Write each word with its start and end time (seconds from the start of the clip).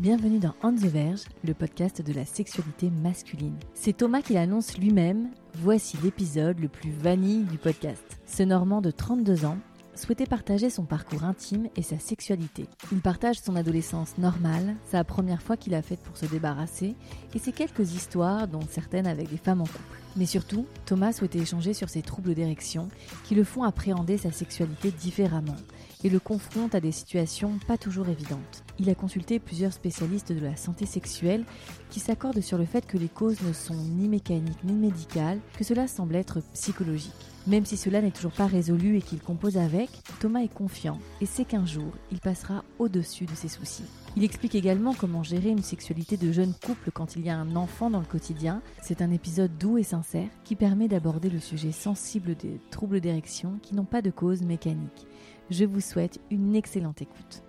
Bienvenue 0.00 0.38
dans 0.38 0.54
On 0.62 0.72
the 0.72 0.84
Verge, 0.84 1.22
le 1.42 1.54
podcast 1.54 2.02
de 2.02 2.12
la 2.12 2.24
sexualité 2.24 2.88
masculine. 2.88 3.56
C'est 3.74 3.96
Thomas 3.96 4.22
qui 4.22 4.34
l'annonce 4.34 4.78
lui-même. 4.78 5.30
Voici 5.54 5.98
l'épisode 6.04 6.60
le 6.60 6.68
plus 6.68 6.92
vanille 6.92 7.42
du 7.42 7.58
podcast. 7.58 8.20
Ce 8.24 8.44
Normand 8.44 8.80
de 8.80 8.92
32 8.92 9.44
ans 9.44 9.58
souhaitait 9.98 10.26
partager 10.26 10.70
son 10.70 10.84
parcours 10.84 11.24
intime 11.24 11.68
et 11.76 11.82
sa 11.82 11.98
sexualité. 11.98 12.66
Il 12.92 13.00
partage 13.00 13.40
son 13.40 13.56
adolescence 13.56 14.16
normale, 14.18 14.76
sa 14.90 15.04
première 15.04 15.42
fois 15.42 15.56
qu'il 15.56 15.74
a 15.74 15.82
faite 15.82 16.00
pour 16.00 16.16
se 16.16 16.26
débarrasser, 16.26 16.94
et 17.34 17.38
ses 17.38 17.52
quelques 17.52 17.92
histoires, 17.92 18.48
dont 18.48 18.62
certaines 18.70 19.06
avec 19.06 19.30
des 19.30 19.36
femmes 19.36 19.60
en 19.60 19.66
couple. 19.66 19.98
Mais 20.16 20.26
surtout, 20.26 20.66
Thomas 20.86 21.12
souhaitait 21.12 21.38
échanger 21.38 21.74
sur 21.74 21.88
ses 21.88 22.02
troubles 22.02 22.34
d'érection 22.34 22.88
qui 23.24 23.34
le 23.34 23.44
font 23.44 23.62
appréhender 23.62 24.18
sa 24.18 24.32
sexualité 24.32 24.90
différemment 24.90 25.56
et 26.04 26.10
le 26.10 26.20
confrontent 26.20 26.74
à 26.74 26.80
des 26.80 26.92
situations 26.92 27.58
pas 27.66 27.76
toujours 27.76 28.08
évidentes. 28.08 28.64
Il 28.78 28.88
a 28.90 28.94
consulté 28.94 29.38
plusieurs 29.38 29.72
spécialistes 29.72 30.32
de 30.32 30.44
la 30.44 30.56
santé 30.56 30.86
sexuelle 30.86 31.44
qui 31.90 32.00
s'accordent 32.00 32.40
sur 32.40 32.58
le 32.58 32.64
fait 32.64 32.86
que 32.86 32.98
les 32.98 33.08
causes 33.08 33.42
ne 33.42 33.52
sont 33.52 33.74
ni 33.74 34.08
mécaniques 34.08 34.64
ni 34.64 34.72
médicales, 34.72 35.40
que 35.56 35.64
cela 35.64 35.88
semble 35.88 36.16
être 36.16 36.40
psychologique. 36.52 37.12
Même 37.48 37.64
si 37.64 37.78
cela 37.78 38.02
n'est 38.02 38.10
toujours 38.10 38.32
pas 38.32 38.46
résolu 38.46 38.98
et 38.98 39.00
qu'il 39.00 39.20
compose 39.20 39.56
avec, 39.56 39.88
Thomas 40.20 40.40
est 40.42 40.52
confiant 40.52 40.98
et 41.22 41.26
sait 41.26 41.46
qu'un 41.46 41.64
jour, 41.64 41.90
il 42.12 42.20
passera 42.20 42.62
au-dessus 42.78 43.24
de 43.24 43.34
ses 43.34 43.48
soucis. 43.48 43.86
Il 44.16 44.24
explique 44.24 44.54
également 44.54 44.92
comment 44.92 45.22
gérer 45.22 45.48
une 45.48 45.62
sexualité 45.62 46.18
de 46.18 46.30
jeune 46.30 46.52
couple 46.52 46.90
quand 46.90 47.16
il 47.16 47.24
y 47.24 47.30
a 47.30 47.38
un 47.38 47.56
enfant 47.56 47.88
dans 47.88 48.00
le 48.00 48.04
quotidien. 48.04 48.60
C'est 48.82 49.00
un 49.00 49.10
épisode 49.10 49.56
doux 49.56 49.78
et 49.78 49.82
sincère 49.82 50.28
qui 50.44 50.56
permet 50.56 50.88
d'aborder 50.88 51.30
le 51.30 51.40
sujet 51.40 51.72
sensible 51.72 52.34
des 52.34 52.60
troubles 52.70 53.00
d'érection 53.00 53.58
qui 53.62 53.74
n'ont 53.74 53.84
pas 53.84 54.02
de 54.02 54.10
cause 54.10 54.42
mécanique. 54.42 55.06
Je 55.48 55.64
vous 55.64 55.80
souhaite 55.80 56.20
une 56.30 56.54
excellente 56.54 57.00
écoute. 57.00 57.42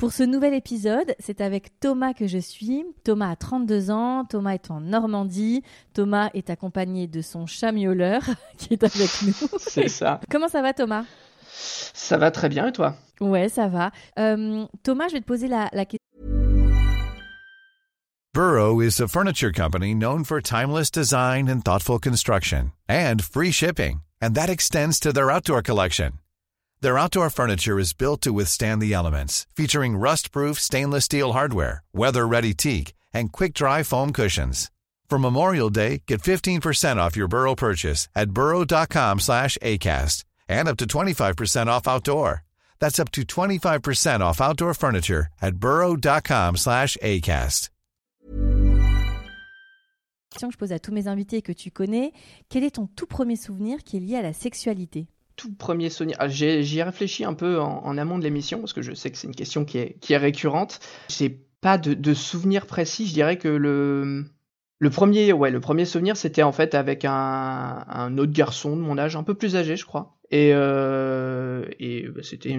Pour 0.00 0.14
ce 0.14 0.22
nouvel 0.22 0.54
épisode, 0.54 1.14
c'est 1.18 1.42
avec 1.42 1.78
Thomas 1.78 2.14
que 2.14 2.26
je 2.26 2.38
suis. 2.38 2.86
Thomas 3.04 3.32
a 3.32 3.36
32 3.36 3.90
ans, 3.90 4.24
Thomas 4.24 4.54
est 4.54 4.70
en 4.70 4.80
Normandie, 4.80 5.62
Thomas 5.92 6.30
est 6.32 6.48
accompagné 6.48 7.06
de 7.06 7.20
son 7.20 7.44
chat 7.44 7.70
miauleur 7.70 8.22
qui 8.56 8.72
est 8.72 8.82
avec 8.82 9.10
nous. 9.20 9.58
C'est 9.58 9.88
ça. 9.88 10.22
Comment 10.30 10.48
ça 10.48 10.62
va 10.62 10.72
Thomas? 10.72 11.04
Ça 11.52 12.16
va 12.16 12.30
très 12.30 12.48
bien 12.48 12.68
et 12.68 12.72
toi? 12.72 12.94
Ouais, 13.20 13.50
ça 13.50 13.68
va. 13.68 13.90
Euh, 14.18 14.64
Thomas, 14.82 15.08
je 15.08 15.12
vais 15.12 15.20
te 15.20 15.26
poser 15.26 15.48
la, 15.48 15.68
la 15.74 15.84
question. 15.84 15.98
Burrow 18.32 18.80
is 18.80 19.02
a 19.02 19.06
furniture 19.06 19.52
company 19.52 19.94
known 19.94 20.24
for 20.24 20.40
timeless 20.40 20.90
design 20.90 21.46
and 21.50 21.60
thoughtful 21.62 21.98
construction 21.98 22.72
and 22.88 23.20
free 23.20 23.52
shipping, 23.52 24.00
and 24.22 24.30
that 24.34 24.48
extends 24.48 24.98
to 24.98 25.12
their 25.12 25.30
outdoor 25.30 25.60
collection. 25.60 26.19
Their 26.82 26.96
outdoor 26.96 27.28
furniture 27.28 27.78
is 27.78 27.92
built 27.92 28.22
to 28.22 28.32
withstand 28.32 28.80
the 28.80 28.94
elements, 28.94 29.46
featuring 29.54 29.98
rust-proof 29.98 30.58
stainless 30.58 31.04
steel 31.04 31.32
hardware, 31.32 31.82
weather-ready 31.92 32.54
teak, 32.54 32.94
and 33.12 33.30
quick-dry 33.30 33.82
foam 33.82 34.12
cushions. 34.12 34.70
For 35.10 35.18
Memorial 35.18 35.68
Day, 35.68 36.02
get 36.06 36.22
15% 36.22 36.96
off 36.96 37.16
your 37.16 37.28
Burrow 37.28 37.54
purchase 37.54 38.08
at 38.14 38.30
burrow.com 38.30 39.20
slash 39.20 39.58
ACAST 39.60 40.24
and 40.48 40.68
up 40.68 40.78
to 40.78 40.86
25% 40.86 41.66
off 41.66 41.86
outdoor. 41.86 42.44
That's 42.78 42.98
up 42.98 43.10
to 43.10 43.22
25% 43.22 44.20
off 44.20 44.40
outdoor 44.40 44.72
furniture 44.72 45.26
at 45.42 45.56
burrow.com 45.56 46.56
slash 46.56 46.96
ACAST. 47.02 47.68
question 50.30 50.48
que 50.48 50.54
je 50.54 50.58
pose 50.58 50.72
à 50.72 50.78
tous 50.78 50.92
mes 50.92 51.08
invités 51.08 51.42
que 51.42 51.52
tu 51.52 51.70
connais. 51.70 52.12
Quel 52.48 52.64
est 52.64 52.76
ton 52.76 52.86
tout 52.86 53.06
premier 53.06 53.36
souvenir 53.36 53.82
qui 53.82 53.96
est 53.96 54.00
lié 54.00 54.16
à 54.16 54.22
la 54.22 54.32
sexualité 54.32 55.08
Tout 55.40 55.54
premier 55.54 55.88
souvenir. 55.88 56.16
ah, 56.20 56.28
J'y 56.28 56.44
ai 56.78 56.82
réfléchi 56.82 57.24
un 57.24 57.32
peu 57.32 57.58
en, 57.60 57.96
amont 57.96 58.18
de 58.18 58.24
l'émission 58.24 58.58
parce 58.60 58.74
que 58.74 58.82
je 58.82 58.92
sais 58.92 59.10
que 59.10 59.16
c'est 59.16 59.26
une 59.26 59.34
question 59.34 59.64
qui 59.64 59.78
est, 59.78 59.96
qui 60.00 60.12
est 60.12 60.18
récurrente. 60.18 60.80
J'ai 61.08 61.30
pas 61.62 61.78
de, 61.78 61.94
de 61.94 62.12
souvenir 62.12 62.66
précis. 62.66 63.06
Je 63.06 63.14
dirais 63.14 63.38
que 63.38 63.48
le, 63.48 64.26
le 64.80 64.90
premier, 64.90 65.32
ouais, 65.32 65.50
le 65.50 65.60
premier 65.60 65.86
souvenir, 65.86 66.18
c'était 66.18 66.42
en 66.42 66.52
fait 66.52 66.74
avec 66.74 67.06
un, 67.06 68.18
autre 68.18 68.32
garçon 68.32 68.76
de 68.76 68.82
mon 68.82 68.98
âge, 68.98 69.16
un 69.16 69.22
peu 69.22 69.32
plus 69.34 69.56
âgé, 69.56 69.76
je 69.76 69.86
crois. 69.86 70.18
Et, 70.30 70.50
euh, 70.52 71.64
et 71.78 72.06
bah, 72.08 72.20
c'était 72.22 72.58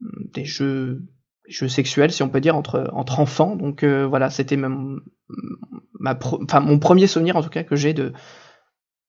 des 0.00 0.44
jeux, 0.44 1.02
jeux 1.48 1.68
sexuels, 1.68 2.10
si 2.10 2.24
on 2.24 2.28
peut 2.28 2.40
dire, 2.40 2.56
entre, 2.56 2.90
entre 2.94 3.20
enfants. 3.20 3.54
Donc 3.54 3.84
euh, 3.84 4.06
voilà, 4.06 4.28
c'était 4.30 4.56
ma 4.56 6.14
pro- 6.16 6.40
mon 6.60 6.78
premier 6.80 7.06
souvenir 7.06 7.36
en 7.36 7.42
tout 7.42 7.48
cas 7.50 7.62
que 7.62 7.76
j'ai 7.76 7.94
de, 7.94 8.12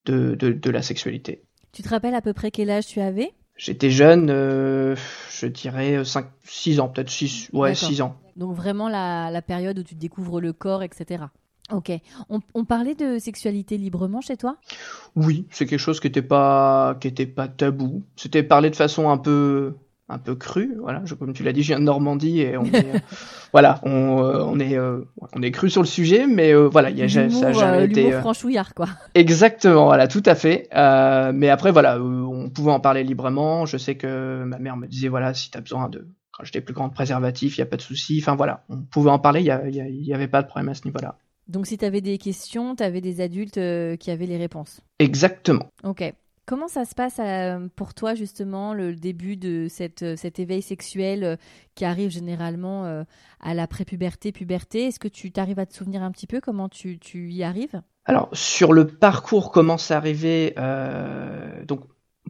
de, 0.06 0.36
de 0.36 0.70
la 0.70 0.82
sexualité. 0.82 1.44
Tu 1.78 1.84
te 1.84 1.90
rappelles 1.90 2.16
à 2.16 2.22
peu 2.24 2.34
près 2.34 2.50
quel 2.50 2.72
âge 2.72 2.88
tu 2.88 3.02
avais? 3.02 3.36
J'étais 3.56 3.92
jeune, 3.92 4.32
euh, 4.32 4.96
je 5.30 5.46
dirais 5.46 6.04
5, 6.04 6.26
6 6.44 6.80
ans, 6.80 6.88
peut-être 6.88 7.12
6, 7.12 7.52
ouais, 7.54 7.74
D'accord. 7.74 7.88
6 7.88 8.02
ans. 8.02 8.16
Donc 8.36 8.56
vraiment 8.56 8.90
la, 8.90 9.30
la 9.30 9.44
période 9.44 9.78
où 9.78 9.84
tu 9.84 9.94
découvres 9.94 10.42
le 10.42 10.54
corps, 10.54 10.82
etc. 10.82 11.26
Ok. 11.72 11.92
On, 12.30 12.40
on 12.56 12.66
parlait 12.66 12.96
de 12.96 13.20
sexualité 13.20 13.78
librement 13.78 14.22
chez 14.22 14.38
toi? 14.38 14.58
Oui, 15.16 15.46
c'est 15.52 15.68
quelque 15.68 15.78
chose 15.78 16.00
qui 16.00 16.08
était 16.08 16.24
pas, 16.24 16.98
qui 17.00 17.10
était 17.10 17.28
pas 17.28 17.48
tabou. 17.48 18.02
C'était 18.16 18.42
parlé 18.42 18.72
de 18.72 18.76
façon 18.76 19.12
un 19.12 19.20
peu, 19.20 19.76
un 20.10 20.18
peu 20.18 20.36
crue. 20.36 20.76
Voilà, 20.80 21.02
je, 21.06 21.16
comme 21.16 21.34
tu 21.34 21.44
l'as 21.44 21.52
dit, 21.54 21.64
je 21.64 21.68
viens 21.68 21.80
de 21.80 21.84
Normandie 21.84 22.40
et 22.42 22.58
on 22.58 22.64
est, 22.66 22.76
euh, 22.96 23.00
voilà, 23.52 23.80
on, 23.84 24.24
euh, 24.24 24.44
on 24.46 24.60
est, 24.60 24.78
euh, 24.78 25.02
on 25.34 25.42
est 25.42 25.52
cru 25.52 25.70
sur 25.70 25.82
le 25.82 25.88
sujet, 25.88 26.28
mais 26.28 26.54
voilà, 26.54 26.90
il 26.90 26.98
y 26.98 27.02
a, 27.04 27.10
ça 27.10 27.48
a 27.48 27.52
jamais 27.54 27.86
été. 27.86 28.12
franchouillard, 28.14 28.74
quoi. 28.74 28.88
Exactement, 29.16 29.86
voilà, 29.86 30.08
tout 30.08 30.24
à 30.26 30.36
fait. 30.36 30.70
Mais 31.34 31.50
après, 31.50 31.72
voilà, 31.72 32.00
on 32.02 32.50
pouvait 32.50 32.72
en 32.72 32.80
parler 32.80 33.04
librement. 33.04 33.66
Je 33.66 33.78
sais 33.78 33.96
que 33.96 34.44
ma 34.46 34.60
mère 34.60 34.78
me 34.78 34.88
disait, 34.88 35.08
voilà, 35.10 35.34
si 35.34 35.52
t'as 35.52 35.62
besoin 35.62 35.90
de, 35.90 36.08
quand 36.32 36.44
j'étais 36.44 36.62
plus 36.62 36.74
grand, 36.74 36.88
de 36.88 36.94
préservatif, 36.94 37.58
il 37.58 37.60
y 37.60 37.64
a 37.64 37.66
pas 37.66 37.78
de 37.78 37.82
souci. 37.82 38.20
Enfin 38.22 38.36
voilà, 38.36 38.64
on 38.70 38.78
pouvait 38.82 39.10
en 39.12 39.20
parler. 39.20 39.42
Il 39.42 39.48
y, 39.48 39.52
a- 39.52 39.68
il 39.68 39.76
y 39.76 39.82
a- 39.82 39.88
il 39.88 40.06
y 40.06 40.14
avait 40.14 40.28
pas 40.28 40.42
de 40.42 40.48
problème 40.48 40.70
à 40.70 40.74
ce 40.76 40.86
niveau-là. 40.86 41.16
Donc 41.48 41.66
si 41.68 41.78
tu 41.78 41.86
avais 41.86 42.02
des 42.02 42.18
questions, 42.18 42.76
tu 42.76 42.84
avais 42.84 43.02
des 43.02 43.22
adultes 43.22 43.60
qui 44.00 44.12
avaient 44.12 44.26
les 44.26 44.38
réponses. 44.38 44.82
Exactement. 45.00 45.68
Ok. 45.84 46.14
Comment 46.48 46.70
ça 46.70 46.86
se 46.86 46.96
passe 46.96 47.20
euh, 47.20 47.68
pour 47.76 47.94
toi 47.94 48.16
justement 48.16 48.74
le 48.74 48.96
début 48.96 49.36
de 49.36 49.68
cette, 49.70 50.04
euh, 50.04 50.16
cet 50.16 50.40
éveil 50.40 50.62
sexuel 50.62 51.26
euh, 51.26 51.36
qui 51.76 51.84
arrive 51.84 52.10
généralement 52.10 53.04
à 53.42 53.54
la 53.54 53.68
prépuberté, 53.68 54.32
puberté? 54.32 54.86
Est-ce 54.86 54.98
que 54.98 55.10
tu 55.10 55.30
t'arrives 55.32 55.60
à 55.60 55.66
te 55.66 55.74
souvenir 55.74 56.02
un 56.02 56.12
petit 56.12 56.26
peu 56.26 56.40
comment 56.40 56.70
tu, 56.70 57.00
tu 57.00 57.32
y 57.32 57.44
arrives? 57.44 57.82
Alors 58.06 58.30
sur 58.32 58.72
le 58.72 58.88
parcours, 58.88 59.52
comment 59.52 59.76
arrivé 59.90 60.54
euh, 60.58 61.66
Donc 61.66 61.82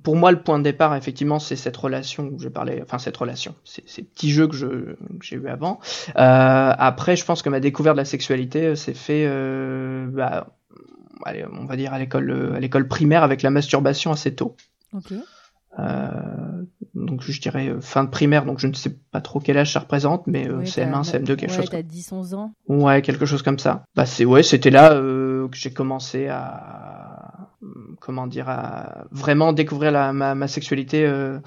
pour 0.03 0.15
moi, 0.15 0.31
le 0.31 0.41
point 0.41 0.57
de 0.57 0.63
départ, 0.63 0.95
effectivement, 0.95 1.37
c'est 1.37 1.55
cette 1.55 1.77
relation 1.77 2.31
où 2.33 2.39
je 2.39 2.49
parlais, 2.49 2.81
enfin 2.81 2.97
cette 2.97 3.17
relation, 3.17 3.53
ces 3.63 4.01
petits 4.01 4.31
jeux 4.31 4.47
que 4.47 4.55
je 4.55 4.95
j'ai 5.21 5.35
eu 5.35 5.47
avant. 5.47 5.79
Après, 6.15 7.15
je 7.15 7.23
pense 7.23 7.43
que 7.43 7.49
ma 7.49 7.59
découverte 7.59 7.95
de 7.95 8.01
la 8.01 8.05
sexualité 8.05 8.75
s'est 8.75 8.93
fait, 8.93 9.27
bah, 10.07 10.57
allez, 11.25 11.45
on 11.51 11.65
va 11.65 11.75
dire 11.75 11.93
à 11.93 11.99
l'école 11.99 12.53
à 12.55 12.59
l'école 12.59 12.87
primaire 12.87 13.23
avec 13.23 13.41
la 13.41 13.49
masturbation 13.49 14.11
assez 14.11 14.33
tôt. 14.35 14.55
Euh, 15.79 16.63
donc 16.95 17.21
je 17.21 17.39
dirais 17.39 17.67
euh, 17.69 17.81
fin 17.81 18.03
de 18.03 18.09
primaire, 18.09 18.45
donc 18.45 18.57
je 18.59 18.65
ne 18.67 18.73
sais 18.73 18.97
pas 19.11 19.21
trop 19.21 19.39
quel 19.39 19.57
âge 19.59 19.73
ça 19.73 19.81
représente, 19.81 20.25
mais 20.25 20.47
euh, 20.47 20.57
Ouais, 20.59 20.63
CM1, 20.65 20.91
t'as- 21.11 21.19
CM2, 21.19 21.35
quelque 21.35 21.51
ouais, 21.51 21.55
chose. 21.57 21.69
t'as 21.69 21.81
10-11 21.83 22.33
ans. 22.35 22.53
Comme... 22.65 22.81
Ouais, 22.81 23.01
quelque 23.03 23.25
chose 23.27 23.43
comme 23.43 23.59
ça. 23.59 23.83
Bah 23.95 24.05
c'est 24.07 24.25
ouais, 24.25 24.41
c'était 24.41 24.71
là 24.71 24.93
euh, 24.93 25.47
que 25.49 25.57
j'ai 25.57 25.71
commencé 25.71 26.27
à 26.29 27.49
comment 28.01 28.25
dire 28.27 28.49
à 28.49 29.05
vraiment 29.11 29.53
découvrir 29.53 29.91
la, 29.91 30.13
ma, 30.13 30.33
ma 30.35 30.47
sexualité 30.47 31.05
euh, 31.05 31.37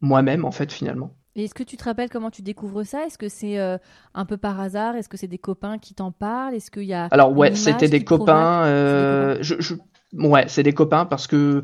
moi-même 0.00 0.44
en 0.44 0.52
fait 0.52 0.70
finalement. 0.72 1.14
Et 1.40 1.44
est-ce 1.44 1.54
que 1.54 1.62
tu 1.62 1.78
te 1.78 1.84
rappelles 1.84 2.10
comment 2.10 2.30
tu 2.30 2.42
découvres 2.42 2.84
ça? 2.84 3.06
Est-ce 3.06 3.16
que 3.16 3.30
c'est 3.30 3.58
euh, 3.58 3.78
un 4.14 4.26
peu 4.26 4.36
par 4.36 4.60
hasard? 4.60 4.94
Est-ce 4.96 5.08
que 5.08 5.16
c'est 5.16 5.26
des 5.26 5.38
copains 5.38 5.78
qui 5.78 5.94
t'en 5.94 6.12
parlent? 6.12 6.54
Est-ce 6.54 6.70
qu'il 6.70 6.82
y 6.84 6.92
a 6.92 7.06
Alors 7.10 7.34
ouais, 7.34 7.54
c'était 7.54 7.88
des 7.88 8.04
copains. 8.04 8.64
euh, 8.64 9.38
je, 9.40 9.54
je, 9.58 9.74
ouais, 10.12 10.44
c'est 10.48 10.62
des 10.62 10.74
copains 10.74 11.06
parce 11.06 11.26
que 11.26 11.62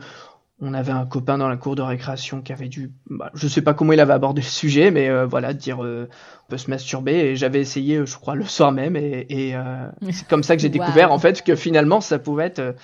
on 0.62 0.72
avait 0.72 0.92
un 0.92 1.04
copain 1.04 1.36
dans 1.36 1.50
la 1.50 1.58
cour 1.58 1.74
de 1.76 1.82
récréation 1.82 2.40
qui 2.40 2.50
avait 2.54 2.68
dû, 2.68 2.90
bah, 3.10 3.30
je 3.34 3.46
sais 3.46 3.60
pas 3.60 3.74
comment 3.74 3.92
il 3.92 4.00
avait 4.00 4.14
abordé 4.14 4.40
le 4.40 4.46
sujet, 4.46 4.90
mais 4.90 5.10
euh, 5.10 5.26
voilà, 5.26 5.52
de 5.52 5.58
dire 5.58 5.84
euh, 5.84 6.08
on 6.46 6.50
peut 6.50 6.56
se 6.56 6.70
masturber. 6.70 7.12
Et 7.12 7.36
j'avais 7.36 7.60
essayé, 7.60 8.00
je 8.06 8.16
crois, 8.16 8.34
le 8.34 8.44
soir 8.44 8.72
même, 8.72 8.96
et, 8.96 9.26
et 9.28 9.54
euh, 9.54 9.86
c'est 10.10 10.26
comme 10.26 10.42
ça 10.42 10.56
que 10.56 10.62
j'ai 10.62 10.70
découvert 10.70 11.12
en 11.12 11.18
fait 11.18 11.42
que 11.42 11.54
finalement 11.54 12.00
ça 12.00 12.18
pouvait 12.18 12.46
être, 12.46 12.74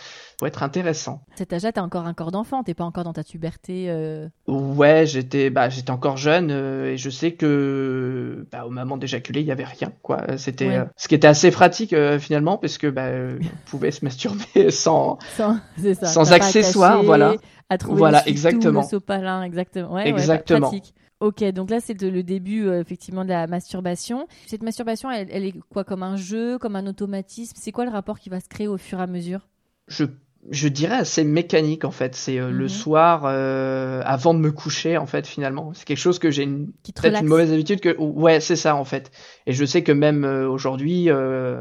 euh, 0.43 0.47
être 0.49 0.63
intéressant. 0.63 1.23
Cet 1.37 1.53
âge-là, 1.53 1.73
t'as 1.73 1.83
encore 1.83 2.07
un 2.07 2.15
corps 2.15 2.31
d'enfant, 2.33 2.63
t'es 2.63 2.75
pas 2.75 2.85
encore 2.85 3.05
dans 3.05 3.13
ta 3.13 3.23
puberté. 3.25 3.87
euh, 3.89 4.29
Ouais, 4.47 5.05
j'étais, 5.07 5.51
bah, 5.51 5.69
j'étais 5.69 5.91
encore 5.91 6.17
jeune 6.17 6.51
et 6.51 6.97
je 6.97 7.11
sais 7.11 7.33
que, 7.33 8.47
bah, 8.53 8.65
au 8.67 8.71
moment 8.71 8.97
d'éjaculer, 8.97 9.41
il 9.41 9.47
y 9.47 9.53
avait 9.53 9.65
rien, 9.65 9.93
quoi. 10.03 10.37
C'était, 10.37 10.69
Ouais. 10.69 10.77
euh, 10.79 10.85
ce 10.97 11.09
qui 11.09 11.15
était 11.15 11.29
assez 11.29 11.51
pratique 11.51 11.93
euh, 11.93 12.19
finalement, 12.19 12.59
parce 12.59 12.79
que 12.79 12.87
bah, 12.89 13.07
euh, 13.07 13.39
on 13.43 13.71
pouvait 13.71 13.91
se 13.91 14.05
masturber 14.05 14.71
sans, 14.71 15.19
Sans, 15.37 15.57
ça, 15.95 16.07
Sans 16.07 16.33
accessoires, 16.33 17.03
voilà. 17.03 17.35
À 17.71 17.79
trouver 17.79 17.99
Voilà, 17.99 18.23
le 18.27 18.31
exactement. 18.31 18.81
le 18.83 18.87
sopalin, 18.87 19.43
exactement. 19.45 19.93
Ouais, 19.95 20.03
ouais, 20.05 20.09
Exactement. 20.11 20.69
pratique. 20.69 20.95
Ok, 21.21 21.43
donc 21.53 21.71
là 21.71 21.79
c'est 21.81 21.99
le 22.03 22.23
début 22.25 22.67
euh, 22.67 22.81
effectivement 22.81 23.23
de 23.25 23.29
la 23.31 23.47
masturbation. 23.47 24.27
Cette 24.47 24.63
masturbation, 24.65 25.09
elle, 25.11 25.29
elle 25.31 25.45
est 25.45 25.55
quoi 25.71 25.85
comme 25.85 26.03
un 26.03 26.17
jeu, 26.17 26.59
comme 26.59 26.75
un 26.77 26.85
automatisme? 26.87 27.57
C'est 27.59 27.71
quoi 27.71 27.85
le 27.85 27.93
rapport 27.93 28.19
qui 28.19 28.29
va 28.29 28.41
se 28.41 28.49
créer 28.49 28.67
au 28.67 28.77
fur 28.77 28.99
et 28.99 29.03
à 29.03 29.07
mesure? 29.07 29.49
Je, 29.87 30.05
je 30.51 30.67
dirais 30.69 30.97
assez 30.97 31.23
mécanique 31.23 31.85
en 31.85 31.91
fait. 31.93 32.17
C'est 32.17 32.39
euh, 32.39 32.51
le 32.51 32.65
Mhm. 32.65 32.69
soir 32.69 33.23
euh, 33.27 34.03
avant 34.05 34.35
de 34.35 34.41
me 34.41 34.51
coucher 34.51 34.97
en 34.99 35.07
fait 35.07 35.27
finalement. 35.27 35.73
C'est 35.75 35.85
quelque 35.85 35.99
chose 35.99 36.19
que 36.19 36.31
j'ai 36.31 36.43
une- 36.43 36.73
peut-être 36.83 37.21
une 37.23 37.29
mauvaise 37.29 37.53
habitude 37.53 37.81
que 37.81 37.97
ouais 37.99 38.41
c'est 38.41 38.57
ça 38.57 38.75
en 38.75 38.85
fait. 38.85 39.13
Et 39.47 39.53
je 39.53 39.65
sais 39.65 39.83
que 39.85 39.93
même 39.93 40.25
euh, 40.25 40.49
aujourd'hui, 40.49 41.11
euh, 41.11 41.61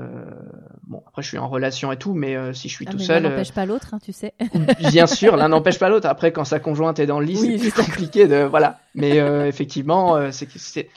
bon 0.87 1.03
après 1.07 1.21
je 1.21 1.27
suis 1.27 1.37
en 1.37 1.47
relation 1.47 1.91
et 1.91 1.97
tout, 1.97 2.13
mais 2.15 2.35
euh, 2.35 2.53
si 2.53 2.69
je 2.69 2.73
suis 2.73 2.85
Ah, 2.87 2.91
tout 2.91 2.99
seul, 2.99 3.21
l'un 3.21 3.29
euh, 3.29 3.33
n'empêche 3.33 3.51
pas 3.53 3.65
l'autre, 3.67 3.93
hein, 3.93 3.99
tu 4.03 4.13
sais. 4.13 4.33
bien 4.91 5.05
sûr 5.05 5.37
l'un 5.37 5.49
n'empêche 5.49 5.77
pas 5.79 5.89
l'autre. 5.89 6.07
Après 6.07 6.31
quand 6.31 6.43
sa 6.45 6.59
conjointe 6.59 6.97
est 6.99 7.05
dans 7.05 7.19
le 7.19 7.25
lit, 7.27 7.37
Oui, 7.39 7.59
c'est 7.59 7.71
compliqué 7.75 8.27
de 8.27 8.43
voilà. 8.43 8.79
Mais 8.95 9.19
euh, 9.19 9.45
effectivement 9.47 10.15
euh, 10.15 10.29
c'est 10.31 10.47
c'est 10.57 10.89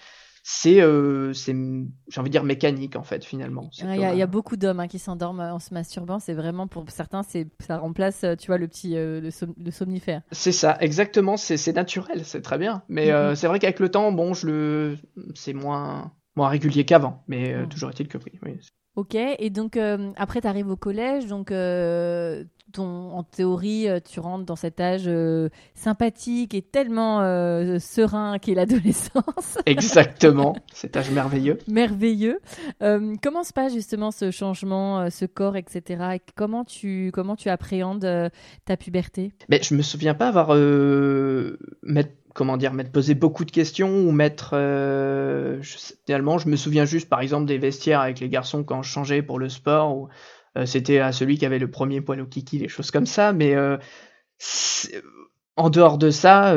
c'est 0.47 0.83
euh, 0.83 1.33
c'est 1.33 1.55
j'ai 1.55 2.21
envie 2.21 2.29
de 2.29 2.33
dire 2.33 2.45
mécanique 2.45 2.97
en 2.97 3.03
fait 3.03 3.25
finalement. 3.25 3.71
Il 3.79 3.97
y, 3.97 4.05
a- 4.05 4.15
y 4.15 4.23
euh, 4.23 4.27
beaucoup 4.27 4.57
d'hommes 4.59 4.79
hein, 4.79 4.89
qui 4.89 4.99
s'endorment 4.99 5.41
en 5.41 5.59
se 5.59 5.73
masturbant. 5.73 6.19
C'est 6.19 6.35
vraiment 6.35 6.67
pour 6.67 6.85
certains, 6.91 7.23
c'est 7.23 7.49
ça 7.61 7.79
remplace, 7.79 8.25
euh, 8.25 8.37
tu 8.37 8.49
vois, 8.49 8.59
le 8.59 8.69
petit 8.69 8.95
euh, 8.99 9.23
le, 9.23 9.31
som- 9.31 9.55
le 9.59 9.71
somnifère. 9.71 10.21
C'est 10.33 10.53
ça, 10.53 10.77
exactement, 10.81 11.39
c'est 11.39 11.57
c'est 11.57 11.73
naturel, 11.73 12.27
c'est 12.27 12.43
très 12.43 12.59
bien. 12.59 12.83
Mais 12.89 13.11
euh, 13.11 13.35
c'est 13.35 13.47
vrai 13.47 13.59
qu'avec 13.59 13.81
le 13.81 13.89
temps, 13.91 14.13
bon, 14.13 14.35
je 14.35 14.47
le, 14.47 14.99
c'est 15.35 15.55
moins, 15.55 16.13
moins 16.37 16.49
régulier 16.49 16.85
qu'avant. 16.85 17.25
Mais 17.27 17.55
euh, 17.55 17.65
toujours 17.67 17.89
est-il 17.89 18.09
que 18.09 18.19
oui. 18.19 18.33
oui. 18.43 18.59
Ok. 18.97 19.15
Et 19.17 19.51
donc 19.51 19.77
euh, 19.77 20.13
après, 20.17 20.41
tu 20.41 20.47
arrives 20.47 20.71
au 20.71 20.77
collège, 20.77 21.27
donc 21.27 21.51
euh, 21.51 22.45
ton, 22.73 23.11
en 23.13 23.23
théorie, 23.25 23.89
euh, 23.89 23.99
tu 24.01 24.21
rentres 24.21 24.45
dans 24.45 24.55
cet 24.57 24.81
âge 24.81 25.05
euh, 25.07 25.49
sympathique 25.75 26.55
et 26.55 26.63
tellement 26.63 27.19
serein 27.81 28.39
qu'est 28.39 28.55
l'adolescence. 28.55 29.59
Exactement, 29.67 30.55
cet 30.73 30.97
âge 30.97 31.11
merveilleux. 31.11 31.59
merveilleux. 31.69 32.39
Comment 32.81 33.43
se 33.45 33.53
passe 33.53 33.73
justement 33.75 34.11
ce 34.11 34.31
changement, 34.31 35.11
ce 35.11 35.25
corps, 35.25 35.57
etc. 35.57 36.05
Et 36.17 36.21
comment 36.37 36.65
tu 36.65 37.11
comment 37.13 37.37
tu 37.37 37.49
appréhendes 37.49 38.09
ta 38.65 38.77
puberté? 38.77 39.33
Mais 39.49 39.61
je 39.63 39.75
me 39.75 39.83
souviens 39.83 40.15
pas 40.15 40.29
avoir, 40.29 40.49
m'être- 41.83 42.15
comment 42.35 42.57
dire, 42.57 42.73
m'être 42.73 42.93
posé 42.93 43.15
beaucoup 43.15 43.45
de 43.45 43.51
questions 43.51 43.91
ou 44.07 44.11
m'être, 44.13 44.51
euh, 44.55 45.63
finalement, 46.07 46.39
je 46.39 46.49
me 46.49 46.57
souviens 46.57 46.85
juste, 46.85 47.09
par 47.09 47.21
exemple, 47.21 47.47
des 47.47 47.59
vestiaires 47.59 48.01
avec 48.01 48.21
les 48.21 48.29
garçons 48.29 48.65
quand 48.65 48.83
je 48.83 48.91
changeais 48.91 49.23
pour 49.23 49.39
le 49.39 49.49
sport 49.49 49.97
ou 49.97 50.09
euh, 50.59 50.67
c'était 50.67 50.99
à 50.99 51.13
celui 51.13 51.39
qui 51.39 51.47
avait 51.47 51.59
le 51.59 51.71
premier 51.71 52.01
poil 52.01 52.21
au 52.21 52.27
kiki, 52.27 52.59
des 52.59 52.69
choses 52.69 52.91
comme 52.91 53.07
ça. 53.07 53.33
Mais 53.33 53.55
euh, 53.55 53.77
en 55.57 55.71
dehors 55.71 55.99
de 55.99 56.11
ça, 56.11 56.55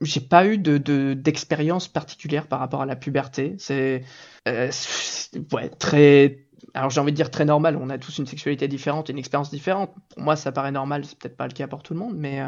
j'ai 0.00 0.20
pas 0.20 0.46
eu 0.46 0.58
de 0.58 0.78
de- 0.78 1.14
d'expérience 1.14 1.88
particulière 1.88 2.46
par 2.46 2.60
rapport 2.60 2.82
à 2.82 2.86
la 2.86 2.96
puberté. 2.96 3.56
C'est 3.58 4.04
ouais, 4.46 5.68
très 5.78 6.44
alors 6.74 6.90
j'ai 6.90 7.00
envie 7.00 7.12
de 7.12 7.16
dire 7.16 7.30
très 7.30 7.44
normal, 7.44 7.76
on 7.76 7.90
a 7.90 7.98
tous 7.98 8.18
une 8.18 8.26
sexualité 8.26 8.68
différente, 8.68 9.08
une 9.08 9.18
expérience 9.18 9.50
différente. 9.50 9.94
Pour 10.10 10.22
moi 10.22 10.36
ça 10.36 10.52
paraît 10.52 10.72
normal, 10.72 11.04
c'est 11.04 11.18
peut-être 11.18 11.36
pas 11.36 11.46
le 11.46 11.52
cas 11.52 11.66
pour 11.66 11.82
tout 11.82 11.94
le 11.94 12.00
monde, 12.00 12.14
mais 12.16 12.40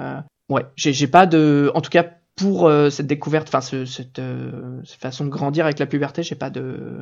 ouais, 0.50 0.66
j'ai 0.76 1.06
pas 1.08 1.26
de, 1.26 1.70
en 1.74 1.80
tout 1.80 1.90
cas 1.90 2.04
pour 2.36 2.66
euh, 2.66 2.90
cette 2.90 3.06
découverte, 3.06 3.48
enfin 3.48 3.60
ce- 3.60 3.84
cette, 3.86 4.18
euh, 4.18 4.80
cette 4.84 5.00
façon 5.00 5.24
de 5.24 5.30
grandir 5.30 5.64
avec 5.64 5.78
la 5.78 5.86
puberté, 5.86 6.22
j'ai 6.22 6.34
pas 6.36 6.50
de 6.50 7.00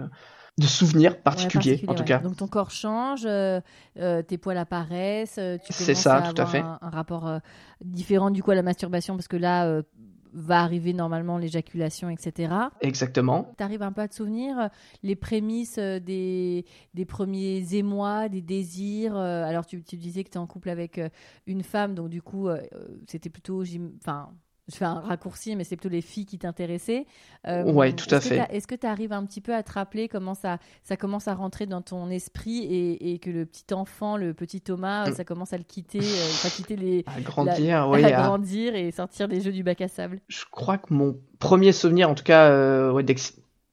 de 0.58 0.66
souvenirs 0.66 1.12
Ouais, 1.12 1.18
particuliers 1.22 1.76
particulier, 1.76 1.88
en 1.88 1.94
tout 1.94 2.00
ouais. 2.02 2.08
cas. 2.08 2.18
Donc 2.18 2.36
ton 2.36 2.48
corps 2.48 2.72
change, 2.72 3.22
euh, 3.24 3.60
euh, 4.00 4.22
tes 4.22 4.38
poils 4.38 4.58
apparaissent, 4.58 5.38
euh, 5.38 5.56
tu 5.64 5.72
commences 5.72 6.02
ça, 6.02 6.16
à 6.16 6.20
tout 6.22 6.26
à 6.42 6.44
avoir 6.44 6.50
fait. 6.50 6.58
Un, 6.58 6.78
un 6.82 6.90
rapport 6.90 7.28
euh, 7.28 7.38
différent 7.84 8.30
du 8.30 8.42
coup 8.42 8.50
à 8.50 8.56
la 8.56 8.62
masturbation 8.62 9.14
parce 9.14 9.28
que 9.28 9.36
là 9.36 9.66
euh, 9.66 9.82
va 10.32 10.60
arriver 10.62 10.92
normalement 10.92 11.38
l'éjaculation, 11.38 12.10
etc. 12.10 12.54
Exactement. 12.80 13.52
Tu 13.56 13.64
arrives 13.64 13.82
un 13.82 13.92
peu 13.92 14.02
à 14.02 14.08
te 14.08 14.14
souvenir 14.14 14.58
euh, 14.58 14.68
les 15.02 15.16
prémices 15.16 15.78
euh, 15.78 15.98
des, 16.00 16.64
des 16.94 17.04
premiers 17.04 17.74
émois, 17.74 18.28
des 18.28 18.42
désirs. 18.42 19.16
euh, 19.16 19.44
alors 19.44 19.66
tu, 19.66 19.82
tu 19.82 19.96
disais 19.96 20.24
que 20.24 20.30
tu 20.30 20.34
es 20.34 20.40
en 20.40 20.46
couple 20.46 20.70
avec 20.70 21.00
une 21.46 21.62
femme, 21.62 21.94
donc 21.94 22.08
du 22.08 22.22
coup 22.22 22.48
c'était 23.06 23.30
plutôt, 23.30 23.62
enfin 24.02 24.30
je 24.70 24.76
fais 24.76 24.84
un 24.84 25.00
raccourci, 25.00 25.56
mais 25.56 25.64
c'est 25.64 25.76
plutôt 25.76 25.88
les 25.92 26.02
filles 26.02 26.26
qui 26.26 26.38
t'intéressaient. 26.38 27.06
Euh, 27.46 27.64
Ouais, 27.72 27.92
tout 27.94 28.12
à 28.14 28.20
fait. 28.20 28.46
Est-ce 28.50 28.66
que 28.66 28.74
tu 28.74 28.86
arrives 28.86 29.12
un 29.12 29.24
petit 29.24 29.40
peu 29.40 29.54
à 29.54 29.62
te 29.62 29.72
rappeler 29.72 30.08
comment 30.08 30.34
ça, 30.34 30.58
ça 30.82 30.96
commence 30.96 31.26
à 31.26 31.34
rentrer 31.34 31.66
dans 31.66 31.80
ton 31.82 32.10
esprit 32.10 32.64
et, 32.64 33.12
et 33.14 33.18
que 33.18 33.30
le 33.30 33.46
petit 33.46 33.72
enfant, 33.72 34.16
le 34.16 34.34
petit 34.34 34.60
Thomas, 34.60 35.06
euh, 35.06 35.10
Mm. 35.10 35.14
ça 35.14 35.24
commence 35.24 35.52
à 35.52 35.58
le 35.58 35.64
quitter, 35.64 36.00
euh, 36.00 36.02
enfin 36.32 36.48
quitter 36.50 36.76
les, 36.76 37.04
À 37.06 37.20
grandir, 37.20 37.86
la- 37.86 37.88
oui. 37.88 38.04
à 38.04 38.18
à- 38.18 38.22
grandir 38.26 38.74
et 38.74 38.90
sortir 38.90 39.26
des 39.28 39.40
jeux 39.40 39.52
du 39.52 39.62
bac 39.62 39.80
à 39.80 39.88
sable? 39.88 40.20
Je 40.28 40.44
crois 40.50 40.76
que 40.78 40.92
mon 40.92 41.16
premier 41.38 41.72
souvenir, 41.72 42.10
en 42.10 42.14
tout 42.14 42.24
cas, 42.24 42.50
euh, 42.50 42.92
ouais, 42.92 43.04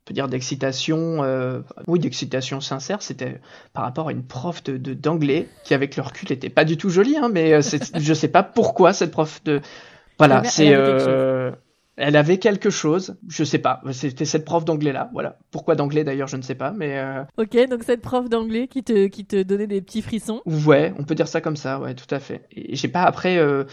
peut 0.06 0.13
dire 0.13 0.27
d'excitation, 0.27 1.24
euh, 1.24 1.62
oui, 1.88 1.97
d'excitation 2.00 2.62
sincère, 2.62 3.01
c'était 3.01 3.42
par 3.74 3.83
rapport 3.83 4.07
à 4.09 4.12
une 4.12 4.24
prof 4.24 4.63
de 4.63 4.77
d'anglais 4.94 5.50
qui, 5.63 5.74
avec 5.74 5.95
le 5.97 6.03
recul, 6.03 6.31
était 6.31 6.50
pas 6.50 6.63
du 6.63 6.77
tout 6.77 6.89
jolie, 6.89 7.18
hein, 7.18 7.27
mais 7.33 7.53
euh, 7.53 7.62
je 7.97 8.13
sais 8.13 8.27
pas 8.27 8.44
pourquoi 8.44 8.94
cette 8.94 9.09
prof 9.12 9.44
de, 9.45 9.62
voilà, 10.18 10.44
c'est, 10.44 10.74
euh, 10.74 11.52
elle 11.98 12.16
avait 12.18 12.40
quelque 12.40 12.70
chose, 12.70 13.18
je 13.30 13.44
sais 13.44 13.58
pas, 13.58 13.82
c'était 13.92 14.26
cette 14.26 14.44
prof 14.44 14.66
d'anglais 14.66 14.92
là, 14.92 15.10
voilà. 15.14 15.38
Pourquoi 15.52 15.76
d'anglais 15.76 16.04
d'ailleurs, 16.04 16.28
je 16.28 16.38
ne 16.38 16.42
sais 16.42 16.56
pas, 16.56 16.72
mais 16.72 16.98
euh, 16.98 17.24
Ok, 17.38 17.58
donc 17.70 17.84
cette 17.84 18.02
prof 18.02 18.30
d'anglais 18.30 18.68
qui 18.68 18.84
te, 18.84 19.08
qui 19.08 19.26
te 19.26 19.42
donnait 19.44 19.68
des 19.68 19.82
petits 19.82 20.02
frissons. 20.02 20.42
Ouais, 20.46 20.94
on 21.00 21.04
peut 21.04 21.16
dire 21.16 21.28
ça 21.28 21.40
comme 21.40 21.56
ça, 21.56 21.80
ouais, 21.80 21.94
tout 21.96 22.14
à 22.14 22.20
fait. 22.20 22.48
Et 22.52 22.76
j'ai 22.76 22.90
pas 22.90 23.04
après, 23.04 23.38
euh, 23.38 23.64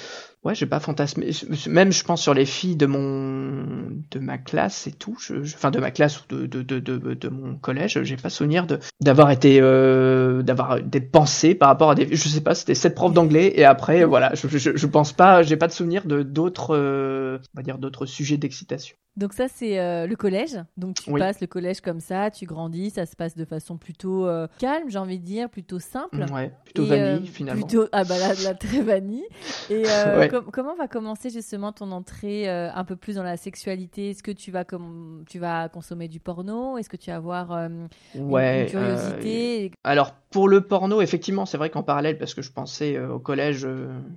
ouais, 0.44 0.54
j'ai 0.54 0.66
pas 0.66 0.80
fantasmé. 0.80 1.30
Même, 1.68 1.92
je 1.92 2.04
pense 2.04 2.22
sur 2.22 2.34
les 2.34 2.46
filles 2.46 2.76
de 2.76 2.86
mon, 2.86 3.64
de 4.10 4.18
ma 4.18 4.38
classe 4.38 4.86
et 4.86 4.92
tout, 4.92 5.16
je, 5.20 5.34
enfin 5.42 5.70
de 5.70 5.78
ma 5.80 5.90
classe 5.90 6.20
ou 6.20 6.24
de 6.28 6.46
de 6.46 6.62
de 6.62 6.78
de, 6.80 7.14
de 7.14 7.28
mon 7.28 7.56
collège, 7.56 8.02
j'ai 8.02 8.16
pas 8.16 8.30
souvenir 8.30 8.66
de 8.66 8.78
d'avoir 9.00 9.30
été, 9.30 9.58
euh, 9.60 10.42
d'avoir 10.42 10.82
des 10.82 11.00
pensées 11.00 11.54
par 11.54 11.68
rapport 11.68 11.90
à 11.90 11.94
des, 11.94 12.14
je 12.14 12.28
sais 12.28 12.40
pas, 12.40 12.54
c'était 12.54 12.74
cette 12.74 12.94
prof 12.94 13.12
d'anglais 13.12 13.52
et 13.56 13.64
après, 13.64 14.04
voilà, 14.04 14.34
je, 14.34 14.48
je 14.48 14.76
je 14.76 14.86
pense 14.86 15.12
pas, 15.12 15.42
j'ai 15.42 15.56
pas 15.56 15.68
de 15.68 15.72
souvenir 15.72 16.06
de 16.06 16.22
d'autres, 16.22 16.74
euh, 16.76 17.38
on 17.54 17.58
va 17.58 17.62
dire 17.62 17.78
d'autres 17.78 18.06
sujets 18.06 18.36
d'excitation. 18.36 18.96
Donc 19.16 19.34
ça 19.34 19.46
c'est 19.48 19.78
euh, 19.78 20.06
le 20.06 20.16
collège. 20.16 20.58
Donc 20.76 20.96
tu 20.96 21.10
Oui. 21.10 21.20
passes 21.20 21.40
le 21.40 21.46
collège 21.46 21.80
comme 21.82 22.00
ça, 22.00 22.30
tu 22.30 22.46
grandis, 22.46 22.90
ça 22.90 23.04
se 23.06 23.14
passe 23.14 23.36
de 23.36 23.44
façon 23.44 23.76
plutôt 23.76 24.26
euh, 24.26 24.46
calme, 24.58 24.88
j'ai 24.88 24.98
envie 24.98 25.18
de 25.18 25.24
dire, 25.24 25.50
plutôt 25.50 25.78
simple. 25.78 26.24
Ouais, 26.32 26.52
plutôt 26.64 26.84
Et, 26.84 26.88
vanille 26.88 27.28
euh, 27.28 27.32
finalement. 27.32 27.66
Plutôt, 27.66 27.86
ah 27.92 28.04
bah 28.04 28.18
là, 28.18 28.32
là, 28.42 28.54
très 28.54 28.80
vanille. 28.82 29.24
Et 29.70 29.82
Ouais. 29.82 30.28
com- 30.30 30.46
comment 30.52 30.74
va 30.74 30.88
commencer 30.88 31.28
justement 31.30 31.72
ton 31.72 31.90
entrée 31.92 32.48
un 32.48 32.84
peu 32.84 32.96
plus 32.96 33.16
dans 33.16 33.22
la 33.22 33.36
sexualité? 33.36 34.10
Est-ce 34.10 34.22
que 34.22 34.30
tu 34.30 34.50
vas, 34.50 34.64
comme, 34.64 35.24
tu 35.28 35.38
vas 35.38 35.68
consommer 35.68 36.08
du 36.08 36.18
porno? 36.20 36.78
Est-ce 36.78 36.88
que 36.88 36.96
tu 36.96 37.10
vas 37.10 37.16
avoir 37.16 37.52
une- 37.52 37.88
Ouais. 38.14 38.62
une 38.62 38.68
curiosité? 38.70 39.72
Alors 39.84 40.14
pour 40.30 40.48
le 40.48 40.62
porno, 40.62 41.02
effectivement, 41.02 41.44
c'est 41.44 41.58
vrai 41.58 41.68
qu'en 41.68 41.82
parallèle, 41.82 42.16
parce 42.16 42.32
que 42.32 42.40
je 42.40 42.50
pensais 42.50 42.98
au 42.98 43.18
collège, 43.18 43.66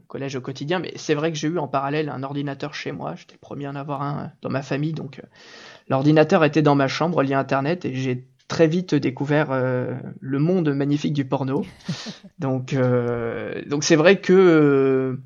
collège 0.07 0.35
au 0.37 0.41
quotidien, 0.41 0.79
mais 0.79 0.93
c'est 0.95 1.13
vrai 1.13 1.31
que 1.33 1.37
j'ai 1.37 1.49
eu 1.49 1.57
en 1.59 1.67
parallèle 1.67 2.07
un 2.09 2.23
ordinateur 2.23 2.73
chez 2.73 2.93
moi. 2.93 3.15
J'étais 3.15 3.33
le 3.33 3.39
premier 3.39 3.65
à 3.65 3.71
en 3.71 3.75
avoir 3.75 4.01
un 4.01 4.31
dans 4.41 4.49
ma 4.49 4.61
famille, 4.61 4.84
donc 4.93 5.19
euh, 5.19 5.27
l'ordinateur 5.89 6.43
était 6.43 6.61
dans 6.61 6.75
ma 6.75 6.87
chambre 6.87 7.23
lié 7.23 7.33
à 7.33 7.39
Internet 7.39 7.85
et 7.85 7.93
j'ai 7.93 8.25
très 8.47 8.67
vite 8.67 8.93
découvert 8.95 9.51
euh, 9.51 9.93
le 10.19 10.39
monde 10.39 10.73
magnifique 10.73 11.13
du 11.13 11.25
porno. 11.25 11.65
donc 12.39 12.73
euh, 12.73 13.61
donc 13.67 13.83
c'est 13.83 13.95
vrai 13.95 14.19
que 14.21 14.33
euh, 14.33 15.21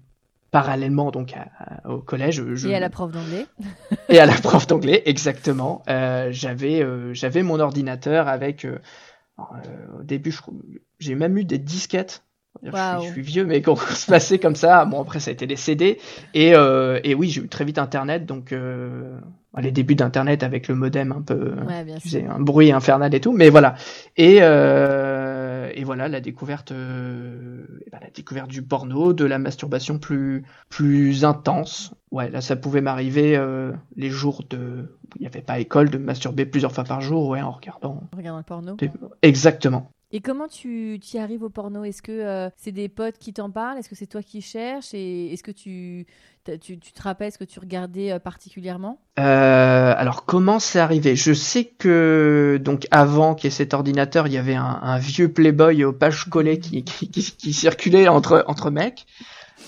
parallèlement 0.52 1.12
donc 1.12 1.34
à- 1.34 1.50
à- 1.60 1.90
au 1.90 2.00
collège, 2.00 2.44
je, 2.54 2.68
Et 2.70 2.76
à 2.76 2.80
la 2.80 2.90
prof 2.90 3.12
d'anglais 3.12 3.46
et 4.10 4.20
à 4.20 4.26
la 4.26 4.34
prof 4.42 4.68
d'anglais, 4.68 5.04
exactement. 5.06 5.84
J'avais 5.88 6.86
j'avais 7.14 7.44
mon 7.44 7.60
ordinateur 7.60 8.28
avec 8.28 8.66
au 9.38 10.04
début 10.04 10.34
j'ai 11.00 11.16
même 11.16 11.38
eu 11.38 11.46
des 11.46 11.58
disquettes. 11.60 12.24
Je, 12.64 12.70
suis, 12.72 13.08
je 13.08 13.12
suis 13.14 13.22
vieux 13.22 13.46
mais 13.46 13.62
qu'on 13.64 13.76
se 13.76 14.06
passait 14.06 14.40
comme 14.40 14.56
ça. 14.56 14.86
Bon 14.86 15.02
après 15.02 15.20
ça 15.20 15.30
a 15.30 15.34
été 15.34 15.48
des 15.48 15.56
CD 15.56 16.00
et 16.34 16.54
euh, 16.56 17.00
et 17.04 17.16
oui 17.16 17.30
j'ai 17.30 17.42
eu 17.42 17.48
très 17.48 17.66
vite 17.66 17.78
internet 17.78 18.26
donc 18.26 18.52
euh, 18.52 19.18
les 19.58 19.72
débuts 19.72 19.96
d'internet 19.96 20.44
avec 20.44 20.68
le 20.68 20.76
modem 20.76 21.12
un 21.12 21.22
peu 21.22 21.54
Ouais, 21.68 21.84
bien 21.84 21.98
tu 21.98 22.10
sûr. 22.10 22.20
sais, 22.20 22.26
un 22.26 22.40
bruit 22.40 22.72
infernal 22.72 23.14
et 23.14 23.20
tout, 23.20 23.32
mais 23.32 23.50
voilà. 23.50 23.76
Et, 24.16 24.38
euh, 24.42 25.70
et 25.74 25.84
voilà, 25.84 26.08
la 26.08 26.22
découverte, 26.22 26.72
euh, 26.72 27.66
eh 27.86 27.90
ben, 27.90 28.00
la 28.02 28.10
découverte 28.12 28.50
du 28.50 28.62
porno, 28.62 29.12
de 29.14 29.26
la 29.26 29.40
masturbation 29.40 29.98
plus, 29.98 30.44
plus 30.70 31.26
intense. 31.26 31.94
Ouais, 32.12 32.30
là, 32.30 32.42
ça 32.42 32.56
pouvait 32.56 32.82
m'arriver 32.82 33.36
euh, 33.36 33.72
les 33.96 34.10
jours 34.10 34.44
de, 34.50 34.58
où 35.04 35.08
il 35.16 35.22
n'y 35.22 35.28
avait 35.28 35.42
pas 35.42 35.60
école, 35.60 35.90
de 35.90 35.98
masturber 35.98 36.46
plusieurs 36.46 36.72
fois 36.72 36.84
par 36.84 37.02
jour, 37.02 37.28
ouais, 37.28 37.42
en 37.42 37.52
regardant. 37.52 38.04
En 38.14 38.18
regardant 38.18 38.38
le 38.40 38.44
porno. 38.44 38.78
Exactement. 39.22 39.92
Et 40.12 40.22
comment 40.22 40.48
tu 40.48 41.00
y 41.14 41.18
arrives 41.20 41.44
au 41.44 41.50
porno? 41.50 41.84
Est-ce 41.84 42.02
que 42.02 42.12
euh, 42.12 42.50
c'est 42.58 42.72
des 42.72 42.90
potes 42.90 43.20
qui 43.20 43.32
t'en 43.32 43.52
parlent? 43.52 43.78
Est-ce 43.78 43.90
que 43.90 43.96
c'est 43.96 44.08
toi 44.08 44.24
qui 44.24 44.42
cherches? 44.42 44.96
Et 44.96 45.32
est-ce 45.32 45.44
que 45.44 45.52
tu, 45.52 46.08
tu, 46.62 46.80
tu 46.80 46.92
te 46.94 47.02
rappelles 47.04 47.32
ce 47.32 47.38
que 47.38 47.44
tu 47.44 47.60
regardais 47.60 48.12
euh, 48.12 48.18
particulièrement? 48.18 49.00
Euh, 49.20 49.94
alors 49.96 50.26
comment 50.26 50.58
c'est 50.58 50.80
arrivé? 50.80 51.16
Je 51.16 51.32
sais 51.34 51.66
que 51.66 52.60
donc 52.60 52.88
avant 52.90 53.36
qu'il 53.36 53.46
y 53.46 53.54
ait 53.54 53.56
cet 53.56 53.76
ordinateur, 53.76 54.26
il 54.26 54.34
y 54.34 54.38
avait 54.38 54.56
un, 54.56 54.80
un 54.82 54.98
vieux 54.98 55.32
Playboy 55.32 55.84
aux 55.84 55.94
pages 55.94 56.26
collées 56.26 56.58
qui, 56.58 56.84
qui, 56.84 57.12
qui, 57.12 57.22
qui 57.22 57.54
circulait 57.54 58.08
entre 58.08 58.44
entre 58.48 58.72
mecs. 58.72 59.06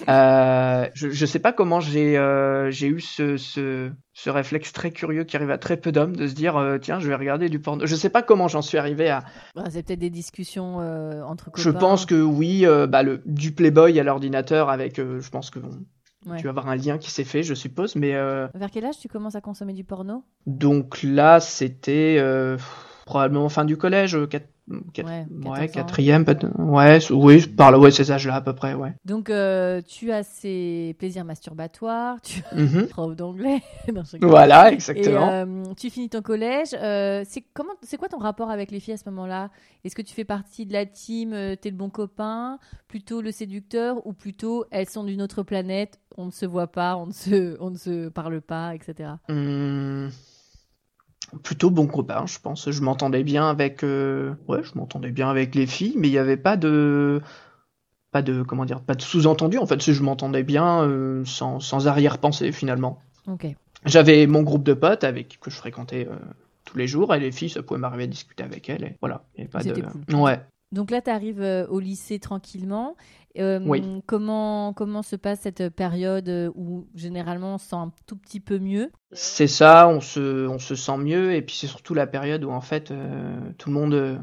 Euh, 0.07 0.87
je 0.93 1.07
ne 1.07 1.25
sais 1.25 1.39
pas 1.39 1.53
comment 1.53 1.79
j'ai 1.79 2.17
euh, 2.17 2.71
eu 2.71 2.99
ce, 2.99 3.91
réflexe 4.25 4.71
très 4.73 4.91
curieux 4.91 5.23
qui 5.23 5.35
arrive 5.35 5.51
à 5.51 5.57
très 5.57 5.77
peu 5.77 5.91
d'hommes 5.91 6.15
de 6.15 6.27
se 6.27 6.33
dire 6.33 6.57
euh, 6.57 6.77
tiens, 6.77 6.99
je 6.99 7.07
vais 7.07 7.15
regarder 7.15 7.49
du 7.49 7.59
porno. 7.59 7.85
Je 7.85 7.93
ne 7.93 7.99
sais 7.99 8.09
pas 8.09 8.21
comment 8.21 8.47
j'en 8.47 8.61
suis 8.61 8.77
arrivé 8.77 9.09
à. 9.09 9.23
Bah, 9.55 9.63
c'est 9.69 9.83
peut-être 9.83 9.99
des 9.99 10.09
discussions 10.09 10.77
entre 11.25 11.45
copains. 11.45 11.61
Je 11.61 11.69
pense 11.69 12.05
que 12.05 12.21
oui, 12.21 12.65
bah, 12.89 13.03
du 13.25 13.51
Playboy 13.51 13.99
à 13.99 14.03
l'ordinateur 14.03 14.69
avec. 14.69 14.97
je 14.97 15.29
pense 15.29 15.49
que. 15.49 15.59
Tu 16.37 16.43
vas 16.43 16.51
avoir 16.51 16.67
un 16.67 16.75
lien 16.75 16.99
qui 16.99 17.09
s'est 17.09 17.23
fait, 17.23 17.41
je 17.41 17.55
suppose, 17.55 17.95
mais... 17.95 18.11
Vers 18.11 18.69
quel 18.71 18.85
âge 18.85 18.99
tu 18.99 19.07
commences 19.07 19.33
à 19.33 19.41
consommer 19.41 19.73
du 19.73 19.83
porno? 19.83 20.23
Donc 20.45 21.01
là, 21.01 21.39
c'était 21.39 22.23
probablement 23.07 23.49
fin 23.49 23.65
du 23.65 23.75
collège, 23.75 24.17
4, 24.29 24.47
Quatre... 24.93 25.07
Ouais, 25.07 25.25
ouais, 25.45 25.67
quatrième, 25.67 26.23
ouais, 26.57 26.99
oui, 27.09 27.47
par 27.47 27.71
là, 27.71 27.79
ouais, 27.79 27.91
ces 27.91 28.11
âges-là 28.11 28.35
à 28.35 28.41
peu 28.41 28.53
près, 28.53 28.73
ouais. 28.73 28.93
Donc, 29.05 29.29
euh, 29.29 29.81
tu 29.81 30.11
as 30.11 30.23
ces 30.23 30.95
plaisirs 30.97 31.25
masturbatoires, 31.25 32.21
tu 32.21 32.41
as 32.51 32.55
mm-hmm. 32.55 32.87
prof 32.89 33.15
d'anglais. 33.15 33.61
voilà, 34.21 34.71
exactement. 34.71 35.29
Euh, 35.29 35.63
tu 35.75 35.89
finis 35.89 36.09
ton 36.09 36.21
collège. 36.21 36.69
Euh, 36.73 37.23
c'est 37.27 37.43
c'est 37.81 37.97
quoi 37.97 38.07
ton 38.07 38.19
rapport 38.19 38.49
avec 38.49 38.71
les 38.71 38.79
filles 38.79 38.93
à 38.93 38.97
ce 38.97 39.09
moment-là? 39.09 39.49
Est-ce 39.83 39.95
que 39.95 40.01
tu 40.01 40.13
fais 40.13 40.25
partie 40.25 40.65
de 40.65 40.73
la 40.73 40.85
team, 40.85 41.31
t'es 41.59 41.69
le 41.69 41.75
bon 41.75 41.89
copain, 41.89 42.59
plutôt 42.87 43.21
le 43.21 43.31
séducteur, 43.31 44.05
ou 44.05 44.13
plutôt 44.13 44.65
elles 44.71 44.89
sont 44.89 45.03
d'une 45.03 45.21
autre 45.21 45.43
planète, 45.43 45.99
on 46.17 46.27
ne 46.27 46.31
se 46.31 46.45
voit 46.45 46.67
pas, 46.67 46.95
on 46.97 47.07
ne 47.07 47.13
se, 47.13 47.57
on 47.59 47.71
ne 47.71 47.77
se 47.77 48.09
parle 48.09 48.41
pas, 48.41 48.75
etc. 48.75 49.09
Plutôt 51.43 51.69
bon 51.69 51.87
copain, 51.87 52.25
je 52.27 52.39
pense. 52.39 52.69
Je 52.69 52.81
m'entendais 52.81 53.23
bien 53.23 53.49
avec, 53.49 53.83
euh, 53.83 54.33
ouais, 54.47 54.63
je 54.63 54.77
m'entendais 54.77 55.11
bien 55.11 55.29
avec 55.29 55.55
les 55.55 55.65
filles, 55.65 55.95
mais 55.97 56.07
il 56.09 56.11
n'y 56.11 56.17
avait 56.17 56.37
pas 56.37 56.57
de, 56.57 57.21
pas 58.11 58.21
de, 58.21 58.43
comment 58.43 58.65
dire, 58.65 58.81
pas 58.81 58.95
de 58.95 59.01
sous-entendu. 59.01 59.57
En 59.57 59.65
fait, 59.65 59.81
je 59.81 60.03
m'entendais 60.03 60.43
bien, 60.43 60.83
euh, 60.83 61.23
sans, 61.25 61.59
sans 61.59 61.87
arrière-pensée 61.87 62.51
finalement. 62.51 63.01
Ok. 63.27 63.47
J'avais 63.85 64.27
mon 64.27 64.43
groupe 64.43 64.63
de 64.63 64.73
potes 64.73 65.03
avec 65.03 65.39
que 65.39 65.49
je 65.49 65.55
fréquentais 65.55 66.07
euh, 66.09 66.15
tous 66.65 66.77
les 66.77 66.87
jours, 66.87 67.15
et 67.15 67.19
les 67.19 67.31
filles, 67.31 67.49
ça 67.49 67.63
pouvait 67.63 67.79
m'arriver 67.79 68.03
à 68.03 68.07
discuter 68.07 68.43
avec 68.43 68.69
elles, 68.69 68.83
et 68.83 68.97
voilà. 68.99 69.23
Il 69.35 69.39
y 69.39 69.41
avait 69.41 69.49
pas 69.49 69.63
de, 69.63 69.81
cool. 69.81 70.15
ouais. 70.15 70.39
Donc 70.71 70.91
là, 70.91 71.01
tu 71.01 71.09
arrives 71.09 71.67
au 71.69 71.79
lycée 71.79 72.19
tranquillement. 72.19 72.95
Euh, 73.37 73.59
Oui. 73.65 73.81
Comment, 74.05 74.73
comment 74.73 75.03
se 75.03 75.15
passe 75.15 75.41
cette 75.41 75.69
période 75.69 76.27
euh, 76.27 76.51
où 76.55 76.87
généralement 76.95 77.55
on 77.55 77.57
se 77.57 77.69
sent 77.69 77.75
un 77.75 77.91
tout 78.05 78.17
petit 78.17 78.39
peu 78.39 78.59
mieux? 78.59 78.91
C'est 79.13 79.47
ça, 79.47 79.87
on 79.87 80.01
se, 80.01 80.47
on 80.47 80.59
se 80.59 80.75
sent 80.75 80.97
mieux, 80.97 81.33
et 81.33 81.41
puis 81.41 81.55
c'est 81.55 81.67
surtout 81.67 81.93
la 81.93 82.07
période 82.07 82.43
où 82.43 82.51
en 82.51 82.61
fait 82.61 82.91
euh, 82.91 83.39
tout 83.57 83.69
le 83.69 83.75
monde 83.75 83.93
euh, 83.93 84.17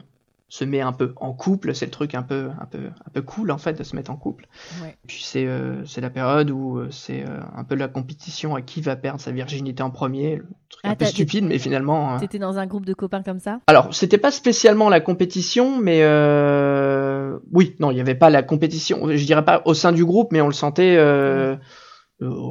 se 0.51 0.65
met 0.65 0.81
un 0.81 0.93
peu 0.93 1.13
en 1.17 1.35
couple, 1.35 1.75
c'est 1.75 1.85
le 1.85 1.91
truc 1.91 2.15
un 2.15 2.23
peu, 2.23 2.49
un 2.59 2.65
peu, 2.65 2.79
un 2.79 3.11
peu 3.13 3.21
cool 3.21 3.51
en 3.51 3.59
fait 3.59 3.75
de 3.75 3.83
se 3.83 3.95
mettre 3.95 4.11
en 4.11 4.17
couple. 4.17 4.47
Ouais. 4.83 4.97
Puis 5.07 5.21
c'est, 5.23 5.47
euh, 5.47 5.85
c'est 5.85 6.01
la 6.01 6.09
période 6.09 6.51
où 6.51 6.79
euh, 6.79 6.89
c'est 6.91 7.23
euh, 7.23 7.41
un 7.55 7.65
peu 7.65 7.75
la 7.75 7.87
compétition 7.87 8.55
à 8.55 8.63
qui 8.63 8.81
va 8.81 8.97
perdre 8.97 9.21
sa 9.21 9.31
virginité 9.31 9.83
en 9.83 9.91
premier, 9.91 10.37
le 10.37 10.47
truc 10.71 10.81
Ah, 10.85 10.91
un 10.91 10.95
peu 10.95 11.05
stupide, 11.05 11.45
mais 11.45 11.59
finalement. 11.59 12.15
euh, 12.15 12.19
T'étais 12.19 12.39
dans 12.39 12.59
un 12.59 12.67
groupe 12.67 12.87
de 12.87 12.95
copains 12.95 13.23
comme 13.23 13.41
ça? 13.41 13.61
Alors, 13.67 13.95
c'était 13.95 14.17
pas 14.17 14.31
spécialement 14.31 14.89
la 14.89 15.01
compétition, 15.01 15.79
mais 15.79 16.01
euh... 16.03 17.39
oui, 17.53 17.77
non, 17.79 17.91
il 17.91 17.97
n'y 17.97 18.01
avait 18.01 18.15
pas 18.15 18.31
la 18.31 18.43
compétition. 18.43 19.07
Je 19.11 19.25
dirais 19.27 19.45
pas 19.45 19.61
au 19.67 19.75
sein 19.75 19.93
du 19.93 20.05
groupe, 20.05 20.33
mais 20.33 20.41
on 20.41 20.47
le 20.49 20.55
sentait 20.55 20.97
euh, 20.97 21.57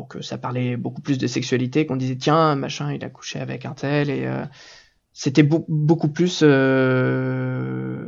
que 0.10 0.22
ça 0.22 0.38
parlait 0.38 0.77
beaucoup 0.77 1.01
plus 1.01 1.18
de 1.18 1.25
sexualité, 1.27 1.86
qu'on 1.88 1.96
disait 1.98 2.16
tiens, 2.16 2.56
machin, 2.56 2.94
il 2.94 3.04
a 3.04 3.10
couché 3.10 3.39
avec 3.39 3.66
un 3.66 3.74
tel, 3.74 4.10
et 4.10 4.25
euh, 4.27 4.44
c'était 5.20 5.42
beau- 5.42 5.66
beaucoup 5.68 6.10
plus. 6.10 6.44
Euh... 6.44 8.06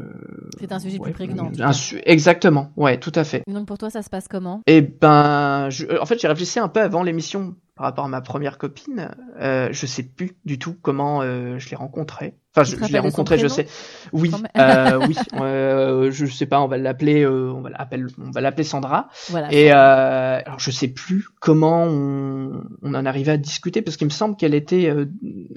C'est 0.59 0.71
un 0.71 0.77
sujet 0.79 0.99
plus 0.99 1.11
prégnant, 1.13 1.51
un 1.59 1.73
su- 1.73 1.99
Exactement, 2.05 2.71
ouais, 2.77 2.99
tout 2.99 3.11
à 3.15 3.23
fait. 3.23 3.41
Donc 3.47 3.65
pour 3.67 3.77
toi, 3.79 3.89
ça 3.89 4.01
se 4.03 4.09
passe 4.11 4.27
comment? 4.27 4.61
Et 4.67 4.81
ben, 4.81 5.69
je- 5.71 5.85
en 5.99 6.05
fait, 6.05 6.19
j'ai 6.19 6.27
réfléchi 6.27 6.59
un 6.59 6.67
peu 6.67 6.81
avant 6.81 7.01
l'émission 7.01 7.55
par 7.79 7.85
rapport 7.85 8.03
à 8.03 8.09
ma 8.09 8.19
première 8.19 8.57
copine. 8.57 9.09
Euh, 9.39 9.69
je 9.71 9.85
sais 9.85 10.03
plus 10.03 10.35
du 10.43 10.59
tout 10.59 10.75
comment 10.81 11.21
euh, 11.21 11.57
je 11.59 11.69
l'ai 11.69 11.77
rencontrée. 11.77 12.33
Enfin, 12.53 12.65
je, 12.69 12.75
je 12.75 12.91
l'ai 12.91 12.99
rencontrée, 12.99 13.37
je 13.37 13.47
sais. 13.47 13.67
Oui, 14.11 14.31
euh, 14.57 14.99
oui. 15.07 15.15
Euh, 15.39 16.11
je 16.11 16.25
sais 16.25 16.45
pas. 16.45 16.59
On 16.59 16.67
va 16.67 16.77
l'appeler. 16.77 17.23
euh, 17.23 17.53
on 17.55 17.61
va 17.61 17.69
l'appeler. 17.69 18.03
On 18.21 18.31
va 18.31 18.41
l'appeler 18.41 18.65
Sandra. 18.65 19.07
Voilà. 19.29 19.47
Et 19.53 19.71
euh, 19.71 20.41
alors, 20.45 20.59
je 20.59 20.71
sais 20.71 20.89
plus 20.89 21.25
comment 21.39 21.85
on, 21.85 22.63
on 22.81 22.93
en 22.95 23.05
arrivait 23.05 23.31
à 23.33 23.37
discuter 23.37 23.81
parce 23.81 23.95
qu'il 23.95 24.07
me 24.07 24.11
semble 24.11 24.35
qu'elle 24.35 24.55
était. 24.55 24.89
euh, 24.89 25.05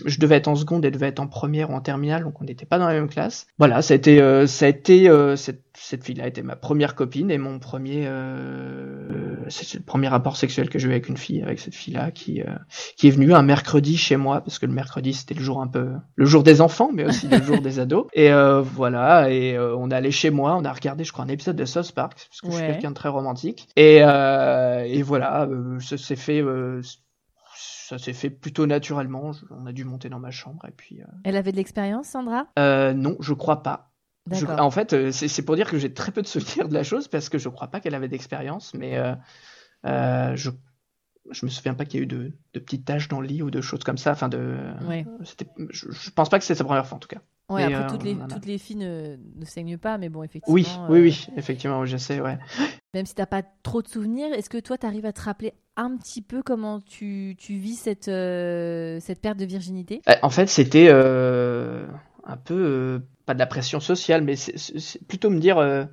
je 0.04 0.20
devais 0.20 0.36
être 0.36 0.46
en 0.48 0.54
seconde, 0.54 0.84
elle 0.84 0.92
devait 0.92 1.08
être 1.08 1.18
en 1.18 1.26
première 1.26 1.70
ou 1.70 1.74
en 1.74 1.80
terminale, 1.80 2.22
donc 2.22 2.40
on 2.40 2.44
n'était 2.44 2.66
pas 2.66 2.78
dans 2.78 2.86
la 2.86 2.94
même 2.94 3.08
classe. 3.08 3.48
Voilà, 3.58 3.82
ça 3.82 3.94
a 3.94 3.96
été, 3.96 4.20
euh, 4.20 4.46
ça 4.46 4.66
a 4.66 4.68
été 4.68 5.08
euh, 5.08 5.34
cette, 5.34 5.62
cette 5.74 6.04
fille-là 6.04 6.26
était 6.26 6.42
ma 6.42 6.56
première 6.56 6.94
copine 6.94 7.30
et 7.30 7.38
mon 7.38 7.58
premier, 7.58 8.04
euh, 8.06 9.36
c'est 9.48 9.78
le 9.78 9.84
premier 9.84 10.08
rapport 10.08 10.36
sexuel 10.36 10.68
que 10.68 10.78
j'ai 10.78 10.88
eu 10.88 10.90
avec 10.92 11.08
une 11.08 11.16
fille, 11.16 11.42
avec 11.42 11.58
cette 11.60 11.74
fille-là 11.74 12.10
qui, 12.10 12.42
euh, 12.42 12.46
qui 12.96 13.08
est 13.08 13.10
venue 13.10 13.32
un 13.34 13.42
mercredi 13.42 13.96
chez 13.96 14.16
moi 14.16 14.40
parce 14.42 14.58
que 14.58 14.66
le 14.66 14.72
mercredi 14.72 15.12
c'était 15.14 15.34
le 15.34 15.40
jour 15.42 15.60
un 15.60 15.66
peu, 15.68 15.90
le 16.14 16.24
jour 16.24 16.42
des 16.42 16.60
enfants, 16.60 16.90
mais 16.92 17.04
aussi 17.04 17.26
le 17.28 17.42
jour 17.42 17.60
des 17.60 17.78
ados. 17.78 18.06
Et 18.12 18.32
euh, 18.32 18.60
voilà, 18.60 19.30
et 19.30 19.56
euh, 19.56 19.74
on 19.76 19.90
est 19.90 19.94
allé 19.94 20.10
chez 20.10 20.30
moi, 20.30 20.56
on 20.56 20.64
a 20.64 20.72
regardé, 20.72 21.04
je 21.04 21.12
crois, 21.12 21.24
un 21.24 21.28
épisode 21.28 21.56
de 21.56 21.64
South 21.64 21.92
Park 21.92 22.14
parce 22.28 22.40
que 22.40 22.46
je 22.48 22.52
suis 22.52 22.62
quelqu'un 22.72 22.90
de 22.90 22.94
très 22.94 23.08
romantique. 23.08 23.68
Et, 23.76 23.98
euh, 24.02 24.84
et 24.86 25.02
voilà, 25.02 25.44
euh, 25.46 25.78
ça 25.80 25.96
s'est 25.98 26.16
fait. 26.16 26.42
euh, 26.42 26.80
ça 27.54 27.98
s'est 27.98 28.12
fait 28.14 28.30
plutôt 28.30 28.66
naturellement. 28.66 29.32
Je- 29.32 29.44
on 29.50 29.66
a 29.66 29.72
dû 29.72 29.84
monter 29.84 30.08
dans 30.08 30.18
ma 30.18 30.30
chambre 30.30 30.64
et 30.66 30.72
puis. 30.74 31.00
euh, 31.02 31.06
Elle 31.24 31.36
avait 31.36 31.52
de 31.52 31.56
l'expérience, 31.56 32.06
Sandra? 32.08 32.46
euh, 32.58 32.92
non, 32.94 33.16
je 33.20 33.34
crois 33.34 33.62
pas. 33.62 33.91
Je- 34.30 34.46
en 34.46 34.70
fait, 34.70 34.92
euh, 34.92 35.10
c'est 35.12 35.42
pour 35.44 35.56
dire 35.56 35.68
que 35.68 35.78
j'ai 35.78 35.92
très 35.92 36.12
peu 36.12 36.22
de 36.22 36.26
souvenirs 36.26 36.68
de 36.68 36.74
la 36.74 36.84
chose 36.84 37.08
parce 37.08 37.28
que 37.28 37.38
je 37.38 37.48
crois 37.48 37.68
pas 37.68 37.80
qu'elle 37.80 37.94
avait 37.94 38.08
d'expérience, 38.08 38.72
mais 38.74 38.96
euh, 38.96 39.14
euh, 39.86 40.36
je 40.36 40.50
je 41.30 41.46
me 41.46 41.50
souviens 41.50 41.74
pas 41.74 41.84
qu'il 41.84 42.00
y 42.00 42.02
a 42.02 42.04
eu 42.04 42.06
de, 42.06 42.32
de 42.54 42.60
petites 42.60 42.84
taches 42.84 43.08
dans 43.08 43.20
le 43.20 43.28
lit 43.28 43.42
ou 43.42 43.50
de 43.50 43.60
choses 43.60 43.84
comme 43.84 43.96
ça. 43.98 44.12
Enfin, 44.12 44.28
de. 44.28 44.56
Ouais. 44.88 45.06
c'était- 45.24 45.46
Je, 45.70 45.90
je 45.90 46.10
pense 46.10 46.28
pas 46.28 46.38
que 46.38 46.44
c'est 46.44 46.54
sa 46.54 46.64
première 46.64 46.86
fois 46.86 46.96
en 46.96 46.98
tout 47.00 47.08
cas. 47.08 47.20
Ouais, 47.48 47.66
Mais, 47.66 47.74
après, 47.74 47.84
euh, 47.84 47.88
toutes, 47.90 48.04
les, 48.04 48.14
a- 48.20 48.26
toutes 48.28 48.46
les 48.46 48.58
filles 48.58 48.76
ne, 48.76 49.16
ne 49.36 49.44
saignent 49.44 49.78
pas, 49.78 49.98
mais 49.98 50.08
bon, 50.08 50.22
effectivement. 50.22 50.54
Oui, 50.54 50.66
oui, 50.88 51.00
oui, 51.00 51.26
effectivement, 51.36 51.84
je 51.86 51.96
sais, 51.96 52.20
ouais. 52.20 52.38
Même 52.94 53.06
si 53.06 53.14
t'as 53.14 53.26
pas 53.26 53.42
trop 53.62 53.82
de 53.82 53.88
souvenirs, 53.88 54.32
est-ce 54.32 54.50
que 54.50 54.58
toi, 54.58 54.78
tu 54.78 54.86
arrives 54.86 55.06
à 55.06 55.12
te 55.12 55.20
rappeler 55.22 55.52
un 55.76 55.96
petit 55.96 56.22
peu 56.22 56.42
comment 56.42 56.80
tu, 56.80 57.34
tu 57.38 57.54
vis 57.54 57.76
cette, 57.76 58.04
cette 58.06 59.20
perte 59.20 59.38
de 59.38 59.44
virginité? 59.44 60.02
En 60.22 60.30
fait, 60.30 60.48
c'était 60.48 60.90
un 60.90 62.36
peu 62.44 63.02
pas 63.26 63.34
de 63.34 63.38
la 63.38 63.46
pression 63.46 63.80
sociale, 63.80 64.22
mais 64.22 64.36
c'est- 64.36 65.04
plutôt 65.06 65.30
me 65.30 65.38
dire 65.40 65.58
euh, 65.58 65.84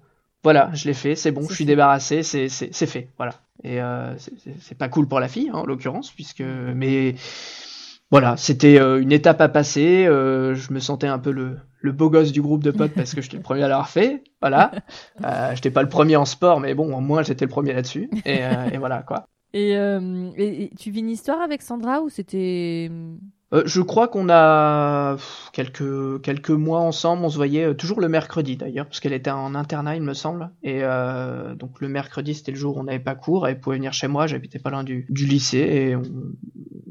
voilà, 0.44 0.70
je 0.74 0.86
l'ai 0.88 0.94
fait, 0.94 1.16
c'est 1.16 1.32
bon, 1.32 1.46
je 1.50 1.54
suis 1.54 1.66
débarrassé, 1.66 2.24
c'est 2.24 2.48
fait, 2.88 3.10
voilà. 3.18 3.34
Et 3.64 3.82
euh, 3.82 4.16
c'est- 4.18 4.78
pas 4.78 4.88
cool 4.90 5.08
pour 5.08 5.20
la 5.20 5.28
fille, 5.28 5.50
hein, 5.54 5.58
en 5.60 5.66
l'occurrence, 5.66 6.12
puisque 6.12 6.42
mais 6.42 7.16
voilà, 8.12 8.38
c'était 8.38 8.80
euh, 8.80 9.02
une 9.02 9.12
étape 9.12 9.42
à 9.42 9.50
passer. 9.50 10.06
je 10.06 10.74
me 10.74 10.80
sentais 10.80 11.08
un 11.08 11.20
peu 11.20 11.32
le, 11.32 11.58
le 11.82 11.92
beau 11.92 12.10
gosse 12.10 12.32
du 12.32 12.42
groupe 12.42 12.64
de 12.64 12.72
potes 12.72 12.94
parce 12.94 13.14
que 13.14 13.22
j'étais 13.22 13.38
le 13.38 13.44
premier 13.44 13.64
à 13.64 13.68
l'avoir 13.68 13.90
fait, 13.90 14.24
voilà. 14.42 14.72
J'étais 15.54 15.72
pas 15.72 15.84
le 15.84 15.90
premier 15.90 16.16
en 16.16 16.26
sport, 16.26 16.60
mais 16.60 16.74
bon, 16.74 16.96
au 16.96 17.02
moins 17.02 17.22
j'étais 17.24 17.46
le 17.46 17.52
premier 17.52 17.74
là-dessus. 17.74 18.10
Et, 18.26 18.40
et 18.74 18.78
voilà 18.78 19.04
quoi. 19.04 19.28
et, 19.54 19.72
et- 19.74 20.64
et 20.64 20.70
tu 20.80 20.90
vis 20.92 21.00
une 21.02 21.10
histoire 21.10 21.42
avec 21.42 21.62
Sandra 21.62 22.02
ou 22.02 22.10
c'était. 22.10 22.90
Euh, 23.52 23.64
je 23.66 23.82
crois 23.82 24.08
qu'on 24.08 24.30
a 24.30 25.18
quelques 25.54 26.22
quelques 26.22 26.52
mois 26.52 26.80
ensemble. 26.80 27.24
On 27.24 27.30
se 27.30 27.36
voyait 27.36 27.66
euh, 27.66 27.74
toujours 27.74 28.00
le 28.00 28.08
mercredi 28.08 28.58
d'ailleurs, 28.58 28.86
parce 28.86 29.00
qu'elle 29.00 29.14
était 29.14 29.32
en 29.32 29.56
internat, 29.56 29.96
il 29.96 30.04
me 30.04 30.14
semble. 30.14 30.52
Et 30.64 30.80
euh, 30.84 31.56
donc 31.56 31.82
le 31.82 31.88
mercredi, 31.88 32.36
c'était 32.36 32.52
le 32.52 32.58
jour 32.58 32.78
où 32.78 32.80
on 32.80 32.84
n'avait 32.84 33.00
pas 33.00 33.16
cours. 33.16 33.48
Elle 33.48 33.60
pouvait 33.60 33.78
venir 33.78 33.94
chez 33.94 34.08
moi. 34.08 34.28
J'habitais 34.28 34.60
pas 34.60 34.70
loin 34.70 34.84
du, 34.84 35.06
du 35.10 35.26
lycée 35.26 35.58
et 35.58 35.96
on, 35.96 36.04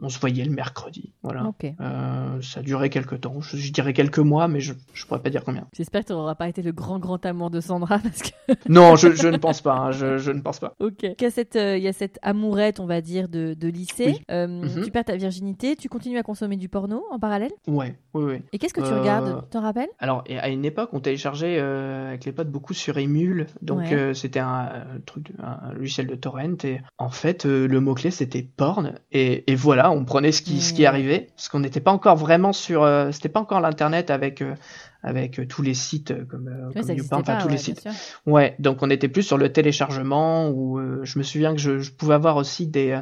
on 0.02 0.08
se 0.08 0.18
voyait 0.18 0.44
le 0.44 0.50
mercredi. 0.50 1.12
Voilà. 1.22 1.50
Euh, 1.80 2.40
ça 2.42 2.60
a 2.60 2.62
duré 2.62 2.90
quelques 2.90 3.20
temps. 3.20 3.40
Je, 3.40 3.56
je 3.56 3.72
dirais 3.72 3.92
quelques 3.92 4.18
mois, 4.18 4.48
mais 4.48 4.60
je 4.60 4.74
je 4.94 5.06
pourrais 5.06 5.20
pas 5.22 5.30
dire 5.30 5.44
combien. 5.44 5.66
J'espère 5.76 6.02
que 6.02 6.06
tu 6.08 6.12
n'auras 6.12 6.34
pas 6.34 6.48
été 6.48 6.62
le 6.62 6.72
grand, 6.72 6.98
grand 6.98 7.24
amour 7.26 7.50
de 7.50 7.60
Sandra 7.60 7.98
parce 8.02 8.22
que. 8.22 8.30
Non, 8.68 8.96
je, 8.96 9.12
je 9.14 9.28
ne 9.28 9.36
pense 9.36 9.60
pas. 9.60 9.74
hein, 9.74 9.90
je, 9.92 10.18
je 10.18 10.30
ne 10.32 10.40
pense 10.40 10.58
pas. 10.58 10.74
Ok. 10.80 11.02
Il 11.02 11.14
y 11.20 11.24
a 11.24 11.30
cette, 11.30 11.56
euh, 11.56 11.76
il 11.76 11.82
y 11.82 11.88
a 11.88 11.92
cette 11.92 12.18
amourette, 12.22 12.80
on 12.80 12.86
va 12.86 13.00
dire, 13.00 13.28
de, 13.28 13.54
de 13.54 13.68
lycée. 13.68 14.06
Oui. 14.18 14.22
Euh, 14.30 14.46
Mhm. 14.48 14.84
Tu 14.84 14.90
perds 14.90 15.04
ta 15.04 15.16
virginité, 15.16 15.76
tu 15.76 15.88
continues 15.88 16.18
à 16.18 16.22
consommer 16.22 16.56
du 16.56 16.68
porno 16.68 17.04
en 17.10 17.18
parallèle? 17.18 17.50
Ouais, 17.66 17.96
oui, 18.14 18.24
oui. 18.24 18.42
Et 18.52 18.58
qu'est-ce 18.58 18.72
que 18.74 18.80
tu 18.80 18.92
regardes? 18.92 19.42
Tu 19.44 19.50
t'en 19.50 19.60
rappelles? 19.62 19.88
Alors, 19.98 20.24
à 20.40 20.48
une 20.48 20.64
époque, 20.64 20.90
on 20.92 21.00
téléchargeait 21.00 21.58
avec 21.60 22.24
les 22.24 22.32
potes 22.32 22.50
beaucoup 22.50 22.72
sur 22.74 22.98
Emule, 22.98 23.46
donc 23.62 23.80
Ouais. 23.80 24.14
c'était 24.14 24.40
un, 24.40 24.68
truc, 25.06 25.30
de- 25.32 25.42
un, 25.42 25.72
logiciel 25.74 26.06
de 26.06 26.14
torrent, 26.14 26.54
et 26.64 26.80
en 26.98 27.10
fait, 27.10 27.44
le 27.44 27.80
mot-clé 27.80 28.10
c'était 28.10 28.42
porn, 28.42 28.92
et, 29.12 29.50
et 29.50 29.54
voilà, 29.54 29.87
on 29.90 30.04
prenait 30.04 30.32
ce 30.32 30.42
qui, 30.42 30.60
ce 30.60 30.72
qui 30.72 30.82
Ouais. 30.82 30.86
arrivait, 30.86 31.28
parce 31.36 31.48
qu'on 31.48 31.60
n'était 31.60 31.80
pas 31.80 31.92
encore 31.92 32.16
vraiment 32.16 32.52
sur, 32.52 32.82
euh, 32.82 33.10
c'était 33.12 33.28
pas 33.28 33.40
encore 33.40 33.60
l'internet 33.60 34.10
avec 34.10 34.42
euh, 34.42 34.54
avec 35.02 35.38
euh, 35.38 35.46
tous 35.46 35.62
les 35.62 35.74
sites 35.74 36.12
comme, 36.28 36.48
Ouais, 36.48 36.72
comme 36.74 36.82
ça 36.82 36.94
YouPorn, 36.94 36.94
n'existait 36.94 37.14
enfin 37.22 37.34
pas, 37.34 37.36
tous 37.36 37.48
ouais, 37.48 37.52
les 37.52 37.56
bien 37.56 37.64
sites. 37.64 37.80
sûr. 37.80 37.92
Ouais, 38.26 38.56
donc 38.58 38.82
on 38.82 38.90
était 38.90 39.08
plus 39.08 39.22
sur 39.22 39.38
le 39.38 39.52
téléchargement, 39.52 40.50
euh, 40.78 41.00
je 41.04 41.18
me 41.18 41.24
souviens 41.24 41.54
que 41.54 41.60
je, 41.60 41.78
je 41.80 41.92
pouvais 41.92 42.14
avoir 42.14 42.36
aussi 42.36 42.66
des 42.66 43.00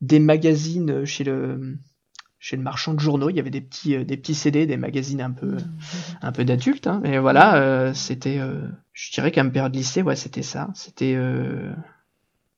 des 0.00 0.20
magazines 0.20 1.04
chez 1.04 1.24
le 1.24 1.78
chez 2.40 2.56
le 2.56 2.62
marchand 2.62 2.94
de 2.94 3.00
journaux, 3.00 3.30
il 3.30 3.36
y 3.36 3.40
avait 3.40 3.50
des 3.50 3.60
petits 3.60 4.04
des 4.04 4.16
petits 4.16 4.34
CD, 4.34 4.64
des 4.66 4.76
magazines 4.76 5.20
un 5.20 5.32
peu 5.32 5.56
un 6.22 6.30
peu 6.32 6.44
d'adultes, 6.44 6.86
hein, 6.86 7.00
mais 7.02 7.18
voilà, 7.18 7.56
euh, 7.56 7.94
c'était, 7.94 8.38
euh, 8.38 8.60
je 8.92 9.10
dirais 9.12 9.32
qu'à 9.32 9.42
ma 9.42 9.50
période 9.50 9.74
lycée, 9.74 10.02
ouais, 10.02 10.14
c'était 10.16 10.42
ça, 10.42 10.68
c'était, 10.74 11.14
euh, 11.16 11.72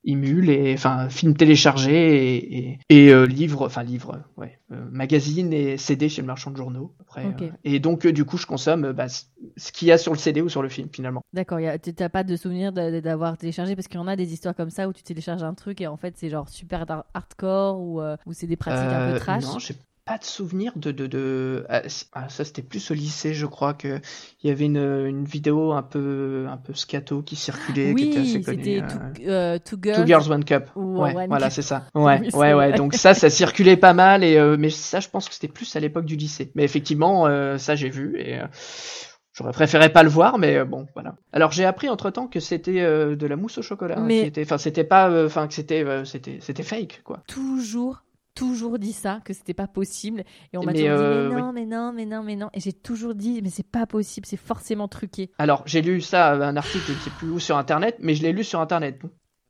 Imul 0.03 0.49
et 0.49 0.73
enfin 0.73 1.09
film 1.09 1.35
téléchargé 1.35 2.35
et, 2.35 2.57
et, 2.57 2.79
et 2.89 3.09
euh, 3.13 3.25
livre, 3.25 3.65
enfin 3.67 3.83
livre, 3.83 4.19
ouais, 4.35 4.57
euh, 4.71 4.83
magazine 4.91 5.53
et 5.53 5.77
CD 5.77 6.09
chez 6.09 6.21
le 6.21 6.27
marchand 6.27 6.49
de 6.49 6.57
journaux. 6.57 6.93
Après, 7.01 7.25
euh, 7.25 7.49
et 7.63 7.79
donc 7.79 8.05
euh, 8.07 8.11
du 8.11 8.25
coup 8.25 8.37
je 8.37 8.47
consomme 8.47 8.93
bah, 8.93 9.07
ce 9.07 9.71
qu'il 9.71 9.87
y 9.89 9.91
a 9.91 9.99
sur 9.99 10.11
le 10.13 10.17
CD 10.17 10.41
ou 10.41 10.49
sur 10.49 10.63
le 10.63 10.69
film 10.69 10.89
finalement. 10.91 11.21
D'accord, 11.33 11.59
y 11.59 11.67
a- 11.67 11.77
t- 11.77 11.93
t'as 11.93 12.09
pas 12.09 12.23
de 12.23 12.35
souvenir 12.35 12.73
d'avoir 12.73 13.37
téléchargé? 13.37 13.75
Parce 13.75 13.87
qu'il 13.87 13.99
y 13.99 14.03
en 14.03 14.07
a 14.07 14.15
des 14.15 14.33
histoires 14.33 14.55
comme 14.55 14.71
ça 14.71 14.87
où 14.87 14.93
tu 14.93 15.03
télécharges 15.03 15.43
un 15.43 15.53
truc 15.53 15.81
et 15.81 15.87
en 15.87 15.97
fait 15.97 16.17
c'est 16.17 16.29
genre 16.29 16.49
super 16.49 16.85
hardcore 17.13 17.79
ou, 17.79 18.01
euh, 18.01 18.17
ou 18.25 18.33
c'est 18.33 18.47
des 18.47 18.57
pratiques 18.57 18.93
un 18.93 19.01
peu 19.01 19.13
trash? 19.13 19.43
Non, 19.43 19.59
pas 20.11 20.17
de 20.17 20.25
souvenir 20.25 20.73
de 20.75 20.91
de, 20.91 21.07
de... 21.07 21.65
Ah, 21.69 21.83
si- 21.87 22.05
ah, 22.11 22.27
ça 22.27 22.43
c'était 22.43 22.61
plus 22.63 22.91
au 22.91 22.93
lycée 22.93 23.33
je 23.33 23.45
crois 23.45 23.73
que 23.73 24.01
il 24.43 24.49
y 24.49 24.51
avait 24.51 24.65
une, 24.65 24.75
une 24.77 25.23
vidéo 25.23 25.71
un 25.71 25.83
peu 25.83 26.47
un 26.49 26.57
peu 26.57 26.73
scato 26.73 27.21
qui 27.21 27.37
circulait 27.37 27.95
qui 27.95 28.09
était 28.09 28.19
assez 28.19 28.37
oui, 28.39 28.43
connue. 28.43 28.63
c'était 28.65 28.81
euh, 28.81 29.13
two, 29.13 29.23
euh, 29.29 29.57
Two 29.63 29.77
Girls. 29.81 29.95
Two 30.01 30.07
Girls 30.07 30.29
One 30.29 30.43
Cup. 30.43 30.69
Ou 30.75 30.99
Ouais, 31.01 31.15
One 31.15 31.27
voilà, 31.29 31.49
c'est 31.49 31.61
ça. 31.61 31.85
Ouais, 31.95 32.19
Oui, 32.21 32.29
ouais, 32.33 32.53
ouais. 32.53 32.73
Donc 32.73 32.93
ça, 32.93 33.13
ça 33.13 33.29
circulait 33.29 33.77
pas 33.77 33.93
mal 33.93 34.25
et 34.25 34.35
euh, 34.35 34.57
mais 34.59 34.69
ça, 34.69 34.99
je 34.99 35.07
pense 35.07 35.29
que 35.29 35.33
c'était 35.33 35.47
plus 35.47 35.73
à 35.77 35.79
l'époque 35.79 36.03
du 36.05 36.17
lycée. 36.17 36.51
Mais 36.55 36.65
effectivement, 36.65 37.27
euh, 37.27 37.57
ça 37.57 37.75
j'ai 37.75 37.89
vu 37.89 38.19
et 38.19 38.39
euh, 38.39 38.47
j'aurais 39.33 39.53
préféré 39.53 39.89
pas 39.89 40.03
le 40.03 40.09
voir, 40.09 40.37
mais 40.39 40.57
euh, 40.57 40.65
bon, 40.65 40.87
voilà. 40.93 41.15
Alors 41.31 41.51
j'ai 41.53 41.63
appris 41.63 41.87
entre 41.87 42.09
temps 42.09 42.27
que 42.27 42.41
c'était 42.41 42.81
euh, 42.81 43.15
de 43.15 43.27
la 43.27 43.37
mousse 43.37 43.57
au 43.59 43.61
chocolat. 43.61 43.99
hein, 43.99 44.05
Mais- 44.05 44.31
enfin, 44.39 44.57
c'était 44.57 44.83
pas, 44.83 45.09
euh, 45.09 45.27
enfin, 45.27 45.47
que 45.47 45.53
c'était, 45.53 45.85
euh, 45.85 46.03
c'était, 46.03 46.39
c'était 46.41 46.63
fake, 46.63 47.01
quoi. 47.05 47.23
Toujours, 47.27 48.03
toujours 48.41 48.79
dit 48.79 48.91
ça, 48.93 49.19
que 49.23 49.33
c'était 49.33 49.53
pas 49.53 49.67
possible. 49.67 50.23
Et 50.51 50.57
on 50.57 50.63
m'a 50.63 50.73
toujours 50.73 50.89
euh, 50.89 51.29
dit 51.29 51.35
mais 51.35 51.41
non, 51.41 51.53
mais 51.53 51.65
non, 51.65 51.93
mais 51.93 52.05
non, 52.05 52.23
mais 52.23 52.35
non. 52.35 52.49
Et 52.53 52.59
j'ai 52.59 52.73
toujours 52.73 53.13
dit 53.13 53.39
mais 53.43 53.51
c'est 53.51 53.67
pas 53.67 53.85
possible, 53.85 54.25
c'est 54.25 54.35
forcément 54.35 54.87
truqué. 54.87 55.29
Alors 55.37 55.61
j'ai 55.67 55.83
lu 55.83 56.01
ça, 56.01 56.31
un 56.31 56.57
article, 56.57 56.91
je 56.91 57.03
sais 57.03 57.11
plus 57.11 57.29
où 57.29 57.39
sur 57.39 57.55
internet, 57.57 57.97
mais 57.99 58.15
je 58.15 58.23
l'ai 58.23 58.33
lu 58.33 58.43
sur 58.43 58.59
internet. 58.59 58.99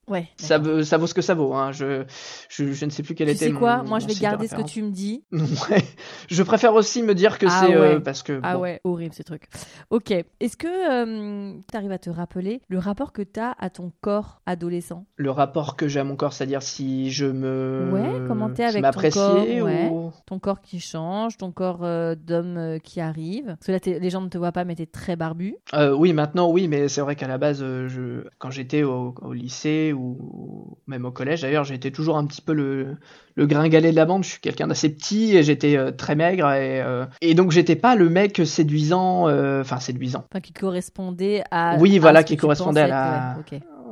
Ouais. 0.07 0.27
Ça, 0.35 0.57
vaut 0.57 0.83
ce 0.83 1.13
que 1.13 1.21
ça 1.21 1.33
vaut. 1.35 1.53
Hein. 1.53 1.71
Je, 1.71 2.03
je, 2.49 2.71
je 2.73 2.85
ne 2.85 2.89
sais 2.89 3.01
plus 3.03 3.15
quel 3.15 3.27
Tu 3.27 3.33
était 3.35 3.45
sais 3.47 3.51
quoi? 3.53 3.77
mon- 3.83 3.89
Moi 3.89 3.99
je 3.99 4.07
vais 4.07 4.13
garder 4.15 4.47
ce 4.47 4.55
que 4.55 4.61
tu 4.63 4.81
me 4.83 4.89
dis. 4.91 5.23
Ouais. 5.31 5.83
Je 6.29 6.43
préfère 6.43 6.73
aussi 6.73 7.01
me 7.03 7.13
dire 7.15 7.37
que 7.37 7.45
Ah 7.49 7.63
c'est 7.65 7.75
euh, 7.75 7.99
parce 7.99 8.23
que 8.23 8.39
Ah 8.43 8.55
bon, 8.55 8.61
ouais, 8.61 8.81
horrible 8.83 9.13
ces 9.13 9.23
trucs. 9.23 9.47
Ok. 9.89 10.11
Est-ce 10.11 10.57
que 10.57 10.67
tu 11.69 11.77
arrives 11.77 11.91
à 11.91 11.97
te 11.97 12.09
rappeler 12.09 12.61
le 12.67 12.79
rapport 12.79 13.13
que 13.13 13.21
tu 13.21 13.39
as 13.39 13.55
à 13.59 13.69
ton 13.69 13.91
corps 14.01 14.41
adolescent? 14.45 15.05
Le 15.15 15.31
rapport 15.31 15.75
que 15.75 15.87
j'ai 15.87 15.99
à 15.99 16.03
mon 16.03 16.15
corps, 16.15 16.33
c'est-à-dire 16.33 16.61
si 16.61 17.11
je 17.11 17.25
me 17.25 17.89
Ouais, 17.93 18.27
comment 18.27 18.49
t'es 18.49 18.63
avec 18.65 18.83
ton 18.83 19.09
corps, 19.09 19.45
ouais. 19.45 19.89
ou 19.91 20.11
Ton 20.25 20.39
corps 20.39 20.61
qui 20.61 20.79
change, 20.79 21.37
ton 21.37 21.51
corps 21.51 21.83
euh, 21.83 22.15
d'homme 22.15 22.57
euh, 22.57 22.77
qui 22.79 22.99
arrive. 23.01 23.45
Parce 23.45 23.67
que 23.67 23.71
là, 23.71 23.79
t'es- 23.79 23.99
les 23.99 24.09
gens 24.09 24.21
ne 24.21 24.29
te 24.29 24.37
voient 24.37 24.51
pas, 24.51 24.65
mais 24.65 24.75
t'es 24.75 24.85
très 24.87 25.15
barbu. 25.15 25.55
Euh, 25.73 25.93
oui 25.95 26.13
maintenant 26.13 26.49
oui 26.49 26.67
mais 26.67 26.87
c'est 26.87 27.01
vrai 27.01 27.15
qu'à 27.15 27.27
la 27.27 27.37
base 27.37 27.59
euh, 27.61 27.87
je 27.87 28.27
quand 28.39 28.49
j'étais 28.51 28.83
au, 28.83 29.13
au 29.21 29.33
lycée 29.33 29.90
ou 29.93 30.77
même 30.87 31.05
au 31.05 31.11
collège 31.11 31.41
d'ailleurs 31.41 31.63
j'étais 31.63 31.91
toujours 31.91 32.17
un 32.17 32.25
petit 32.25 32.41
peu 32.41 32.53
le 32.53 32.97
le 33.35 33.45
gringalet 33.45 33.91
de 33.91 33.95
la 33.95 34.05
bande 34.05 34.23
je 34.23 34.29
suis 34.31 34.39
quelqu'un 34.41 34.67
d'assez 34.67 34.89
petit 34.93 35.35
et 35.35 35.43
j'étais 35.43 35.77
euh, 35.77 35.91
très 35.91 36.15
maigre 36.15 36.51
et 36.51 36.81
euh, 36.81 37.05
et 37.21 37.33
donc 37.33 37.51
j'étais 37.51 37.75
pas 37.75 37.95
le 37.95 38.09
mec 38.09 38.41
séduisant 38.45 39.27
euh, 39.29 39.61
enfin 39.61 39.79
séduisant 39.79 40.25
Enfin, 40.31 40.39
qui 40.41 40.53
correspondait 40.53 41.43
à. 41.51 41.77
Oui, 41.79 41.97
à 41.97 42.01
voilà, 42.01 42.23
qui 42.23 42.37
correspondait 42.37 42.81
à 42.81 42.87
la- 42.87 43.37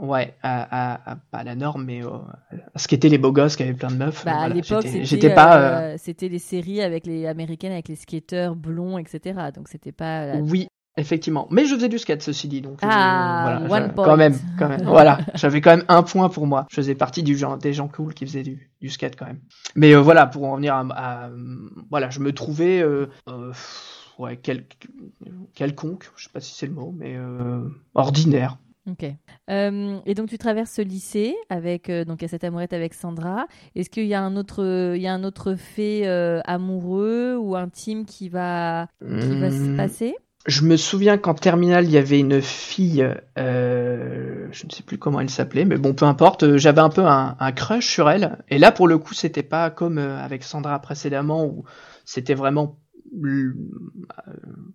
ouais, 0.02 0.34
à, 0.44 1.16
à, 1.34 1.44
la 1.44 1.56
norme 1.56 1.84
mais 1.86 2.02
à 2.04 2.80
ce 2.80 2.88
qu'étaient 2.88 3.10
les 3.10 3.18
beaux 3.18 3.32
gosses 3.32 3.56
qui 3.56 3.64
avaient 3.64 3.74
plein 3.74 3.90
de 3.90 3.96
meufs 3.98 4.24
Bah, 4.26 4.40
à 4.40 4.50
l'époque, 4.50 4.88
c'était, 5.06 5.34
pas 5.34 5.98
c'était 5.98 6.30
les 6.30 6.40
séries 6.40 6.82
avec 6.82 7.06
les 7.06 7.26
américaines, 7.26 7.72
avec 7.74 7.88
les 7.90 7.96
skateurs 7.96 8.56
blonds, 8.56 8.98
etc. 8.98 9.40
Donc, 9.54 9.68
c'était 9.68 9.92
pas. 9.92 10.26
la- 10.26 10.38
Oui, 10.38 10.68
effectivement. 11.00 11.48
Mais 11.50 11.66
je 11.66 11.76
faisais 11.76 11.90
du 11.90 11.98
skate, 11.98 12.22
ceci 12.22 12.48
dit. 12.48 12.62
Donc, 12.62 12.84
euh, 12.84 12.88
Ah, 12.88 13.40
voilà, 13.42 13.62
one 13.86 13.94
point. 13.94 14.06
quand 14.06 14.18
même, 14.18 14.36
quand 14.58 14.70
même. 14.70 14.82
voilà, 14.86 15.20
j'avais 15.36 15.62
quand 15.62 15.72
même 15.78 15.86
un 15.88 16.04
point 16.04 16.30
pour 16.30 16.46
moi. 16.48 16.66
Je 16.70 16.76
faisais 16.76 16.96
partie 16.96 17.24
du 17.24 17.38
genre 17.38 17.58
des 17.58 17.74
gens 17.74 17.88
cool 17.88 18.14
qui 18.14 18.26
faisaient 18.26 18.44
du, 18.44 18.70
du 18.82 18.90
skate 18.90 19.16
quand 19.16 19.26
même. 19.26 19.40
Mais 19.76 19.94
euh, 19.96 20.00
voilà, 20.02 20.28
pour 20.28 20.44
en 20.46 20.56
venir 20.58 20.74
à, 20.76 20.82
à- 21.26 21.30
voilà, 21.90 22.10
je 22.10 22.20
me 22.20 22.32
trouvais 22.34 22.82
euh, 22.82 23.08
euh, 23.30 23.52
ouais 24.20 24.38
quel, 24.38 24.66
quelconque, 25.54 26.10
je 26.16 26.26
sais 26.26 26.30
pas 26.32 26.40
si 26.40 26.54
c'est 26.54 26.68
le 26.68 26.74
mot, 26.74 26.94
mais 26.98 27.16
euh, 27.16 27.68
ordinaire. 27.96 28.58
Ok. 28.90 29.06
Euh, 29.52 30.00
et 30.06 30.16
donc 30.16 30.30
tu 30.30 30.38
traverses 30.40 30.72
ce 30.72 30.82
lycée 30.82 31.36
avec 31.50 31.90
euh, 31.90 32.06
donc 32.06 32.24
à 32.24 32.28
cette 32.28 32.44
amourette 32.44 32.74
avec 32.74 32.94
Sandra. 32.96 33.46
Est-ce 33.76 33.90
qu'il 33.90 34.06
y 34.08 34.16
a 34.16 34.22
un 34.22 34.36
autre 34.36 34.94
il 34.96 35.02
y 35.02 35.06
a 35.08 35.14
un 35.14 35.24
autre 35.24 35.54
fait 35.56 36.08
euh, 36.08 36.40
amoureux 36.46 37.38
ou 37.38 37.56
intime 37.56 38.06
qui 38.06 38.30
va 38.30 38.88
qui 39.20 39.36
va 39.36 39.52
se 39.52 39.70
Hum, 39.70 39.76
passer? 39.78 40.16
Je 40.46 40.64
me 40.64 40.78
souviens 40.78 41.18
qu'en 41.18 41.34
terminale, 41.34 41.86
il 41.86 41.92
y 41.92 41.98
avait 41.98 42.20
une 42.20 42.42
fille, 42.42 43.06
euh, 43.38 44.48
je 44.52 44.66
ne 44.66 44.72
sais 44.72 44.84
plus 44.84 44.98
comment 44.98 45.20
elle 45.20 45.30
s'appelait, 45.30 45.66
mais 45.66 45.78
bon, 45.78 45.94
peu 45.94 46.06
importe, 46.06 46.44
euh, 46.44 46.58
j'avais 46.58 46.80
un 46.80 46.90
peu 46.90 47.06
un, 47.06 47.52
crush 47.52 47.86
sur 47.86 48.10
elle. 48.10 48.38
Et 48.50 48.58
là, 48.58 48.72
pour 48.72 48.88
le 48.88 48.98
coup, 48.98 49.14
c'était 49.14 49.44
pas 49.44 49.70
comme 49.70 49.98
euh, 49.98 50.18
avec 50.18 50.44
Sandra 50.44 50.80
précédemment, 50.80 51.46
où 51.46 51.66
c'était 52.06 52.36
vraiment 52.36 52.80
euh, 53.22 53.54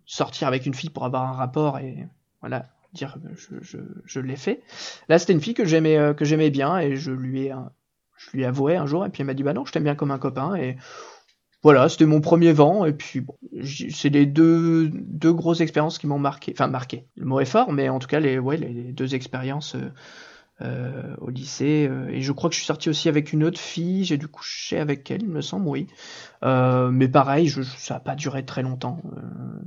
sortir 0.04 0.48
avec 0.48 0.66
une 0.66 0.74
fille 0.74 0.90
pour 0.90 1.06
avoir 1.06 1.22
un 1.22 1.32
rapport 1.32 1.78
et 1.78 2.06
voilà, 2.40 2.66
dire 2.92 3.16
je, 3.34 3.56
je, 3.62 3.78
je 4.04 4.20
l'ai 4.20 4.36
fait. 4.36 4.60
Là, 5.08 5.18
c'était 5.18 5.32
une 5.32 5.40
fille 5.40 5.54
que 5.54 5.64
j'aimais 5.64 6.14
que 6.14 6.26
j'aimais 6.26 6.50
bien 6.50 6.78
et 6.78 6.96
je 6.96 7.10
lui 7.10 7.46
ai, 7.46 7.54
je 8.18 8.30
lui 8.32 8.42
ai 8.42 8.44
avoué 8.44 8.76
un 8.76 8.86
jour, 8.86 9.06
et 9.06 9.08
puis 9.08 9.22
elle 9.22 9.26
m'a 9.26 9.34
dit 9.34 9.42
bah 9.42 9.54
non, 9.54 9.64
je 9.64 9.72
t'aime 9.72 9.84
bien 9.84 9.94
comme 9.94 10.10
un 10.10 10.18
copain 10.18 10.54
et 10.56 10.76
voilà, 11.64 11.88
c'était 11.88 12.04
mon 12.04 12.20
premier 12.20 12.52
vent, 12.52 12.84
et 12.84 12.92
puis 12.92 13.22
bon, 13.22 13.34
c'est 13.64 14.10
les 14.10 14.26
deux, 14.26 14.90
deux 14.92 15.32
grosses 15.32 15.62
expériences 15.62 15.96
qui 15.96 16.06
m'ont 16.06 16.18
marqué. 16.18 16.52
Enfin, 16.54 16.66
marqué. 16.66 17.06
Le 17.16 17.24
mot 17.24 17.40
est 17.40 17.46
fort, 17.46 17.72
mais 17.72 17.88
en 17.88 17.98
tout 17.98 18.06
cas, 18.06 18.20
les, 18.20 18.38
ouais, 18.38 18.58
les, 18.58 18.92
deux 18.92 19.14
expériences 19.14 19.74
euh, 19.74 19.90
euh, 20.60 21.16
au 21.22 21.30
lycée. 21.30 21.88
euh, 21.90 22.08
et 22.10 22.20
je 22.20 22.32
crois 22.32 22.50
que 22.50 22.54
je 22.54 22.60
suis 22.60 22.66
sorti 22.66 22.90
aussi 22.90 23.08
avec 23.08 23.32
une 23.32 23.42
autre 23.44 23.58
fille, 23.58 24.04
j'ai 24.04 24.18
dû 24.18 24.28
coucher 24.28 24.78
avec 24.78 25.10
elle, 25.10 25.22
il 25.22 25.30
me 25.30 25.40
semble, 25.40 25.66
oui. 25.66 25.86
Mais 26.42 27.08
pareil, 27.08 27.48
je, 27.48 27.62
ça 27.62 27.94
n'a 27.94 28.00
pas 28.00 28.14
duré 28.14 28.44
très 28.44 28.62
longtemps. 28.62 29.00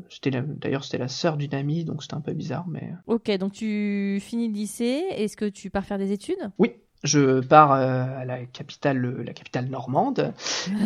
C'était 0.08 0.30
D'ailleurs, 0.40 0.84
c'était 0.84 1.00
la 1.00 1.08
sœur 1.08 1.36
d'une 1.36 1.56
amie, 1.56 1.84
donc 1.84 2.04
c'était 2.04 2.14
un 2.14 2.22
peu 2.22 2.34
bizarre, 2.34 2.68
mais. 2.68 2.94
Ok, 3.08 3.36
donc 3.40 3.54
tu 3.54 4.20
finis 4.22 4.50
le 4.50 4.54
lycée. 4.54 5.04
Est-ce 5.10 5.36
que 5.36 5.46
tu 5.46 5.72
pars 5.72 5.84
faire 5.84 5.98
des 5.98 6.12
études? 6.12 6.52
Oui, 6.60 6.74
je 7.04 7.42
pars 7.42 7.74
euh, 7.74 8.06
à 8.22 8.26
la 8.26 8.40
capitale, 8.46 9.24
la 9.24 9.34
capitale 9.34 9.66
normande. 9.66 10.34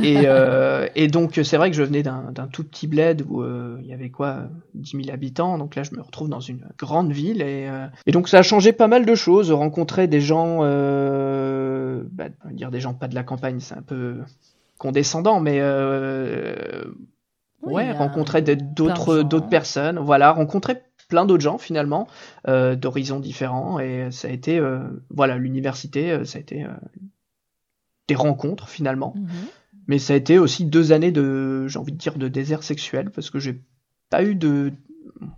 Et, 0.04 0.24
euh, 0.26 0.88
et 0.96 1.08
donc, 1.08 1.40
c'est 1.44 1.58
vrai 1.58 1.72
que 1.72 1.78
je 1.78 1.84
venais 1.84 2.04
d'un 2.04 2.34
tout 2.52 2.64
petit 2.64 2.88
bled 2.88 3.26
où 3.30 3.42
euh, 3.42 3.78
il 3.82 3.88
y 3.88 3.94
avait 3.94 4.10
quoi, 4.10 4.40
10 4.76 5.04
000 5.04 5.14
habitants. 5.14 5.58
Donc 5.58 5.76
là, 5.76 5.84
je 5.84 5.96
me 5.96 6.02
retrouve 6.02 6.30
dans 6.30 6.40
une 6.40 6.66
grande 6.78 7.12
ville. 7.12 7.42
Et, 7.42 7.68
euh, 7.70 7.88
et 8.06 8.12
donc, 8.12 8.28
ça 8.28 8.40
a 8.40 8.44
changé 8.44 8.74
pas 8.74 8.88
mal 8.88 9.06
de 9.06 9.16
choses. 9.16 9.52
Rencontrer 9.52 10.08
des 10.08 10.22
gens, 10.22 10.60
euh, 10.62 12.04
bah, 12.12 12.26
on 12.44 12.50
va 12.50 12.54
dire 12.54 12.72
des 12.72 12.82
gens 12.82 12.94
pas 12.94 13.08
de 13.08 13.16
la 13.16 13.24
campagne, 13.24 13.60
c'est 13.60 13.76
un 13.76 13.82
peu 13.82 14.18
condescendant, 14.78 15.40
mais 15.40 15.60
euh, 15.60 16.84
Oui, 17.62 17.74
ouais, 17.74 17.90
a 17.90 17.94
rencontrer 17.94 18.42
d'autres 18.42 19.22
d'autres 19.22 19.50
personnes. 19.50 20.00
Voilà, 20.00 20.32
rencontrer 20.32 20.78
plein 21.12 21.26
d'autres 21.26 21.44
gens 21.44 21.58
finalement 21.58 22.08
euh, 22.48 22.76
d'horizons 22.78 23.20
différents 23.20 23.80
et 23.80 24.10
ça 24.12 24.30
a 24.30 24.32
été 24.32 24.58
euh, 24.58 24.80
voilà 25.10 25.36
l'université 25.38 26.12
euh, 26.12 26.24
ça 26.26 26.38
a 26.38 26.42
été 26.42 26.64
euh, 26.64 26.70
des 28.08 28.16
rencontres 28.16 28.70
finalement 28.70 29.14
Mhm. 29.16 29.28
mais 29.88 30.00
ça 30.00 30.14
a 30.14 30.16
été 30.16 30.40
aussi 30.40 30.64
deux 30.66 30.94
années 30.94 31.12
de 31.12 31.68
j'ai 31.68 31.78
envie 31.80 31.92
de 31.92 31.98
dire 31.98 32.18
de 32.18 32.30
désert 32.30 32.64
sexuel 32.64 33.12
parce 33.12 33.30
que 33.30 33.40
j'ai 33.40 33.62
pas 34.10 34.24
eu 34.24 34.36
de 34.36 34.72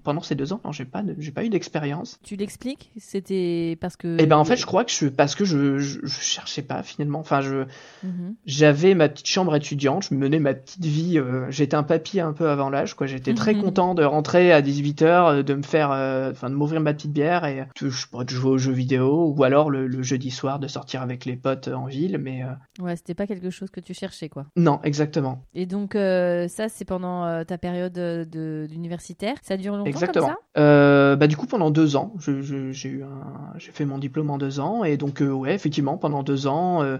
pendant 0.04 0.22
ces 0.22 0.36
deux 0.36 0.54
ans 0.54 0.62
non 0.66 0.72
j'ai 0.72 0.86
pas 0.86 1.04
j'ai 1.18 1.32
pas 1.32 1.44
eu 1.46 1.50
d'expérience 1.50 2.20
Tu 2.24 2.36
l'expliques? 2.36 2.92
C'était 2.98 3.78
parce 3.80 3.96
que. 3.96 4.20
et 4.22 4.26
ben 4.26 4.38
en 4.38 4.46
fait 4.46 4.56
je 4.58 4.66
crois 4.66 4.84
que 4.86 4.92
je 4.92 5.08
parce 5.08 5.36
que 5.36 5.46
je, 5.46 5.78
je, 5.80 6.00
je 6.04 6.20
cherchais 6.22 6.62
pas 6.62 6.84
finalement 6.84 7.20
enfin 7.20 7.42
je 7.42 7.66
Mhm. 8.04 8.36
j'avais 8.46 8.96
ma 8.96 9.08
petite 9.08 9.28
chambre 9.28 9.56
étudiante, 9.56 10.08
je 10.10 10.14
menais 10.16 10.40
ma 10.40 10.54
petite 10.54 10.84
vie. 10.84 11.18
euh, 11.18 11.46
j'étais 11.50 11.76
un 11.76 11.84
papier 11.84 12.20
un 12.20 12.34
peu 12.34 12.50
avant 12.50 12.70
l'âge, 12.70 12.96
quoi. 12.96 13.08
J'étais 13.08 13.34
très 13.34 13.54
Mhm. 13.54 13.62
content 13.62 13.96
de 13.96 14.04
rentrer 14.04 14.52
à 14.52 14.62
18h, 14.62 15.42
de 15.44 15.54
me 15.54 15.62
faire, 15.64 15.92
euh, 15.92 16.32
enfin, 16.32 16.50
de 16.50 16.56
m'ouvrir 16.56 16.82
ma 16.82 16.94
petite 16.94 17.14
bière 17.14 17.46
et 17.46 17.66
de, 17.82 17.90
je 17.90 18.06
de 18.14 18.30
jouer 18.30 18.52
aux 18.52 18.58
jeux 18.58 18.74
vidéo 18.74 19.34
ou 19.38 19.44
alors 19.46 19.70
le, 19.70 19.88
le 19.88 20.04
jeudi 20.04 20.32
soir 20.32 20.60
de 20.60 20.68
sortir 20.68 21.02
avec 21.02 21.24
les 21.24 21.38
potes 21.38 21.70
en 21.70 21.86
ville. 21.86 22.18
Mais 22.18 22.44
euh, 22.44 22.84
Ouais, 22.84 22.98
c'était 22.98 23.14
pas 23.14 23.26
quelque 23.28 23.50
chose 23.50 23.70
que 23.70 23.80
tu 23.80 23.94
cherchais, 23.94 24.28
quoi. 24.28 24.46
non, 24.58 24.82
exactement, 24.84 25.42
Et 25.56 25.66
donc, 25.66 25.96
euh, 25.96 26.50
ça, 26.50 26.68
c'est 26.68 26.84
pendant 26.86 27.24
euh, 27.26 27.44
ta 27.46 27.58
période 27.58 27.98
euh, 27.98 28.26
de, 28.26 28.68
d'universitaire. 28.70 29.36
Ça 29.44 29.53
dure 29.58 29.76
longtemps 29.76 29.90
exactement. 29.90 30.28
comme 30.28 30.36
ça? 30.36 30.62
Euh, 30.62 31.16
bah 31.16 31.28
du 31.28 31.38
coup 31.38 31.46
pendant 31.48 31.72
deux 31.72 31.96
ans, 31.96 32.14
je- 32.20 32.42
je- 32.42 32.72
j'ai 32.72 32.90
eu 32.90 33.04
un, 33.04 33.54
j'ai 33.58 33.72
fait 33.72 33.86
mon 33.86 33.98
diplôme 33.98 34.30
en 34.30 34.38
deux 34.38 34.60
ans 34.60 34.84
et 34.84 34.98
donc 34.98 35.22
euh, 35.22 35.30
ouais, 35.32 35.54
effectivement 35.54 35.98
pendant 35.98 36.24
deux 36.24 36.48
ans, 36.48 36.82
euh, 36.84 36.98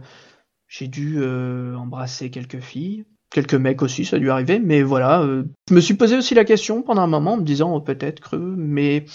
j'ai 0.68 0.88
dû 0.88 1.18
euh, 1.20 1.76
embrasser 1.76 2.30
quelques 2.30 2.60
filles. 2.60 3.06
Quelques 3.30 3.56
mecs 3.56 3.82
aussi, 3.82 4.06
ça 4.06 4.18
a 4.18 4.20
dû 4.20 4.30
arriver, 4.30 4.60
mais 4.60 4.84
voilà. 4.84 5.26
je 5.68 5.74
me 5.74 5.80
suis 5.80 5.96
posé 5.96 6.16
aussi 6.16 6.36
la 6.36 6.46
question 6.46 6.84
pendant 6.84 7.02
un 7.02 7.08
moment 7.08 7.34
en 7.34 7.38
me 7.38 7.44
disant 7.44 7.74
oh, 7.74 7.82
peut-être 7.82 8.20
creux, 8.20 8.54
mais 8.56 9.06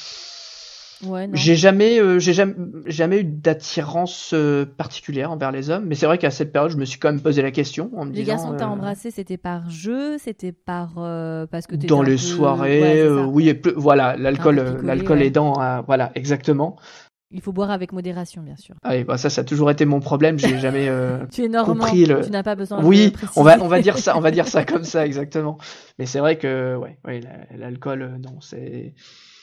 Ouais, 1.04 1.28
j'ai 1.32 1.54
jamais, 1.54 2.00
euh, 2.00 2.18
j'ai 2.18 2.32
jamais, 2.32 2.54
jamais 2.87 3.20
eu 3.20 3.24
d'attirance 3.24 4.32
euh, 4.34 4.66
particulière 4.66 5.30
envers 5.30 5.52
les 5.52 5.70
hommes. 5.70 5.84
Mais 5.87 5.94
c'est 5.94 6.06
vrai 6.06 6.18
qu'à 6.18 6.30
cette 6.30 6.52
période, 6.52 6.72
je 6.72 6.76
me 6.76 6.84
suis 6.84 6.98
quand 6.98 7.12
même 7.12 7.20
posé 7.20 7.40
la 7.42 7.50
question 7.52 7.90
en 7.96 8.04
me 8.04 8.11
Les 8.12 8.22
disant. 8.22 8.32
garçons 8.32 8.52
que 8.52 8.58
t'as 8.58 8.64
euh, 8.66 8.68
embrassés, 8.68 9.11
c'était 9.12 9.37
par 9.37 9.70
jeu, 9.70 10.18
c'était 10.18 10.50
par 10.52 10.94
euh, 10.98 11.46
parce 11.46 11.66
que 11.68 11.76
dans 11.76 12.02
les 12.02 12.12
peu- 12.12 12.18
soirées, 12.18 12.80
Ouais, 12.80 12.98
euh, 13.00 13.24
oui, 13.24 13.48
et 13.48 13.54
plus- 13.54 13.74
voilà, 13.76 14.16
l'alcool, 14.16 14.80
l'alcool 14.82 15.18
ouais. 15.18 15.26
aidant, 15.26 15.52
à- 15.54 15.82
voilà, 15.82 16.11
exactement. 16.16 16.76
Il 17.30 17.42
faut 17.42 17.52
boire 17.52 17.70
avec 17.70 17.92
modération, 17.92 18.42
bien 18.42 18.56
sûr. 18.56 18.74
Ah 18.82 18.94
oui, 18.94 19.04
bah 19.04 19.18
ça, 19.18 19.28
ça 19.30 19.42
a 19.42 19.44
toujours 19.44 19.70
été 19.70 19.84
mon 19.84 20.00
problème. 20.00 20.38
J'ai 20.38 20.58
jamais 20.58 20.88
euh, 20.88 21.18
Tu 21.30 21.44
es 21.44 21.48
normand, 21.48 21.74
compris 21.74 22.06
le- 22.06 22.22
tu 22.24 22.30
n'as 22.30 22.42
pas 22.42 22.54
besoin 22.56 22.80
de 22.80 22.87
Oui, 22.87 23.11
préciser. 23.11 23.38
on 23.38 23.44
va, 23.44 23.58
on 23.61 23.68
va 23.68 23.80
dire 23.82 23.98
ça, 23.98 24.16
on 24.16 24.20
va 24.20 24.30
dire 24.30 24.48
ça 24.48 24.64
comme 24.64 24.84
ça, 24.84 25.04
exactement. 25.06 25.58
Mais 25.98 26.06
c'est 26.06 26.20
vrai 26.20 26.38
que, 26.38 26.74
ouais, 26.76 26.98
ouais, 27.04 27.20
la- 27.20 27.56
l'alcool, 27.56 28.02
euh, 28.02 28.18
non, 28.18 28.40
c'est, 28.40 28.94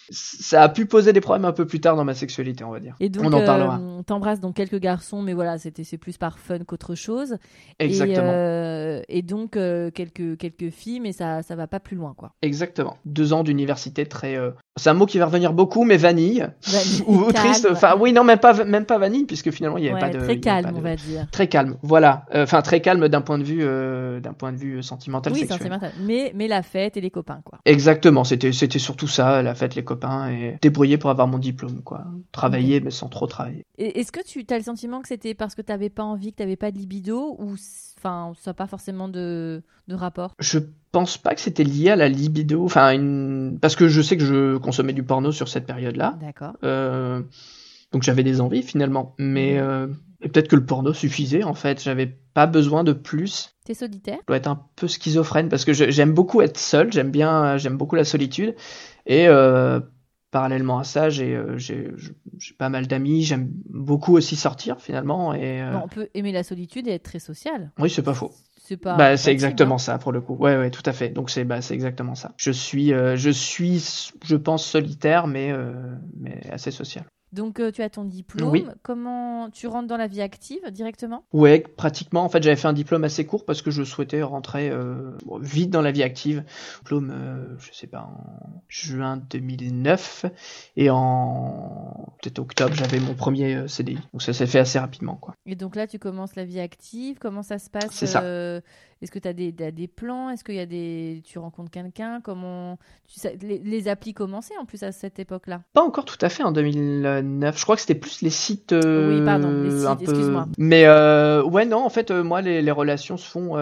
ça 0.09 0.61
a 0.63 0.69
pu 0.69 0.85
poser 0.85 1.13
des 1.13 1.21
problèmes 1.21 1.45
un 1.45 1.51
peu 1.51 1.65
plus 1.65 1.79
tard 1.79 1.95
dans 1.95 2.03
ma 2.03 2.13
sexualité, 2.13 2.63
on 2.63 2.71
va 2.71 2.79
dire. 2.79 2.95
Et 2.99 3.09
donc, 3.09 3.25
on 3.25 3.33
en 3.33 3.43
parlera. 3.45 3.79
euh, 3.79 4.01
t'embrasses 4.03 4.39
donc 4.39 4.55
quelques 4.55 4.79
garçons, 4.79 5.21
mais 5.21 5.33
voilà, 5.33 5.57
c'était 5.57 5.83
c'est 5.83 5.97
plus 5.97 6.17
par 6.17 6.37
fun 6.39 6.59
qu'autre 6.59 6.95
chose. 6.95 7.37
Exactement. 7.79 8.27
Et, 8.27 8.33
euh, 8.35 9.01
et 9.09 9.21
donc 9.21 9.57
euh, 9.57 9.91
quelques 9.91 10.37
quelques 10.37 10.69
filles, 10.69 10.99
mais 10.99 11.11
ça 11.11 11.41
ça 11.43 11.55
va 11.55 11.67
pas 11.67 11.79
plus 11.79 11.95
loin, 11.97 12.13
quoi. 12.15 12.33
Exactement. 12.41 12.97
Deux 13.05 13.33
ans 13.33 13.43
d'université 13.43 14.05
très. 14.05 14.35
euh, 14.37 14.51
C'est 14.77 14.89
un 14.89 14.93
mot 14.93 15.05
qui 15.05 15.17
va 15.17 15.25
revenir 15.25 15.53
beaucoup, 15.53 15.83
mais 15.83 15.97
vanille 15.97 16.45
Vanille, 16.67 17.03
ou, 17.07 17.31
calme. 17.31 17.33
triste. 17.51 17.67
Enfin, 17.71 17.95
oui, 17.99 18.13
non, 18.13 18.23
même 18.23 18.39
pas, 18.39 18.63
même 18.63 18.85
pas 18.85 18.97
vanille, 18.97 19.25
puisque 19.25 19.51
finalement 19.51 19.77
il 19.77 19.85
y 19.85 19.87
avait 19.89 19.95
Ouais, 19.95 20.11
pas 20.11 20.17
de. 20.17 20.23
très 20.23 20.39
calme, 20.39 20.71
de- 20.71 20.77
on 20.77 20.81
va 20.81 20.95
dire. 20.95 21.27
Très 21.31 21.47
calme, 21.47 21.77
voilà. 21.81 22.25
Euh, 22.33 22.43
Enfin, 22.43 22.61
très 22.61 22.79
calme 22.79 23.07
d'un 23.09 23.21
point 23.21 23.39
de 23.39 23.43
vue, 23.43 23.59
euh, 23.63 24.19
d'un 24.19 24.33
point 24.33 24.51
de 24.53 24.57
vue 24.57 24.83
sentimental, 24.83 25.33
Oui, 25.33 25.39
sexuel. 25.39 25.57
sentimental. 25.59 25.91
Mais 26.01 26.31
mais 26.35 26.47
la 26.47 26.61
fête 26.61 26.95
et 26.95 27.01
les 27.01 27.09
copains, 27.09 27.41
quoi. 27.43 27.57
Exactement. 27.65 28.23
C'était, 28.23 28.51
c'était 28.51 28.77
surtout 28.79 29.07
ça, 29.07 29.41
la 29.41 29.55
fête, 29.55 29.73
les 29.75 29.83
copains 29.83 29.94
et 30.29 30.57
débrouiller 30.61 30.97
pour 30.97 31.09
avoir 31.09 31.27
mon 31.27 31.39
diplôme, 31.39 31.81
quoi. 31.83 32.05
Travailler, 32.31 32.79
mais 32.79 32.91
sans 32.91 33.09
trop 33.09 33.27
travailler. 33.27 33.65
Est-ce 33.77 34.11
que 34.11 34.23
tu 34.23 34.45
as 34.49 34.57
le 34.57 34.63
sentiment 34.63 35.01
que 35.01 35.07
c'était 35.07 35.33
parce 35.33 35.55
que 35.55 35.61
t'avais 35.61 35.89
pas 35.89 36.03
envie, 36.03 36.31
que 36.31 36.37
t'avais 36.37 36.55
pas 36.55 36.71
de 36.71 36.77
libido, 36.77 37.35
ou 37.39 37.55
enfin 37.97 38.33
ça 38.39 38.51
n'a 38.51 38.53
pas 38.53 38.67
forcément 38.67 39.09
de 39.09 39.63
de 39.87 39.95
rapport? 39.95 40.33
Je 40.39 40.59
pense 40.91 41.17
pas 41.17 41.35
que 41.35 41.41
c'était 41.41 41.63
lié 41.63 41.89
à 41.89 41.95
la 41.95 42.09
libido, 42.09 42.63
enfin, 42.63 42.91
une... 42.91 43.57
parce 43.61 43.75
que 43.75 43.87
je 43.87 44.01
sais 44.01 44.17
que 44.17 44.23
je 44.23 44.57
consommais 44.57 44.93
du 44.93 45.03
porno 45.03 45.31
sur 45.31 45.47
cette 45.47 45.65
période-là. 45.65 46.17
D'accord. 46.21 46.53
Euh, 46.63 47.21
donc 47.95 48.03
j'avais 48.03 48.23
des 48.23 48.41
envies 48.41 48.61
finalement, 48.61 49.15
mais 49.17 49.53
Mhm. 49.53 49.63
euh, 49.63 49.87
peut-être 50.19 50.49
que 50.49 50.57
le 50.57 50.65
porno 50.65 50.91
suffisait 50.93 51.43
en 51.43 51.53
fait. 51.53 51.81
J'avais 51.81 52.07
pas 52.33 52.45
besoin 52.45 52.83
de 52.83 52.91
plus. 52.91 53.55
T'es 53.63 53.73
solitaire? 53.73 54.17
Je 54.23 54.27
dois 54.27 54.35
être 54.35 54.47
un 54.49 54.61
peu 54.75 54.89
schizophrène 54.89 55.47
parce 55.47 55.63
que 55.63 55.71
j'aime 55.71 56.11
beaucoup 56.13 56.41
être 56.41 56.57
seul. 56.57 56.91
J'aime 56.91 57.09
bien, 57.09 57.55
j'aime 57.55 57.77
beaucoup 57.77 57.95
la 57.95 58.03
solitude. 58.03 58.53
Et 59.05 59.29
euh, 59.29 59.79
parallèlement 60.29 60.77
à 60.79 60.83
ça, 60.83 61.09
j'ai 61.09 61.33
euh, 61.37 61.57
j'ai 61.57 61.89
j'ai 62.37 62.53
pas 62.55 62.67
mal 62.67 62.85
d'amis. 62.87 63.23
J'aime 63.23 63.47
beaucoup 63.69 64.13
aussi 64.17 64.35
sortir 64.35 64.81
finalement. 64.81 65.33
Et 65.33 65.61
euh, 65.61 65.71
Bon, 65.71 65.81
On 65.85 65.87
peut 65.87 66.09
aimer 66.15 66.33
la 66.33 66.43
solitude 66.43 66.89
et 66.89 66.91
être 66.91 67.03
très 67.03 67.19
social. 67.19 67.71
oui, 67.79 67.89
c'est 67.89 68.03
pas 68.03 68.13
faux. 68.13 68.33
C'est 68.67 68.77
pas. 68.77 68.97
Bah, 68.97 69.15
c'est 69.15 69.31
exactement 69.31 69.77
cible, 69.77 69.93
ça 69.93 69.97
pour 69.99 70.11
le 70.11 70.21
coup. 70.21 70.35
Ouais, 70.35 70.57
ouais, 70.57 70.71
tout 70.71 70.81
à 70.87 70.91
fait. 70.91 71.09
Donc 71.09 71.29
c'est 71.29 71.45
bah, 71.45 71.61
c'est 71.61 71.75
exactement 71.75 72.15
ça. 72.15 72.33
Je 72.35 72.49
suis, 72.51 72.93
euh, 72.93 73.15
je 73.15 73.29
suis, 73.29 74.09
je 74.25 74.35
pense 74.35 74.65
solitaire, 74.65 75.27
mais 75.27 75.51
euh, 75.51 75.71
mais 76.19 76.41
assez 76.51 76.71
social. 76.71 77.05
Donc 77.35 77.59
euh, 77.59 77.69
tu 77.69 77.83
as 77.83 77.89
ton 77.89 78.05
diplôme. 78.05 78.49
Oui. 78.49 78.65
Comment 78.81 79.49
tu 79.49 79.67
rentres 79.67 79.87
dans 79.87 79.97
la 79.97 80.07
vie 80.07 80.21
active 80.21 80.61
directement? 80.71 81.25
Ouais, 81.33 81.59
pratiquement. 81.59 82.23
En 82.23 82.29
fait, 82.29 82.41
j'avais 82.41 82.55
fait 82.55 82.69
un 82.69 82.73
diplôme 82.73 83.03
assez 83.03 83.25
court 83.25 83.43
parce 83.43 83.61
que 83.61 83.71
je 83.71 83.83
souhaitais 83.83 84.21
rentrer 84.21 84.69
euh, 84.69 85.11
bon, 85.25 85.37
vite 85.39 85.69
dans 85.69 85.81
la 85.81 85.91
vie 85.91 86.03
active. 86.03 86.45
Diplôme, 86.79 87.11
euh, 87.11 87.57
je 87.59 87.73
sais 87.73 87.87
pas, 87.87 88.03
en 88.03 88.63
juin 88.69 89.17
2009 89.29 90.25
et 90.77 90.89
en 90.89 92.07
peut-être 92.21 92.39
octobre, 92.39 92.73
j'avais 92.73 92.99
mon 92.99 93.15
premier 93.15 93.67
CDI. 93.67 93.99
Donc 94.13 94.21
ça 94.21 94.31
s'est 94.31 94.47
fait 94.47 94.59
assez 94.59 94.79
rapidement, 94.79 95.15
quoi. 95.15 95.35
Et 95.45 95.55
donc 95.55 95.75
là, 95.75 95.87
tu 95.87 95.99
commences 95.99 96.37
la 96.37 96.45
vie 96.45 96.61
active. 96.61 97.17
Comment 97.19 97.43
ça 97.43 97.59
se 97.59 97.69
passe 97.69 97.91
C'est 97.91 98.07
ça. 98.07 98.23
Est-ce 99.01 99.11
que 99.11 99.19
tu 99.19 99.27
as 99.27 99.33
des, 99.33 99.51
des 99.51 99.87
plans? 99.87 100.29
Est-ce 100.29 100.43
qu'il 100.43 100.55
y 100.55 100.59
a 100.59 100.65
des, 100.65 101.21
tu 101.25 101.37
rencontres 101.37 101.69
quelqu'un? 101.69 102.21
Comment 102.21 102.77
tu 103.07 103.19
sais, 103.19 103.37
les, 103.41 103.59
les 103.59 103.87
applis 103.87 104.13
commençaient 104.13 104.57
en 104.57 104.65
plus 104.65 104.83
à 104.83 104.91
cette 104.91 105.19
époque-là? 105.19 105.61
Pas 105.73 105.83
encore 105.83 106.05
tout 106.05 106.17
à 106.21 106.29
fait 106.29 106.43
en 106.43 106.51
2009. 106.51 107.57
Je 107.57 107.63
crois 107.63 107.75
que 107.75 107.81
c'était 107.81 107.95
plus 107.95 108.21
les 108.21 108.29
sites. 108.29 108.71
euh, 108.71 109.19
Oui, 109.19 109.25
pardon, 109.25 109.49
les 109.63 109.69
sites, 109.69 110.05
peu- 110.05 110.11
excuse-moi. 110.11 110.47
Mais 110.57 110.85
euh, 110.85 111.43
ouais, 111.43 111.65
non, 111.65 111.83
en 111.85 111.89
fait, 111.89 112.09
euh, 112.11 112.23
moi, 112.23 112.41
les, 112.41 112.61
les 112.61 112.71
relations 112.71 113.17
se 113.17 113.27
font. 113.29 113.55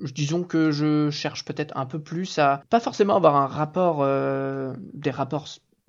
Disons 0.00 0.42
que 0.42 0.70
je 0.72 1.10
cherche 1.10 1.44
peut-être 1.44 1.76
un 1.76 1.86
peu 1.86 2.00
plus 2.00 2.38
à 2.38 2.62
pas 2.70 2.80
forcément 2.80 3.16
avoir 3.16 3.36
un 3.36 3.46
rapport, 3.46 4.04
des 4.94 5.10
rapports 5.10 5.46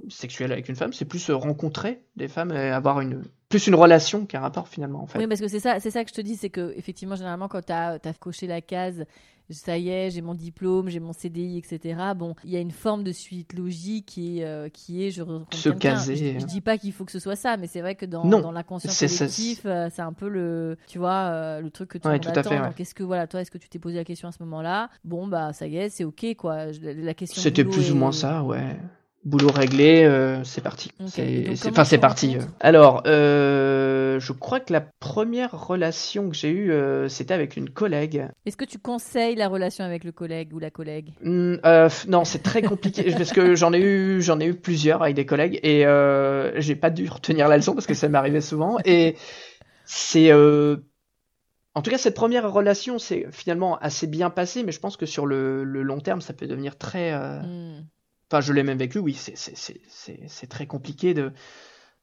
sexuels 0.10 0.52
avec 0.52 0.70
une 0.70 0.76
femme. 0.76 0.94
C'est 0.94 1.06
plus 1.06 1.30
rencontrer 1.32 2.04
des 2.16 2.28
femmes 2.28 2.52
et 2.52 2.70
avoir 2.70 3.02
une 3.02 3.24
plus 3.52 3.68
une 3.68 3.76
relation 3.76 4.26
qu'un 4.26 4.40
rapport 4.40 4.68
finalement, 4.68 5.02
en 5.04 5.06
fait. 5.06 5.20
Oui, 5.20 5.28
parce 5.28 5.40
que 5.42 5.48
c'est 5.48 5.60
ça, 5.60 5.80
c'est 5.80 5.92
ça 5.92 6.04
que 6.04 6.10
je 6.10 6.16
te 6.16 6.22
dis, 6.22 6.36
c'est 6.36 6.50
que 6.50 6.74
effectivement, 6.76 7.16
généralement, 7.16 7.48
quand 7.48 7.64
tu 7.66 7.72
as, 7.72 8.00
coché 8.20 8.48
la 8.48 8.62
case, 8.62 9.06
ça 9.50 9.78
y 9.78 9.90
est, 9.90 10.10
j'ai 10.12 10.22
mon 10.22 10.34
diplôme, 10.34 10.88
j'ai 10.90 11.00
mon 11.02 11.12
CDI, 11.14 11.58
etc. 11.58 12.00
Bon, 12.16 12.36
il 12.46 12.52
y 12.52 12.56
a 12.58 12.60
une 12.60 12.72
forme 12.72 13.04
de 13.04 13.12
suite 13.12 13.54
logique 13.54 14.06
qui 14.06 14.40
est, 14.40 14.46
euh, 14.46 14.70
qui 14.70 15.06
est 15.06 15.12
je 15.12 15.24
Se 15.52 15.70
caser. 15.70 16.16
Je, 16.36 16.40
je 16.40 16.46
dis 16.46 16.62
pas 16.62 16.78
qu'il 16.78 16.94
faut 16.94 17.04
que 17.06 17.12
ce 17.12 17.20
soit 17.20 17.36
ça, 17.36 17.58
mais 17.58 17.68
c'est 17.68 17.82
vrai 17.82 17.96
que 17.96 18.06
dans, 18.06 18.24
dans 18.42 18.52
l'inconscient 18.52 18.92
collectif, 19.18 19.62
euh, 19.66 19.90
c'est 19.94 20.02
un 20.02 20.14
peu 20.14 20.30
le, 20.30 20.78
tu 20.88 21.00
vois, 21.00 21.30
euh, 21.32 21.60
le 21.62 21.70
truc 21.70 21.90
que 21.90 21.98
le 21.98 22.10
Ouais, 22.10 22.26
à 22.26 22.44
fait, 22.44 22.50
ouais. 22.50 22.68
Donc, 22.68 22.80
est-ce 22.80 22.96
que 22.96 23.04
voilà, 23.04 23.28
toi, 23.28 23.42
est-ce 23.42 23.52
que 23.52 23.58
tu 23.58 23.68
t'es 23.68 23.80
posé 23.80 23.98
la 23.98 24.06
question 24.06 24.30
à 24.30 24.32
ce 24.32 24.42
moment-là? 24.44 24.90
Bon, 25.04 25.28
bah, 25.28 25.52
ça 25.54 25.68
y 25.68 25.76
est, 25.78 25.90
c'est 25.90 26.06
ok, 26.06 26.36
quoi. 26.38 26.68
La 26.82 27.14
question. 27.14 27.42
C'était 27.42 27.66
plus 27.66 27.92
ou 27.92 27.96
est- 27.96 28.00
moins 28.00 28.12
ça, 28.14 28.44
ouais. 28.44 28.78
Boulot 29.24 29.52
réglé, 29.52 30.04
euh, 30.04 30.44
c'est 30.44 30.62
parti. 30.62 30.92
C'est- 31.06 31.46
Enfin, 31.68 31.84
c'est 31.84 32.00
parti. 32.00 32.38
euh. 32.38 32.42
Alors, 32.60 33.04
euh, 33.06 34.20
je 34.20 34.34
crois 34.34 34.60
que 34.60 34.74
la 34.74 34.82
première 34.82 35.68
relation 35.68 36.28
que 36.30 36.36
j'ai 36.36 36.50
eue, 36.50 36.72
euh, 36.72 37.08
c'était 37.08 37.36
avec 37.36 37.56
une 37.56 37.70
collègue. 37.70 38.28
Est-ce 38.48 38.58
que 38.58 38.66
tu 38.66 38.80
conseilles 38.80 39.36
la 39.36 39.48
relation 39.48 39.86
avec 39.86 40.04
le 40.04 40.12
collègue 40.12 40.54
ou 40.54 40.60
la 40.60 40.72
collègue? 40.72 41.14
Hmm, 41.22 41.58
non, 42.08 42.26
c'est 42.26 42.42
très 42.42 42.64
compliqué 42.64 43.04
parce 43.16 43.32
que 43.32 43.54
j'en 43.54 43.74
ai 43.74 43.80
eu, 43.80 44.22
j'en 44.24 44.40
ai 44.40 44.46
eu 44.48 44.56
plusieurs 44.56 45.04
avec 45.04 45.16
des 45.16 45.28
collègues 45.28 45.60
et 45.62 45.84
j'ai 46.58 46.76
pas 46.76 46.90
dû 46.90 47.08
retenir 47.08 47.48
la 47.48 47.58
leçon 47.58 47.76
parce 47.76 47.86
que 47.86 47.94
ça 47.94 48.10
m'arrivait 48.10 48.42
souvent 48.42 48.78
et 48.86 49.16
c'est, 49.86 50.34
en 50.34 51.82
tout 51.82 51.92
cas, 51.92 51.98
cette 52.00 52.16
première 52.16 52.52
relation, 52.52 52.98
c'est 52.98 53.28
finalement 53.32 53.78
assez 53.78 54.08
bien 54.08 54.30
passé, 54.32 54.64
mais 54.64 54.72
je 54.72 54.80
pense 54.80 54.98
que 54.98 55.06
sur 55.06 55.26
le, 55.28 55.64
le 55.64 55.84
long 55.84 56.00
terme, 56.00 56.22
ça 56.22 56.34
peut 56.34 56.48
devenir 56.48 56.78
très, 56.78 57.14
euh, 57.14 57.40
Hmm. 57.42 57.84
Enfin, 58.32 58.40
je 58.40 58.54
l'ai 58.54 58.64
même 58.64 58.78
vécu, 58.78 58.98
oui, 59.00 59.14
c'est- 59.14 60.48
très 60.48 60.66
compliqué 60.66 61.14
de, 61.14 61.34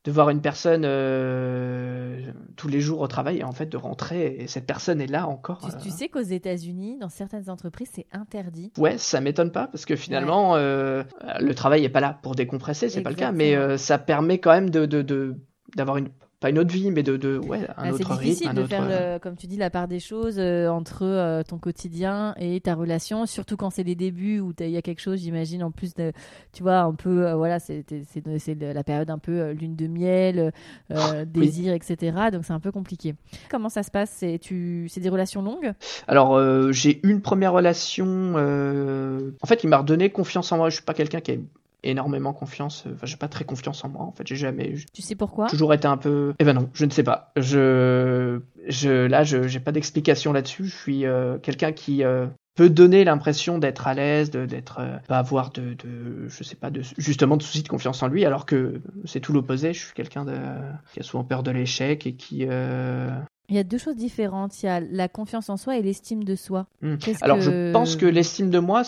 de 0.04 0.12
voir 0.12 0.28
une 0.28 0.42
personne 0.42 0.84
euh, 0.84 2.20
tous 2.56 2.68
les 2.68 2.80
jours 2.80 3.00
au 3.00 3.06
travail 3.08 3.38
et 3.38 3.44
en 3.44 3.52
fait 3.52 3.66
de 3.66 3.76
rentrer 3.76 4.36
et 4.38 4.46
cette 4.46 4.66
personne 4.66 5.00
est 5.00 5.06
là 5.06 5.26
encore. 5.26 5.58
Tu, 5.60 5.66
euh. 5.74 5.80
tu 5.80 5.90
sais 5.90 6.08
qu'aux 6.08 6.20
États-Unis, 6.20 6.98
dans 7.00 7.08
certaines 7.08 7.48
entreprises, 7.50 7.88
c'est 7.94 8.06
interdit. 8.12 8.72
Ouais, 8.78 8.98
ça 8.98 9.20
m'étonne 9.20 9.50
pas 9.52 9.66
parce 9.68 9.86
que 9.86 9.96
finalement 9.96 10.56
euh, 10.56 11.02
le 11.40 11.54
travail 11.54 11.84
est 11.84 11.88
pas 11.88 12.00
là 12.00 12.18
pour 12.22 12.34
décompresser, 12.34 12.88
c'est 12.88 13.00
pas 13.02 13.10
le 13.10 13.16
cas, 13.16 13.32
mais 13.32 13.78
ça 13.78 13.98
permet 13.98 14.38
quand 14.38 14.52
même 14.52 14.70
de- 14.70 15.34
d'avoir 15.76 15.96
une 15.96 16.08
pas 16.40 16.50
une 16.50 16.58
autre 16.58 16.72
vie, 16.72 16.90
mais 16.92 17.02
de, 17.02 17.16
de 17.16 17.36
ouais 17.38 17.66
un 17.76 17.88
Bah, 17.88 17.92
autre 17.92 18.14
c'est 18.14 18.20
difficile 18.20 18.46
rythme, 18.48 18.56
de 18.56 18.60
autre. 18.62 18.68
faire, 18.68 18.86
euh, 18.88 19.18
comme 19.18 19.36
tu 19.36 19.46
dis, 19.48 19.56
la 19.56 19.70
part 19.70 19.88
des 19.88 19.98
choses 19.98 20.36
euh, 20.38 20.68
entre 20.68 21.02
euh, 21.04 21.42
ton 21.42 21.58
quotidien 21.58 22.34
et 22.38 22.60
ta 22.60 22.74
relation, 22.74 23.26
surtout 23.26 23.56
quand 23.56 23.70
c'est 23.70 23.82
les 23.82 23.96
débuts 23.96 24.38
où 24.40 24.52
il 24.60 24.70
y 24.70 24.76
a 24.76 24.82
quelque 24.82 25.00
chose, 25.00 25.20
j'imagine, 25.20 25.64
en 25.64 25.70
plus 25.72 25.94
de, 25.94 26.12
tu 26.52 26.62
vois, 26.62 26.78
un 26.80 26.94
peu, 26.94 27.32
voilà, 27.32 27.58
c'est 27.58 27.84
la 28.60 28.84
période 28.84 29.10
un 29.10 29.18
peu 29.18 29.50
lune 29.50 29.74
de 29.74 29.86
miel, 29.88 30.52
euh, 30.92 31.24
désir, 31.24 31.72
etc. 31.74 32.16
Donc 32.32 32.44
c'est 32.44 32.52
un 32.52 32.60
peu 32.60 32.70
compliqué. 32.72 33.14
Comment 33.50 33.68
ça 33.68 33.82
se 33.82 33.90
passe? 33.90 34.10
C'est 34.18 34.38
des 35.00 35.08
relations 35.08 35.42
longues? 35.42 35.72
Alors 36.06 36.40
j'ai 36.72 37.00
une 37.06 37.20
première 37.20 37.52
relation. 37.52 38.34
En 38.34 39.46
fait, 39.46 39.64
il 39.64 39.68
m'a 39.68 39.78
redonné 39.78 40.10
confiance 40.10 40.52
en 40.52 40.56
moi. 40.58 40.70
Je 40.70 40.76
suis 40.76 40.84
pas 40.84 40.94
quelqu'un 40.94 41.20
qui 41.20 41.32
a 41.32 41.36
énormément 41.90 42.32
confiance. 42.32 42.84
Enfin, 42.92 43.06
j'ai 43.06 43.16
pas 43.16 43.28
très 43.28 43.44
confiance 43.44 43.84
en 43.84 43.88
moi. 43.88 44.02
En 44.02 44.12
fait, 44.12 44.26
j'ai 44.26 44.36
jamais. 44.36 44.74
Tu 44.92 45.02
sais 45.02 45.14
pourquoi? 45.14 45.46
Toujours 45.46 45.74
été 45.74 45.86
un 45.86 45.96
peu. 45.96 46.34
Eh 46.38 46.44
ben 46.44 46.54
non, 46.54 46.68
je 46.72 46.84
ne 46.84 46.90
sais 46.90 47.02
pas. 47.02 47.32
Je, 47.36 48.40
je, 48.66 49.06
là, 49.06 49.24
je, 49.24 49.48
j'ai 49.48 49.60
pas 49.60 49.72
d'explication 49.72 50.32
là-dessus. 50.32 50.66
Je 50.66 50.76
suis 50.76 51.06
euh, 51.06 51.38
quelqu'un 51.38 51.72
qui 51.72 52.04
euh, 52.04 52.26
peut 52.54 52.70
donner 52.70 53.04
l'impression 53.04 53.58
d'être 53.58 53.86
à 53.86 53.94
l'aise, 53.94 54.30
de, 54.30 54.46
d'être, 54.46 54.78
euh, 54.80 54.96
pas 55.08 55.18
avoir 55.18 55.50
de, 55.50 55.74
de, 55.74 56.28
je 56.28 56.42
sais 56.42 56.56
pas, 56.56 56.70
de, 56.70 56.82
justement 56.98 57.36
de 57.36 57.42
soucis 57.42 57.62
de 57.62 57.68
confiance 57.68 58.02
en 58.02 58.08
lui, 58.08 58.24
alors 58.24 58.46
que 58.46 58.80
c'est 59.04 59.20
tout 59.20 59.32
l'opposé. 59.32 59.72
Je 59.72 59.86
suis 59.86 59.94
quelqu'un 59.94 60.24
qui 60.92 61.00
a 61.00 61.02
souvent 61.02 61.24
peur 61.24 61.42
de 61.42 61.50
l'échec 61.50 62.06
et 62.06 62.14
qui. 62.14 62.46
Il 63.50 63.56
y 63.56 63.58
a 63.58 63.64
deux 63.64 63.78
choses 63.78 63.96
différentes. 63.96 64.62
Il 64.62 64.66
y 64.66 64.68
a 64.68 64.80
la 64.80 65.08
confiance 65.08 65.48
en 65.48 65.56
soi 65.56 65.78
et 65.78 65.82
l'estime 65.82 66.22
de 66.24 66.34
soi. 66.36 66.66
Hmm. 66.82 66.96
Alors 67.22 67.38
que- 67.38 67.42
je 67.44 67.72
pense 67.72 67.96
que 67.96 68.04
l'estime 68.06 68.50
de 68.50 68.58
moi, 68.58 68.82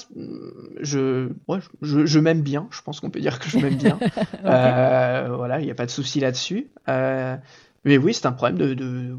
je, 0.80 1.28
ouais, 1.48 1.58
je, 1.82 2.04
je 2.06 2.18
m'aime 2.18 2.42
bien. 2.42 2.68
Je 2.70 2.82
pense 2.82 3.00
qu'on 3.00 3.10
peut 3.10 3.20
dire 3.20 3.38
que 3.38 3.48
je 3.48 3.58
m'aime 3.58 3.76
bien. 3.76 3.98
Euh, 4.44 5.28
voilà, 5.36 5.60
il 5.60 5.64
n'y 5.64 5.70
a 5.70 5.74
pas 5.74 5.86
de 5.86 5.90
souci 5.90 6.20
là-dessus. 6.20 6.68
Euh, 6.88 7.36
mais 7.84 7.98
oui, 7.98 8.14
c'est 8.14 8.26
un 8.26 8.32
problème 8.32 8.58
de, 8.58 8.74
de... 8.74 9.16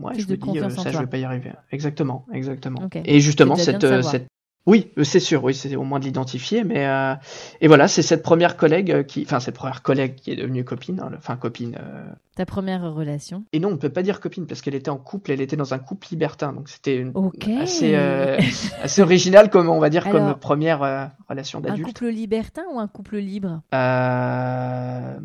Ouais, 0.00 0.12
je 0.18 0.26
de 0.26 0.32
me 0.32 0.36
dis, 0.36 0.58
euh, 0.58 0.68
ça, 0.70 0.90
je 0.90 0.98
vais 0.98 1.06
pas 1.06 1.18
y 1.18 1.24
arriver. 1.24 1.52
Exactement, 1.72 2.26
exactement. 2.32 2.82
Et 3.04 3.20
justement, 3.20 3.54
cette, 3.64 3.84
euh, 3.84 4.02
cette... 4.02 4.26
Oui, 4.66 4.90
euh, 4.98 5.04
c'est 5.04 5.20
sûr, 5.20 5.44
oui, 5.44 5.54
c'est 5.54 5.76
au 5.76 5.84
moins 5.84 6.00
de 6.00 6.04
l'identifier, 6.04 6.64
mais 6.64 6.86
euh, 6.86 7.14
et 7.60 7.68
voilà, 7.68 7.86
c'est 7.86 8.02
cette 8.02 8.22
première 8.24 8.56
collègue 8.56 9.06
qui, 9.06 9.22
enfin 9.22 9.38
cette 9.38 9.54
première 9.54 9.82
collègue 9.82 10.16
qui 10.16 10.32
est 10.32 10.36
devenue 10.36 10.64
copine, 10.64 10.98
hein, 11.00 11.08
le- 11.10 11.18
enfin 11.18 11.36
copine, 11.36 11.76
euh, 11.80 12.04
Ta 12.36 12.44
première 12.46 12.92
relation 12.92 13.44
Et 13.52 13.58
non, 13.60 13.70
on 13.70 13.76
peut 13.78 13.88
pas 13.88 14.02
dire 14.02 14.20
copine 14.20 14.46
parce 14.46 14.60
qu'elle 14.60 14.74
était 14.74 14.90
en 14.90 14.98
couple, 14.98 15.32
elle 15.32 15.40
était 15.40 15.56
dans 15.56 15.72
un 15.74 15.78
couple 15.78 16.06
libertin, 16.10 16.52
donc 16.52 16.68
c'était 16.68 16.96
une- 16.98 17.10
Ok. 17.14 17.48
assez 17.60 17.94
euh, 17.96 18.36
assez 18.82 19.00
original 19.02 19.48
comme 19.50 19.68
on 19.70 19.78
va 19.80 19.88
dire 19.90 20.08
comme 20.08 20.34
première 20.38 20.82
euh, 20.82 21.06
relation 21.30 21.58
Un 21.58 21.62
d'adulte. 21.62 21.86
couple 21.88 22.08
libertin 22.08 22.62
ou 22.72 22.78
un 22.78 22.88
couple 22.88 23.16
libre? 23.16 23.62
Euh, 23.72 25.16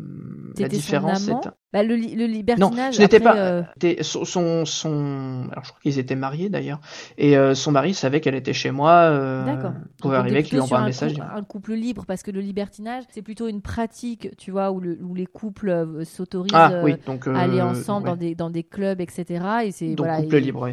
la 0.58 0.64
son 0.64 0.66
différence, 0.68 1.28
amant 1.28 1.40
c'est 1.42 1.50
bah, 1.72 1.82
le, 1.82 1.94
li- 1.96 2.14
le 2.14 2.26
non, 2.26 2.32
libertinage. 2.32 2.94
je 2.96 3.00
n'étais 3.00 3.16
après, 3.16 3.30
pas. 3.32 3.36
euh, 3.38 3.94
Son, 4.02 4.24
son, 4.26 4.66
son- 4.66 5.48
alors 5.50 5.64
je 5.64 5.70
crois 5.70 5.80
qu'ils 5.82 5.98
étaient 5.98 6.16
mariés 6.16 6.50
d'ailleurs, 6.50 6.80
et 7.16 7.34
son 7.54 7.72
mari 7.72 7.94
savait 7.94 8.20
qu'elle 8.20 8.34
était 8.34 8.52
chez 8.52 8.70
moi. 8.70 9.44
D'accord. 9.46 9.72
Pouvait 10.00 10.16
arriver 10.16 10.42
qu'il 10.42 10.54
lui 10.56 10.60
envoie 10.62 10.78
un 10.78 10.82
un 10.82 10.86
message. 10.86 11.12
cou- 11.12 11.16
dire- 11.20 11.30
Un 11.34 11.42
couple 11.42 11.72
libre, 11.74 12.04
parce 12.06 12.22
que 12.22 12.30
le 12.30 12.40
libertinage, 12.40 13.04
c'est 13.10 13.22
plutôt 13.22 13.48
une 13.48 13.62
pratique, 13.62 14.36
tu 14.36 14.50
vois, 14.50 14.70
où, 14.70 14.80
le- 14.80 14.98
où 15.02 15.14
les 15.14 15.26
couples 15.26 16.04
s'autorisent 16.04 16.52
Ah 16.54 16.80
oui, 16.84 16.96
donc 17.06 17.26
euh, 17.26 17.34
aller 17.34 17.60
ensemble 17.60 18.04
ouais. 18.06 18.10
dans, 18.12 18.16
des, 18.16 18.34
dans 18.34 18.50
des 18.50 18.62
clubs, 18.62 19.00
etc. 19.00 19.44
Et 19.64 19.72
c'est 19.72 19.94
donc 19.94 20.06
voilà, 20.06 20.22
couple 20.22 20.36
et- 20.36 20.40
libre, 20.40 20.62
oui. 20.62 20.72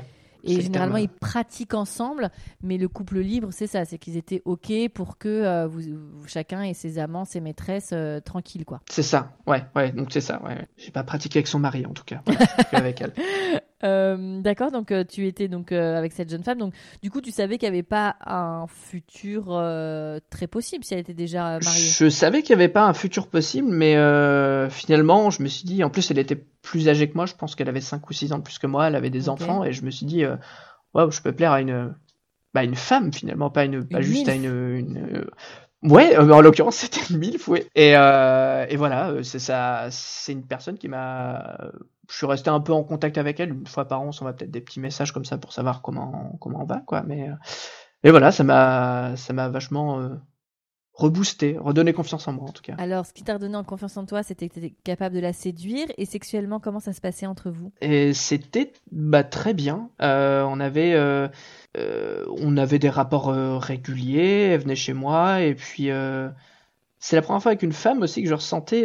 Et 0.49 0.61
généralement, 0.61 0.95
le 0.97 1.01
ils 1.03 1.09
pratiquent 1.09 1.73
ensemble, 1.73 2.29
mais 2.61 2.77
le 2.77 2.87
couple 2.87 3.19
libre, 3.19 3.49
c'est 3.51 3.67
ça, 3.67 3.85
c'est 3.85 3.97
qu'ils 3.97 4.17
étaient 4.17 4.41
OK 4.45 4.71
pour 4.93 5.17
que 5.17 5.27
euh, 5.29 5.67
vous, 5.67 5.81
vous- 5.81 6.27
chacun 6.27 6.61
ait 6.63 6.73
ses 6.73 6.99
amants, 6.99 7.25
ses 7.25 7.39
maîtresses 7.39 7.91
euh, 7.93 8.19
tranquilles, 8.19 8.65
quoi. 8.65 8.81
C'est 8.89 9.03
ça, 9.03 9.31
ouais, 9.47 9.63
ouais, 9.75 9.91
donc 9.91 10.09
c'est 10.11 10.21
ça, 10.21 10.41
ouais. 10.43 10.67
J'ai 10.77 10.91
pas 10.91 11.03
pratiqué 11.03 11.39
avec 11.39 11.47
son 11.47 11.59
mari 11.59 11.85
en 11.85 11.93
tout 11.93 12.03
cas, 12.03 12.21
voilà, 12.25 12.45
avec 12.73 13.01
elle. 13.01 13.13
Euh, 13.85 14.41
D'accord, 14.41 14.71
donc 14.71 14.91
tu 15.07 15.25
étais 15.25 15.47
donc 15.47 15.71
avec 15.71 16.11
cette 16.11 16.29
jeune 16.29 16.43
femme, 16.43 16.57
donc 16.57 16.73
du 17.01 17.09
coup, 17.09 17.21
tu 17.21 17.31
savais 17.31 17.57
qu'il 17.57 17.69
n'y 17.71 17.77
avait 17.77 17.81
pas 17.83 18.17
un 18.25 18.65
futur 18.67 19.45
très 20.29 20.47
possible 20.47 20.83
si 20.83 20.93
elle 20.95 20.99
était 20.99 21.13
déjà 21.13 21.59
mariée? 21.63 21.87
Je 21.87 22.09
savais 22.09 22.41
qu'il 22.41 22.57
n'y 22.57 22.61
avait 22.61 22.71
pas 22.73 22.85
un 22.85 22.93
futur 22.93 23.27
possible, 23.27 23.69
mais 23.69 23.93
finalement, 24.69 25.29
je 25.29 25.41
me 25.41 25.47
suis 25.47 25.63
dit, 25.63 25.81
en 25.85 25.89
plus, 25.89 26.11
elle 26.11 26.19
était 26.19 26.43
plus 26.69 26.87
âgée 26.87 27.09
que 27.09 27.15
moi, 27.15 27.25
je 27.25 27.33
pense 27.33 27.55
qu'elle 27.55 27.69
avait 27.69 27.81
5 27.81 28.07
ou 28.09 28.13
6 28.13 28.31
ans 28.31 28.37
de 28.37 28.43
plus 28.43 28.59
que 28.59 28.67
moi, 28.67 28.87
elle 28.87 28.95
avait 28.95 29.09
des 29.09 29.27
enfants, 29.27 29.63
et 29.63 29.73
je 29.73 29.83
me 29.83 29.89
suis 29.91 30.05
dit, 30.05 30.23
euh, 30.23 30.37
waouh, 30.93 31.09
je 31.11 31.21
peux 31.21 31.31
plaire 31.31 31.51
à 31.51 31.61
une, 31.61 31.95
bah, 32.53 32.63
une 32.63 32.75
femme 32.75 33.11
finalement, 33.11 33.49
pas, 33.49 33.65
une, 33.65 33.83
pas 33.87 33.97
Une 33.99 34.03
juste 34.03 34.29
à 34.29 34.35
une. 34.35 34.45
une- 34.45 35.17
euh, 35.17 35.25
Ouais, 35.81 36.15
euh, 36.17 36.29
en 36.31 36.41
l'occurrence, 36.41 36.75
c'était 36.83 37.01
une 37.09 37.17
MILF, 37.19 37.47
ouais. 37.47 37.65
Et, 37.73 37.95
euh, 37.95 38.65
et 38.69 38.75
voilà, 38.75 39.23
c'est 39.23 39.39
ça, 39.39 39.87
c'est 39.91 40.33
une 40.33 40.45
personne 40.45 40.77
qui 40.77 40.89
m'a. 40.89 41.57
Je 42.09 42.15
suis 42.17 42.25
resté 42.25 42.49
un 42.49 42.59
peu 42.59 42.73
en 42.73 42.83
contact 42.83 43.17
avec 43.17 43.39
elle, 43.39 43.49
une 43.51 43.67
fois 43.67 43.87
par 43.87 44.01
an, 44.01 44.07
on 44.07 44.11
s'envoie 44.11 44.33
peut-être 44.33 44.51
des 44.51 44.61
petits 44.61 44.79
messages 44.79 45.11
comme 45.13 45.25
ça 45.25 45.37
pour 45.37 45.53
savoir 45.53 45.81
comment, 45.81 46.35
comment 46.41 46.61
on 46.63 46.65
va, 46.65 46.81
quoi. 46.85 47.03
Mais, 47.07 47.29
et 48.03 48.11
voilà, 48.11 48.31
ça 48.31 48.43
m'a, 48.43 49.15
ça 49.17 49.33
m'a 49.33 49.49
vachement 49.49 49.99
euh, 50.01 50.09
reboosté, 50.99 51.57
redonné 51.59 51.93
confiance 51.93 52.27
en 52.27 52.33
moi 52.33 52.45
en 52.49 52.51
tout 52.51 52.61
cas. 52.61 52.75
Alors, 52.77 53.05
ce 53.05 53.13
qui 53.13 53.23
t'a 53.23 53.33
redonné 53.35 53.55
en 53.55 53.63
confiance 53.63 53.95
en 53.97 54.05
toi, 54.05 54.21
c'était 54.23 54.47
que 54.49 54.53
tu 54.53 54.59
étais 54.59 54.75
capable 54.83 55.15
de 55.15 55.19
la 55.21 55.33
séduire. 55.33 55.87
Et 55.97 56.05
sexuellement, 56.05 56.59
comment 56.59 56.79
ça 56.79 56.93
se 56.93 57.01
passait 57.01 57.25
entre 57.25 57.49
vous? 57.49 57.71
Et 57.81 58.13
c'était 58.13 58.73
bah, 58.91 59.23
très 59.23 59.53
bien. 59.53 59.89
Euh, 60.01 60.43
on 60.43 60.59
avait 60.59 60.93
euh, 60.93 61.27
euh, 61.77 62.25
on 62.37 62.57
avait 62.57 62.79
des 62.79 62.89
rapports 62.89 63.27
réguliers. 63.61 64.49
Elle 64.51 64.61
venait 64.61 64.75
chez 64.75 64.93
moi 64.93 65.41
et 65.41 65.55
puis 65.55 65.89
c'est 66.99 67.15
la 67.15 67.21
première 67.21 67.41
fois 67.41 67.51
avec 67.51 67.63
une 67.63 67.71
femme 67.71 68.01
aussi 68.01 68.21
que 68.23 68.29
je 68.29 68.33
ressentais 68.33 68.83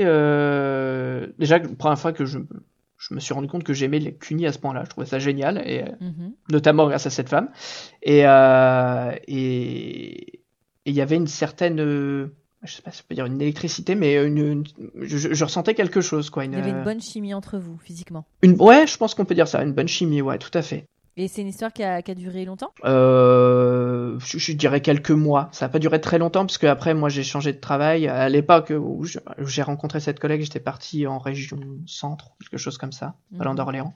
déjà 1.39 1.59
la 1.59 1.69
première 1.77 1.99
fois 1.99 2.13
que 2.13 2.25
je 2.25 2.39
je 2.97 3.13
me 3.13 3.21
suis 3.21 3.35
rendu 3.35 3.49
compte 3.49 3.65
que 3.65 3.75
j'aimais 3.75 3.99
les 3.99 4.15
cunis 4.15 4.47
à 4.47 4.53
ce 4.53 4.59
point-là. 4.59 4.85
Je 4.85 4.89
trouvais 4.91 5.07
ça 5.07 5.19
génial 5.19 5.59
et 5.67 5.85
Mhm. 6.01 6.33
notamment 6.51 6.87
grâce 6.89 7.05
à 7.07 7.11
cette 7.11 7.29
femme. 7.29 7.51
Et 8.03 8.27
euh, 8.27 9.13
et 9.29 10.41
et 10.87 10.91
il 10.91 10.97
y 10.97 11.01
avait 11.01 11.17
une 11.17 11.27
certaine 11.27 11.81
euh, 11.81 12.29
je 12.63 12.73
sais 12.73 12.83
pas 12.83 12.91
si 12.93 13.03
on 13.03 13.09
peut 13.09 13.15
dire 13.15 13.27
une 13.27 13.41
électricité, 13.41 13.95
mais 13.95 14.15
une, 14.25 14.39
une- 14.39 14.65
je, 15.03 15.35
je 15.35 15.45
ressentais 15.45 15.75
quelque 15.75 16.01
chose 16.01 16.31
quoi. 16.31 16.45
Il 16.47 16.53
y 16.53 16.57
avait 16.57 16.71
euh, 16.73 16.79
une 16.79 16.85
bonne 16.85 17.01
chimie 17.01 17.35
entre 17.35 17.59
vous, 17.59 17.77
physiquement. 17.79 18.25
une- 18.43 18.61
ouais, 18.61 18.87
je 18.87 18.97
pense 18.97 19.15
qu'on 19.15 19.25
peut 19.27 19.35
dire 19.35 19.49
ça, 19.49 19.63
une 19.63 19.73
bonne 19.73 19.89
chimie, 19.89 20.23
ouais, 20.23 20.39
tout 20.39 20.51
à 20.55 20.63
fait. 20.63 20.87
Et 21.17 21.29
c'est 21.29 21.43
une 21.43 21.49
histoire 21.49 21.73
qui 21.73 21.85
a, 21.85 22.03
qui 22.03 22.11
a 22.11 22.15
duré 22.15 22.45
longtemps? 22.45 22.73
Euh, 22.85 24.19
je, 24.19 24.39
je 24.39 24.53
dirais 24.53 24.81
quelques 24.81 25.13
mois. 25.13 25.49
Ça 25.53 25.67
n'a 25.67 25.69
pas 25.69 25.79
duré 25.79 26.01
très 26.01 26.19
longtemps 26.19 26.45
parce 26.45 26.59
que 26.59 26.67
après, 26.67 26.93
moi, 26.95 27.09
j'ai 27.09 27.23
changé 27.23 27.53
de 27.53 27.61
travail. 27.61 28.09
À 28.09 28.29
l'époque 28.29 28.73
où 28.77 29.05
j'ai 29.05 29.63
rencontré 29.63 30.01
cette 30.01 30.19
collègue, 30.19 30.43
j'étais 30.43 30.61
parti 30.61 31.07
en 31.07 31.19
région 31.19 31.59
centre, 31.87 32.33
quelque 32.41 32.59
chose 32.59 32.79
comme 32.79 32.93
ça, 32.93 33.15
allant 33.39 33.55
d'Orléans. 33.55 33.95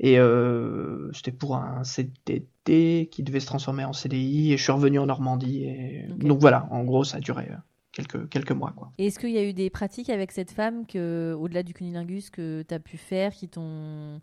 Et 0.00 0.18
euh, 0.18 1.10
c'était 1.12 1.32
pour 1.32 1.56
un 1.56 1.84
CDD 1.84 3.08
qui 3.10 3.22
devait 3.22 3.40
se 3.40 3.46
transformer 3.46 3.84
en 3.84 3.92
CDI. 3.92 4.52
Et 4.52 4.56
je 4.56 4.62
suis 4.62 4.72
revenu 4.72 4.98
en 4.98 5.06
Normandie. 5.06 5.64
Et... 5.64 6.06
Donc 6.16 6.40
voilà, 6.40 6.66
en 6.72 6.82
gros, 6.82 7.04
ça 7.04 7.18
a 7.18 7.20
duré 7.20 7.48
euh, 7.50 7.56
quelques, 7.92 8.28
quelques 8.28 8.52
mois, 8.52 8.72
quoi. 8.76 8.90
Et 8.98 9.06
est-ce 9.06 9.20
qu'il 9.20 9.30
y 9.30 9.38
a 9.38 9.44
eu 9.44 9.52
des 9.52 9.70
pratiques 9.70 10.10
avec 10.10 10.32
cette 10.32 10.50
femme 10.50 10.86
que, 10.86 11.36
au-delà 11.38 11.62
du 11.62 11.72
cunilingus 11.72 12.30
que 12.30 12.62
tu 12.62 12.74
as 12.74 12.80
pu 12.80 12.96
faire 12.96 13.32
qui 13.32 13.48
t'ont 13.48 14.20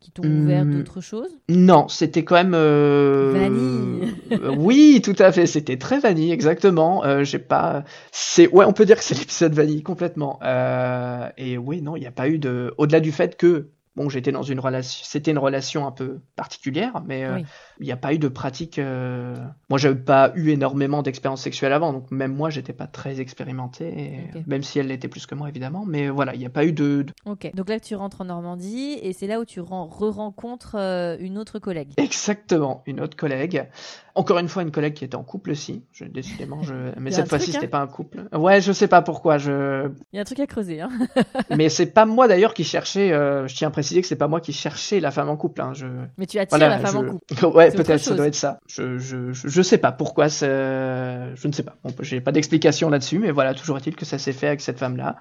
qui 0.00 0.10
t'ont 0.10 0.22
ouvert 0.24 0.62
Hum, 0.62 0.74
d'autres 0.74 1.00
choses 1.00 1.30
Non, 1.48 1.88
c'était 1.88 2.22
quand 2.24 2.36
même. 2.36 2.52
euh, 2.54 3.32
Vanille. 3.32 4.14
euh, 4.32 4.54
oui, 4.56 5.00
tout 5.02 5.16
à 5.18 5.32
fait. 5.32 5.46
C'était 5.46 5.78
très 5.78 5.98
vanille, 5.98 6.32
exactement. 6.32 7.04
Euh, 7.04 7.24
J'ai 7.24 7.38
pas. 7.38 7.84
C'est 8.12 8.48
ouais, 8.48 8.64
on 8.64 8.72
peut 8.72 8.84
dire 8.84 8.96
que 8.98 9.04
c'est 9.04 9.14
l'épisode 9.18 9.52
vanille 9.54 9.82
complètement. 9.82 10.38
Euh, 10.42 11.28
Et 11.38 11.58
oui, 11.58 11.82
non, 11.82 11.96
il 11.96 12.00
n'y 12.00 12.06
a 12.06 12.12
pas 12.12 12.28
eu 12.28 12.38
de. 12.38 12.72
Au-delà 12.78 13.00
du 13.00 13.10
fait 13.12 13.36
que 13.36 13.68
bon, 13.96 14.08
j'étais 14.08 14.30
dans 14.32 14.42
une 14.42 14.60
relation. 14.60 15.04
C'était 15.04 15.30
une 15.32 15.38
relation 15.38 15.86
un 15.86 15.90
peu 15.92 16.20
particulière, 16.36 17.02
mais 17.06 17.24
euh, 17.24 17.36
Oui. 17.36 17.44
il 17.80 17.86
n'y 17.86 17.92
a 17.92 17.96
pas 17.96 18.12
eu 18.14 18.18
de 18.18 18.28
pratique. 18.28 18.78
euh, 18.78 19.34
Moi, 19.70 19.78
j'avais 19.78 19.94
pas 19.96 20.32
eu 20.36 20.50
énormément 20.50 21.02
d'expérience 21.02 21.42
sexuelle 21.42 21.72
avant, 21.72 21.92
donc 21.92 22.10
même 22.10 22.34
moi, 22.34 22.50
j'étais 22.50 22.72
pas 22.72 22.86
très 22.86 23.20
expérimenté, 23.20 23.86
et- 24.34 24.42
même 24.46 24.62
si 24.62 24.78
elle 24.78 24.88
l'était 24.88 25.08
plus 25.08 25.26
que 25.26 25.34
moi, 25.34 25.48
évidemment. 25.48 25.84
Mais 25.86 26.08
voilà, 26.08 26.34
il 26.34 26.38
n'y 26.38 26.46
a 26.46 26.50
pas 26.50 26.64
eu 26.64 26.72
de, 26.72 27.02
de- 27.02 27.12
Ok. 27.24 27.50
Donc 27.54 27.68
là, 27.68 27.80
tu 27.80 27.94
rentres 27.96 28.20
en 28.20 28.26
Normandie 28.26 28.98
et 29.02 29.12
c'est 29.12 29.26
là 29.26 29.40
où 29.40 29.44
tu 29.44 29.60
ren- 29.60 29.86
re-rencontres 29.90 30.76
euh, 30.78 31.16
une 31.18 31.38
autre 31.38 31.58
collègue. 31.58 31.90
Exactement, 31.96 32.82
une 32.86 33.00
autre 33.00 33.16
collègue. 33.16 33.66
Encore 34.16 34.38
une 34.38 34.48
fois, 34.48 34.62
une 34.62 34.70
collègue 34.70 34.94
qui 34.94 35.04
était 35.04 35.14
en 35.14 35.22
couple 35.22 35.50
aussi. 35.50 35.84
Je, 35.92 36.04
décidément, 36.04 36.62
je... 36.62 36.72
mais 36.98 37.10
cette 37.10 37.28
fois-ci, 37.28 37.50
truc, 37.50 37.54
c'était 37.54 37.66
hein. 37.66 37.78
pas 37.78 37.80
un 37.80 37.86
couple. 37.86 38.22
Ouais, 38.32 38.62
je 38.62 38.72
sais 38.72 38.88
pas 38.88 39.02
pourquoi. 39.02 39.36
Je... 39.36 39.90
Il 40.12 40.16
y 40.16 40.18
a 40.18 40.22
un 40.22 40.24
truc 40.24 40.40
à 40.40 40.46
creuser. 40.46 40.80
Hein. 40.80 40.88
mais 41.56 41.68
c'est 41.68 41.86
pas 41.86 42.06
moi 42.06 42.26
d'ailleurs 42.26 42.54
qui 42.54 42.64
cherchais. 42.64 43.12
euh, 43.12 43.46
Je 43.46 43.54
tiens 43.54 43.68
à 43.68 43.70
préciser 43.70 44.00
que 44.00 44.08
c'est 44.08 44.16
pas 44.16 44.26
moi 44.26 44.40
qui 44.40 44.54
cherchais 44.54 45.00
la 45.00 45.10
femme 45.10 45.28
en 45.28 45.36
couple. 45.36 45.60
Hein. 45.60 45.72
Je... 45.74 45.86
Mais 46.16 46.26
tu 46.26 46.38
attires 46.38 46.58
Voilà, 46.58 46.78
la 46.78 46.78
femme 46.78 46.92
je- 46.92 47.10
en 47.10 47.18
couple. 47.18 47.46
ouais, 47.56 47.70
peut-être, 47.70 48.00
ça 48.00 48.14
doit 48.14 48.26
être 48.26 48.34
ça. 48.34 48.58
Je, 48.66 48.96
je, 48.96 49.32
je, 49.32 49.62
sais 49.62 49.78
pas 49.78 49.92
pourquoi. 49.92 50.28
Je 50.28 51.46
ne 51.46 51.52
sais 51.52 51.62
pas. 51.62 51.76
Bon, 51.84 51.94
j'ai 52.00 52.22
pas 52.22 52.32
d'explication 52.32 52.88
là-dessus, 52.88 53.18
mais 53.18 53.32
voilà, 53.32 53.52
toujours 53.52 53.76
est-il 53.76 53.96
que 53.96 54.06
ça 54.06 54.18
s'est 54.18 54.32
fait 54.32 54.48
avec 54.48 54.62
cette 54.62 54.78
femme-là. 54.78 55.16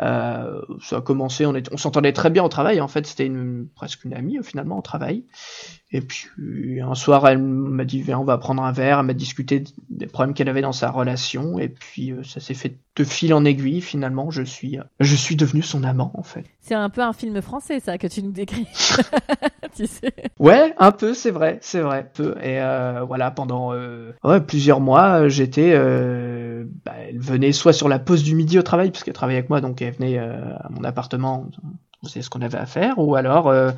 Euh, 0.00 0.60
ça 0.80 0.96
a 0.96 1.00
commencé, 1.00 1.44
on, 1.46 1.54
est- 1.54 1.72
on 1.72 1.76
s'entendait 1.76 2.12
très 2.12 2.30
bien 2.30 2.42
au 2.42 2.48
travail. 2.48 2.80
En 2.80 2.88
fait, 2.88 3.06
c'était 3.06 3.26
une, 3.26 3.68
presque 3.74 4.04
une 4.04 4.14
amie 4.14 4.38
finalement 4.42 4.78
au 4.78 4.82
travail. 4.82 5.24
Et 5.90 6.00
puis 6.00 6.80
un 6.80 6.94
soir, 6.94 7.28
elle 7.28 7.38
m'a 7.38 7.84
dit 7.84 8.00
viens, 8.00 8.18
on 8.18 8.24
va 8.24 8.38
prendre 8.38 8.62
un 8.62 8.72
verre. 8.72 8.98
Elle 9.00 9.06
m'a 9.06 9.12
discuté 9.14 9.64
des 9.90 10.06
problèmes 10.06 10.34
qu'elle 10.34 10.48
avait 10.48 10.62
dans 10.62 10.72
sa 10.72 10.90
relation. 10.90 11.58
Et 11.58 11.68
puis 11.68 12.10
euh, 12.12 12.22
ça 12.22 12.40
s'est 12.40 12.54
fait 12.54 12.78
de 12.96 13.04
fil 13.04 13.34
en 13.34 13.44
aiguille. 13.44 13.82
Finalement, 13.82 14.30
je 14.30 14.42
suis, 14.42 14.78
je 15.00 15.14
suis 15.14 15.36
devenu 15.36 15.60
son 15.62 15.84
amant 15.84 16.10
en 16.14 16.22
fait. 16.22 16.44
C'est 16.60 16.74
un 16.74 16.88
peu 16.88 17.02
un 17.02 17.12
film 17.12 17.40
français, 17.42 17.78
ça, 17.80 17.98
que 17.98 18.06
tu 18.06 18.22
nous 18.22 18.32
décris. 18.32 18.66
tu 19.76 19.86
sais. 19.86 20.12
Ouais, 20.38 20.74
un 20.78 20.92
peu, 20.92 21.14
c'est 21.14 21.30
vrai, 21.30 21.58
c'est 21.60 21.80
vrai, 21.80 22.10
peu. 22.14 22.34
Et 22.42 22.60
euh, 22.60 23.02
voilà, 23.04 23.30
pendant 23.30 23.72
euh, 23.74 24.12
ouais, 24.24 24.40
plusieurs 24.40 24.80
mois, 24.80 25.28
j'étais, 25.28 25.72
bah, 26.84 26.92
elle 27.08 27.18
venait 27.18 27.52
soit 27.52 27.72
sur 27.72 27.88
la 27.88 27.98
pause 27.98 28.22
du 28.22 28.34
midi 28.34 28.58
au 28.58 28.62
travail, 28.62 28.90
parce 28.90 29.04
qu'elle 29.04 29.14
travaillait 29.14 29.38
avec 29.38 29.50
moi, 29.50 29.60
donc 29.60 29.82
elle 29.82 29.94
venait 29.94 30.18
euh, 30.18 30.54
à 30.56 30.68
mon 30.70 30.84
appartement, 30.84 31.48
on 32.02 32.08
savait 32.08 32.22
ce 32.22 32.30
qu'on 32.30 32.42
avait 32.42 32.58
à 32.58 32.66
faire, 32.66 32.98
ou 32.98 33.14
alors 33.14 33.48
euh, 33.48 33.70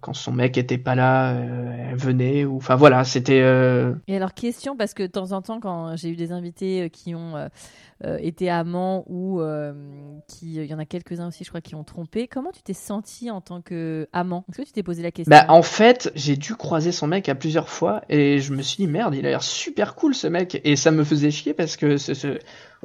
quand 0.00 0.12
son 0.14 0.32
mec 0.32 0.56
était 0.56 0.78
pas 0.78 0.94
là, 0.94 1.32
euh, 1.32 1.88
elle 1.90 1.96
venait, 1.96 2.44
ou 2.44 2.56
enfin 2.56 2.76
voilà, 2.76 3.04
c'était. 3.04 3.40
euh, 3.42 3.94
Et 4.06 4.16
alors, 4.16 4.34
question, 4.34 4.76
parce 4.76 4.94
que 4.94 5.02
de 5.02 5.08
temps 5.08 5.32
en 5.32 5.42
temps, 5.42 5.60
quand 5.60 5.96
j'ai 5.96 6.10
eu 6.10 6.16
des 6.16 6.32
invités 6.32 6.82
euh, 6.82 6.88
qui 6.88 7.14
ont 7.14 7.34
euh, 7.36 8.18
été 8.20 8.48
amants 8.48 9.04
ou 9.08 9.40
qui, 10.28 10.54
il 10.54 10.64
y 10.66 10.74
en 10.74 10.78
a 10.78 10.84
quelques-uns 10.84 11.28
aussi, 11.28 11.44
je 11.44 11.48
crois, 11.48 11.60
qui 11.60 11.74
ont 11.74 11.84
trompé, 11.84 12.28
comment 12.28 12.52
tu 12.52 12.62
t'es 12.62 12.74
senti 12.74 13.30
en 13.30 13.40
tant 13.40 13.60
qu'amant 13.60 14.44
Est-ce 14.48 14.58
que 14.58 14.66
tu 14.66 14.72
t'es 14.72 14.82
posé 14.82 15.02
la 15.02 15.10
question? 15.10 15.30
Bah 15.30 15.46
en 15.48 15.62
fait, 15.62 16.12
j'ai 16.14 16.36
dû 16.36 16.54
croiser 16.54 16.92
son 16.92 17.08
mec 17.08 17.28
à 17.28 17.34
plusieurs 17.34 17.68
fois 17.68 18.02
et 18.08 18.38
je 18.38 18.52
me 18.54 18.62
suis 18.62 18.84
dit 18.84 18.90
merde, 18.90 19.14
il 19.14 19.26
a 19.26 19.30
l'air 19.30 19.42
super 19.42 19.94
cool 19.96 20.14
ce 20.14 20.26
mec 20.28 20.60
et 20.64 20.76
ça 20.76 20.90
me 20.90 21.02
faisait 21.02 21.30
chier 21.30 21.54
parce 21.54 21.76
que 21.76 21.96
ce, 21.96 22.14
ce... 22.14 22.38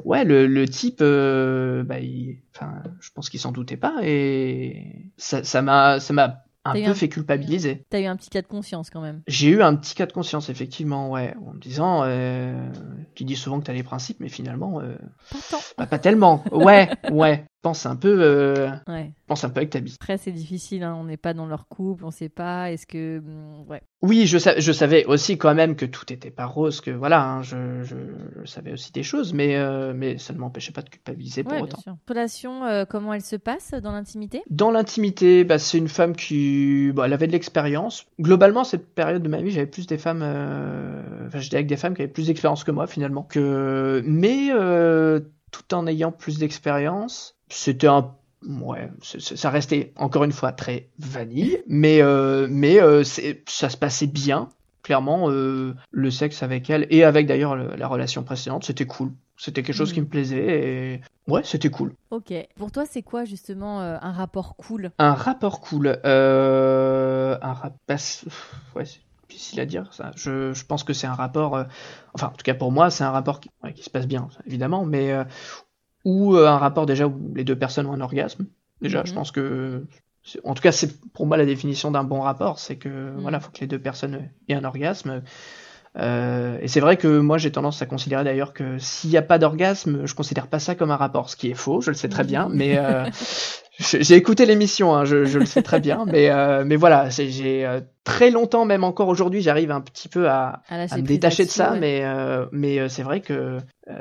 ouais 0.04 0.24
le, 0.24 0.46
le 0.46 0.68
type, 0.68 0.98
bah 1.00 2.00
il, 2.00 2.38
enfin 2.54 2.82
je 3.00 3.10
pense 3.14 3.30
qu'il 3.30 3.38
s'en 3.40 3.52
doutait 3.52 3.76
pas 3.76 3.94
et 4.02 5.12
ça 5.16 5.62
m'a 5.62 6.00
ça 6.00 6.12
m'a 6.12 6.43
un 6.64 6.72
peu 6.72 6.84
un- 6.84 6.94
fait 6.94 7.08
culpabiliser. 7.08 7.84
T'as 7.90 8.00
eu 8.00 8.06
un 8.06 8.16
petit 8.16 8.30
cas 8.30 8.42
de 8.42 8.46
conscience 8.46 8.90
quand 8.90 9.00
même. 9.00 9.22
J'ai 9.26 9.48
eu 9.50 9.62
un 9.62 9.74
petit 9.76 9.94
cas 9.94 10.06
de 10.06 10.12
conscience 10.12 10.48
effectivement 10.48 11.10
ouais 11.10 11.34
en 11.46 11.52
me 11.54 11.60
disant 11.60 12.02
euh, 12.04 12.68
tu 13.14 13.24
dis 13.24 13.36
souvent 13.36 13.60
que 13.60 13.64
t'as 13.66 13.72
les 13.72 13.82
principes 13.82 14.18
mais 14.20 14.28
finalement 14.28 14.80
euh, 14.80 14.96
Pas 15.30 15.58
bah, 15.78 15.86
pas 15.86 15.98
tellement 15.98 16.42
ouais 16.52 16.90
ouais 17.12 17.44
pense 17.64 17.86
un 17.86 17.96
peu, 17.96 18.16
euh, 18.20 18.68
Ouais. 18.86 19.10
pense 19.26 19.42
un 19.42 19.50
peu 19.50 19.58
avec 19.58 19.70
ta 19.70 19.80
bise. 19.80 19.96
Après, 20.00 20.18
c'est 20.18 20.30
difficile, 20.30 20.84
hein, 20.84 20.94
on 20.96 21.04
n'est 21.04 21.16
pas 21.16 21.34
dans 21.34 21.46
leur 21.46 21.66
couple, 21.66 22.04
on 22.04 22.10
sait 22.12 22.28
pas. 22.28 22.70
Est-ce 22.70 22.86
que. 22.86 23.20
Ouais. 23.68 23.82
Oui, 24.02 24.26
je, 24.26 24.36
sa- 24.38 24.60
je 24.60 24.70
savais 24.70 25.06
aussi 25.06 25.38
quand 25.38 25.54
même 25.54 25.74
que 25.76 25.86
tout 25.86 26.12
était 26.12 26.30
pas 26.30 26.44
rose, 26.44 26.80
que 26.82 26.90
voilà, 26.90 27.24
hein, 27.24 27.42
je, 27.42 27.82
je, 27.82 27.96
je 28.42 28.46
savais 28.46 28.72
aussi 28.72 28.92
des 28.92 29.02
choses, 29.02 29.32
mais, 29.32 29.56
euh, 29.56 29.94
mais 29.96 30.18
ça 30.18 30.34
ne 30.34 30.38
m'empêchait 30.38 30.72
pas 30.72 30.82
de 30.82 30.90
culpabiliser 30.90 31.42
pour 31.42 31.54
Ouais, 31.54 31.62
autant. 31.62 31.78
bien 31.78 31.92
sûr. 31.94 31.96
Relation, 32.06 32.64
euh, 32.66 32.84
comment 32.84 33.14
elle 33.14 33.22
se 33.22 33.36
passe 33.36 33.70
dans 33.82 33.92
l'intimité? 33.92 34.42
Dans 34.50 34.70
l'intimité, 34.70 35.42
bah, 35.44 35.58
c'est 35.58 35.78
une 35.78 35.88
femme 35.88 36.14
qui, 36.14 36.92
bah, 36.94 37.04
elle 37.06 37.14
avait 37.14 37.26
de 37.26 37.32
l'expérience. 37.32 38.04
Globalement, 38.20 38.62
cette 38.62 38.94
période 38.94 39.22
de 39.22 39.28
ma 39.28 39.40
vie, 39.40 39.50
j'avais 39.50 39.66
plus 39.66 39.86
des 39.86 39.96
femmes, 39.98 40.22
enfin, 41.26 41.38
j'étais 41.38 41.56
avec 41.56 41.66
des 41.66 41.76
femmes 41.78 41.94
qui 41.94 42.02
avaient 42.02 42.12
plus 42.12 42.26
d'expérience 42.26 42.62
que 42.62 42.70
moi 42.72 42.86
finalement. 42.86 43.22
Que, 43.22 44.02
mais 44.06 44.50
tout 45.54 45.72
en 45.74 45.86
ayant 45.86 46.10
plus 46.10 46.38
d'expérience, 46.38 47.36
c'était 47.48 47.86
un, 47.86 48.12
ouais, 48.42 48.90
ça 49.02 49.50
restait 49.50 49.92
encore 49.96 50.24
une 50.24 50.32
fois 50.32 50.50
très 50.50 50.90
vanille, 50.98 51.62
mais 51.68 52.02
euh, 52.02 52.48
mais 52.50 52.80
euh, 52.82 53.04
c'est, 53.04 53.44
ça 53.48 53.68
se 53.68 53.76
passait 53.76 54.08
bien. 54.08 54.48
Clairement, 54.82 55.30
euh, 55.30 55.74
le 55.92 56.10
sexe 56.10 56.42
avec 56.42 56.68
elle 56.68 56.86
et 56.90 57.04
avec 57.04 57.26
d'ailleurs 57.26 57.54
le- 57.56 57.74
la 57.76 57.86
relation 57.88 58.22
précédente, 58.24 58.64
c'était 58.64 58.84
cool. 58.84 59.12
C'était 59.36 59.62
quelque 59.62 59.76
chose 59.76 59.92
qui 59.92 60.00
Mhm. 60.00 60.06
me 60.06 60.10
plaisait 60.10 60.46
et 60.94 61.00
ouais, 61.30 61.40
c'était 61.44 61.70
cool. 61.70 61.94
Ok. 62.10 62.32
Pour 62.56 62.70
toi, 62.72 62.84
c'est 62.84 63.02
quoi 63.02 63.24
justement 63.24 63.80
un 63.80 64.12
rapport 64.12 64.56
cool? 64.56 64.90
Un 64.98 65.14
rapport 65.14 65.60
cool. 65.60 65.98
Un 66.04 67.52
rap... 67.54 67.74
bah, 67.88 67.96
ouais, 68.76 68.84
difficile 69.34 69.60
à 69.60 69.66
dire 69.66 69.92
ça. 69.92 70.12
Je, 70.16 70.52
je 70.54 70.64
pense 70.66 70.84
que 70.84 70.92
c'est 70.92 71.06
un 71.06 71.14
rapport. 71.14 71.56
euh, 71.56 71.64
Enfin, 72.14 72.28
en 72.28 72.30
tout 72.36 72.42
cas 72.44 72.54
pour 72.54 72.72
moi, 72.72 72.90
c'est 72.90 73.04
un 73.04 73.10
rapport 73.10 73.40
qui, 73.40 73.50
ouais, 73.62 73.72
qui 73.74 73.82
se 73.82 73.90
passe 73.90 74.06
bien, 74.06 74.28
évidemment, 74.46 74.84
mais 74.84 75.12
euh, 75.12 75.24
ou 76.04 76.36
euh, 76.36 76.48
un 76.48 76.58
rapport 76.58 76.86
déjà 76.86 77.06
où 77.06 77.32
les 77.34 77.44
deux 77.44 77.58
personnes 77.58 77.86
ont 77.86 77.92
un 77.94 78.00
orgasme. 78.00 78.46
Déjà, 78.80 79.00
Mhm. 79.00 79.06
je 79.06 79.12
pense 79.14 79.30
que. 79.32 79.86
En 80.44 80.54
tout 80.54 80.62
cas, 80.62 80.72
c'est 80.72 81.00
pour 81.12 81.26
moi 81.26 81.36
la 81.36 81.46
définition 81.46 81.90
d'un 81.90 82.04
bon 82.04 82.20
rapport, 82.22 82.58
c'est 82.58 82.76
que 82.76 83.12
voilà, 83.18 83.40
faut 83.40 83.50
que 83.50 83.60
les 83.60 83.66
deux 83.66 83.78
personnes 83.80 84.30
aient 84.48 84.54
un 84.54 84.64
orgasme. 84.64 85.22
Euh, 85.98 86.58
et 86.60 86.68
c'est 86.68 86.80
vrai 86.80 86.96
que 86.96 87.18
moi 87.20 87.38
j'ai 87.38 87.52
tendance 87.52 87.80
à 87.82 87.86
considérer 87.86 88.24
d'ailleurs 88.24 88.52
que 88.52 88.78
s'il 88.78 89.10
n'y 89.10 89.16
a 89.16 89.22
pas 89.22 89.38
d'orgasme, 89.38 90.06
je 90.06 90.14
considère 90.14 90.48
pas 90.48 90.58
ça 90.58 90.74
comme 90.74 90.90
un 90.90 90.96
rapport, 90.96 91.30
ce 91.30 91.36
qui 91.36 91.50
est 91.50 91.54
faux, 91.54 91.80
je 91.80 91.90
le 91.90 91.96
sais 91.96 92.08
très 92.08 92.24
bien, 92.24 92.48
mais 92.52 92.78
j'ai 93.78 94.14
écouté 94.16 94.46
l'émission, 94.46 94.94
hein, 94.94 95.04
je, 95.04 95.24
je 95.24 95.38
le 95.38 95.46
sais 95.46 95.62
très 95.62 95.80
bien, 95.80 96.04
mais, 96.06 96.30
euh, 96.30 96.64
mais 96.66 96.76
voilà, 96.76 97.10
j'ai 97.10 97.66
très 98.04 98.30
longtemps, 98.30 98.64
même 98.66 98.84
encore 98.84 99.08
aujourd'hui, 99.08 99.40
j'arrive 99.40 99.70
un 99.70 99.80
petit 99.80 100.08
peu 100.08 100.28
à, 100.28 100.62
à 100.68 100.96
me 100.96 101.02
détacher 101.02 101.44
de 101.44 101.50
ça, 101.50 101.72
ouais. 101.72 101.80
mais, 101.80 102.00
euh, 102.04 102.46
mais 102.52 102.78
euh, 102.78 102.88
c'est 102.88 103.02
vrai 103.02 103.20
que 103.20 103.58
euh, 103.90 103.98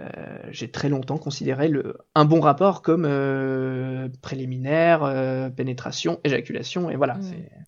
j'ai 0.52 0.70
très 0.70 0.90
longtemps 0.90 1.18
considéré 1.18 1.68
le, 1.70 1.98
un 2.16 2.26
bon 2.26 2.40
rapport 2.42 2.82
comme 2.82 3.06
euh, 3.08 4.08
préliminaire, 4.22 5.52
pénétration, 5.56 6.20
éjaculation, 6.24 6.90
et 6.90 6.96
voilà, 6.96 7.14
Mm. 7.16 7.22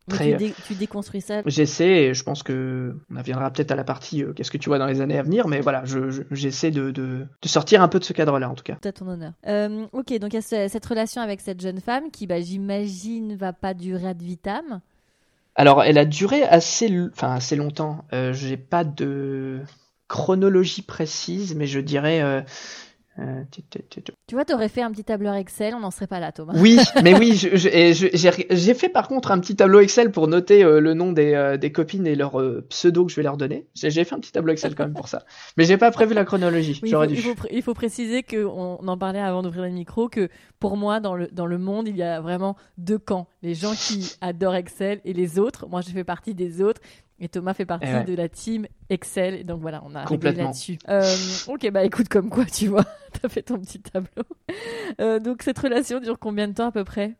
Mais 0.07 0.15
très... 0.15 0.31
tu, 0.33 0.37
dé- 0.37 0.53
tu 0.67 0.73
déconstruis 0.75 1.21
ça. 1.21 1.41
J'essaie, 1.47 2.03
et 2.03 2.13
je 2.13 2.23
pense 2.23 2.43
que 2.43 2.95
on 3.13 3.17
reviendra 3.17 3.49
peut-être 3.51 3.71
à 3.71 3.75
la 3.75 3.83
partie 3.83 4.23
qu'est-ce 4.35 4.51
que 4.51 4.57
tu 4.57 4.69
vois 4.69 4.77
dans 4.77 4.85
les 4.85 5.01
années 5.01 5.17
à 5.17 5.23
venir, 5.23 5.47
mais 5.47 5.61
voilà, 5.61 5.83
je- 5.85 6.09
je- 6.11 6.21
j'essaie 6.31 6.69
de, 6.71 6.91
de, 6.91 7.25
de 7.41 7.47
sortir 7.47 7.81
un 7.81 7.87
peu 7.87 7.97
de 7.99 8.03
ce 8.03 8.13
cadre-là 8.13 8.49
en 8.49 8.53
tout 8.53 8.63
cas. 8.63 8.75
Tout 8.81 8.87
à 8.87 8.91
ton 8.91 9.07
honneur. 9.07 9.31
Ok, 9.93 10.13
donc 10.19 10.33
il 10.33 10.35
y 10.35 10.37
a 10.37 10.41
ce- 10.41 10.67
cette 10.69 10.85
relation 10.85 11.21
avec 11.21 11.41
cette 11.41 11.59
jeune 11.61 11.79
femme 11.79 12.11
qui, 12.11 12.27
bah, 12.27 12.39
j'imagine, 12.39 13.35
va 13.35 13.51
pas 13.53 13.73
durer 13.73 14.09
ad 14.09 14.21
vitam. 14.21 14.81
Alors, 15.55 15.83
elle 15.83 15.97
a 15.97 16.05
duré 16.05 16.43
assez, 16.43 16.89
enfin, 17.13 17.33
assez 17.35 17.55
longtemps. 17.55 18.05
Euh, 18.13 18.33
j'ai 18.33 18.57
pas 18.57 18.83
de 18.83 19.61
chronologie 20.07 20.81
précise, 20.81 21.55
mais 21.55 21.67
je 21.67 21.79
dirais. 21.79 22.45
Euh, 23.19 23.43
tu- 23.51 23.61
tu- 23.69 23.79
tu- 23.89 24.01
tu- 24.01 24.11
Tu 24.27 24.35
vois, 24.35 24.43
t'aurais 24.43 24.67
fait 24.69 24.81
un 24.81 24.91
petit 24.91 25.03
tableur 25.05 25.35
Excel, 25.35 25.73
on 25.75 25.79
n'en 25.79 25.91
serait 25.91 26.07
pas 26.07 26.19
là, 26.19 26.31
Thomas. 26.31 26.53
Oui, 26.57 26.77
mais 27.03 27.17
oui, 27.17 27.33
je- 27.35 27.55
je- 27.55 28.43
j'ai 28.49 28.73
fait 28.73 28.89
par 28.89 29.07
contre 29.07 29.31
un 29.31 29.39
petit 29.39 29.55
tableau 29.55 29.79
Excel 29.79 30.11
pour 30.11 30.27
noter 30.27 30.63
euh, 30.63 30.79
le 30.81 30.93
nom 30.93 31.11
des, 31.13 31.33
euh, 31.33 31.57
des 31.57 31.71
copines 31.71 32.05
et 32.07 32.15
leur 32.15 32.39
euh, 32.41 32.65
pseudo 32.69 33.05
que 33.05 33.11
je 33.11 33.15
vais 33.15 33.23
leur 33.23 33.37
donner. 33.37 33.67
J'ai 33.73 33.89
j'ai 33.89 34.03
fait 34.03 34.15
un 34.15 34.19
petit 34.19 34.31
tableau 34.31 34.51
Excel 34.51 34.75
quand 34.75 34.83
même 34.83 34.93
pour 34.93 35.07
ça. 35.07 35.23
Mais 35.57 35.63
j'ai 35.65 35.77
pas 35.77 35.91
prévu 35.91 36.13
la 36.13 36.25
chronologie. 36.25 36.79
Oui, 36.83 36.89
il, 36.89 36.91
J'aurais 36.91 37.07
faut, 37.07 37.13
dû. 37.13 37.19
il 37.19 37.23
faut 37.23 37.33
pr- 37.33 37.47
il 37.51 37.61
faut 37.61 37.73
préciser 37.73 38.23
qu'on 38.23 38.85
en 38.85 38.97
parlait 38.97 39.19
avant 39.19 39.43
d'ouvrir 39.43 39.63
le 39.63 39.69
micro, 39.69 40.09
que 40.09 40.27
pour 40.59 40.75
moi, 40.75 40.99
dans 40.99 41.15
le, 41.15 41.27
dans 41.31 41.45
le 41.45 41.57
monde, 41.57 41.87
il 41.87 41.95
y 41.95 42.03
a 42.03 42.19
vraiment 42.21 42.55
deux 42.77 42.97
camps. 42.97 43.27
Les 43.43 43.53
gens 43.55 43.73
qui 43.75 44.15
adorent 44.21 44.55
Excel 44.55 44.99
et 45.05 45.13
les 45.13 45.39
autres. 45.39 45.67
Moi, 45.69 45.81
je 45.81 45.89
fais 45.91 46.03
partie 46.03 46.33
des 46.33 46.61
autres. 46.61 46.81
Et 47.19 47.29
Thomas 47.29 47.53
fait 47.53 47.65
partie 47.65 47.87
Eh 47.89 47.93
ouais. 47.93 48.03
de 48.03 48.13
la 48.13 48.27
team 48.27 48.67
Excel. 48.89 49.45
Donc 49.45 49.61
voilà, 49.61 49.81
on 49.85 49.95
a 49.95 50.03
réglé 50.03 50.33
là-dessus. 50.33 50.77
Euh, 50.89 51.01
ok, 51.47 51.71
bah 51.71 51.83
écoute, 51.85 52.09
comme 52.09 52.29
quoi, 52.29 52.45
tu 52.45 52.67
vois, 52.67 52.83
t'as 53.21 53.29
fait 53.29 53.43
ton 53.43 53.57
petit 53.59 53.79
tableau. 53.79 54.23
Euh, 54.99 55.19
donc 55.19 55.41
cette 55.41 55.57
relation 55.59 55.99
dure 55.99 56.19
combien 56.19 56.47
de 56.47 56.53
temps 56.53 56.67
à 56.67 56.71
peu 56.71 56.83
près? 56.83 57.13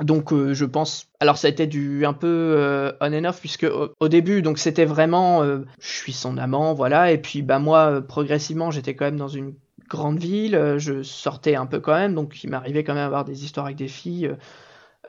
Donc 0.00 0.32
euh, 0.32 0.54
je 0.54 0.64
pense. 0.64 1.08
Alors 1.20 1.36
ça 1.36 1.48
a 1.48 1.50
été 1.50 1.66
du 1.66 2.06
un 2.06 2.12
peu 2.12 2.26
euh, 2.56 2.92
on 3.00 3.12
and 3.12 3.24
off 3.24 3.40
puisque 3.40 3.64
au, 3.64 3.90
au 3.98 4.08
début 4.08 4.40
donc 4.40 4.58
c'était 4.58 4.84
vraiment 4.84 5.42
euh, 5.42 5.64
je 5.80 5.88
suis 5.88 6.12
son 6.12 6.38
amant 6.38 6.74
voilà 6.74 7.10
et 7.10 7.18
puis 7.18 7.42
bah 7.42 7.58
moi 7.58 8.00
progressivement 8.00 8.70
j'étais 8.70 8.94
quand 8.94 9.04
même 9.06 9.16
dans 9.16 9.28
une 9.28 9.52
grande 9.88 10.18
ville 10.18 10.76
je 10.78 11.02
sortais 11.02 11.56
un 11.56 11.66
peu 11.66 11.80
quand 11.80 11.92
même 11.94 12.14
donc 12.14 12.42
il 12.44 12.50
m'arrivait 12.50 12.84
quand 12.84 12.94
même 12.94 13.02
à 13.02 13.06
avoir 13.06 13.24
des 13.24 13.44
histoires 13.44 13.66
avec 13.66 13.76
des 13.76 13.88
filles 13.88 14.30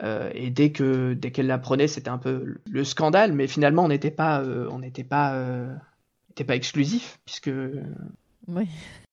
euh, 0.02 0.04
euh, 0.28 0.30
et 0.34 0.50
dès 0.50 0.70
que 0.70 1.12
dès 1.14 1.30
qu'elle 1.30 1.46
l'apprenait 1.48 1.88
c'était 1.88 2.08
un 2.10 2.18
peu 2.18 2.42
le- 2.44 2.60
le 2.70 2.84
scandale 2.84 3.32
mais 3.32 3.46
finalement 3.46 3.84
on 3.84 3.88
n'était 3.88 4.10
pas 4.10 4.40
euh, 4.40 4.66
on 4.70 4.78
n'était 4.78 5.04
pas 5.04 5.34
euh, 5.34 5.72
n'était 6.30 6.44
pas 6.44 6.56
exclusif 6.56 7.18
puisque 7.26 7.50
Oui. 8.48 8.64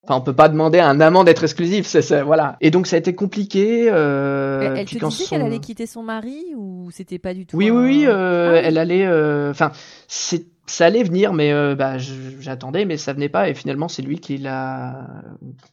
Enfin, 0.04 0.16
on 0.16 0.22
peut 0.22 0.34
pas 0.34 0.48
demander 0.48 0.80
à 0.80 0.88
un 0.88 1.02
amant 1.02 1.26
d'être 1.26 1.44
exclusif, 1.44 1.86
c'est 1.86 2.02
ça, 2.02 2.24
voilà. 2.24 2.56
Et 2.62 2.72
donc 2.72 2.88
ça 2.88 2.96
a 2.96 3.00
été 3.00 3.14
compliqué. 3.14 3.90
Euh, 3.92 4.62
elle 4.62 4.80
elle 4.80 4.86
te 4.86 5.06
disait 5.06 5.26
son- 5.26 5.30
qu'elle 5.36 5.42
allait 5.46 5.60
quitter 5.60 5.86
son 5.86 6.04
mari 6.04 6.54
ou 6.56 6.90
c'était 6.92 7.20
pas 7.20 7.34
du 7.34 7.46
tout 7.46 7.58
oui, 7.58 7.68
un- 7.70 7.74
oui, 7.76 7.82
oui, 7.82 8.06
euh, 8.08 8.48
Ah 8.48 8.54
oui. 8.54 8.60
elle 8.64 8.78
allait. 8.78 9.06
euh, 9.06 9.52
Enfin, 9.52 9.72
c'est 10.08 10.46
ça 10.70 10.86
allait 10.86 11.04
venir, 11.04 11.34
mais 11.34 11.52
euh, 11.52 11.76
bah, 11.76 11.98
j'attendais, 11.98 12.86
mais 12.86 12.98
ça 12.98 13.14
venait 13.14 13.30
pas, 13.30 13.50
et 13.50 13.54
finalement, 13.54 13.88
c'est 13.88 14.02
lui 14.02 14.20
qui 14.20 14.38
l'a 14.38 15.08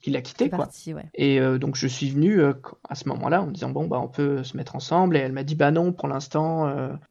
qui 0.01 0.11
l'a 0.11 0.23
quitté, 0.23 0.45
C'est 0.45 0.51
quoi. 0.51 0.65
parti, 0.65 0.95
ouais. 0.95 1.05
Et 1.15 1.39
euh, 1.39 1.59
donc, 1.59 1.77
je 1.77 1.87
suis 1.87 2.11
venu 2.11 2.41
euh, 2.41 2.55
à 2.89 2.95
ce 2.95 3.09
moment-là 3.11 3.43
en 3.43 3.47
me 3.47 3.53
disant 3.53 3.71
bon, 3.71 3.87
bah, 3.87 4.01
on 4.03 4.09
peut 4.09 4.43
se 4.43 4.57
mettre 4.57 4.75
ensemble, 4.75 5.17
et 5.17 5.21
elle 5.21 5.33
m'a 5.33 5.45
dit 5.45 5.55
bah 5.55 5.71
non, 5.71 5.93
pour 5.93 6.09
l'instant. 6.09 6.67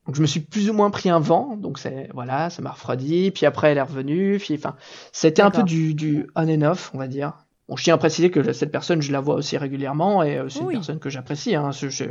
Donc, 0.06 0.16
je 0.16 0.22
me 0.22 0.28
suis 0.28 0.40
plus 0.40 0.70
ou 0.70 0.74
moins 0.74 0.90
pris 0.90 1.10
un 1.10 1.20
vent, 1.20 1.56
donc 1.58 1.80
c'est 1.80 2.10
voilà, 2.14 2.50
ça 2.50 2.62
m'a 2.62 2.72
refroidi. 2.72 3.32
Puis 3.32 3.46
après, 3.46 3.72
elle 3.72 3.78
est 3.78 3.82
revenue. 3.82 4.38
Puis, 4.40 4.56
enfin, 4.56 4.76
c'était 5.12 5.42
un 5.42 5.52
peu 5.52 5.64
du, 5.64 5.94
du 5.94 6.28
on 6.36 6.50
and 6.50 6.62
off, 6.64 6.92
on 6.94 6.98
va 6.98 7.08
dire. 7.08 7.45
Bon, 7.68 7.76
je 7.76 7.84
tiens 7.84 7.96
à 7.96 7.98
préciser 7.98 8.30
que 8.30 8.54
cette 8.54 8.72
personne, 8.72 9.02
je 9.02 9.12
la 9.12 9.20
vois 9.20 9.34
aussi 9.36 9.58
régulièrement, 9.58 10.22
et 10.22 10.38
euh, 10.38 10.50
c'est 10.50 10.60
Oui. 10.60 10.74
une 10.76 10.80
personne 10.82 11.00
que 11.00 11.10
j'apprécie. 11.10 11.56
Hein, 11.56 11.72
je, 11.72 11.90
je- 11.90 12.04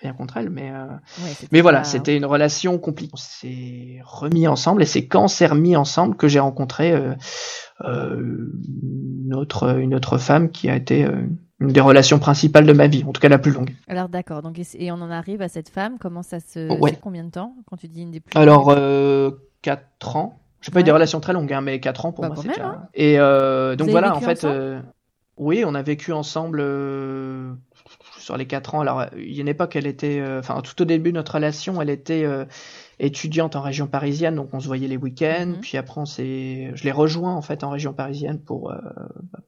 rien 0.00 0.14
contre 0.14 0.38
elle, 0.38 0.48
mais. 0.48 0.70
euh, 0.70 0.86
Ouais, 1.22 1.32
mais 1.52 1.60
voilà, 1.60 1.78
pas- 1.80 1.84
c'était 1.84 2.16
une 2.16 2.24
relation 2.24 2.78
compliquée. 2.78 3.10
On 3.12 3.16
s'est 3.18 4.00
remis 4.04 4.48
ensemble 4.48 4.82
et 4.82 4.86
c'est 4.86 5.06
quand 5.06 5.24
on 5.24 5.28
s'est 5.28 5.46
remis 5.46 5.76
ensemble 5.76 6.16
que 6.16 6.28
j'ai 6.28 6.38
rencontré 6.40 6.92
euh, 6.92 7.12
euh, 7.84 8.52
une, 9.24 9.34
autre, 9.34 9.78
une 9.78 9.94
autre 9.94 10.18
femme 10.18 10.50
qui 10.50 10.70
a 10.70 10.76
été 10.76 11.04
euh, 11.04 11.22
une 11.60 11.68
des 11.72 11.80
relations 11.80 12.18
principales 12.18 12.66
de 12.66 12.72
ma 12.72 12.86
vie, 12.86 13.04
en 13.06 13.12
tout 13.12 13.20
cas 13.20 13.28
la 13.28 13.38
plus 13.38 13.52
longue. 13.52 13.70
Alors 13.88 14.08
d'accord, 14.08 14.42
donc 14.42 14.58
et, 14.58 14.90
on 14.92 14.96
en 14.96 15.10
arrive 15.10 15.42
à 15.42 15.48
cette 15.48 15.68
femme. 15.68 15.96
Comment 16.00 16.22
ça 16.22 16.40
se 16.40 16.72
Ouais. 16.80 16.98
combien 17.00 17.24
de 17.24 17.30
temps 17.30 17.54
quand 17.66 17.76
tu 17.76 17.88
dis 17.88 18.02
une 18.02 18.10
des 18.10 18.20
plus 18.20 18.36
Alors, 18.38 18.70
euh, 18.70 19.30
4 19.62 20.16
ans. 20.16 20.38
J'ai 20.60 20.70
pas 20.70 20.78
eu 20.80 20.84
des 20.84 20.92
relations 20.92 21.18
très 21.20 21.32
longues, 21.32 21.52
hein, 21.52 21.60
mais 21.60 21.80
4 21.80 22.06
ans 22.06 22.12
pour 22.12 22.22
Bah, 22.22 22.28
moi 22.28 22.36
c'est 22.40 22.48
déjà. 22.48 22.66
hein. 22.66 22.82
Et 22.94 23.18
euh, 23.18 23.74
donc 23.74 23.90
voilà, 23.90 24.14
en 24.16 24.20
fait, 24.20 24.44
euh, 24.44 24.80
oui, 25.36 25.64
on 25.66 25.74
a 25.74 25.82
vécu 25.82 26.12
ensemble 26.12 26.58
euh, 26.60 27.52
sur 28.18 28.36
les 28.36 28.46
4 28.46 28.74
ans. 28.74 28.80
Alors, 28.80 29.06
il 29.16 29.32
y 29.32 29.38
a 29.38 29.40
une 29.42 29.48
époque, 29.48 29.76
elle 29.76 29.86
était, 29.86 30.20
euh, 30.20 30.38
enfin, 30.40 30.60
tout 30.60 30.80
au 30.80 30.84
début 30.84 31.10
de 31.10 31.16
notre 31.16 31.34
relation, 31.34 31.80
elle 31.80 31.90
était 31.90 32.24
euh, 32.24 32.44
étudiante 32.98 33.56
en 33.56 33.62
région 33.62 33.86
parisienne, 33.86 34.34
donc 34.36 34.50
on 34.52 34.60
se 34.60 34.66
voyait 34.66 34.88
les 34.88 34.96
week-ends. 34.96 35.46
Mhm. 35.54 35.60
Puis 35.60 35.78
après, 35.78 36.00
on 36.00 36.04
s'est, 36.06 36.70
je 36.74 36.84
l'ai 36.84 36.92
rejoint 36.92 37.34
en 37.34 37.42
fait 37.42 37.64
en 37.64 37.70
région 37.70 37.92
parisienne 37.92 38.38
pour 38.40 38.72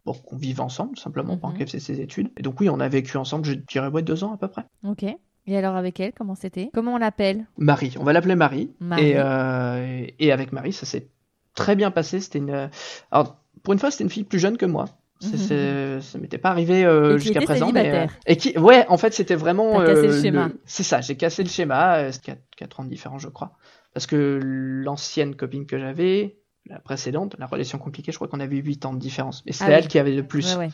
pour 0.04 0.22
qu'on 0.24 0.36
vive 0.36 0.60
ensemble, 0.60 0.98
simplement, 0.98 1.36
pendant 1.36 1.52
Mhm. 1.52 1.58
qu'elle 1.58 1.66
faisait 1.68 1.80
ses 1.80 2.00
études. 2.00 2.30
Et 2.36 2.42
donc 2.42 2.60
oui, 2.60 2.68
on 2.68 2.80
a 2.80 2.88
vécu 2.88 3.16
ensemble, 3.16 3.44
je 3.44 3.54
dirais 3.54 3.88
ouais, 3.88 4.02
deux 4.02 4.24
ans 4.24 4.32
à 4.34 4.36
peu 4.38 4.48
près. 4.48 4.64
Ok. 4.86 5.04
Et 5.46 5.56
alors 5.58 5.76
avec 5.76 6.00
elle, 6.00 6.12
comment 6.14 6.34
c'était? 6.34 6.70
Comment 6.72 6.94
on 6.94 6.98
l'appelle? 6.98 7.44
Marie, 7.58 7.94
on 8.00 8.04
va 8.04 8.14
l'appeler 8.14 8.34
Marie. 8.34 8.70
Marie. 8.80 9.10
Et, 9.10 9.16
et- 9.16 10.26
et 10.26 10.32
avec 10.32 10.52
Marie, 10.52 10.72
ça 10.72 10.86
s'est 10.86 11.08
très 11.54 11.76
bien 11.76 11.90
passé. 11.90 12.20
C'était 12.20 12.38
une, 12.38 12.70
alors 13.10 13.36
pour 13.62 13.72
une 13.74 13.78
fois, 13.78 13.90
c'était 13.90 14.04
une 14.04 14.10
fille 14.10 14.24
plus 14.24 14.38
jeune 14.38 14.56
que 14.56 14.66
moi. 14.66 14.86
C'est- 15.20 15.38
c'est- 15.38 16.00
ça 16.00 16.18
m'était 16.18 16.38
pas 16.38 16.50
arrivé 16.50 16.84
euh, 16.84 17.16
jusqu'à 17.18 17.40
présent. 17.40 17.70
Mais, 17.72 17.90
euh, 17.94 18.06
et 18.26 18.36
qui, 18.36 18.58
ouais, 18.58 18.84
en 18.88 18.98
fait, 18.98 19.14
c'était 19.14 19.36
vraiment. 19.36 19.78
T'as 19.80 19.94
cassé 19.94 20.30
le 20.30 20.38
euh. 20.38 20.48
C'est 20.66 20.82
ça, 20.82 21.00
j'ai 21.00 21.16
cassé 21.16 21.42
le 21.42 21.48
schéma. 21.48 21.96
euh, 21.96 22.12
C'est 22.12 22.36
4, 22.56 22.80
ans 22.80 22.84
de 22.84 22.88
différence, 22.90 23.22
je 23.22 23.28
crois. 23.28 23.52
Parce 23.94 24.06
que 24.06 24.40
l'ancienne 24.42 25.34
copine 25.36 25.66
que 25.66 25.78
j'avais, 25.78 26.36
la 26.66 26.78
précédente, 26.80 27.36
la 27.38 27.46
relation 27.46 27.78
compliquée, 27.78 28.10
je 28.12 28.16
crois 28.18 28.28
qu'on 28.28 28.40
avait 28.40 28.56
8 28.56 28.84
ans 28.86 28.92
de 28.92 28.98
différence. 28.98 29.42
Mais 29.46 29.52
c'était 29.52 29.64
Ah 29.66 29.68
oui. 29.68 29.74
elle 29.78 29.88
qui 29.88 29.98
avait 29.98 30.14
le 30.14 30.26
plus. 30.26 30.52
Ouais, 30.54 30.66
ouais. 30.66 30.70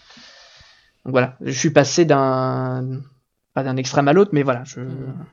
Donc 1.05 1.13
voilà, 1.13 1.37
je 1.41 1.53
suis 1.59 1.71
passé 1.71 2.05
d'un 2.05 3.01
pas 3.53 3.65
d'un 3.65 3.77
extrême 3.77 4.07
à 4.07 4.13
l'autre, 4.13 4.31
mais 4.33 4.45
voilà. 4.45 4.63
Je... 4.65 4.81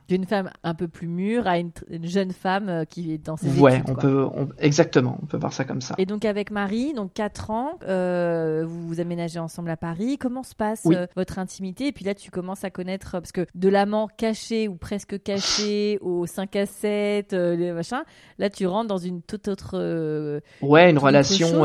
D'une 0.08 0.24
femme 0.24 0.50
un 0.64 0.74
peu 0.74 0.88
plus 0.88 1.06
mûre 1.06 1.46
à 1.46 1.58
une, 1.58 1.70
jeune 2.02 2.32
femme 2.32 2.68
euh, 2.68 2.84
qui 2.84 3.12
est 3.12 3.18
dans 3.18 3.36
ses 3.36 3.60
ouais, 3.60 3.78
études. 3.78 3.90
on 3.90 3.94
peut, 3.94 4.28
exactement, 4.58 5.18
on 5.22 5.26
peut 5.26 5.36
voir 5.36 5.52
ça 5.52 5.64
comme 5.64 5.80
ça. 5.80 5.94
Et 5.98 6.06
donc 6.06 6.24
avec 6.24 6.50
Marie, 6.50 6.94
donc 6.94 7.12
4 7.12 7.50
ans, 7.50 7.78
euh, 7.86 8.64
vous 8.66 8.88
vous 8.88 9.00
aménagez 9.00 9.38
ensemble 9.38 9.70
à 9.70 9.76
Paris. 9.76 10.18
Comment 10.18 10.42
se 10.42 10.56
passe 10.56 10.82
euh, 10.86 11.06
votre 11.14 11.38
intimité? 11.38 11.86
Et 11.86 11.92
puis 11.92 12.04
là, 12.04 12.14
tu 12.14 12.32
commences 12.32 12.64
à 12.64 12.70
connaître, 12.70 13.12
parce 13.12 13.30
que 13.30 13.46
de 13.54 13.68
l'amant 13.68 14.08
caché 14.08 14.66
ou 14.66 14.74
presque 14.74 15.22
caché 15.22 15.98
au 16.00 16.26
5 16.26 16.56
à 16.56 16.66
7, 16.66 17.32
les 17.32 17.70
machins, 17.70 18.02
là 18.38 18.50
tu 18.50 18.66
rentres 18.66 18.88
dans 18.88 18.98
une 18.98 19.22
toute 19.22 19.46
autre... 19.46 20.42
ouais, 20.62 20.90
une 20.90 20.98
relation, 20.98 21.64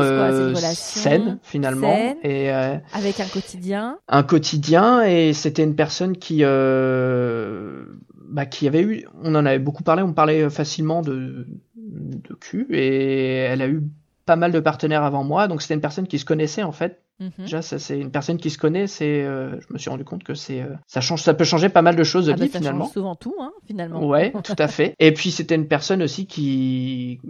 saine 0.74 1.38
finalement. 1.42 2.16
Et, 2.22 2.50
avec 2.50 3.18
un 3.18 3.26
quotidien. 3.26 3.98
Un 4.06 4.22
quotidien, 4.22 5.02
et 5.02 5.32
c'était 5.32 5.64
une 5.64 5.74
personne 5.74 6.16
qui 6.16 6.44
euh, 6.54 7.84
bah, 8.28 8.46
qui 8.46 8.66
avait 8.66 8.82
eu, 8.82 9.06
on 9.22 9.34
en 9.34 9.46
avait 9.46 9.58
beaucoup 9.58 9.82
parlé, 9.82 10.02
on 10.02 10.12
parlait 10.12 10.48
facilement 10.50 11.02
de, 11.02 11.46
de 11.76 12.34
cul, 12.34 12.66
et 12.70 13.36
elle 13.36 13.62
a 13.62 13.68
eu 13.68 13.82
pas 14.26 14.36
mal 14.36 14.52
de 14.52 14.60
partenaires 14.60 15.02
avant 15.02 15.24
moi, 15.24 15.48
donc 15.48 15.62
c'était 15.62 15.74
une 15.74 15.80
personne 15.80 16.06
qui 16.06 16.18
se 16.18 16.24
connaissait 16.24 16.62
en 16.62 16.72
fait. 16.72 17.02
Mhm. 17.20 17.30
Déjà, 17.38 17.62
ça 17.62 17.78
c'est 17.78 17.98
une 17.98 18.10
personne 18.10 18.38
qui 18.38 18.50
se 18.50 18.58
connaît. 18.58 18.86
C'est, 18.86 19.22
euh, 19.22 19.60
je 19.60 19.72
me 19.72 19.78
suis 19.78 19.88
rendu 19.88 20.04
compte 20.04 20.24
que 20.24 20.34
c'est, 20.34 20.62
euh, 20.62 20.74
ça 20.86 21.00
change, 21.00 21.22
ça 21.22 21.34
peut 21.34 21.44
changer 21.44 21.68
pas 21.68 21.82
mal 21.82 21.94
de 21.94 22.02
choses 22.02 22.26
de 22.26 22.32
ah 22.32 22.34
vie 22.34 22.42
bah, 22.42 22.48
ça 22.52 22.58
finalement. 22.58 22.84
Change 22.84 22.94
souvent 22.94 23.14
tout, 23.14 23.36
hein, 23.38 23.52
finalement. 23.66 24.04
Ouais, 24.04 24.32
tout 24.44 24.56
à 24.58 24.66
fait. 24.66 24.94
Et 24.98 25.12
puis 25.12 25.30
c'était 25.30 25.54
une 25.54 25.68
personne 25.68 26.02
aussi 26.02 26.26
qui, 26.26 27.20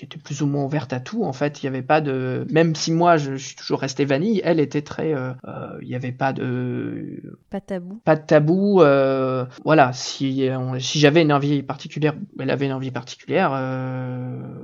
qui 0.00 0.06
était 0.06 0.18
plus 0.18 0.40
ou 0.40 0.46
moins 0.46 0.64
ouverte 0.64 0.94
à 0.94 1.00
tout. 1.00 1.24
En 1.24 1.34
fait, 1.34 1.62
il 1.62 1.66
n'y 1.66 1.68
avait 1.68 1.86
pas 1.86 2.00
de, 2.00 2.46
même 2.50 2.74
si 2.74 2.90
moi 2.90 3.18
je, 3.18 3.34
suis 3.34 3.54
toujours 3.54 3.80
resté 3.80 4.06
vanille, 4.06 4.40
elle 4.44 4.58
était 4.58 4.80
très, 4.80 5.12
euh, 5.12 5.32
euh, 5.44 5.76
il 5.82 5.88
n'y 5.88 5.94
avait 5.94 6.10
pas 6.10 6.32
de, 6.32 7.38
pas 7.50 7.60
de 7.60 7.66
tabou. 7.66 8.00
Pas 8.02 8.16
de 8.16 8.24
tabou. 8.24 8.80
Euh, 8.80 9.44
voilà, 9.62 9.92
si 9.92 10.48
si 10.78 11.00
j'avais 11.00 11.20
une 11.20 11.34
envie 11.34 11.62
particulière, 11.62 12.14
elle 12.38 12.48
avait 12.48 12.64
une 12.64 12.72
envie 12.72 12.90
particulière. 12.90 13.50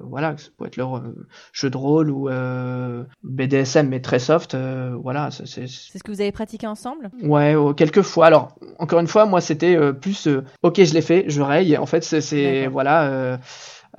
voilà, 0.05 0.39
ça 0.39 0.49
peut 0.57 0.64
être 0.64 0.78
leur 0.78 1.03
jeu 1.53 1.68
de 1.68 1.76
rôle 1.76 2.11
ou 2.11 2.30
BDSM 3.22 3.89
mais 3.89 4.01
très 4.01 4.18
soft. 4.18 4.57
voilà, 4.57 5.28
c'est. 5.30 5.66
C'est 5.66 5.99
ce 5.99 6.03
que 6.03 6.12
vous 6.12 6.22
avez 6.22 6.32
pratiqué 6.32 6.66
ensemble? 6.66 7.11
Ouais, 7.22 7.55
quelques 7.76 8.01
fois. 8.01 8.26
Alors 8.26 8.57
encore 8.78 9.01
une 9.01 9.07
fois, 9.07 9.26
moi 9.26 9.43
c'était 9.43 9.93
plus, 9.93 10.28
ok, 10.62 10.82
je 10.82 10.95
l'ai 10.95 11.03
fait, 11.03 11.26
je 11.28 11.43
raye. 11.43 11.76
En 11.76 11.87
fait, 11.87 12.05
c'est 12.05 12.68
voilà 12.68 13.39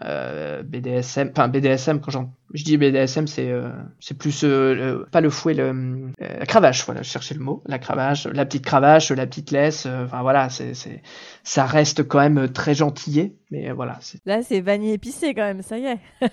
euh, 0.04 0.62
BDSM, 0.62 1.32
enfin 1.32 1.48
BDSM 1.48 2.00
quand 2.00 2.12
je 2.54 2.64
dis 2.64 2.78
BDSM 2.78 3.26
c'est 3.26 3.50
euh, 3.50 3.72
c'est 4.00 4.16
plus 4.16 4.44
euh, 4.44 5.04
pas 5.12 5.22
le 5.22 5.32
fouet 5.32 5.56
le 5.56 6.12
la 6.20 6.46
cravache 6.46 6.86
voilà 6.86 7.02
je 7.02 7.10
cherchais 7.10 7.34
le 7.34 7.40
mot 7.40 7.64
la 7.66 7.80
cravache 7.80 8.28
la 8.28 8.46
petite 8.46 8.64
cravache 8.64 9.10
la 9.10 9.26
petite 9.26 9.50
laisse 9.50 9.88
enfin 9.88 10.22
voilà 10.22 10.50
c'est 10.50 10.76
c'est 10.76 11.02
ça 11.44 11.66
reste 11.66 12.08
quand 12.08 12.20
même 12.20 12.48
très 12.50 12.76
gentillé 12.76 13.38
mais 13.50 13.72
voilà 13.72 13.98
là 14.28 14.44
c'est 14.44 14.62
vanille 14.62 14.92
épicé 14.94 15.34
quand 15.34 15.42
même 15.42 15.64
ça 15.64 15.80
y 15.80 15.86
est. 15.86 16.00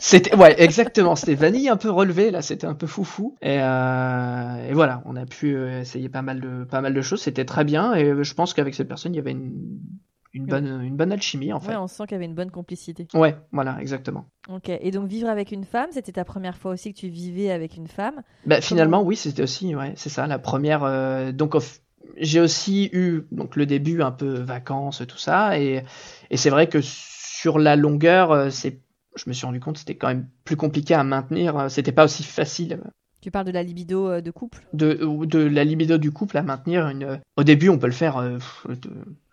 C'était 0.00 0.34
ouais 0.34 0.54
exactement 0.62 1.14
c'était 1.14 1.34
vanille 1.34 1.68
un 1.68 1.76
peu 1.76 1.90
relevé 1.90 2.30
là 2.30 2.40
c'était 2.40 2.66
un 2.66 2.74
peu 2.74 2.86
foufou 2.86 3.36
et, 3.42 3.56
et 3.56 4.72
voilà 4.72 5.02
on 5.04 5.16
a 5.16 5.26
pu 5.26 5.54
essayer 5.80 6.08
pas 6.08 6.22
mal 6.22 6.40
de 6.40 6.64
pas 6.64 6.80
mal 6.80 6.94
de 6.94 7.02
choses 7.02 7.20
c'était 7.20 7.44
très 7.44 7.64
bien 7.64 7.92
et 7.94 8.24
je 8.24 8.34
pense 8.34 8.54
qu'avec 8.54 8.74
cette 8.74 8.88
personne 8.88 9.12
il 9.12 9.18
y 9.18 9.20
avait 9.20 9.32
une 9.32 9.52
une 10.34 10.46
bonne, 10.46 10.82
une 10.82 10.96
bonne 10.96 11.12
alchimie 11.12 11.52
en 11.52 11.60
fait. 11.60 11.72
Ouais, 11.72 11.76
on 11.76 11.86
sent 11.86 12.04
qu'il 12.04 12.12
y 12.12 12.14
avait 12.14 12.24
une 12.24 12.34
bonne 12.34 12.50
complicité. 12.50 13.06
Ouais, 13.14 13.36
voilà, 13.52 13.78
exactement. 13.80 14.26
Ok, 14.48 14.68
et 14.68 14.90
donc 14.90 15.08
vivre 15.08 15.28
avec 15.28 15.52
une 15.52 15.64
femme, 15.64 15.88
c'était 15.92 16.12
ta 16.12 16.24
première 16.24 16.56
fois 16.56 16.72
aussi 16.72 16.92
que 16.92 16.98
tu 16.98 17.08
vivais 17.08 17.50
avec 17.50 17.76
une 17.76 17.86
femme 17.86 18.22
bah, 18.46 18.60
Finalement, 18.60 19.02
oui, 19.02 19.16
c'était 19.16 19.42
aussi, 19.42 19.74
ouais, 19.74 19.92
c'est 19.96 20.08
ça, 20.08 20.26
la 20.26 20.38
première. 20.38 20.84
Euh, 20.84 21.32
donc, 21.32 21.54
j'ai 22.16 22.40
aussi 22.40 22.88
eu 22.92 23.22
donc 23.30 23.56
le 23.56 23.66
début 23.66 24.02
un 24.02 24.10
peu 24.10 24.40
vacances, 24.40 25.02
tout 25.06 25.18
ça, 25.18 25.58
et, 25.58 25.84
et 26.30 26.36
c'est 26.36 26.50
vrai 26.50 26.68
que 26.68 26.78
sur 26.82 27.58
la 27.58 27.76
longueur, 27.76 28.32
euh, 28.32 28.50
c'est, 28.50 28.80
je 29.16 29.24
me 29.26 29.34
suis 29.34 29.44
rendu 29.44 29.60
compte, 29.60 29.78
c'était 29.78 29.96
quand 29.96 30.08
même 30.08 30.28
plus 30.44 30.56
compliqué 30.56 30.94
à 30.94 31.04
maintenir. 31.04 31.58
Euh, 31.58 31.68
c'était 31.68 31.92
pas 31.92 32.04
aussi 32.04 32.22
facile. 32.22 32.80
Tu 33.20 33.30
parles 33.30 33.46
de 33.46 33.52
la 33.52 33.62
libido 33.62 34.20
de 34.20 34.30
couple? 34.32 34.66
De, 34.72 34.98
de 35.26 35.38
la 35.38 35.62
libido 35.62 35.96
du 35.96 36.10
couple 36.10 36.38
à 36.38 36.42
maintenir. 36.42 36.88
Une... 36.88 37.20
Au 37.36 37.44
début, 37.44 37.68
on 37.68 37.78
peut 37.78 37.86
le 37.86 37.92
faire 37.92 38.20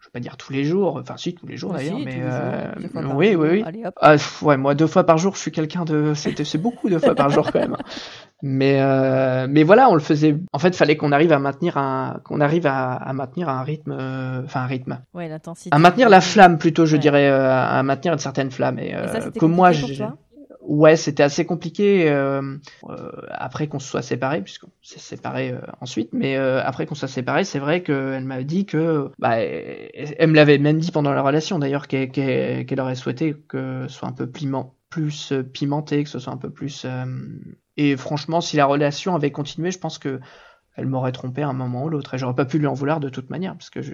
pas 0.10 0.20
dire 0.20 0.38
tous 0.38 0.51
les 0.51 0.64
jours, 0.64 0.97
enfin 1.01 1.16
si 1.18 1.34
tous 1.34 1.47
les 1.47 1.57
jours 1.57 1.74
d'ailleurs, 1.74 1.99
mais 1.99 2.20
euh, 2.22 2.72
oui, 3.14 3.36
oui, 3.36 3.64
oui, 3.64 3.84
ah, 4.01 4.16
ouais, 4.41 4.57
moi 4.57 4.76
deux 4.76 4.88
fois 4.88 5.03
par 5.05 5.18
jour, 5.18 5.36
je 5.36 5.41
suis 5.41 5.51
quelqu'un 5.51 5.86
de, 5.86 6.14
c'est 6.14 6.57
beaucoup 6.57 6.89
deux 6.89 6.99
fois 6.99 7.16
par 7.16 7.30
jour 7.30 7.51
quand 7.51 7.60
même. 7.60 7.74
Hein. 7.74 7.84
Mais 8.41 8.80
euh, 8.80 9.47
mais 9.49 9.64
voilà, 9.64 9.89
on 9.89 9.95
le 9.95 9.99
faisait. 9.99 10.38
En 10.53 10.60
fait, 10.60 10.74
fallait 10.74 10.95
qu'on 10.95 11.12
arrive 11.12 11.34
à 11.34 11.39
maintenir 11.39 11.78
un, 11.78 12.22
qu'on 12.24 12.39
arrive 12.39 12.68
à, 12.68 12.93
à, 12.93 13.12
maintenir 13.12 13.49
un 13.49 13.64
rythme, 13.64 13.91
euh, 13.99 14.43
enfin 14.45 14.62
un 14.62 14.66
rythme. 14.66 14.99
Ouais, 15.14 15.28
l'intensité. 15.28 15.70
À 15.74 15.80
maintenir 15.80 16.07
la 16.07 16.22
flamme 16.22 16.57
plutôt, 16.57 16.86
je 16.86 16.95
dirais, 16.95 17.28
à 17.28 17.84
maintenir 17.84 18.14
une 18.14 18.20
certaine 18.20 18.49
flamme. 18.49 18.80
Et, 18.80 18.95
et 18.95 19.45
moi, 19.45 19.74
j'ai 19.74 20.05
ouais, 20.70 20.95
c'était 20.95 21.24
assez 21.24 21.45
compliqué 21.45 22.09
euh, 22.09 22.57
euh, 22.89 23.11
après 23.30 23.67
qu'on 23.67 23.80
se 23.80 23.89
soit 23.89 24.03
séparés, 24.03 24.41
puisqu'on 24.41 24.70
s'est 24.82 24.99
séparés 24.99 25.51
euh, 25.51 25.61
ensuite. 25.82 26.11
Mais 26.13 26.38
euh, 26.38 26.61
après 26.63 26.86
qu'on 26.86 26.95
soit 26.95 27.07
séparés, 27.07 27.43
c'est 27.43 27.59
vrai 27.59 27.82
qu'elle 27.82 28.24
m'a 28.24 28.43
dit 28.43 28.65
que, 28.65 29.09
bah, 29.17 29.39
elle, 29.39 30.30
me 30.30 30.36
l'avait 30.36 30.59
même 30.59 30.78
dit 30.78 30.91
pendant 30.91 31.11
la 31.11 31.24
relation 31.24 31.59
d'ailleurs, 31.59 31.88
qu'elle 31.88 32.80
aurait 32.80 32.95
souhaité 32.95 33.36
que 33.47 33.88
ce 33.88 33.95
soit 33.95 34.07
un 34.07 34.13
peu 34.13 34.28
piment, 34.28 34.76
plus 34.89 35.34
pimenté, 35.53 36.03
que 36.03 36.09
ce 36.09 36.20
soit 36.20 36.34
un 36.34 36.38
peu 36.38 36.51
plus. 36.51 36.86
et 37.78 37.97
franchement, 37.97 38.39
si 38.39 38.55
la 38.55 38.65
relation 38.65 39.15
avait 39.15 39.32
continué, 39.32 39.72
je 39.72 39.80
pense 39.80 39.97
que 39.97 40.20
elle 40.80 40.88
m'aurait 40.88 41.11
trompé 41.11 41.41
à 41.43 41.47
un 41.49 41.53
moment 41.53 41.84
ou 41.84 41.89
l'autre. 41.89 42.13
Et 42.13 42.17
j'aurais 42.17 42.36
pas 42.36 42.45
pu 42.45 42.57
lui 42.57 42.67
en 42.67 42.73
vouloir 42.73 42.99
de 42.99 43.09
toute 43.09 43.30
manière. 43.30 43.53
Parce 43.53 43.69
que 43.69 43.82
je... 43.82 43.93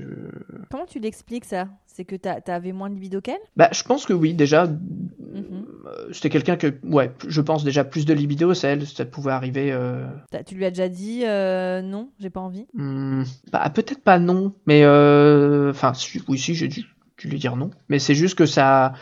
Comment 0.72 0.86
tu 0.86 1.00
l'expliques 1.00 1.46
ça? 1.46 1.68
C'est 1.88 2.06
que 2.06 2.16
tu 2.16 2.30
avais 2.52 2.72
moins 2.72 2.90
de 2.90 2.96
libido 2.96 3.22
qu'elle? 3.22 3.38
Bah, 3.56 3.70
Je 3.72 3.84
pense 3.84 4.06
que 4.06 4.14
oui, 4.14 4.34
déjà. 4.34 4.68
Mhm. 4.68 5.66
Euh, 5.86 6.08
c'était 6.12 6.30
quelqu'un 6.30 6.56
que, 6.56 6.74
ouais, 6.84 7.12
je 7.28 7.42
pense 7.42 7.64
déjà 7.64 7.84
plus 7.84 8.06
de 8.06 8.14
libido, 8.14 8.54
c'est 8.54 8.68
elle, 8.68 8.88
ça 8.88 9.06
pouvait 9.06 9.32
arriver. 9.32 9.72
Euh... 9.72 10.08
Tu 10.46 10.56
lui 10.56 10.66
as 10.66 10.72
déjà 10.72 10.90
dit 10.90 11.22
euh, 11.26 11.82
non, 11.82 12.10
j'ai 12.20 12.30
pas 12.30 12.40
envie? 12.40 12.66
Hmm, 12.74 13.24
Bah, 13.52 13.70
peut-être 13.70 14.02
pas 14.02 14.20
non, 14.20 14.54
mais. 14.66 14.84
Euh, 14.84 15.70
enfin, 15.72 15.94
oui, 16.28 16.38
si, 16.38 16.56
j'ai 16.56 16.68
dû 16.68 16.86
lui 17.24 17.40
dire 17.40 17.56
non. 17.56 17.72
Mais 17.90 18.00
c'est 18.00 18.16
juste 18.16 18.38
que 18.38 18.46
ça 18.46 18.94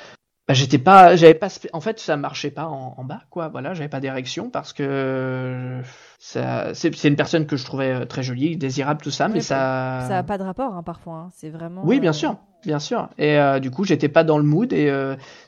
bah, 0.45 0.53
j'étais 0.53 0.77
pas 0.77 1.15
j'avais 1.15 1.35
pas 1.35 1.47
en 1.71 1.79
fait 1.79 2.01
ça 2.01 2.17
marchait 2.17 2.51
pas 2.51 2.65
en, 2.65 3.05
bas 3.05 3.21
quoi. 3.29 3.47
Voilà 3.47 3.73
j'avais 3.73 3.87
pas 3.87 4.01
d'érection 4.01 4.49
parce 4.49 4.73
que 4.73 5.79
ça 6.19 6.73
c'est 6.73 7.03
une 7.05 7.15
personne 7.15 7.45
que 7.45 7.55
je 7.55 7.63
trouvais 7.63 7.93
euh, 7.93 8.05
très 8.05 8.23
jolie 8.23 8.57
désirable 8.57 9.01
tout 9.01 9.11
ça 9.11 9.29
mais 9.29 9.39
ça 9.39 10.03
ça 10.05 10.17
a 10.17 10.23
pas 10.23 10.37
de 10.37 10.43
rapport 10.43 10.73
hein, 10.73 10.83
parfois 10.83 11.13
hein. 11.15 11.29
c'est 11.31 11.49
vraiment 11.49 11.81
oui 11.85 12.01
bien 12.01 12.09
euh, 12.09 12.13
sûr 12.13 12.35
bien 12.65 12.79
sûr. 12.79 13.09
Et 13.17 13.37
euh, 13.37 13.59
du 13.59 13.71
coup 13.71 13.83
j'étais 13.85 14.07
pas 14.07 14.23
dans 14.23 14.37
le 14.37 14.43
mood 14.43 14.71
et 14.73 14.91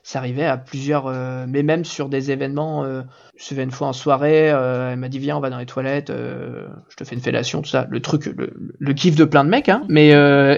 ça 0.04 0.20
arrivait 0.20 0.46
à 0.46 0.58
plusieurs 0.58 1.10
mais 1.48 1.64
même 1.64 1.84
sur 1.84 2.08
des 2.08 2.32
événements 2.32 2.86
je 2.86 3.44
suis 3.44 3.60
une 3.60 3.72
fois 3.72 3.88
en 3.88 3.94
soirée 3.94 4.46
elle 4.48 5.00
m'a 5.00 5.10
dit 5.10 5.20
viens 5.20 5.36
on 5.36 5.42
va 5.42 5.50
dans 5.50 5.58
les 5.58 5.66
toilettes 5.66 6.10
je 6.12 6.96
te 6.96 7.04
fais 7.04 7.16
une 7.16 7.22
fellation 7.22 7.62
tout 7.62 7.70
ça. 7.70 7.86
Le 7.90 8.02
truc 8.02 8.28
le, 8.28 8.54
le 8.80 8.94
kiff 8.94 9.16
de 9.18 9.26
plein 9.26 9.44
de 9.44 9.50
mecs 9.50 9.68
hein. 9.68 9.84
Mais 9.90 10.10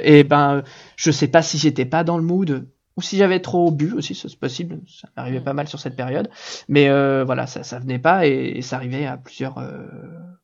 et 0.04 0.24
ben 0.24 0.62
je 0.96 1.10
sais 1.10 1.28
pas 1.28 1.42
si 1.42 1.58
j'étais 1.58 1.86
pas 1.86 2.04
dans 2.04 2.18
le 2.18 2.24
mood 2.24 2.68
ou 2.98 3.02
si 3.02 3.16
j'avais 3.16 3.40
trop 3.40 3.72
bu 3.72 3.94
aussi, 3.94 4.16
c'est 4.16 4.36
possible, 4.38 4.80
ça 4.88 5.08
m'arrivait 5.16 5.40
mm. 5.40 5.44
pas 5.44 5.54
mal 5.54 5.68
sur 5.68 5.80
cette 5.80 5.96
période. 5.96 6.30
Mais 6.68 6.90
euh, 6.90 7.24
voilà, 7.24 7.48
ça, 7.48 7.64
ça 7.64 7.80
venait 7.80 8.00
pas 8.00 8.26
et, 8.26 8.62
ça 8.62 8.78
arrivait 8.78 9.06
à 9.06 9.18
plusieurs, 9.18 9.60
euh, 9.60 9.86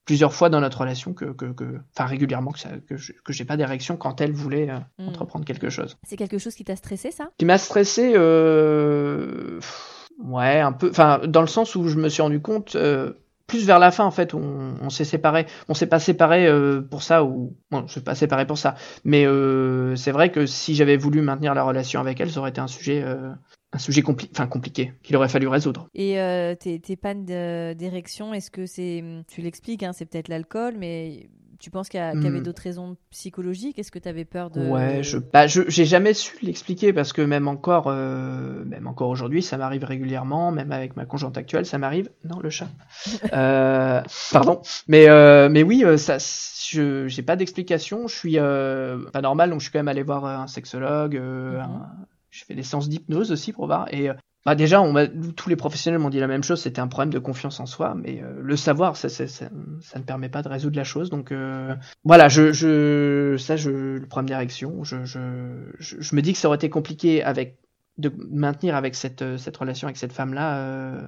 plusieurs 0.05 0.33
fois 0.33 0.49
dans 0.49 0.61
notre 0.61 0.81
relation 0.81 1.13
que, 1.13 1.25
que, 1.25 1.51
que 1.51 1.79
enfin 1.95 2.05
régulièrement 2.05 2.51
que, 2.51 2.59
ça, 2.59 2.69
que, 2.87 2.95
que 2.95 3.33
j'ai 3.33 3.45
pas 3.45 3.57
d'érection 3.57 3.97
quand 3.97 4.21
elle 4.21 4.33
voulait 4.33 4.69
euh, 4.69 4.77
mm. 4.99 5.09
entreprendre 5.09 5.45
quelque 5.45 5.69
chose. 5.69 5.97
C'est 6.03 6.15
quelque 6.15 6.37
chose 6.37 6.53
qui 6.53 6.63
t'a 6.63 6.75
stressé, 6.75 7.11
ça? 7.11 7.29
Qui 7.37 7.45
m'a 7.45 7.57
stressé, 7.57 8.13
euh... 8.15 9.59
ouais, 10.23 10.59
un 10.59 10.71
peu, 10.71 10.89
enfin 10.89 11.21
dans 11.27 11.41
le 11.41 11.47
sens 11.47 11.75
où 11.75 11.87
je 11.87 11.97
me 11.97 12.07
suis 12.07 12.21
rendu 12.21 12.39
compte 12.39 12.77
plus 13.47 13.65
vers 13.65 13.79
la 13.79 13.91
fin 13.91 14.05
en 14.05 14.11
fait 14.11 14.33
on, 14.33 14.75
on 14.81 14.89
s'est 14.89 15.05
séparé 15.05 15.45
on 15.67 15.73
s'est 15.73 15.87
pas 15.87 15.99
séparé 15.99 16.47
euh, 16.47 16.81
pour 16.81 17.03
ça 17.03 17.23
ou 17.23 17.55
bon 17.71 17.85
je 17.87 17.91
suis 17.91 18.01
pas 18.01 18.15
séparé 18.15 18.45
pour 18.47 18.57
ça. 18.57 18.75
Mais 19.03 19.25
euh, 19.25 19.95
c'est 19.95 20.11
vrai 20.11 20.31
que 20.31 20.45
si 20.45 20.75
j'avais 20.75 20.97
voulu 20.97 21.21
maintenir 21.21 21.53
la 21.53 21.63
relation 21.63 21.99
avec 21.99 22.19
elle 22.19 22.31
ça 22.31 22.39
aurait 22.39 22.51
été 22.51 22.61
un 22.61 22.67
sujet 22.67 23.01
euh, 23.03 23.31
un 23.73 23.77
sujet 23.79 24.01
compli 24.01 24.29
enfin 24.31 24.47
compliqué 24.47 24.93
qu'il 25.03 25.15
aurait 25.15 25.29
fallu 25.29 25.47
résoudre. 25.47 25.87
Et 25.95 26.17
tes, 26.59 26.79
tes 26.79 26.95
pannes 26.95 27.25
d'érection 27.25 28.33
est-ce 28.33 28.51
que 28.51 28.65
c'est 28.65 29.03
tu 29.27 29.41
l'expliques 29.41 29.83
hein, 29.83 29.93
c'est 29.93 30.05
peut-être 30.05 30.27
l'alcool 30.27 30.75
mais 30.77 31.27
tu 31.63 31.71
penses 31.71 31.87
qu'il 31.87 31.97
y, 31.97 32.03
avait 32.03 32.29
hmm. 32.29 32.43
d'autres 32.43 32.61
raisons 32.61 32.97
psychologiques? 33.09 33.79
Est-ce 33.79 33.89
que 33.89 33.97
tu 33.97 34.09
avais 34.09 34.25
peur 34.25 34.49
de 34.49 34.67
Ouais, 34.67 35.01
je 35.01 35.17
bah, 35.17 35.47
j'ai 35.47 35.85
jamais 35.85 36.13
su 36.13 36.35
l'expliquer 36.41 36.91
parce 36.91 37.13
que 37.13 37.21
même 37.21 37.47
encore 37.47 37.85
euh, 37.87 38.65
même 38.65 38.85
encore 38.85 39.07
aujourd'hui, 39.07 39.41
ça 39.41 39.55
m'arrive 39.55 39.85
régulièrement, 39.85 40.51
même 40.51 40.73
avec 40.73 40.97
ma 40.97 41.05
conjointe 41.05 41.37
actuelle, 41.37 41.65
ça 41.65 41.77
m'arrive. 41.77 42.09
Non, 42.25 42.41
le 42.41 42.49
chat. 42.49 42.67
euh, 43.33 44.01
pardon. 44.33 44.61
Mais 44.89 45.07
euh, 45.07 45.47
mais 45.47 45.63
oui, 45.63 45.85
ça 45.97 46.17
je 46.17 47.07
j'ai 47.07 47.21
pas 47.21 47.37
d'explication, 47.37 48.09
je 48.09 48.13
suis 48.13 48.35
pas 48.35 49.21
normal 49.21 49.49
donc 49.49 49.61
je 49.61 49.63
suis 49.63 49.71
quand 49.71 49.79
même 49.79 49.87
allé 49.87 50.03
voir 50.03 50.25
un 50.25 50.47
sexologue, 50.47 51.15
mm-hmm. 51.15 51.65
je 52.29 52.43
fais 52.43 52.55
des 52.55 52.63
séances 52.63 52.89
d'hypnose 52.89 53.31
aussi 53.31 53.53
pour 53.53 53.67
voir 53.67 53.87
et 53.93 54.09
bah 54.45 54.55
déjà, 54.55 54.83
tous 55.37 55.49
les 55.49 55.55
professionnels 55.55 55.99
m'ont 55.99 56.09
dit 56.09 56.19
la 56.19 56.27
même 56.27 56.43
chose, 56.43 56.61
c'était 56.61 56.81
un 56.81 56.87
problème 56.87 57.13
de 57.13 57.19
confiance 57.19 57.61
en 57.61 57.65
soi, 57.65 57.95
mais 57.95 58.21
euh, 58.21 58.41
le 58.41 58.55
savoir, 58.57 58.97
ça, 58.97 59.07
ça, 59.07 59.27
ça, 59.27 59.47
ça, 59.81 59.99
ne 59.99 60.03
permet 60.03 60.27
pas 60.27 60.41
de 60.41 60.49
résoudre 60.49 60.75
la 60.75 60.83
chose. 60.83 61.09
Donc 61.09 61.31
euh, 61.31 61.73
voilà, 62.03 62.27
je, 62.27 62.51
je, 62.51 63.37
ça, 63.37 63.55
je, 63.55 63.69
le 63.69 64.05
problème 64.05 64.27
d'érection, 64.27 64.83
je, 64.83 65.05
je, 65.05 66.15
me 66.15 66.21
dis 66.21 66.33
que 66.33 66.39
ça 66.39 66.49
aurait 66.49 66.57
été 66.57 66.69
compliqué 66.69 67.23
avec 67.23 67.57
de 67.97 68.11
maintenir 68.29 68.75
avec 68.75 68.95
cette, 68.95 69.37
cette 69.37 69.55
relation 69.55 69.87
avec 69.87 69.97
cette 69.97 70.13
femme-là 70.13 70.57
euh, 70.57 71.07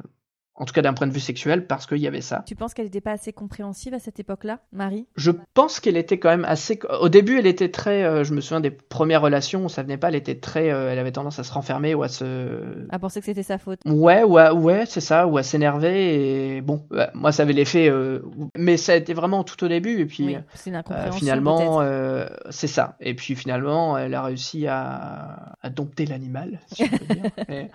en 0.57 0.63
tout 0.65 0.73
cas 0.73 0.81
d'un 0.81 0.93
point 0.93 1.07
de 1.07 1.11
vue 1.11 1.19
sexuel, 1.19 1.67
parce 1.67 1.85
qu'il 1.85 1.97
y 1.97 2.07
avait 2.07 2.21
ça. 2.21 2.43
Tu 2.47 2.55
penses 2.55 2.73
qu'elle 2.73 2.85
n'était 2.85 3.01
pas 3.01 3.11
assez 3.11 3.33
compréhensive 3.33 3.93
à 3.93 3.99
cette 3.99 4.19
époque-là, 4.21 4.59
Marie? 4.71 5.05
Je 5.17 5.31
pense 5.53 5.81
qu'elle 5.81 5.97
était 5.97 6.17
quand 6.17 6.29
même 6.29 6.45
assez. 6.45 6.79
Au 7.01 7.09
début, 7.09 7.37
elle 7.37 7.47
était 7.47 7.69
très. 7.69 8.03
Euh, 8.03 8.23
je 8.23 8.33
me 8.33 8.39
souviens 8.39 8.61
des 8.61 8.71
premières 8.71 9.21
relations 9.21 9.65
où 9.65 9.69
ça 9.69 9.83
venait 9.83 9.97
pas. 9.97 10.07
Elle 10.07 10.15
était 10.15 10.35
très. 10.35 10.71
Euh, 10.71 10.91
elle 10.91 10.99
avait 10.99 11.11
tendance 11.11 11.39
à 11.39 11.43
se 11.43 11.51
renfermer 11.51 11.93
ou 11.93 12.03
à 12.03 12.07
se. 12.07 12.85
À 12.89 12.99
penser 12.99 13.19
que 13.19 13.25
c'était 13.25 13.43
sa 13.43 13.57
faute. 13.57 13.81
Ouais, 13.85 14.23
ouais, 14.23 14.49
ouais, 14.51 14.85
c'est 14.85 15.01
ça, 15.01 15.27
ou 15.27 15.37
à 15.37 15.43
s'énerver. 15.43 16.55
Et 16.55 16.61
bon, 16.61 16.87
moi, 17.13 17.33
ça 17.33 17.43
avait 17.43 17.53
l'effet. 17.53 17.89
Euh, 17.89 18.21
mais 18.57 18.77
ça 18.77 18.93
a 18.93 18.95
été 18.95 19.13
vraiment 19.13 19.43
tout 19.43 19.61
au 19.63 19.67
début. 19.67 19.99
Et 19.99 20.05
puis, 20.05 20.37
finalement, 20.53 21.81
c'est 22.49 22.67
ça. 22.67 22.95
Et 23.01 23.13
puis 23.13 23.35
finalement, 23.35 23.97
elle 23.97 24.13
a 24.13 24.23
réussi 24.23 24.67
à, 24.67 25.55
à 25.61 25.69
dompter 25.69 26.05
l'animal, 26.05 26.59
si 26.71 26.85
je 26.85 26.91
peux 26.91 27.13
dire. 27.13 27.31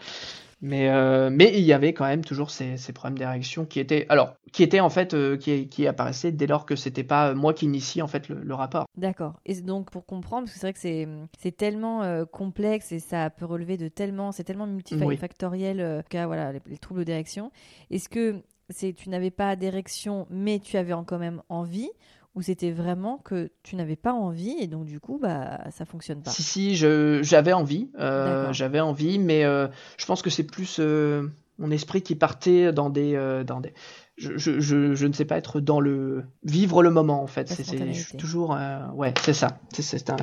Mais, 0.63 0.91
euh, 0.91 1.31
mais 1.33 1.53
il 1.55 1.65
y 1.65 1.73
avait 1.73 1.95
quand 1.95 2.05
même 2.05 2.23
toujours 2.23 2.51
ces, 2.51 2.77
ces 2.77 2.93
problèmes 2.93 3.19
d'érection 3.19 3.65
qui 3.65 3.81
étaient, 3.81 4.05
alors, 4.11 4.35
qui 4.53 4.63
étaient 4.63 4.81
en 4.81 4.91
fait, 4.91 5.15
euh, 5.15 5.37
qui, 5.39 5.69
qui 5.69 5.87
apparaissaient 5.87 6.33
dès 6.33 6.47
lors 6.47 6.67
que 6.67 6.77
c'était 6.77 7.03
pas 7.03 7.33
moi 7.35 7.55
qui 7.55 7.65
initie 7.65 8.03
en 8.03 8.09
fait 8.09 8.29
le, 8.29 8.43
le 8.43 8.55
rapport. 8.55 8.85
D'accord. 8.97 9.41
Et 9.47 9.59
donc 9.63 9.91
pour 9.91 10.05
comprendre, 10.05 10.45
parce 10.45 10.53
que 10.55 10.61
c'est 10.61 10.67
vrai 10.67 10.73
que 10.75 10.79
c'est, 10.81 11.09
c'est 11.39 11.57
tellement 11.57 12.03
euh, 12.03 12.27
complexe 12.27 12.93
et 12.93 12.99
ça 12.99 13.31
peut 13.31 13.47
relever 13.47 13.79
de 13.79 13.89
tellement, 13.89 14.33
c'est 14.33 14.45
tellement 14.45 14.67
multifactoriel, 14.67 15.97
oui. 15.97 16.03
cas 16.11 16.27
voilà, 16.27 16.53
les, 16.53 16.61
les 16.67 16.79
troubles 16.79 17.07
d'érection. 17.07 17.51
Est-ce 17.91 18.11
que 18.11 18.43
c'est 18.69 18.93
tu 18.93 19.09
n'avais 19.09 19.31
pas 19.31 19.57
d'érection, 19.57 20.27
mais 20.31 20.59
tu 20.59 20.77
avais 20.77 20.93
quand 21.07 21.19
même 21.19 21.43
envie? 21.49 21.91
Ou 22.35 22.43
c'était 22.43 22.71
vraiment 22.71 23.19
que 23.19 23.51
tu 23.63 23.77
n'avais 23.77 23.97
pas 23.97 24.13
envie 24.13 24.57
et 24.61 24.67
donc 24.67 24.85
du 24.85 25.01
coup 25.01 25.19
bah 25.21 25.61
ça 25.71 25.85
fonctionne 25.85 26.23
pas 26.23 26.31
Si 26.31 26.43
si, 26.43 26.77
j'avais 26.77 27.53
envie, 27.53 27.91
euh, 27.99 28.53
j'avais 28.53 28.81
envie, 28.81 29.19
mais 29.19 29.45
euh, 29.45 29.67
je 29.99 30.07
pense 30.07 30.23
que 30.23 30.31
c'est 30.31 30.45
plus 30.45 30.79
euh, 30.79 31.29
mon 31.59 31.71
esprit 31.71 32.03
qui 32.03 32.15
partait 32.15 32.73
dans 32.73 32.91
des 32.91 33.15
dans 33.47 33.61
des 33.61 33.75
je, 34.17 34.37
je, 34.37 34.61
je, 34.61 34.95
je, 34.95 35.07
ne 35.07 35.13
sais 35.13 35.25
pas 35.25 35.39
être 35.39 35.61
dans 35.61 35.81
le 35.81 36.25
vivre 36.43 36.83
le 36.83 36.91
moment 36.91 37.23
en 37.23 37.27
fait. 37.27 37.49
C'est 37.49 38.17
toujours 38.17 38.57
ouais 38.95 39.15
c'est 39.23 39.35
ça. 39.35 39.59
C'est 39.73 40.11
un 40.11 40.17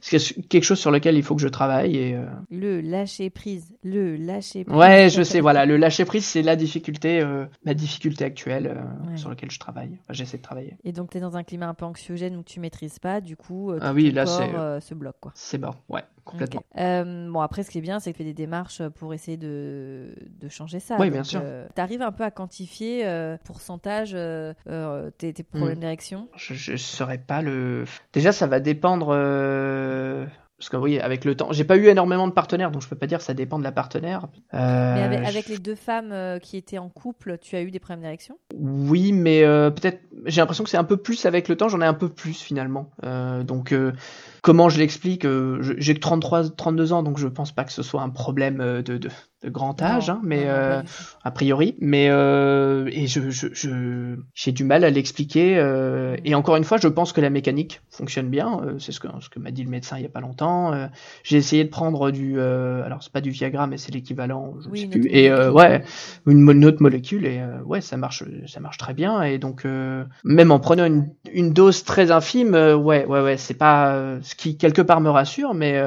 c'est 0.00 0.18
quelque 0.48 0.64
chose 0.64 0.78
sur 0.78 0.90
lequel 0.90 1.16
il 1.16 1.22
faut 1.22 1.34
que 1.34 1.42
je 1.42 1.48
travaille 1.48 1.96
et 1.96 2.14
euh... 2.14 2.24
le 2.50 2.80
lâcher 2.80 3.30
prise 3.30 3.74
le 3.82 4.16
lâcher 4.16 4.64
prise. 4.64 4.76
Ouais 4.76 5.08
je 5.10 5.22
sais 5.22 5.40
voilà 5.40 5.66
le 5.66 5.76
lâcher 5.76 6.04
prise 6.04 6.24
c'est 6.24 6.42
la 6.42 6.56
difficulté 6.56 7.20
euh, 7.20 7.46
ma 7.64 7.74
difficulté 7.74 8.24
actuelle 8.24 8.66
euh, 8.66 9.10
ouais. 9.10 9.16
sur 9.16 9.28
laquelle 9.28 9.50
je 9.50 9.58
travaille. 9.58 9.98
Enfin, 10.02 10.12
j'essaie 10.12 10.36
de 10.38 10.42
travailler. 10.42 10.76
Et 10.84 10.92
donc 10.92 11.10
tu 11.10 11.18
es 11.18 11.20
dans 11.20 11.36
un 11.36 11.42
climat 11.42 11.68
un 11.68 11.74
peu 11.74 11.84
anxiogène 11.84 12.36
où 12.36 12.42
tu 12.42 12.60
maîtrises 12.60 12.98
pas 12.98 13.20
du 13.20 13.36
coup 13.36 13.72
euh, 13.72 13.78
ah 13.82 13.92
oui 13.92 14.10
là 14.10 14.26
c'est 14.26 14.54
euh, 14.54 14.80
se 14.80 14.94
bloque 14.94 15.16
quoi. 15.20 15.32
c'est 15.34 15.58
bon 15.58 15.72
ouais 15.88 16.02
complètement. 16.24 16.62
Okay. 16.74 17.04
bon 17.30 17.40
après 17.40 17.62
ce 17.62 17.70
qui 17.70 17.78
est 17.78 17.82
bien 17.82 18.00
c'est 18.00 18.12
que 18.12 18.16
tu 18.16 18.24
fais 18.24 18.28
des 18.28 18.34
démarches 18.34 18.82
pour 18.96 19.14
essayer 19.14 19.36
de, 19.36 20.14
de 20.40 20.48
changer 20.48 20.80
ça. 20.80 20.96
Oui 20.98 21.06
donc, 21.06 21.12
bien 21.12 21.24
sûr. 21.24 21.40
tu 21.74 21.80
arrives 21.80 22.02
un 22.02 22.12
peu 22.12 22.24
à 22.24 22.30
quantifier 22.30 23.06
pourcentage 23.44 24.16
tes, 25.18 25.32
tes 25.32 25.42
problèmes 25.42 25.76
mmh. 25.76 25.80
d'érection? 25.80 26.28
Je, 26.36 26.54
je 26.54 26.76
saurais 26.76 27.18
pas 27.18 27.42
le 27.42 27.84
déjà 28.12 28.32
ça 28.32 28.46
va 28.46 28.58
dépendre 28.60 29.14
parce 30.58 30.70
que 30.70 30.76
oui, 30.76 30.98
avec 30.98 31.26
le 31.26 31.34
temps, 31.34 31.48
j'ai 31.52 31.64
pas 31.64 31.76
eu 31.76 31.86
énormément 31.86 32.26
de 32.26 32.32
partenaires, 32.32 32.70
donc 32.70 32.80
je 32.80 32.88
peux 32.88 32.96
pas 32.96 33.06
dire 33.06 33.18
que 33.18 33.24
ça 33.24 33.34
dépend 33.34 33.58
de 33.58 33.64
la 33.64 33.72
partenaire. 33.72 34.26
Euh, 34.54 34.94
mais 34.94 35.02
avec, 35.02 35.28
avec, 35.28 35.48
les 35.48 35.58
deux 35.58 35.74
femmes 35.74 36.12
euh, 36.12 36.38
qui 36.38 36.56
étaient 36.56 36.78
en 36.78 36.88
couple, 36.88 37.36
tu 37.38 37.56
as 37.56 37.62
eu 37.62 37.70
des 37.70 37.78
problèmes 37.78 38.02
d'érection 38.02 38.38
Oui, 38.54 39.12
mais 39.12 39.44
euh, 39.44 39.70
peut-être, 39.70 40.00
j'ai 40.24 40.40
l'impression 40.40 40.64
que 40.64 40.70
c'est 40.70 40.78
un 40.78 40.84
peu 40.84 40.96
plus 40.96 41.26
avec 41.26 41.48
le 41.48 41.56
temps, 41.56 41.68
j'en 41.68 41.82
ai 41.82 41.86
un 41.86 41.94
peu 41.94 42.08
plus 42.08 42.40
finalement. 42.40 42.90
Euh, 43.04 43.42
donc 43.42 43.74
comment 44.40 44.70
je 44.70 44.78
l'explique? 44.78 45.26
J'ai 45.60 45.94
que 45.94 46.00
33, 46.00 46.56
32 46.56 46.92
ans, 46.94 47.02
donc 47.02 47.18
je 47.18 47.28
pense 47.28 47.52
pas 47.52 47.64
que 47.64 47.72
ce 47.72 47.82
soit 47.82 48.00
un 48.00 48.10
problème 48.10 48.56
de, 48.82 48.96
de, 48.96 49.10
de 49.42 49.50
grand 49.50 49.80
âge, 49.82 50.08
non, 50.08 50.14
hein, 50.14 50.20
mais 50.22 50.44
non, 50.46 50.82
a 51.22 51.30
priori. 51.30 51.76
Mais 51.80 52.06
et 52.06 53.06
je, 53.06 53.30
je, 53.30 53.48
je, 53.52 54.16
j'ai 54.34 54.52
du 54.52 54.64
mal 54.64 54.84
à 54.84 54.90
l'expliquer. 54.90 55.56
et 56.24 56.34
encore 56.34 56.56
une 56.56 56.64
fois, 56.64 56.78
je 56.78 56.88
pense 56.88 57.12
que 57.12 57.20
la 57.20 57.30
mécanique 57.30 57.80
fonctionne 57.90 58.28
bien. 58.28 58.60
c'est 58.78 58.92
ce 58.92 59.00
que, 59.00 59.08
ce 59.20 59.28
que 59.28 59.38
m'a 59.38 59.50
dit 59.50 59.62
le 59.62 59.70
médecin 59.70 59.96
il 59.98 60.02
y 60.02 60.06
a 60.06 60.10
pas 60.10 60.20
longtemps. 60.20 60.72
Euh, 60.72 60.86
j'ai 61.22 61.36
essayé 61.36 61.64
de 61.64 61.68
prendre 61.68 62.10
du, 62.10 62.38
euh, 62.38 62.84
alors 62.84 63.02
c'est 63.02 63.12
pas 63.12 63.20
du 63.20 63.30
Viagra, 63.30 63.66
mais 63.66 63.76
c'est 63.76 63.92
l'équivalent, 63.92 64.54
je 64.60 64.68
oui, 64.68 64.80
sais 64.80 64.86
plus. 64.86 65.06
Et 65.08 65.30
euh, 65.30 65.50
ouais, 65.50 65.82
une, 66.26 66.48
une, 66.50 66.64
autre 66.64 66.82
molécule 66.82 67.26
et 67.26 67.42
ouais, 67.64 67.80
ça 67.80 67.96
marche, 67.96 68.24
ça 68.46 68.60
marche 68.60 68.78
très 68.78 68.94
bien. 68.94 69.22
Et 69.22 69.38
donc 69.38 69.66
même 70.24 70.50
en 70.50 70.60
prenant 70.60 70.84
une, 70.84 71.08
une 71.32 71.52
dose 71.52 71.84
très 71.84 72.10
infime, 72.10 72.54
ouais, 72.54 73.04
ouais, 73.04 73.22
ouais, 73.22 73.36
c'est 73.36 73.54
pas 73.54 74.18
ce 74.22 74.34
qui 74.34 74.56
quelque 74.56 74.82
part 74.82 75.00
me 75.00 75.10
rassure, 75.10 75.54
mais 75.54 75.80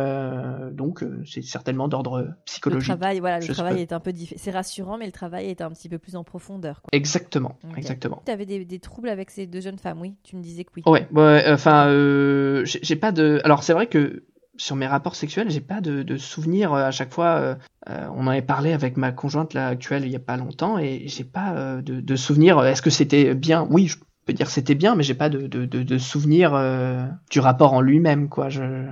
donc 0.71 1.03
c'est 1.25 1.43
certainement 1.43 1.87
d'ordre 1.87 2.27
psychologique. 2.45 2.89
Le 2.89 2.97
travail, 2.97 3.19
voilà, 3.19 3.38
le 3.39 3.53
travail 3.53 3.81
est 3.81 3.93
un 3.93 3.99
peu 3.99 4.13
différent. 4.13 4.39
C'est 4.41 4.51
rassurant, 4.51 4.97
mais 4.97 5.05
le 5.05 5.11
travail 5.11 5.47
est 5.47 5.61
un 5.61 5.69
petit 5.71 5.89
peu 5.89 5.97
plus 5.97 6.15
en 6.15 6.23
profondeur. 6.23 6.81
Quoi. 6.81 6.89
Exactement, 6.91 7.57
okay. 7.69 7.79
exactement. 7.79 8.21
Tu 8.25 8.31
avais 8.31 8.45
des, 8.45 8.65
des, 8.65 8.79
troubles 8.79 9.09
avec 9.09 9.29
ces 9.31 9.47
deux 9.47 9.61
jeunes 9.61 9.79
femmes, 9.79 10.01
oui 10.01 10.15
Tu 10.23 10.35
me 10.35 10.41
disais 10.41 10.63
que 10.63 10.71
oui. 10.75 10.83
Ouais, 10.85 11.07
ouais 11.11 11.43
enfin, 11.47 11.87
euh, 11.87 12.63
j'ai 12.65 12.95
pas 12.95 13.11
de. 13.11 13.41
Alors 13.43 13.63
c'est 13.63 13.73
vrai 13.73 13.87
que 13.87 14.23
sur 14.59 14.75
mes 14.75 14.87
rapports 14.87 15.15
sexuels, 15.15 15.49
j'ai 15.49 15.61
pas 15.61 15.81
de, 15.81 16.03
de 16.03 16.17
souvenirs 16.17 16.73
à 16.73 16.91
chaque 16.91 17.13
fois. 17.13 17.57
Euh, 17.89 18.07
on 18.13 18.27
en 18.27 18.27
avait 18.27 18.41
parlé 18.41 18.73
avec 18.73 18.97
ma 18.97 19.11
conjointe 19.11 19.53
là 19.53 19.67
actuelle 19.67 20.03
il 20.05 20.11
y 20.11 20.15
a 20.15 20.19
pas 20.19 20.37
longtemps 20.37 20.77
et 20.77 21.03
j'ai 21.07 21.23
pas 21.23 21.53
euh, 21.53 21.81
de, 21.81 22.01
de 22.01 22.15
souvenirs. 22.15 22.63
Est-ce 22.63 22.81
que 22.81 22.89
c'était 22.89 23.33
bien? 23.33 23.65
Oui, 23.69 23.87
je 23.87 23.97
peux 24.25 24.33
dire 24.33 24.49
c'était 24.49 24.75
bien, 24.75 24.95
mais 24.95 25.03
j'ai 25.03 25.13
pas 25.13 25.29
de, 25.29 25.47
de, 25.47 25.65
de, 25.65 25.81
de 25.81 25.97
souvenirs 25.97 26.53
euh, 26.53 27.05
du 27.31 27.39
rapport 27.39 27.73
en 27.73 27.81
lui-même 27.81 28.27
quoi. 28.27 28.49
Je, 28.49 28.85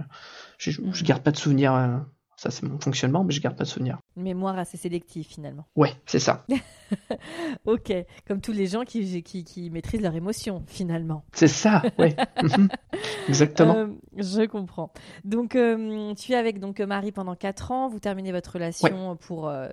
je, 0.57 0.71
je 0.71 1.03
garde 1.03 1.21
pas 1.21 1.31
de 1.31 1.37
souvenirs. 1.37 2.01
Ça 2.37 2.51
c'est 2.51 2.63
mon 2.63 2.79
fonctionnement, 2.79 3.23
mais 3.23 3.33
je 3.33 3.41
garde 3.41 3.57
pas 3.57 3.63
de 3.63 3.69
souvenirs. 3.69 3.97
Une 4.15 4.23
mémoire 4.23 4.57
assez 4.57 4.77
sélective 4.77 5.25
finalement. 5.27 5.65
Ouais, 5.75 5.93
c'est 6.05 6.19
ça. 6.19 6.45
ok, 7.65 7.93
comme 8.27 8.41
tous 8.41 8.51
les 8.51 8.67
gens 8.67 8.83
qui, 8.83 9.23
qui, 9.23 9.43
qui 9.43 9.69
maîtrisent 9.69 10.01
leurs 10.01 10.15
émotions 10.15 10.63
finalement. 10.67 11.23
C'est 11.33 11.47
ça, 11.47 11.81
oui. 11.97 12.15
Exactement. 13.27 13.75
Euh, 13.75 13.87
je 14.15 14.45
comprends. 14.45 14.91
Donc, 15.25 15.55
euh, 15.55 16.13
tu 16.13 16.31
es 16.31 16.35
avec 16.35 16.59
donc 16.59 16.79
Marie 16.79 17.11
pendant 17.11 17.35
4 17.35 17.71
ans, 17.71 17.89
vous 17.89 17.99
terminez 17.99 18.31
votre 18.31 18.53
relation 18.53 19.11
ouais. 19.11 19.17
pour 19.19 19.49
euh, 19.49 19.67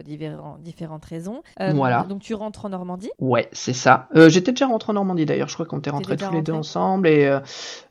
différentes 0.61 1.05
raisons. 1.05 1.43
voilà. 1.59 2.05
Donc, 2.05 2.23
tu 2.23 2.35
rentres 2.35 2.65
en 2.65 2.71
Normandie 2.71 3.11
Ouais, 3.19 3.49
c'est 3.53 3.73
ça. 3.73 4.09
J'étais 4.29 4.53
déjà 4.53 4.67
rentré 4.67 4.91
en 4.91 4.95
Normandie 4.95 5.27
d'ailleurs, 5.27 5.49
je 5.49 5.55
crois 5.55 5.67
qu'on 5.67 5.79
était 5.79 5.91
rentrés 5.91 6.17
tous 6.17 6.33
les 6.33 6.43
deux 6.43 6.53
ensemble. 6.53 7.09
Et 7.09 7.39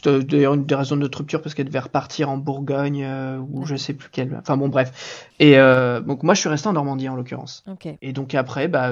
d'ailleurs, 0.04 0.54
une 0.54 0.66
des 0.66 0.76
raisons 0.76 0.96
de 0.96 1.02
notre 1.02 1.20
rupture, 1.20 1.42
parce 1.42 1.54
qu'elle 1.54 1.68
devait 1.68 1.80
repartir 1.80 2.30
en 2.30 2.38
Bourgogne, 2.38 3.06
ou 3.40 3.60
ouais. 3.60 3.66
je 3.66 3.76
sais 3.76 3.94
plus 3.94 4.10
quelle. 4.10 4.36
Enfin 4.40 4.58
bon, 4.64 4.70
bref. 4.70 5.30
Et 5.40 5.56
donc, 5.56 6.24
moi, 6.24 6.34
je 6.34 6.40
suis 6.40 6.50
resté 6.50 6.68
en 6.68 6.74
Normandie 6.74 7.10
en 7.10 7.16
l'occurrence. 7.16 7.64
Okay. 7.68 7.98
Et 8.02 8.14
donc, 8.14 8.34
après, 8.36 8.68
bah 8.68 8.92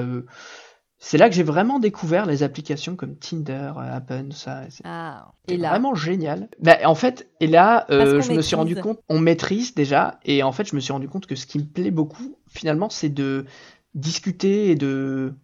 c'est 1.04 1.18
là 1.18 1.28
que 1.28 1.34
j'ai 1.34 1.42
vraiment 1.42 1.80
découvert 1.80 2.26
les 2.26 2.44
applications 2.44 2.94
comme 2.94 3.16
Tinder, 3.16 3.72
Happen, 3.76 4.30
ça. 4.30 4.62
C'est 4.68 4.84
ah, 4.86 5.32
vraiment 5.48 5.96
génial. 5.96 6.48
Bah, 6.60 6.78
en 6.84 6.94
fait, 6.94 7.28
et 7.40 7.48
là, 7.48 7.86
euh, 7.90 8.06
je 8.06 8.14
maîtrise. 8.14 8.36
me 8.36 8.42
suis 8.42 8.54
rendu 8.54 8.76
compte, 8.76 9.00
on 9.08 9.18
maîtrise 9.18 9.74
déjà, 9.74 10.20
et 10.24 10.44
en 10.44 10.52
fait, 10.52 10.68
je 10.68 10.76
me 10.76 10.80
suis 10.80 10.92
rendu 10.92 11.08
compte 11.08 11.26
que 11.26 11.34
ce 11.34 11.46
qui 11.46 11.58
me 11.58 11.64
plaît 11.64 11.90
beaucoup, 11.90 12.38
finalement, 12.48 12.88
c'est 12.88 13.08
de 13.08 13.46
discuter 13.96 14.70
et 14.70 14.76
de 14.76 15.34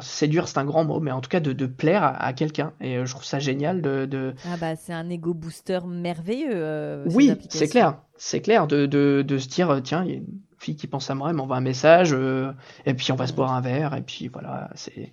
séduire, 0.00 0.48
c'est 0.48 0.58
un 0.58 0.64
grand 0.64 0.84
mot, 0.84 1.00
mais 1.00 1.10
en 1.10 1.20
tout 1.20 1.28
cas 1.28 1.40
de, 1.40 1.52
de 1.52 1.66
plaire 1.66 2.02
à, 2.02 2.24
à 2.24 2.32
quelqu'un. 2.32 2.72
Et 2.80 2.96
euh, 2.96 3.06
je 3.06 3.12
trouve 3.12 3.24
ça 3.24 3.38
génial 3.38 3.82
de. 3.82 4.06
de... 4.06 4.34
Ah 4.46 4.56
bah 4.60 4.76
c'est 4.76 4.92
un 4.92 5.08
ego 5.10 5.34
booster 5.34 5.80
merveilleux. 5.86 6.52
Euh, 6.52 7.04
oui, 7.12 7.32
c'est 7.48 7.68
clair, 7.68 7.98
c'est 8.16 8.40
clair 8.40 8.66
de, 8.66 8.86
de, 8.86 9.22
de 9.26 9.38
se 9.38 9.48
dire 9.48 9.80
tiens, 9.82 10.04
il 10.04 10.10
y 10.10 10.14
a 10.14 10.16
une 10.16 10.26
fille 10.64 10.76
qui 10.76 10.86
pense 10.86 11.10
à 11.10 11.14
moi, 11.14 11.28
elle 11.28 11.36
m'envoie 11.36 11.56
un 11.56 11.60
message, 11.60 12.14
euh, 12.14 12.52
et 12.86 12.94
puis 12.94 13.12
on 13.12 13.16
va 13.16 13.26
se 13.26 13.32
boire 13.32 13.52
un 13.52 13.60
verre, 13.60 13.94
et 13.94 14.00
puis 14.00 14.28
voilà. 14.28 14.70
c'est 14.74 15.10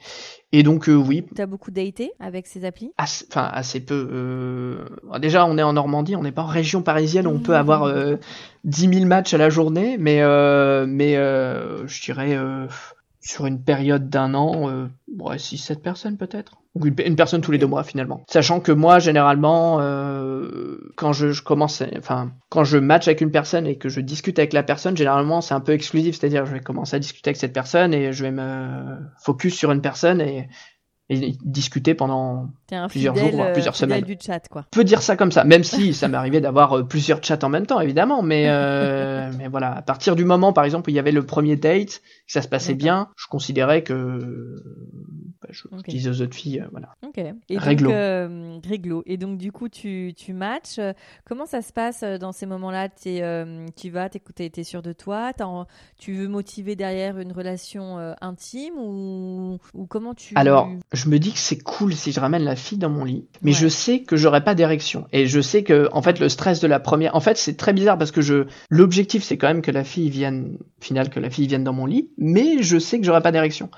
Et 0.52 0.64
donc, 0.64 0.88
euh, 0.88 0.96
oui. 0.96 1.26
Tu 1.36 1.42
as 1.42 1.46
beaucoup 1.46 1.72
daté 1.72 2.14
avec 2.20 2.48
ces 2.48 2.64
applis? 2.66 2.94
Enfin, 2.98 3.50
assez 3.52 3.82
peu. 3.82 4.86
Déjà, 5.20 5.46
on 5.46 5.58
est 5.58 5.64
en 5.64 5.74
Normandie, 5.74 6.16
on 6.16 6.24
n'est 6.24 6.32
pas 6.32 6.44
en 6.44 6.48
région 6.48 6.82
parisienne, 6.82 7.28
où 7.28 7.32
on 7.32 7.40
peut 7.40 7.56
avoir 7.56 7.84
euh, 7.84 8.16
10 8.64 8.94
000 8.94 9.06
matchs 9.06 9.34
à 9.34 9.38
la 9.38 9.50
journée, 9.50 9.98
mais, 10.00 10.22
mais 10.88 11.16
je 11.16 12.02
dirais 12.02 12.38
sur 13.22 13.46
une 13.46 13.64
période 13.64 14.10
d'un 14.10 14.34
an, 14.34 14.70
euh, 14.70 14.88
ouais, 15.20 15.38
6-7 15.38 15.82
personnes 15.82 16.18
peut-être. 16.18 16.58
Ou 16.74 16.88
une, 16.88 17.16
personne 17.16 17.42
tous 17.42 17.52
les 17.52 17.58
deux 17.58 17.68
mois 17.68 17.84
finalement. 17.84 18.24
Sachant 18.28 18.62
que 18.62 18.72
moi, 18.72 19.00
généralement, 19.00 19.80
euh, 19.82 20.78
quand 20.96 21.14
je, 21.14 21.32
je, 21.32 21.44
commence, 21.44 21.84
enfin, 21.98 22.32
quand 22.50 22.64
je 22.64 22.78
match 22.78 23.08
avec 23.08 23.22
une 23.22 23.32
personne 23.32 23.68
et 23.68 23.78
que 23.78 23.90
je 23.90 24.00
discute 24.00 24.40
avec 24.40 24.54
la 24.54 24.64
personne, 24.64 24.96
généralement 24.96 25.42
c'est 25.42 25.54
un 25.54 25.60
peu 25.60 25.74
exclusif, 25.74 26.18
c'est-à-dire 26.18 26.46
je 26.46 26.54
vais 26.54 26.62
commencer 26.62 26.96
à 26.96 27.00
discuter 27.00 27.30
avec 27.30 27.38
cette 27.38 27.54
personne 27.54 27.94
et 27.94 28.14
je 28.14 28.24
vais 28.24 28.32
me 28.32 28.98
focus 29.20 29.56
sur 29.56 29.72
une 29.72 29.82
personne 29.82 30.22
et, 30.22 30.48
et 31.12 31.38
discuter 31.44 31.94
pendant 31.94 32.48
un 32.72 32.88
plusieurs 32.88 33.16
fidèle, 33.16 33.32
jours, 33.32 33.38
voire 33.38 33.50
euh, 33.50 33.54
plusieurs 33.54 33.76
fidèle 33.76 34.00
semaines. 34.00 34.16
du 34.16 34.18
chat, 34.20 34.48
quoi. 34.50 34.62
On 34.74 34.76
peut 34.76 34.84
dire 34.86 35.02
ça 35.02 35.18
comme 35.18 35.32
ça, 35.32 35.44
même 35.44 35.64
si 35.64 35.94
ça 35.94 36.08
m'arrivait 36.08 36.40
d'avoir 36.40 36.78
euh, 36.78 36.84
plusieurs 36.84 37.22
chats 37.22 37.40
en 37.44 37.50
même 37.50 37.66
temps, 37.66 37.82
évidemment. 37.82 38.24
Mais, 38.24 38.46
euh, 38.48 39.30
mais 39.38 39.50
voilà, 39.50 39.76
à 39.76 39.82
partir 39.82 40.16
du 40.16 40.24
moment, 40.24 40.54
par 40.54 40.64
exemple, 40.64 40.90
où 40.90 40.92
il 40.92 40.96
y 40.96 41.00
avait 41.00 41.12
le 41.12 41.26
premier 41.26 41.58
date, 41.58 42.00
que 42.00 42.32
ça 42.32 42.42
se 42.42 42.48
passait 42.48 42.76
bien, 42.76 43.10
je 43.18 43.28
considérais 43.28 43.84
que 43.84 44.56
bah, 45.42 45.48
je 45.52 45.64
Ok. 45.72 45.90
disais 45.90 46.10
aux 46.10 46.22
autres 46.22 46.36
filles, 46.36 46.60
euh, 46.60 46.68
voilà. 46.72 46.90
Ok. 47.06 47.18
Et 47.18 47.58
Réglo. 47.58 47.88
donc, 47.90 47.96
euh, 47.98 48.60
réglo. 48.68 49.04
Et 49.06 49.18
donc, 49.18 49.38
du 49.38 49.52
coup, 49.52 49.70
tu, 49.70 50.14
tu 50.16 50.34
matches. 50.34 50.78
Euh, 50.80 50.94
Comment 51.26 51.46
ça 51.46 51.62
se 51.62 51.74
passe 51.74 52.04
dans 52.04 52.32
ces 52.32 52.46
moments-là? 52.46 52.90
Tu 52.90 53.90
vas, 53.90 54.10
t'es 54.10 54.52
es 54.56 54.64
sûr 54.64 54.82
de 54.82 54.94
toi? 54.94 55.32
Tu 55.98 56.14
veux 56.14 56.28
motiver 56.28 56.76
derrière 56.76 57.18
une 57.20 57.32
relation 57.32 57.98
intime 58.22 58.76
ou, 58.78 59.58
ou 59.74 59.86
comment 59.88 60.14
tu. 60.14 60.34
Alors, 60.36 60.70
je 60.94 61.10
me 61.10 61.18
dis 61.20 61.32
que 61.32 61.40
c'est 61.40 61.58
cool 61.62 61.94
si 61.94 62.12
je 62.12 62.20
ramène 62.20 62.44
la 62.44 62.56
fille 62.56 62.78
dans 62.78 62.90
mon 62.90 63.04
lit, 63.04 63.28
mais 63.42 63.52
Ouais. 63.52 63.58
je 63.58 63.68
sais 63.68 64.02
que 64.04 64.16
j'aurai 64.18 64.44
pas 64.44 64.56
d'érection. 64.56 65.08
Et 65.12 65.26
je 65.26 65.42
sais 65.42 65.64
que, 65.64 65.90
en 65.92 66.02
fait, 66.02 66.20
le 66.20 66.30
stress 66.30 66.60
de 66.60 66.68
la 66.68 66.80
première, 66.80 67.16
en 67.16 67.20
fait, 67.20 67.38
c'est 67.38 67.58
très 67.58 67.74
bizarre 67.74 67.98
parce 67.98 68.12
que 68.12 68.22
je, 68.22 68.46
l'objectif, 68.70 69.24
c'est 69.24 69.38
quand 69.38 69.48
même 69.48 69.62
que 69.62 69.72
la 69.72 69.84
fille 69.84 70.10
vienne, 70.10 70.58
final, 70.80 71.10
que 71.10 71.20
la 71.20 71.30
fille 71.30 71.48
vienne 71.48 71.64
dans 71.64 71.74
mon 71.74 71.86
lit, 71.86 72.12
mais 72.18 72.62
je 72.62 72.78
sais 72.78 73.00
que 73.00 73.06
j'aurai 73.06 73.22
pas 73.22 73.32
d'érection. 73.32 73.70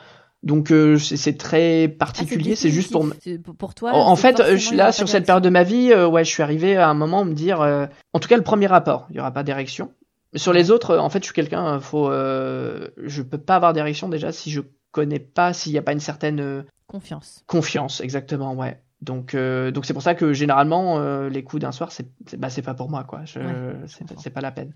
Donc, 0.43 0.71
euh, 0.71 0.97
c'est 0.99 1.37
très 1.37 1.85
Ah, 1.85 1.97
particulier, 1.97 2.55
c'est 2.57 2.69
juste 2.69 2.91
pour. 2.91 3.07
C'est- 3.21 3.39
pour. 3.41 3.73
toi. 3.73 3.93
En, 3.93 4.15
fait, 4.17 4.41
euh, 4.41 4.57
je- 4.57 4.75
là, 4.75 4.91
sur 4.91 5.07
cette 5.07 5.25
période 5.25 5.43
de 5.43 5.49
ma 5.49 5.63
vie, 5.63 5.91
euh, 5.93 6.05
ouais, 6.05 6.25
je 6.25 6.29
suis 6.29 6.43
arrivé 6.43 6.75
à 6.75 6.89
un 6.89 6.93
moment 6.93 7.23
me 7.23 7.33
dire, 7.33 7.61
euh, 7.61 7.85
en 8.11 8.19
tout 8.19 8.27
cas, 8.27 8.35
le 8.35 8.43
premier 8.43 8.67
rapport, 8.67 9.07
il 9.09 9.15
y 9.15 9.19
aura 9.21 9.31
pas 9.31 9.43
d'érection. 9.43 9.93
Sur 10.35 10.51
les 10.51 10.69
autres, 10.69 10.97
en 10.97 11.09
fait, 11.09 11.19
je 11.19 11.25
suis 11.25 11.33
quelqu'un, 11.33 11.79
faut, 11.79 12.09
je 12.11 13.21
peux 13.21 13.37
pas 13.37 13.55
avoir 13.55 13.71
d'érection 13.73 14.09
déjà 14.09 14.31
si 14.31 14.51
je 14.51 14.61
connais 14.91 15.19
pas, 15.19 15.53
s'il 15.53 15.71
y 15.71 15.77
a 15.77 15.81
pas 15.81 15.93
une 15.93 15.99
certaine 15.99 16.65
Confiance. 16.87 17.43
confiance, 17.47 18.01
exactement, 18.01 18.53
ouais. 18.55 18.81
Donc, 19.01 19.35
donc 19.35 19.85
c'est 19.85 19.93
pour 19.93 20.01
ça 20.01 20.15
que 20.15 20.33
généralement, 20.33 20.99
les 21.27 21.43
coups 21.43 21.61
d'un 21.61 21.71
soir, 21.71 21.91
c'est, 21.91 22.07
bah, 22.37 22.49
c'est 22.49 22.61
pas 22.63 22.73
pour 22.73 22.89
moi, 22.89 23.03
quoi. 23.03 23.19
Ouais, 23.19 23.75
c'est, 24.17 24.29
pas 24.31 24.41
la 24.41 24.51
peine. 24.51 24.73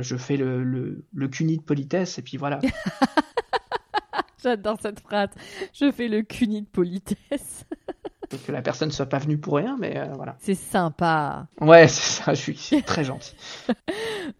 Je 0.00 0.16
fais 0.16 0.36
le, 0.36 0.62
le, 0.64 1.04
le 1.14 1.28
cuni 1.28 1.56
de 1.58 1.62
politesse 1.62 2.18
et 2.18 2.22
puis 2.22 2.36
voilà. 2.36 2.58
J'adore 4.42 4.78
cette 4.80 5.00
phrase. 5.00 5.30
Je 5.72 5.90
fais 5.90 6.08
le 6.08 6.22
cuni 6.22 6.62
de 6.62 6.66
politesse. 6.66 7.64
que 8.46 8.52
la 8.52 8.62
personne 8.62 8.90
soit 8.90 9.06
pas 9.06 9.18
venue 9.18 9.38
pour 9.38 9.56
rien, 9.56 9.76
mais 9.78 9.96
euh, 9.96 10.12
voilà. 10.14 10.36
C'est 10.40 10.54
sympa. 10.54 11.46
Ouais, 11.60 11.88
c'est 11.88 12.22
ça. 12.22 12.34
Je 12.34 12.52
suis 12.52 12.82
très 12.82 13.04
gentil. 13.04 13.34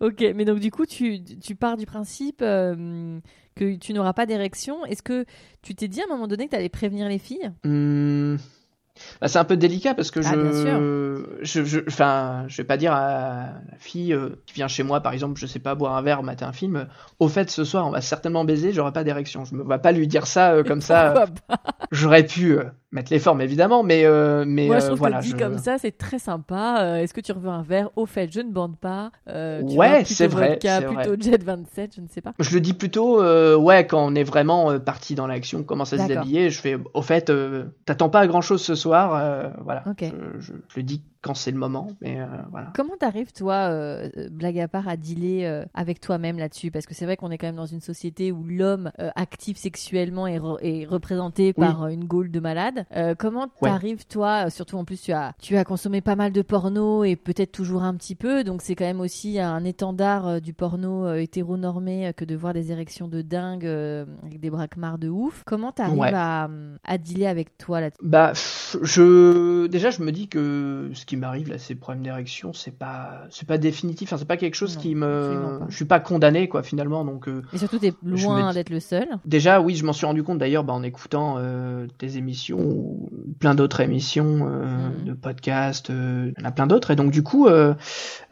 Ok, 0.01 0.25
mais 0.35 0.45
donc 0.45 0.59
du 0.59 0.71
coup, 0.71 0.87
tu, 0.87 1.23
tu 1.23 1.55
pars 1.55 1.77
du 1.77 1.87
principe 1.87 2.41
euh, 2.43 3.21
que 3.55 3.77
tu 3.77 3.93
n'auras 3.93 4.13
pas 4.13 4.27
d'érection. 4.27 4.85
Est-ce 4.87 5.03
que 5.03 5.25
tu 5.63 5.75
t'es 5.75 5.89
dit 5.89 6.01
à 6.01 6.05
un 6.05 6.09
moment 6.09 6.27
donné 6.27 6.47
que 6.47 6.51
tu 6.51 6.57
allais 6.57 6.69
prévenir 6.69 7.09
les 7.09 7.19
filles? 7.19 7.51
Hum, 7.65 8.39
bah, 9.21 9.29
c'est 9.29 9.39
un 9.39 9.45
peu 9.45 9.57
délicat 9.57 9.95
parce 9.95 10.11
que 10.11 10.21
Ah, 10.25 10.33
je, 10.33 11.25
je, 11.43 11.65
je, 11.65 11.81
enfin, 11.89 12.45
je 12.49 12.57
vais 12.59 12.65
pas 12.65 12.77
dire 12.77 12.93
à 12.93 13.47
la 13.71 13.79
fille 13.79 14.13
euh, 14.13 14.31
qui 14.47 14.55
vient 14.55 14.69
chez 14.69 14.83
moi, 14.83 15.01
par 15.01 15.13
exemple, 15.13 15.39
je 15.39 15.47
sais 15.47 15.59
pas, 15.59 15.75
boire 15.75 15.97
un 15.97 16.03
verre, 16.03 16.23
mater 16.23 16.45
un 16.45 16.53
film. 16.53 16.77
euh, 16.77 16.85
Au 17.19 17.29
fait, 17.29 17.51
ce 17.51 17.65
soir, 17.65 17.87
on 17.87 17.91
va 17.91 18.01
certainement 18.01 18.45
baiser, 18.45 18.73
j'aurai 18.73 18.93
pas 18.93 19.05
d'érection. 19.05 19.45
Je 19.45 19.55
me 19.55 19.63
vois 19.63 19.79
pas 19.79 19.93
lui 19.93 20.07
dire 20.09 20.27
ça 20.27 20.53
euh, 20.53 20.63
comme 20.65 20.81
ça. 20.81 21.27
J'aurais 21.91 22.25
pu 22.27 22.59
mettre 22.93 23.13
les 23.13 23.19
formes, 23.19 23.41
évidemment, 23.41 23.83
mais, 23.83 24.05
euh, 24.05 24.45
mais 24.47 24.67
Moi, 24.67 24.79
je 24.79 24.85
euh, 24.85 24.87
trouve 24.89 24.99
voilà. 25.01 25.19
que 25.19 25.25
dit 25.25 25.31
je- 25.31 25.37
comme 25.37 25.59
ça, 25.59 25.77
c'est 25.79 25.97
très 25.99 26.19
sympa. 26.19 26.79
Euh, 26.81 26.97
Est-ce 26.97 27.13
que 27.13 27.21
tu 27.21 27.33
veux 27.33 27.49
un 27.49 27.63
verre 27.63 27.91
Au 27.97 28.07
fait, 28.07 28.33
je 28.33 28.41
ne 28.41 28.51
bande 28.51 28.77
pas. 28.79 29.11
Euh, 29.29 29.63
tu 29.69 29.77
Ouais, 29.77 30.05
c'est 30.05 30.29
vrai, 30.29 30.51
vodka, 30.51 30.79
c'est 30.81 30.87
vrai. 30.87 31.05
plutôt 31.09 31.23
Jet 31.23 31.43
27, 31.43 31.97
je 31.97 32.01
ne 32.01 32.07
sais 32.09 32.21
pas. 32.21 32.33
Je 32.39 32.55
le 32.55 32.61
dis 32.61 32.73
plutôt, 32.75 33.21
euh, 33.21 33.57
ouais, 33.57 33.87
quand 33.87 34.05
on 34.07 34.15
est 34.15 34.23
vraiment 34.25 34.79
parti 34.79 35.15
dans 35.15 35.27
l'action, 35.27 35.59
on 35.61 35.63
commence 35.65 35.93
à 35.93 35.99
se 35.99 36.07
déshabiller, 36.07 36.49
je 36.51 36.61
fais, 36.61 36.77
au 36.95 37.03
fait, 37.03 37.31
t'attends 37.85 38.09
pas 38.09 38.21
à 38.21 38.27
grand 38.27 38.41
chose 38.41 38.63
ce 38.63 38.75
soir, 38.75 39.11
voilà. 39.63 39.83
Je, 40.01 40.07
je- 40.41 40.53
je 40.69 40.77
le 40.77 40.83
dis 40.83 41.03
quand 41.23 41.35
c'est 41.35 41.51
le 41.51 41.59
moment, 41.59 41.89
mais 42.01 42.19
voilà. 42.53 42.69
Comment 42.77 42.97
t'arrives, 42.99 43.33
toi, 43.33 43.69
blague 44.31 44.61
à 44.61 44.69
part, 44.69 44.87
à 44.89 44.97
dealer 44.97 45.65
avec 45.75 46.01
toi-même 46.01 46.39
là-dessus? 46.39 46.71
Parce 46.71 46.87
que 46.87 46.95
c'est 46.95 47.05
vrai 47.05 47.17
qu'on 47.17 47.31
est 47.33 47.39
quand 47.39 47.49
même 47.49 47.57
dans 47.57 47.67
une 47.67 47.81
société 47.81 48.31
où 48.31 48.45
l'homme 48.45 48.93
actif 49.17 49.57
sexuellement 49.57 50.27
est, 50.29 50.39
re- 50.39 50.59
est 50.63 50.85
représenté 50.87 51.53
Oui. 51.57 51.67
par 51.67 51.89
une 51.89 52.05
gaule 52.05 52.31
de 52.31 52.39
malade. 52.41 52.76
Euh, 52.97 53.15
comment 53.17 53.47
Ouais. 53.63 53.71
t'arrives, 53.71 54.07
toi, 54.07 54.51
surtout 54.51 54.77
en 54.77 54.85
plus 54.85 55.01
tu 55.01 55.13
as, 55.13 55.33
tu 55.41 55.57
as 55.57 55.65
consommé 55.65 56.01
pas 56.01 56.17
mal 56.17 56.33
de 56.33 56.43
porno 56.43 57.05
et 57.05 57.17
peut-être 57.17 57.53
toujours 57.53 57.83
un 57.83 57.95
petit 57.95 58.15
peu, 58.15 58.45
donc 58.45 58.63
c'est 58.63 58.75
quand 58.75 58.85
même 58.85 59.01
aussi 59.01 59.39
un 59.41 59.65
étendard 59.65 60.27
euh, 60.29 60.41
du 60.41 60.53
porno 60.53 61.07
euh, 61.07 61.17
hétéronormé 61.21 62.13
que 62.17 62.25
de 62.25 62.35
voir 62.37 62.53
des 62.55 62.73
érections 62.73 63.09
de 63.09 63.23
dingue 63.23 63.65
avec 63.67 64.41
des 64.41 64.51
braquemars 64.51 64.99
de 64.99 65.09
ouf. 65.09 65.43
Comment 65.47 65.73
t'arrives 65.73 65.97
Ouais. 65.99 66.13
à, 66.15 66.49
à 66.85 66.99
dealer 66.99 67.27
avec 67.27 67.57
toi 67.59 67.81
là 67.81 67.91
Bah, 68.03 68.33
je 68.83 69.67
déjà 69.67 69.91
je 69.91 70.03
me 70.03 70.13
dis 70.13 70.29
que 70.29 70.91
ce 70.95 71.05
qui 71.07 71.17
m'arrive 71.17 71.49
là, 71.51 71.59
ces 71.59 71.75
problèmes 71.75 72.03
d'érection, 72.05 72.53
c'est 72.53 72.77
pas, 72.77 73.23
c'est 73.31 73.47
pas 73.47 73.59
définitif. 73.59 74.09
Enfin, 74.09 74.19
c'est 74.19 74.25
pas 74.29 74.37
quelque 74.37 74.55
chose 74.55 74.77
Non, 74.77 74.83
qui 74.83 74.95
me, 74.95 75.61
je 75.69 75.77
suis 75.77 75.85
pas 75.85 76.01
condamné 76.01 76.49
quoi 76.49 76.63
finalement. 76.63 77.05
Donc 77.05 77.29
euh, 77.29 77.43
Et 77.53 77.59
surtout, 77.59 77.79
t'es 77.79 77.93
loin 78.03 78.49
me 78.49 78.55
d'être 78.55 78.71
le 78.71 78.81
seul. 78.81 79.07
déjà, 79.25 79.61
oui, 79.61 79.75
je 79.77 79.85
m'en 79.85 79.93
suis 79.93 80.07
rendu 80.07 80.23
compte 80.23 80.39
d'ailleurs 80.39 80.65
bah, 80.65 80.73
en 80.73 80.83
écoutant 80.83 81.37
euh, 81.39 81.87
tes 81.99 82.17
émissions 82.17 82.59
ou 82.67 83.09
plein 83.41 83.55
d'autres 83.55 83.81
émissions 83.81 84.49
euh, 84.49 84.65
Mhm. 84.91 85.05
de 85.07 85.13
podcasts, 85.15 85.91
euh, 85.91 86.31
il 86.37 86.41
y 86.41 86.45
en 86.45 86.49
a 86.49 86.53
plein 86.53 86.67
d'autres. 86.67 86.91
Et 86.91 86.97
donc 86.97 87.11
du 87.11 87.23
coup, 87.23 87.47
euh, 87.49 87.75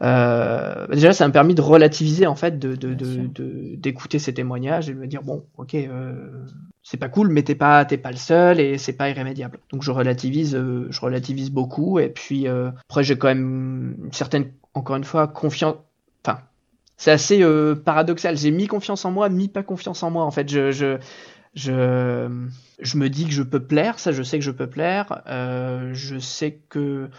euh, 0.01 0.87
déjà, 0.87 1.13
ça 1.13 1.25
m'a 1.27 1.31
permis 1.31 1.55
de 1.55 1.61
relativiser 1.61 2.27
en 2.27 2.35
fait, 2.35 2.59
de, 2.59 2.75
de, 2.75 2.93
de- 2.93 3.75
d'écouter 3.75 4.19
ces 4.19 4.33
témoignages 4.33 4.89
et 4.89 4.93
de 4.93 4.99
me 4.99 5.07
dire 5.07 5.23
bon, 5.23 5.45
ok. 5.57 5.75
euh, 5.75 6.43
c'est 6.83 6.97
pas 6.97 7.09
cool, 7.09 7.29
mais 7.29 7.41
t'es 7.43 7.55
pas, 7.55 7.83
t'es 7.85 7.97
pas 7.97 8.11
le 8.11 8.17
seul 8.17 8.59
et 8.59 8.77
c'est 8.77 8.93
pas 8.93 9.09
irrémédiable. 9.09 9.59
Donc 9.71 9.81
je 9.81 9.91
relativise, 9.91 10.55
euh, 10.55 10.87
je 10.91 11.01
relativise 11.01 11.49
beaucoup 11.51 11.97
et 11.99 12.09
puis 12.09 12.47
euh, 12.47 12.69
après 12.89 13.03
j'ai 13.03 13.17
quand 13.17 13.27
même 13.29 13.95
une 14.05 14.11
certaine, 14.13 14.51
encore 14.75 14.95
une 14.95 15.03
fois, 15.03 15.27
confiance. 15.27 15.75
Enfin, 16.25 16.39
c'est 16.97 17.11
assez 17.11 17.41
euh, 17.41 17.75
paradoxal. 17.75 18.37
J'ai 18.37 18.51
mis 18.51 18.67
confiance 18.67 19.03
en 19.05 19.11
moi, 19.11 19.29
mis 19.29 19.47
pas 19.47 19.63
confiance 19.63 20.03
en 20.03 20.11
moi. 20.11 20.23
En 20.25 20.31
fait, 20.31 20.47
je, 20.49 20.71
je, 20.71 20.97
je, 21.55 22.27
je 22.79 22.97
me 22.97 23.09
dis 23.09 23.25
que 23.25 23.31
je 23.31 23.43
peux 23.43 23.59
plaire. 23.65 23.99
Ça, 23.99 24.11
je 24.11 24.23
sais 24.23 24.37
que 24.39 24.45
je 24.45 24.51
peux 24.51 24.67
plaire. 24.67 25.21
Euh, 25.27 25.91
je 25.93 26.17
sais 26.19 26.59
que 26.69 27.09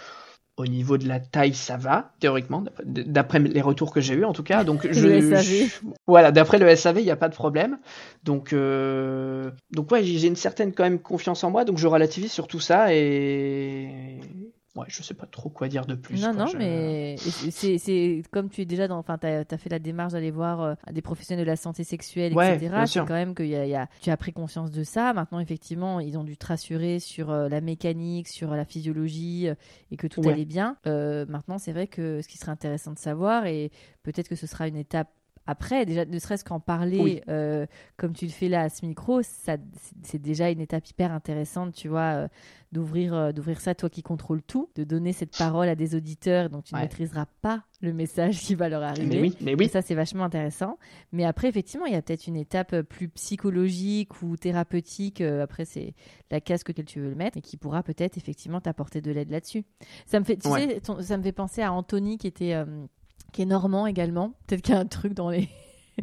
au 0.58 0.66
niveau 0.66 0.96
de 0.96 1.06
la 1.06 1.20
taille, 1.20 1.52
ça 1.52 1.76
va 1.76 2.14
théoriquement, 2.18 2.64
d'après 2.82 3.38
les 3.40 3.60
retours 3.60 3.92
que 3.92 4.00
j'ai 4.00 4.14
eu 4.14 4.24
en 4.24 4.32
tout 4.32 4.42
cas. 4.42 4.64
Donc 4.64 4.88
je, 4.90 5.06
Le 5.06 5.20
SAV. 5.20 5.42
je- 5.44 5.66
voilà, 6.06 6.32
d'après 6.32 6.58
le 6.58 6.66
SAV, 6.74 7.00
il 7.00 7.04
n'y 7.04 7.10
a 7.10 7.16
pas 7.16 7.28
de 7.28 7.34
problème. 7.34 7.78
Donc, 8.24 8.54
euh, 8.54 9.50
donc 9.72 9.90
ouais, 9.90 10.02
j'ai 10.02 10.16
j'ai 10.18 10.28
une 10.28 10.36
certaine 10.36 10.72
quand 10.72 10.84
même 10.84 10.98
confiance 10.98 11.44
en 11.44 11.50
moi, 11.50 11.66
donc 11.66 11.76
je 11.76 11.86
relativise 11.86 12.32
sur 12.32 12.46
tout 12.48 12.60
ça 12.60 12.94
et 12.94 14.18
ouais, 14.76 14.86
je 14.88 15.02
sais 15.02 15.14
pas 15.14 15.26
trop 15.26 15.48
quoi 15.48 15.68
dire 15.68 15.86
de 15.86 15.94
plus. 15.94 16.20
Non, 16.22 16.32
quoi, 16.34 16.44
non, 16.44 16.46
je- 16.46 16.58
mais 16.58 17.16
c'est 17.50 18.22
comme 18.30 18.48
tu 18.48 18.60
es 18.60 18.64
déjà 18.64 18.86
dans. 18.88 18.98
Enfin, 18.98 19.18
tu 19.18 19.26
as, 19.26 19.44
fait 19.58 19.68
la 19.70 19.78
démarche 19.78 20.12
d'aller 20.12 20.30
voir 20.30 20.60
euh, 20.62 20.74
des 20.92 21.02
professionnels 21.02 21.44
de 21.44 21.50
la 21.50 21.56
santé 21.56 21.84
sexuelle, 21.84 22.34
Ouais, 22.34 22.56
etc. 22.56 22.84
C'est 22.86 23.00
quand 23.00 23.14
même 23.14 23.34
que 23.34 23.42
y 23.42 23.56
a, 23.56 23.66
y 23.66 23.74
a- 23.74 23.88
tu 24.00 24.10
as 24.10 24.16
pris 24.16 24.32
conscience 24.32 24.70
de 24.70 24.84
ça. 24.84 25.12
Maintenant, 25.12 25.40
effectivement, 25.40 26.00
ils 26.00 26.16
ont 26.18 26.24
dû 26.24 26.36
te 26.36 26.46
rassurer 26.46 26.98
sur 27.00 27.30
euh, 27.30 27.48
la 27.48 27.60
mécanique, 27.60 28.28
sur 28.28 28.50
la 28.52 28.64
physiologie 28.64 29.48
euh, 29.48 29.54
et 29.90 29.96
que 29.96 30.06
tout 30.06 30.20
Ouais. 30.22 30.32
allait 30.32 30.44
bien. 30.44 30.76
Euh, 30.86 31.26
maintenant, 31.28 31.58
c'est 31.58 31.72
vrai 31.72 31.86
que 31.86 32.20
ce 32.22 32.28
qui 32.28 32.38
serait 32.38 32.52
intéressant 32.52 32.92
de 32.92 32.98
savoir, 32.98 33.46
et 33.46 33.70
peut-être 34.02 34.28
que 34.28 34.36
ce 34.36 34.46
sera 34.46 34.68
une 34.68 34.76
étape. 34.76 35.08
Après, 35.46 35.86
déjà, 35.86 36.04
ne 36.04 36.18
serait-ce 36.18 36.44
qu'en 36.44 36.60
parler, 36.60 37.00
Oui. 37.00 37.20
euh, 37.28 37.66
comme 37.96 38.12
tu 38.12 38.24
le 38.26 38.30
fais 38.32 38.48
là 38.48 38.62
à 38.62 38.68
ce 38.68 38.84
micro, 38.84 39.22
ça, 39.22 39.56
c'est- 40.02 40.18
déjà 40.18 40.50
une 40.50 40.60
étape 40.60 40.88
hyper 40.88 41.12
intéressante, 41.12 41.74
tu 41.74 41.88
vois, 41.88 42.00
euh, 42.24 42.28
d'ouvrir 42.72 43.14
euh, 43.14 43.32
d'ouvrir 43.32 43.60
ça, 43.60 43.74
toi 43.74 43.88
qui 43.88 44.02
contrôles 44.02 44.42
tout, 44.42 44.68
de 44.74 44.82
donner 44.84 45.12
cette 45.12 45.36
parole 45.38 45.68
à 45.68 45.76
des 45.76 45.94
auditeurs 45.94 46.50
dont 46.50 46.62
tu 46.62 46.74
ne 46.74 46.80
maîtriseras 46.80 47.26
pas 47.40 47.62
le 47.80 47.92
message 47.92 48.40
qui 48.40 48.54
va 48.54 48.68
leur 48.68 48.82
arriver. 48.82 49.06
Mais 49.16 49.20
oui, 49.20 49.36
mais 49.40 49.52
Et 49.52 49.54
oui. 49.54 49.68
ça, 49.68 49.82
c'est 49.82 49.94
vachement 49.94 50.24
intéressant. 50.24 50.78
Mais 51.12 51.24
après, 51.24 51.48
effectivement, 51.48 51.86
il 51.86 51.92
y 51.92 51.96
a 51.96 52.02
peut-être 52.02 52.26
une 52.26 52.36
étape 52.36 52.80
plus 52.82 53.08
psychologique 53.08 54.22
ou 54.22 54.36
thérapeutique. 54.36 55.20
après, 55.20 55.64
c'est 55.64 55.94
la 56.30 56.40
casque 56.40 56.70
auquel 56.70 56.84
tu 56.84 57.00
veux 57.00 57.08
le 57.10 57.14
mettre 57.14 57.38
et 57.38 57.40
qui 57.40 57.56
pourra 57.56 57.82
peut-être 57.82 58.16
effectivement 58.16 58.60
t'apporter 58.60 59.00
de 59.00 59.10
l'aide 59.12 59.30
là-dessus. 59.30 59.64
Ça 60.06 60.18
me 60.18 60.24
fait, 60.24 60.36
tu 60.36 60.48
Ouais. 60.48 60.68
sais, 60.68 60.80
ton- 60.80 61.00
ça 61.00 61.16
me 61.16 61.22
fait 61.22 61.32
penser 61.32 61.62
à 61.62 61.72
Anthony 61.72 62.18
qui 62.18 62.26
était, 62.26 62.54
qui 63.32 63.42
est 63.42 63.46
normand 63.46 63.86
également. 63.86 64.32
Peut-être 64.46 64.62
qu'il 64.62 64.74
y 64.74 64.78
a 64.78 64.80
un 64.80 64.86
truc 64.86 65.14
dans 65.14 65.30
les 65.30 65.48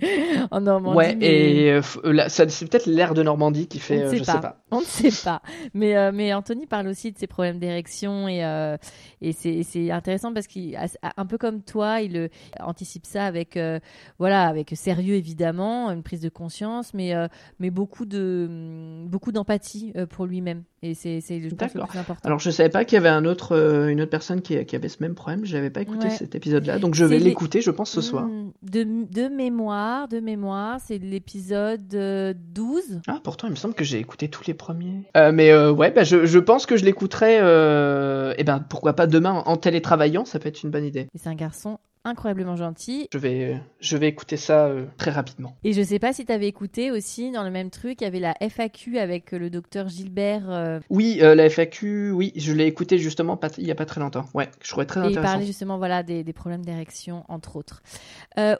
en 0.51 0.61
Normandie. 0.61 0.97
Ouais, 0.97 1.15
mais- 1.15 1.25
et 1.65 1.71
euh, 1.73 1.81
ça- 2.27 2.47
c'est 2.49 2.67
peut-être 2.67 2.85
l'air 2.87 3.13
de 3.13 3.23
Normandie 3.23 3.67
qui 3.67 3.77
On 3.77 3.81
fait, 3.81 3.97
ne 3.97 4.03
euh, 4.05 4.09
sait 4.09 4.17
je 4.17 4.23
pas. 4.23 4.31
sais 4.33 4.39
pas. 4.41 4.63
On 4.71 4.79
ne 4.79 4.85
sait 4.85 5.23
pas. 5.23 5.41
Mais, 5.73 5.95
euh, 5.95 6.11
mais 6.13 6.33
Anthony 6.33 6.65
parle 6.65 6.87
aussi 6.87 7.11
de 7.11 7.17
ses 7.17 7.27
problèmes 7.27 7.59
d'érection 7.59 8.27
et, 8.27 8.43
euh, 8.43 8.77
et 9.21 9.31
c'est 9.33 9.63
c'est 9.63 9.91
intéressant 9.91 10.33
parce 10.33 10.47
qu'il, 10.47 10.77
un 11.17 11.25
peu 11.25 11.37
comme 11.37 11.61
toi, 11.61 12.01
il 12.01 12.17
euh, 12.17 12.27
anticipe 12.59 13.05
ça 13.05 13.25
avec, 13.25 13.55
euh, 13.57 13.79
voilà, 14.19 14.47
avec 14.47 14.71
sérieux 14.75 15.15
évidemment, 15.15 15.91
une 15.91 16.03
prise 16.03 16.21
de 16.21 16.29
conscience, 16.29 16.93
mais, 16.93 17.13
euh, 17.15 17.27
mais 17.59 17.69
beaucoup 17.69 18.05
de 18.05 18.45
hum, 18.49 19.07
beaucoup 19.09 19.31
d'empathie 19.31 19.93
euh, 19.95 20.05
pour 20.05 20.25
lui-même. 20.25 20.63
Et 20.81 20.95
c'est, 20.95 21.21
c'est 21.21 21.39
je 21.39 21.47
pense, 21.55 21.73
le 21.75 21.81
plus 21.85 21.97
important. 21.99 22.21
Alors 22.25 22.39
je 22.39 22.49
savais 22.49 22.67
pas 22.69 22.83
qu'il 22.83 22.95
y 22.95 22.99
avait 22.99 23.07
un 23.09 23.23
autre, 23.25 23.55
euh, 23.55 23.87
une 23.87 24.01
autre 24.01 24.09
personne 24.11 24.41
qui, 24.41 24.65
qui 24.65 24.75
avait 24.75 24.89
ce 24.89 24.97
même 25.01 25.15
problème. 25.15 25.45
Je 25.45 25.55
n'avais 25.55 25.69
pas 25.69 25.81
écouté 25.81 26.07
Ouais. 26.07 26.09
cet 26.09 26.35
épisode-là, 26.35 26.77
donc 26.79 26.93
je 26.95 27.05
vais 27.05 27.19
les- 27.19 27.25
l'écouter, 27.25 27.61
je 27.61 27.71
pense 27.71 27.89
ce 27.91 28.01
soir. 28.01 28.25
Hmm, 28.25 28.51
De, 28.63 28.83
de 28.83 29.29
mémoire, 29.29 29.82
de 30.09 30.19
mémoire, 30.19 30.79
c'est 30.79 30.97
l'épisode 30.97 31.93
euh, 31.93 32.34
12. 32.53 33.01
Ah, 33.07 33.19
pourtant, 33.23 33.47
il 33.47 33.51
me 33.51 33.55
semble 33.55 33.73
que 33.73 33.84
j'ai 33.84 33.99
écouté 33.99 34.29
tous 34.29 34.45
les 34.47 34.53
premiers. 34.53 35.03
Euh, 35.17 35.31
mais 35.31 35.51
euh, 35.51 35.71
ouais, 35.71 35.91
bah, 35.91 36.03
je, 36.03 36.25
je 36.25 36.39
pense 36.39 36.65
que 36.65 36.77
je 36.77 36.86
l'écouterai. 36.86 37.39
Euh, 37.39 38.34
et 38.38 38.43
ben, 38.43 38.59
pourquoi 38.59 38.93
pas 38.93 39.07
demain 39.07 39.43
en 39.45 39.57
télétravaillant, 39.57 40.25
ça 40.25 40.39
peut 40.39 40.49
être 40.49 40.63
une 40.63 40.71
bonne 40.71 40.86
idée. 40.86 41.07
Et 41.13 41.17
c'est 41.17 41.29
un 41.29 41.36
garçon 41.36 41.79
incroyablement 42.05 42.55
gentil. 42.55 43.07
Je 43.13 43.17
vais, 43.17 43.61
je 43.79 43.97
vais 43.97 44.07
écouter 44.07 44.35
ça 44.37 44.65
euh, 44.67 44.85
très 44.97 45.11
rapidement. 45.11 45.55
Et 45.63 45.73
je 45.73 45.81
sais 45.81 45.99
pas 45.99 46.11
si 46.13 46.25
tu 46.25 46.31
avais 46.31 46.47
écouté 46.47 46.91
aussi 46.91 47.31
dans 47.31 47.43
le 47.43 47.49
même 47.51 47.69
truc, 47.69 48.01
il 48.01 48.03
y 48.03 48.07
avait 48.07 48.19
la 48.19 48.35
FAQ 48.41 48.97
avec 48.99 49.31
le 49.31 49.49
docteur 49.49 49.87
Gilbert. 49.87 50.49
euh, 50.49 50.79
Oui, 50.89 51.19
euh, 51.21 51.33
la 51.35 51.45
FAQ, 51.49 52.11
oui, 52.11 52.33
je 52.35 52.51
l'ai 52.51 52.65
écouté 52.67 52.97
justement 52.97 53.37
pas- 53.37 53.47
il 53.57 53.65
y 53.67 53.71
a 53.71 53.75
pas 53.75 53.85
très 53.85 54.01
longtemps. 54.01 54.25
Ouais, 54.33 54.49
je 54.61 54.69
trouvais 54.69 54.85
très 54.85 54.99
et 55.07 55.11
il 55.11 55.15
parlait 55.21 55.45
justement 55.45 55.77
voilà 55.77 56.03
des, 56.03 56.23
des 56.23 56.33
problèmes 56.33 56.65
d'érection 56.65 57.23
entre 57.29 57.55
autres. 57.55 57.81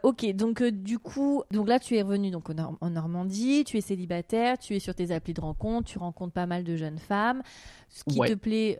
Ok, 0.04 0.26
donc 0.34 0.64
du 0.64 1.00
coup, 1.00 1.44
donc 1.52 1.68
là 1.68 1.80
tu 1.80 1.96
es 1.98 2.02
revenu 2.02 2.32
donc 2.32 2.50
Nor- 2.50 2.78
en 2.80 2.90
Normandie, 2.92 3.64
tu 3.66 3.78
es 3.78 3.82
célibataire, 3.82 4.58
tu 4.58 4.76
es 4.76 4.80
sur 4.80 4.96
tes 4.96 5.12
applis 5.12 5.34
de 5.34 5.42
rencontre, 5.42 5.90
tu 5.90 5.98
rencontres 5.98 6.34
pas 6.34 6.46
mal 6.46 6.64
de 6.64 6.76
jeunes 6.76 7.00
femmes. 7.00 7.42
Ce 7.90 8.04
qui 8.06 8.18
Ouais. 8.20 8.30
te 8.30 8.34
plaît, 8.34 8.80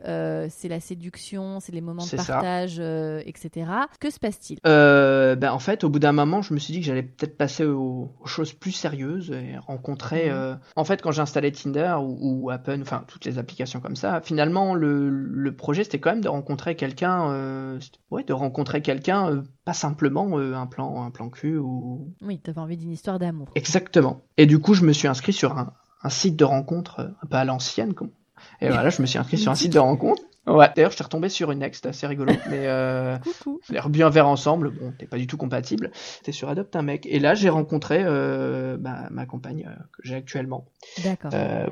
c'est 0.50 0.68
la 0.68 0.80
séduction, 0.80 1.60
c'est 1.60 1.70
les 1.72 1.80
moments 1.80 2.04
de 2.04 2.16
partage, 2.16 2.80
etc. 3.26 3.70
Que 4.00 4.10
se 4.10 4.18
passe-t-il? 4.18 4.53
Euh, 4.66 5.36
ben, 5.36 5.52
en 5.52 5.58
fait, 5.58 5.84
au 5.84 5.88
bout 5.88 5.98
d'un 5.98 6.12
moment, 6.12 6.42
je 6.42 6.54
me 6.54 6.58
suis 6.58 6.72
dit 6.72 6.80
que 6.80 6.86
j'allais 6.86 7.02
peut-être 7.02 7.36
passer 7.36 7.64
aux, 7.64 8.12
aux 8.20 8.26
choses 8.26 8.52
plus 8.52 8.72
sérieuses 8.72 9.30
et 9.30 9.56
rencontrer. 9.58 10.26
Mhm. 10.26 10.32
euh, 10.34 10.54
En 10.76 10.84
fait, 10.84 11.02
quand 11.02 11.10
j'ai 11.12 11.22
installé 11.22 11.52
Tinder 11.52 11.96
ou, 12.00 12.18
ou 12.44 12.50
Appen, 12.50 12.80
enfin 12.82 13.04
toutes 13.08 13.24
les 13.24 13.38
applications 13.38 13.80
comme 13.80 13.96
ça, 13.96 14.20
finalement, 14.20 14.74
le, 14.74 15.08
le 15.10 15.56
projet 15.56 15.84
c'était 15.84 15.98
quand 16.00 16.10
même 16.10 16.20
de 16.22 16.28
rencontrer 16.28 16.76
quelqu'un. 16.76 17.30
euh, 17.32 17.78
Ouais, 18.10 18.22
de 18.24 18.32
rencontrer 18.32 18.80
quelqu'un, 18.82 19.30
euh, 19.30 19.42
pas 19.64 19.72
simplement 19.72 20.38
un 20.38 20.66
plan, 20.66 21.02
un 21.04 21.10
plan 21.10 21.28
cul 21.30 21.56
ou. 21.56 22.12
Oui, 22.22 22.40
tu 22.42 22.50
avais 22.50 22.60
envie 22.60 22.76
d'une 22.76 22.92
histoire 22.92 23.18
d'amour. 23.18 23.48
Exactement. 23.54 24.20
Et 24.36 24.46
du 24.46 24.58
coup, 24.60 24.74
je 24.74 24.84
me 24.84 24.92
suis 24.92 25.08
inscrit 25.08 25.32
sur 25.32 25.58
un, 25.58 25.72
un 26.02 26.08
site 26.10 26.36
de 26.36 26.44
rencontre 26.44 27.14
un 27.22 27.26
peu 27.26 27.36
à 27.36 27.44
l'ancienne, 27.44 27.94
comme. 27.94 28.10
Et 28.60 28.68
voilà, 28.68 28.90
je 28.90 29.00
me 29.02 29.06
suis 29.06 29.18
inscrit 29.18 29.38
sur 29.38 29.50
un 29.50 29.54
site 29.56 29.72
de 29.72 29.78
rencontre. 29.78 30.22
Ouais. 30.46 30.68
D'ailleurs, 30.76 30.90
je 30.90 30.96
suis 30.96 31.04
retombé 31.04 31.28
sur 31.28 31.50
une 31.50 31.62
ex, 31.62 31.78
c'était 31.78 31.88
assez 31.88 32.06
rigolo, 32.06 32.32
mais. 32.50 32.66
Euh... 32.66 33.16
Coucou. 33.18 33.60
On 33.72 33.76
a 33.76 33.88
bu 33.88 34.02
un 34.02 34.10
verre 34.10 34.28
ensemble, 34.28 34.70
bon, 34.70 34.92
t'es 34.98 35.06
pas 35.06 35.16
du 35.16 35.26
tout 35.26 35.36
compatible. 35.36 35.90
T'es 36.22 36.32
sur 36.32 36.48
Adopte 36.48 36.76
un 36.76 36.82
mec. 36.82 37.06
Et 37.06 37.18
là, 37.18 37.34
j'ai 37.34 37.48
rencontré 37.48 38.02
euh, 38.04 38.76
bah, 38.78 39.08
ma 39.10 39.24
compagne 39.26 39.66
euh, 39.68 39.74
que 39.92 40.02
j'ai 40.02 40.16
actuellement. 40.16 40.66
D'accord. 41.02 41.30
Euh, 41.34 41.66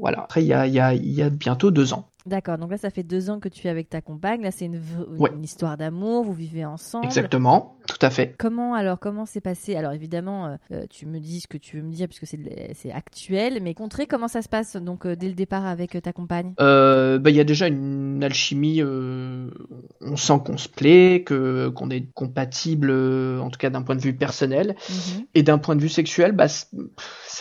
voilà. 0.00 0.20
Après, 0.20 0.42
il 0.42 0.46
y 0.48 0.52
a, 0.52 0.66
y, 0.66 0.80
a, 0.80 0.94
y 0.94 1.22
a 1.22 1.30
bientôt 1.30 1.70
deux 1.70 1.92
ans. 1.94 2.08
D'accord, 2.26 2.58
donc 2.58 2.70
là 2.70 2.76
ça 2.76 2.90
fait 2.90 3.04
deux 3.04 3.30
ans 3.30 3.40
que 3.40 3.48
tu 3.48 3.68
es 3.68 3.70
avec 3.70 3.88
ta 3.88 4.02
compagne, 4.02 4.42
là 4.42 4.50
c'est 4.50 4.66
une, 4.66 4.76
v- 4.76 5.04
Ouais. 5.16 5.30
une 5.34 5.44
histoire 5.44 5.78
d'amour, 5.78 6.24
vous 6.24 6.34
vivez 6.34 6.62
ensemble. 6.66 7.06
Exactement, 7.06 7.77
tout 7.88 7.96
à 8.06 8.10
fait. 8.10 8.34
Comment 8.38 8.74
alors 8.74 9.00
comment 9.00 9.24
c'est 9.26 9.40
passé 9.40 9.74
Alors 9.74 9.92
évidemment, 9.92 10.46
euh, 10.46 10.56
euh, 10.72 10.84
tu 10.90 11.06
me 11.06 11.18
dis 11.18 11.40
ce 11.40 11.48
que 11.48 11.56
tu 11.56 11.78
veux 11.78 11.82
me 11.82 11.90
dire 11.92 12.06
puisque 12.06 12.26
c'est 12.26 12.92
actuel, 12.92 13.58
mais 13.62 13.72
contrer 13.74 14.06
comment 14.06 14.28
ça 14.28 14.42
se 14.42 14.48
passe 14.48 14.76
donc 14.76 15.06
euh, 15.06 15.16
dès 15.16 15.26
le 15.28 15.34
départ 15.34 15.66
avec 15.66 16.00
ta 16.02 16.12
compagne? 16.12 16.52
Euh, 16.60 17.18
bah, 17.18 17.30
il 17.30 17.36
y 17.36 17.40
a 17.40 17.44
déjà 17.44 17.66
une 17.66 18.22
alchimie. 18.22 18.82
on 18.82 20.16
sent 20.16 20.40
qu'on 20.44 20.58
se 20.58 20.68
plaît, 20.68 21.22
que 21.24 21.68
qu'on 21.68 21.90
est 21.90 22.12
compatible, 22.12 22.90
en 22.92 23.50
tout 23.50 23.58
cas 23.58 23.70
d'un 23.70 23.82
point 23.82 23.96
de 23.96 24.00
vue 24.02 24.14
personnel. 24.14 24.76
Mhm. 24.90 25.24
Et 25.34 25.42
d'un 25.42 25.58
point 25.58 25.74
de 25.74 25.80
vue 25.80 25.88
sexuel, 25.88 26.32
bah, 26.32 26.48
c'est- 26.48 26.68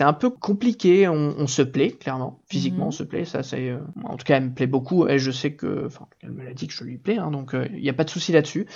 un 0.03 0.13
peu 0.13 0.29
compliqué. 0.29 1.07
On, 1.07 1.35
on 1.37 1.47
se 1.47 1.61
plaît, 1.63 1.91
clairement. 1.91 2.39
Physiquement, 2.49 2.83
Mhm. 2.85 2.87
on 2.87 2.91
se 2.91 3.03
plaît. 3.03 3.25
Ça, 3.25 3.43
c'est. 3.43 3.73
En 4.03 4.15
tout 4.15 4.23
cas, 4.25 4.37
elle 4.37 4.45
me 4.45 4.53
plaît 4.53 4.67
beaucoup. 4.67 5.07
Et 5.07 5.19
je 5.19 5.31
sais 5.31 5.53
que. 5.53 5.85
Enfin, 5.87 6.05
elle 6.21 6.31
me 6.31 6.43
l'a 6.43 6.53
dit 6.53 6.67
que 6.67 6.73
je 6.73 6.83
lui 6.83 6.97
plais. 6.97 7.17
hein, 7.17 7.31
donc, 7.31 7.53
il 7.73 7.81
n'y 7.81 7.89
a 7.89 7.93
pas 7.93 8.03
de 8.05 8.09
souci 8.09 8.31
là-dessus. 8.31 8.67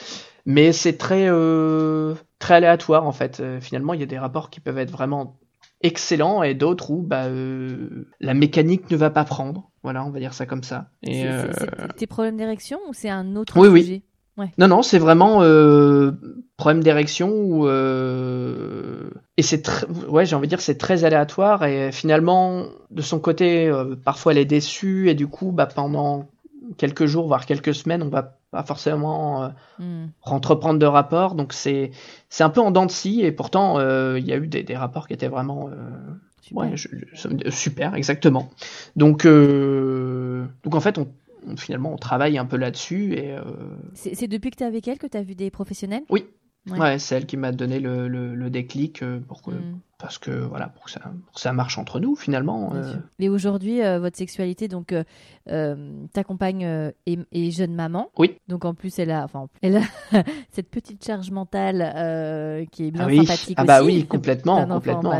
Mais 0.46 0.72
c'est 0.74 0.98
très. 0.98 1.26
euh, 1.28 2.16
très 2.39 2.56
aléatoire, 2.56 3.06
en 3.06 3.12
fait. 3.12 3.39
Euh, 3.39 3.60
finalement, 3.62 3.94
il 3.94 4.00
y 4.00 4.04
a 4.04 4.08
des 4.08 4.18
rapports 4.20 4.50
qui 4.50 4.60
peuvent 4.60 4.78
être 4.80 4.92
vraiment 4.92 5.38
excellents 5.82 6.44
et 6.44 6.54
d'autres 6.54 6.92
où 6.92 7.02
bah, 7.02 7.26
euh, 7.26 8.08
la 8.20 8.34
mécanique 8.34 8.89
ne 8.92 8.98
va 8.98 9.10
pas 9.10 9.24
prendre. 9.26 9.72
Voilà, 9.84 10.06
on 10.06 10.12
va 10.12 10.20
dire 10.20 10.34
ça 10.34 10.46
comme 10.46 10.64
ça. 10.64 10.89
Et, 11.04 11.24
C'est- 11.54 11.96
tes 11.98 12.08
problèmes 12.08 12.38
d'érection 12.38 12.80
ou 12.88 12.94
c'est 12.94 13.10
un 13.10 13.36
autre 13.36 13.60
Oui, 13.60 13.68
oui. 13.68 13.82
sujet? 13.84 14.04
Non, 14.58 14.68
non, 14.68 14.82
c'est 14.82 14.98
vraiment 14.98 15.38
problème 16.58 16.82
d'érection 16.84 17.30
ou 17.32 17.68
et 17.68 19.44
c'est 19.44 19.62
très, 19.62 19.88
ouais, 20.08 20.26
j'ai 20.26 20.36
envie 20.36 20.48
de 20.48 20.50
dire 20.50 20.62
c'est 20.62 20.78
très 20.78 21.04
aléatoire 21.04 21.64
et 21.66 21.92
finalement 21.92 22.66
de 22.89 23.02
son 23.02 23.20
côté, 23.20 23.72
parfois 24.04 24.32
elle 24.32 24.39
est 24.39 24.46
déçue 24.46 25.10
et 25.10 25.14
du 25.14 25.28
coup, 25.28 25.52
bah 25.52 25.68
pendant 25.68 26.28
quelques 26.78 27.06
jours 27.06 27.28
voire 27.28 27.46
quelques 27.46 27.74
semaines, 27.76 28.02
on 28.02 28.10
va 28.10 28.39
pas 28.52 28.64
forcément 28.64 29.43
euh, 29.43 29.49
Hmm. 29.80 30.08
entreprendre 30.24 30.78
de 30.80 30.86
rapports, 30.86 31.34
donc 31.36 31.54
c'est 31.54 31.91
c'est 32.30 32.43
un 32.43 32.49
peu 32.52 32.62
en 32.62 32.70
dents 32.72 32.86
de 32.86 32.91
scie 32.91 33.22
et 33.22 33.32
pourtant 33.32 33.80
euh, 33.80 34.20
il 34.20 34.26
y 34.28 34.34
a 34.34 34.38
eu 34.38 34.45
des, 34.47 34.62
des 34.64 34.78
rapports 34.78 35.08
qui 35.08 35.14
étaient 35.14 35.28
vraiment 35.30 35.70
euh, 35.70 35.76
Super. 36.41 36.58
ouais, 36.64 36.78
je- 36.78 36.88
je- 37.14 37.49
super, 37.49 37.95
exactement. 37.95 38.49
Donc 38.95 39.26
euh, 39.26 40.45
donc 40.64 40.76
en 40.76 40.80
fait 40.82 40.97
on, 40.99 41.08
on- 41.47 41.58
finalement 41.58 41.93
on 41.93 41.97
travaille 41.97 42.38
un 42.38 42.45
peu 42.45 42.58
là-dessus 42.58 43.14
et 43.16 43.32
euh, 43.34 43.41
C'est 43.95 44.14
c'est 44.16 44.28
depuis 44.28 44.52
que 44.52 44.58
tu 44.58 44.64
es 44.64 44.68
avec 44.68 44.88
elle 44.88 44.99
que 44.99 45.08
tu 45.08 45.18
as 45.18 45.24
vu 45.24 45.34
des 45.34 45.49
professionnels? 45.49 46.04
Oui. 46.10 46.26
Ouais. 46.70 46.78
Ouais, 46.80 46.99
c'est 46.99 47.16
elle 47.16 47.26
qui 47.26 47.38
m'a 47.38 47.51
donné 47.51 47.80
le, 47.80 48.07
le, 48.07 48.36
le 48.36 48.49
déclic 48.51 49.01
euh, 49.01 49.20
pour 49.20 49.41
que, 49.41 49.49
Hmm. 49.49 49.80
parce 49.97 50.20
que 50.20 50.30
voilà 50.30 50.68
pour 50.68 50.84
que 50.86 50.91
ça, 50.91 50.99
pour 50.99 51.34
que 51.34 51.41
ça 51.41 51.53
marche 51.53 51.80
entre 51.80 51.99
nous 51.99 52.16
finalement. 52.16 52.74
Euh. 52.76 52.93
Et 53.18 53.30
aujourd'hui, 53.30 53.82
euh, 53.84 53.99
votre 53.99 54.16
sexualité, 54.16 54.68
donc 54.68 54.93
euh, 54.93 55.03
euh, 55.49 55.91
ta 56.14 56.24
compagne 56.24 56.62
est, 57.07 57.20
est 57.32 57.49
jeune 57.49 57.74
maman. 57.74 58.09
Oui. 58.20 58.38
Donc 58.47 58.64
en 58.66 58.76
plus, 58.76 58.99
elle 58.99 59.09
a, 59.09 59.24
enfin, 59.24 59.47
elle 59.64 59.78
a 59.78 59.82
cette 60.51 60.70
petite 60.70 61.03
charge 61.03 61.32
mentale 61.32 61.80
qui 62.72 62.86
est 62.88 62.91
bien 62.91 63.05
ah 63.05 63.07
oui, 63.07 63.26
sympathique 63.26 63.55
ah 63.57 63.64
bah 63.66 63.82
aussi. 63.82 63.95
oui, 63.97 64.05
complètement, 64.05 64.68
complètement. 64.68 65.14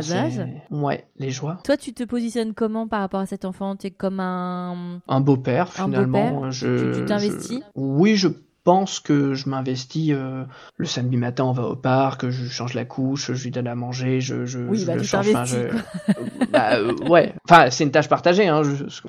Ouais, 0.70 1.06
les 1.18 1.30
joies. 1.30 1.58
Toi, 1.64 1.76
tu 1.76 1.92
te 1.92 2.04
positionnes 2.04 2.54
comment 2.54 2.86
par 2.86 3.00
rapport 3.00 3.20
à 3.20 3.26
cet 3.26 3.44
enfant? 3.44 3.74
Tu 3.74 3.88
es 3.88 3.90
comme 3.90 4.20
un. 4.20 5.00
Un 5.08 5.20
beau-père 5.20 5.70
Un 5.80 5.86
finalement. 5.86 6.30
beau-père 6.30 6.52
je, 6.52 6.92
Tu- 6.92 7.00
tu 7.00 7.04
t'investis? 7.04 7.58
Je- 7.58 7.64
Oui, 7.74 8.14
je 8.16 8.28
pense 8.64 9.00
que 9.00 9.34
je 9.34 9.48
m'investis. 9.48 10.10
euh, 10.12 10.44
le 10.76 10.86
samedi 10.86 11.16
matin, 11.16 11.44
on 11.44 11.52
va 11.52 11.64
au 11.64 11.76
parc, 11.76 12.28
je 12.30 12.46
change 12.48 12.74
la 12.74 12.84
couche, 12.84 13.32
je 13.32 13.42
lui 13.44 13.50
donne 13.50 13.66
à 13.68 13.74
manger, 13.74 14.20
je, 14.20 14.44
je, 14.46 14.58
Oui, 14.60 14.78
je 14.78 14.86
bah, 14.86 14.96
le 14.96 15.02
change. 15.02 15.28
enfin, 15.28 15.44
je- 15.44 15.68
Bah, 16.52 16.74
euh, 16.76 16.92
ouais, 17.08 17.34
enfin 17.48 17.70
c'est 17.70 17.84
une 17.84 17.90
tâche 17.90 18.08
partagée. 18.08 18.48
Hein, 18.48 18.62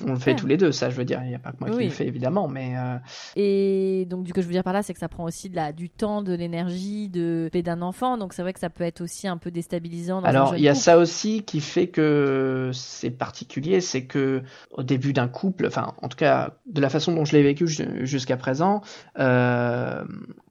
on 0.05 0.13
le 0.13 0.19
fait 0.19 0.31
Ouais. 0.31 0.35
tous 0.37 0.47
les 0.47 0.57
deux, 0.57 0.71
ça. 0.71 0.89
Je 0.89 0.95
veux 0.95 1.05
dire, 1.05 1.19
il 1.23 1.29
n'y 1.29 1.35
a 1.35 1.39
pas 1.39 1.51
que 1.51 1.57
moi 1.59 1.69
Oui. 1.71 1.77
qui 1.77 1.83
le 1.85 1.89
fais 1.91 2.07
évidemment, 2.07 2.47
mais 2.47 2.73
euh, 2.77 2.97
Et 3.35 4.05
donc, 4.09 4.23
du 4.23 4.33
que 4.33 4.41
je 4.41 4.47
veux 4.47 4.53
dire 4.53 4.63
par 4.63 4.73
là, 4.73 4.83
c'est 4.83 4.93
que 4.93 4.99
ça 4.99 5.09
prend 5.09 5.23
aussi 5.25 5.49
de 5.49 5.55
la, 5.55 5.71
du 5.71 5.89
temps, 5.89 6.21
de 6.21 6.33
l'énergie, 6.33 7.09
de 7.09 7.49
d'un 7.53 7.81
enfant. 7.81 8.17
Donc, 8.17 8.33
c'est 8.33 8.41
vrai 8.41 8.51
que 8.53 8.59
ça 8.59 8.69
peut 8.69 8.83
être 8.83 9.01
aussi 9.01 9.27
un 9.27 9.37
peu 9.37 9.49
déstabilisant. 9.51 10.21
Dans 10.21 10.27
Alors, 10.27 10.55
il 10.55 10.61
y 10.63 10.67
a 10.67 10.71
couple. 10.73 10.83
ça 10.83 10.97
aussi 10.97 11.43
qui 11.43 11.59
fait 11.61 11.87
que 11.87 12.71
c'est 12.73 13.11
particulier, 13.11 13.79
c'est 13.81 14.05
que 14.05 14.41
au 14.71 14.83
début 14.83 15.13
d'un 15.13 15.27
couple, 15.27 15.65
enfin, 15.67 15.93
en 16.01 16.09
tout 16.09 16.17
cas, 16.17 16.55
de 16.65 16.81
la 16.81 16.89
façon 16.89 17.13
dont 17.13 17.25
je 17.25 17.33
l'ai 17.33 17.43
vécu 17.43 17.67
ju- 17.67 18.05
jusqu'à 18.05 18.35
présent, 18.37 18.81
euh, 19.19 19.42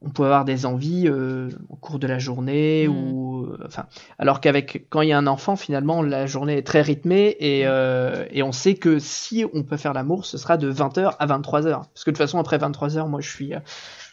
on 0.04 0.10
peut 0.10 0.24
avoir 0.24 0.44
des 0.44 0.66
envies 0.66 1.06
euh, 1.08 1.48
au 1.68 1.76
cours 1.76 1.98
de 1.98 2.06
la 2.06 2.18
journée 2.18 2.88
Mm. 2.88 2.90
ou, 3.12 3.44
euh, 3.46 3.58
enfin, 3.66 3.86
alors 4.18 4.40
qu'avec 4.40 4.86
quand 4.90 5.00
il 5.02 5.08
y 5.08 5.12
a 5.12 5.18
un 5.18 5.26
enfant, 5.26 5.56
finalement, 5.56 6.02
la 6.02 6.26
journée 6.26 6.56
est 6.58 6.66
très 6.66 6.82
rythmée 6.82 7.36
et, 7.40 7.62
euh, 7.66 8.24
et 8.30 8.42
on 8.42 8.52
sait 8.52 8.74
que 8.74 8.98
si 8.98 9.44
on 9.54 9.62
peut 9.62 9.76
faire 9.76 9.92
l'amour, 9.92 10.24
ce 10.26 10.38
sera 10.38 10.56
de 10.56 10.70
20h 10.72 11.14
à 11.18 11.26
23h. 11.26 11.70
Parce 11.92 12.04
que 12.04 12.10
de 12.10 12.14
toute 12.16 12.18
façon, 12.18 12.38
après 12.38 12.58
23h, 12.58 13.08
moi, 13.08 13.20
je 13.20 13.28
suis, 13.30 13.54
euh, 13.54 13.58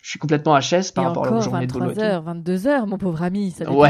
je 0.01 0.11
suis 0.11 0.19
complètement 0.19 0.57
HS 0.57 0.91
par 0.93 1.03
Et 1.03 1.07
rapport 1.07 1.23
aux 1.23 1.27
encore, 1.27 1.41
journées 1.41 1.67
de 1.67 1.73
boulot. 1.73 1.91
et 1.91 1.93
tout. 1.93 1.99
23h, 1.99 2.23
22h, 2.43 2.85
mon 2.87 2.97
pauvre 2.97 3.21
ami. 3.23 3.51
Ça 3.51 3.69
Ouais. 3.71 3.89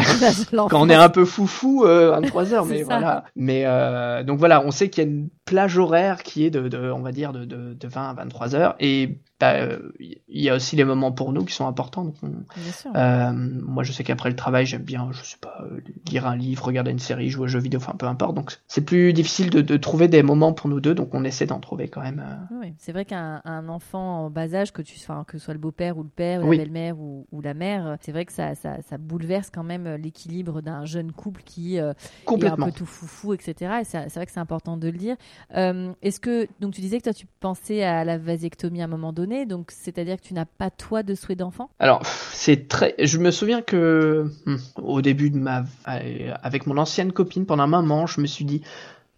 quand 0.70 0.82
on 0.82 0.90
est 0.90 0.96
un 0.96 1.10
peu 1.10 1.26
foufou, 1.26 1.86
euh, 1.86 2.12
23 2.12 2.54
heures, 2.54 2.66
C'est 2.66 2.72
mais 2.72 2.80
ça. 2.80 2.86
voilà. 2.86 3.24
Mais 3.36 3.64
euh, 3.66 4.24
donc 4.24 4.40
voilà, 4.40 4.64
on 4.66 4.72
sait 4.72 4.90
qu'il 4.90 5.04
y 5.04 5.08
a 5.08 5.10
une 5.10 5.30
plage 5.46 5.78
horaire 5.78 6.24
qui 6.24 6.46
est 6.46 6.50
de, 6.50 6.68
de 6.68 6.92
on 6.92 7.02
va 7.02 7.12
dire, 7.12 7.32
de, 7.34 7.46
de, 7.46 7.74
de 7.74 7.88
20 7.88 8.10
à 8.10 8.14
23 8.14 8.56
heures. 8.56 8.76
Et 8.80 9.08
euh, 9.08 9.16
il 9.42 10.18
y 10.30 10.50
a 10.50 10.56
aussi 10.56 10.76
les 10.76 10.84
moments 10.84 11.12
pour 11.12 11.32
nous 11.34 11.46
qui 11.46 11.54
sont 11.54 11.68
importants. 11.68 12.04
Donc, 12.06 12.16
on- 12.24 12.28
Bien 12.28 12.72
sûr. 12.72 12.92
euh, 12.96 13.32
moi, 13.34 13.84
je 13.84 13.92
sais 13.92 14.04
qu'après 14.04 14.30
le 14.30 14.36
travail, 14.36 14.66
j'aime 14.66 14.84
bien, 14.84 15.10
je 15.12 15.24
sais 15.24 15.38
pas, 15.40 15.64
euh, 15.64 15.80
lire 16.10 16.28
un 16.28 16.36
livre, 16.36 16.66
regarder 16.66 16.92
une 16.92 17.00
série, 17.00 17.30
jouer 17.30 17.44
aux 17.46 17.48
jeux 17.48 17.60
vidéo, 17.60 17.80
enfin 17.82 17.94
peu 17.98 18.06
importe. 18.06 18.36
Donc 18.36 18.52
c'est 18.68 18.82
plus 18.86 19.14
difficile 19.14 19.50
de, 19.50 19.62
de 19.62 19.78
trouver 19.78 20.08
des 20.08 20.24
moments 20.24 20.54
pour 20.54 20.70
nous 20.70 20.80
deux. 20.80 20.94
Donc 20.96 21.14
on 21.14 21.24
essaie 21.24 21.46
d'en 21.46 21.60
trouver 21.60 21.88
quand 21.88 22.02
même. 22.02 22.24
euh. 22.26 22.60
Oui, 22.62 22.74
c'est 22.78 22.92
vrai 22.92 23.06
qu'un 23.06 23.42
un 23.46 23.70
enfant 23.70 24.26
en 24.26 24.30
bas 24.30 24.54
âge, 24.54 24.72
que 24.74 24.82
tu 24.82 24.98
sois, 25.00 25.24
que 25.28 25.38
ce 25.38 25.46
soit 25.46 25.54
le 25.54 25.60
beau-père 25.60 25.98
ou 25.98 26.04
le 26.04 26.10
père, 26.10 26.44
ou 26.44 26.50
Oui. 26.50 26.58
la 26.58 26.64
belle-mère 26.64 27.00
ou, 27.00 27.26
ou 27.32 27.42
la 27.42 27.54
mère, 27.54 27.88
euh, 27.88 27.96
c'est 28.02 28.12
vrai 28.12 28.26
que 28.26 28.34
ça, 28.34 28.56
ça, 28.56 28.82
ça 28.82 28.98
bouleverse 28.98 29.50
quand 29.50 29.64
même 29.64 29.88
euh, 29.88 29.98
l'équilibre 29.98 30.62
d'un 30.62 30.86
jeune 30.86 31.12
couple 31.12 31.42
qui 31.44 31.80
euh, 31.80 31.94
est 32.28 32.46
un 32.46 32.56
peu 32.56 32.72
tout 32.72 32.86
foufou, 32.86 33.34
etc. 33.34 33.82
Et 33.82 33.84
c'est 33.86 34.08
vrai 34.14 34.26
que 34.26 34.32
c'est 34.32 34.40
important 34.40 34.76
de 34.78 34.88
le 34.88 34.98
dire. 34.98 35.16
Euh, 35.56 35.92
Est-ce 36.02 36.20
que 36.20 36.48
donc 36.60 36.74
tu 36.74 36.82
disais 36.82 36.98
que 36.98 37.04
toi 37.04 37.14
tu 37.14 37.26
pensais 37.40 37.84
à 37.84 38.04
la 38.04 38.18
vasectomie 38.18 38.82
à 38.82 38.86
un 38.86 38.88
moment 38.88 39.14
donné, 39.14 39.29
donc 39.46 39.72
c'est-à-dire 39.72 40.18
que 40.18 40.28
tu 40.28 40.34
n'as 40.34 40.46
pas 40.46 40.70
toi 40.70 41.04
de 41.04 41.16
souhait 41.16 41.36
d'enfant? 41.36 41.70
Alors, 41.80 42.06
c'est 42.34 42.68
très. 42.68 42.96
Je 43.00 43.18
me 43.18 43.32
souviens 43.32 43.62
que 43.62 44.32
hmm, 44.46 44.56
au 44.82 45.02
début 45.02 45.30
de 45.30 45.38
ma, 45.38 45.64
euh, 45.88 46.34
avec 46.42 46.68
mon 46.68 46.78
ancienne 46.78 47.12
copine, 47.12 47.46
pendant 47.46 47.64
un 47.64 47.68
moment, 47.68 48.08
je 48.08 48.22
me 48.22 48.28
suis 48.28 48.46
dit 48.46 48.62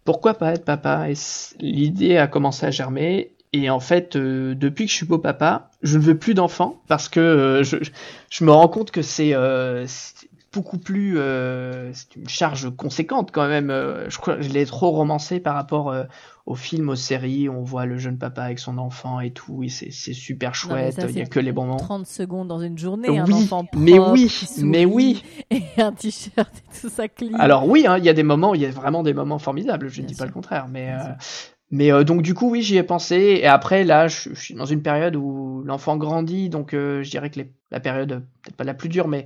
pourquoi 0.04 0.34
pas 0.34 0.52
être 0.52 0.64
papa? 0.64 1.08
Et 1.10 1.14
l'idée 1.60 2.16
a 2.16 2.26
commencé 2.26 2.66
à 2.66 2.70
germer. 2.70 3.32
Et 3.54 3.68
en 3.68 3.80
fait, 3.80 4.16
euh, 4.16 4.54
depuis 4.54 4.86
que 4.86 4.90
je 4.90 4.96
suis 4.96 5.06
beau 5.06 5.18
papa, 5.18 5.70
je 5.82 5.98
ne 5.98 6.02
veux 6.02 6.16
plus 6.16 6.32
d'enfants 6.32 6.80
parce 6.88 7.08
que 7.10 7.20
euh, 7.20 7.62
je, 7.62 8.44
me 8.44 8.50
rends 8.50 8.68
compte 8.68 8.90
que 8.90 9.02
c'est- 9.02 9.34
beaucoup 10.52 10.78
plus, 10.78 11.18
euh, 11.18 11.92
c'est 11.94 12.16
une 12.16 12.28
charge 12.28 12.74
conséquente 12.76 13.30
quand 13.32 13.48
même. 13.48 13.70
euh, 13.70 14.08
je 14.10 14.18
crois 14.18 14.36
que 14.36 14.42
je 14.42 14.48
l'ai 14.50 14.66
trop 14.66 14.90
romancé 14.90 15.40
par 15.40 15.54
rapport 15.54 15.90
euh, 15.90 16.04
aux 16.46 16.54
films, 16.54 16.90
aux 16.90 16.96
séries. 16.96 17.48
On 17.48 17.62
voit 17.62 17.86
le 17.86 17.98
jeune 17.98 18.18
papa 18.18 18.42
avec 18.42 18.58
son 18.58 18.78
enfant 18.78 19.20
et 19.20 19.32
tout. 19.32 19.62
Et 19.62 19.68
c'est 19.68 19.90
c'est 19.90 20.12
super 20.12 20.50
Non, 20.50 20.54
chouette. 20.54 20.94
ça, 20.94 21.06
Il 21.08 21.18
y 21.18 21.22
a 21.22 21.26
que 21.26 21.40
les 21.40 21.52
bons 21.52 21.64
moments. 21.64 21.76
30 21.76 22.06
secondes 22.06 22.48
dans 22.48 22.60
une 22.60 22.76
journée, 22.78 23.18
un 23.18 23.24
Oui, 23.24 23.32
enfant 23.44 23.64
propre, 23.64 23.78
mais 23.78 23.98
oui, 23.98 24.28
qui 24.28 24.64
mais 24.64 24.84
oui. 24.84 25.22
Et 25.50 25.62
un 25.80 25.92
t-shirt 25.92 26.38
et 26.38 26.80
tout 26.80 26.88
ça 26.88 27.08
clean. 27.08 27.38
Alors 27.38 27.68
oui, 27.68 27.86
hein, 27.86 27.98
il 27.98 28.04
y 28.04 28.08
a 28.08 28.12
des 28.14 28.22
moments, 28.22 28.54
il 28.54 28.60
y 28.62 28.66
a 28.66 28.70
vraiment 28.70 29.02
des 29.02 29.14
moments 29.14 29.38
formidables. 29.38 29.88
Je 29.88 30.02
ne 30.02 30.06
dis 30.06 30.14
sûr. 30.14 30.22
pas 30.22 30.26
le 30.26 30.32
contraire, 30.32 30.66
mais 31.70 31.90
euh, 31.90 32.04
donc 32.04 32.22
du 32.22 32.34
coup 32.34 32.50
oui, 32.50 32.62
j'y 32.62 32.76
ai 32.76 32.82
pensé. 32.82 33.16
Et 33.40 33.46
après 33.46 33.84
là, 33.84 34.08
je, 34.08 34.30
je 34.34 34.40
suis 34.40 34.54
dans 34.54 34.66
une 34.66 34.82
période 34.82 35.16
où 35.16 35.62
l'enfant 35.64 35.96
grandit, 35.96 36.48
donc 36.50 36.74
euh, 36.74 37.02
je 37.02 37.10
dirais 37.10 37.30
que 37.30 37.40
les- 37.40 37.52
la 37.70 37.80
période 37.80 38.26
peut-être 38.42 38.56
pas 38.56 38.64
la 38.64 38.74
plus 38.74 38.88
dure, 38.90 39.08
mais 39.08 39.24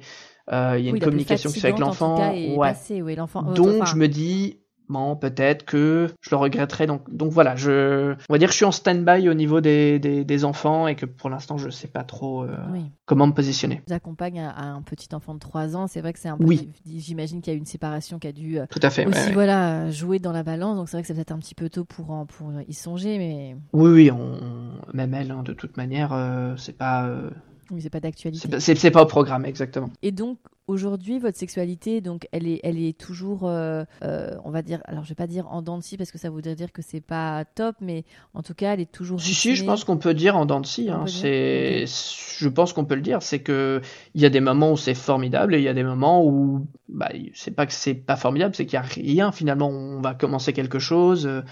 il 0.51 0.55
y 0.55 0.89
a 0.89 0.93
Oui, 0.93 0.99
une 0.99 0.99
communication 1.01 1.51
qui 1.51 1.57
se 1.57 1.61
fait 1.61 1.69
avec 1.69 1.81
l'enfant. 1.81 2.31
Ouais. 2.33 2.75
oui, 2.91 3.17
euh, 3.19 3.55
Donc 3.55 3.69
enfin, 3.81 3.85
je 3.85 3.97
me 3.97 4.09
dis 4.09 4.59
bon 4.89 5.17
peut-être 5.17 5.65
que 5.65 6.07
je 6.21 6.31
le 6.31 6.37
regretterai 6.37 6.87
donc 6.87 7.13
donc 7.13 7.33
voilà 7.33 7.57
je 7.57 8.13
on 8.29 8.33
va 8.33 8.39
dire 8.39 8.47
que 8.47 8.53
je 8.53 8.59
suis 8.59 8.65
en 8.65 8.71
stand-by 8.71 9.29
au 9.29 9.35
niveau 9.35 9.61
des, 9.61 9.99
des, 9.99 10.25
des 10.25 10.45
enfants 10.45 10.87
et 10.87 10.95
que 10.95 11.07
pour 11.07 11.29
l'instant 11.29 11.59
je 11.59 11.71
sais 11.71 11.89
pas 11.89 12.05
trop 12.05 12.45
euh, 12.45 12.55
oui. 12.73 12.83
comment 13.05 13.27
me 13.27 13.33
positionner 13.33 13.83
Vous 13.89 13.93
accompagne 13.95 14.39
à, 14.39 14.51
à 14.51 14.63
un 14.67 14.83
petit 14.83 15.09
enfant 15.13 15.35
de 15.35 15.41
3 15.41 15.75
ans, 15.75 15.89
c'est 15.89 16.01
vrai 16.01 16.13
que 16.13 16.21
c'est 16.21 16.29
un 16.29 16.39
peu. 16.39 16.45
Oui. 16.45 16.71
J'imagine 16.87 17.41
qu'il 17.41 17.53
y 17.53 17.55
a 17.55 17.57
eu 17.57 17.59
une 17.59 17.67
séparation 17.67 18.21
qui 18.21 18.29
a 18.29 18.33
dû 18.33 18.61
euh, 18.61 18.67
tout 18.71 18.79
à 18.81 18.91
fait 18.91 19.07
aussi 19.07 19.19
ouais, 19.19 19.27
ouais. 19.27 19.33
voilà 19.33 19.91
jouer 19.91 20.21
dans 20.21 20.31
la 20.31 20.45
balance, 20.45 20.77
donc 20.77 20.89
c'est 20.89 20.97
vrai 20.99 21.03
que 21.03 21.09
c'est 21.09 21.15
peut-être 21.15 21.33
un 21.33 21.39
petit 21.41 21.57
peu 21.57 21.69
tôt 21.69 21.85
pour 21.85 22.13
en- 22.13 22.27
pour 22.27 22.53
y 22.69 22.73
songer, 22.73 23.19
mais 23.19 23.57
oui 23.73 23.91
oui 23.91 24.11
on, 24.13 24.39
même 24.95 25.15
elle 25.15 25.33
hein, 25.33 25.43
de 25.43 25.53
toute 25.53 25.77
manière 25.77 26.13
euh, 26.13 26.55
c'est 26.57 26.79
pas 26.79 27.07
euh, 27.09 27.31
oui, 27.71 27.81
c'est 27.83 27.91
pas 27.91 28.01
d'actualité. 28.01 28.43
c'est 28.43 28.51
pas, 28.51 28.61
c'est- 28.61 28.75
c'est 28.75 28.91
pas 28.91 29.03
au 29.03 29.07
programme 29.07 29.45
exactement 29.45 29.91
Et 30.03 30.13
donc 30.13 30.39
aujourd'hui, 30.69 31.19
votre 31.21 31.39
sexualité, 31.39 32.01
donc 32.01 32.27
elle 32.33 32.47
est, 32.49 32.61
elle 32.65 32.79
est 32.79 32.99
toujours, 32.99 33.47
euh, 33.49 33.85
euh, 34.03 34.31
on 34.45 34.51
va 34.51 34.63
dire, 34.63 34.81
alors 34.87 35.05
je 35.05 35.11
vais 35.11 35.15
pas 35.15 35.29
dire 35.29 35.47
en 35.53 35.63
dents 35.63 35.79
de 35.79 35.83
scie 35.83 35.97
parce 35.97 36.11
que 36.11 36.19
ça 36.19 36.29
voudrait 36.29 36.57
dire 36.57 36.73
que 36.73 36.83
c'est 36.83 37.01
pas 37.01 37.45
top, 37.45 37.77
mais 37.81 38.05
en 38.35 38.43
tout 38.43 38.55
cas, 38.55 38.75
elle 38.75 38.81
est 38.81 38.91
toujours. 38.91 39.21
Si, 39.21 39.33
si, 39.35 39.55
je 39.55 39.65
pense 39.65 39.85
qu'on 39.85 39.97
peut 39.99 40.15
dire 40.15 40.37
en 40.37 40.45
dents 40.47 40.61
de 40.61 40.67
scie. 40.67 40.91
Hein, 40.91 41.05
c'est, 41.07 41.85
je 41.87 42.49
pense 42.49 42.73
qu'on 42.73 42.85
peut 42.85 42.97
le 42.97 43.01
dire. 43.01 43.23
C'est 43.23 43.41
que 43.41 43.81
il 44.15 44.21
y 44.21 44.27
a 44.27 44.31
des 44.31 44.41
moments 44.41 44.73
où 44.73 44.77
c'est 44.77 44.95
formidable 44.95 45.55
et 45.55 45.59
il 45.59 45.65
y 45.65 45.69
a 45.69 45.75
des 45.75 45.85
moments 45.85 46.25
où, 46.27 46.67
bah, 46.89 47.11
c'est 47.35 47.53
pas 47.55 47.67
que 47.67 47.73
c'est 47.73 47.95
pas 47.95 48.17
formidable, 48.17 48.55
c'est 48.55 48.67
qu'il 48.67 48.75
y 48.75 48.77
a 48.79 48.83
rien 48.83 49.31
finalement. 49.33 49.69
On 49.69 50.01
va 50.01 50.15
commencer 50.15 50.53
quelque 50.53 50.79
chose. 50.81 51.27
euh, 51.27 51.43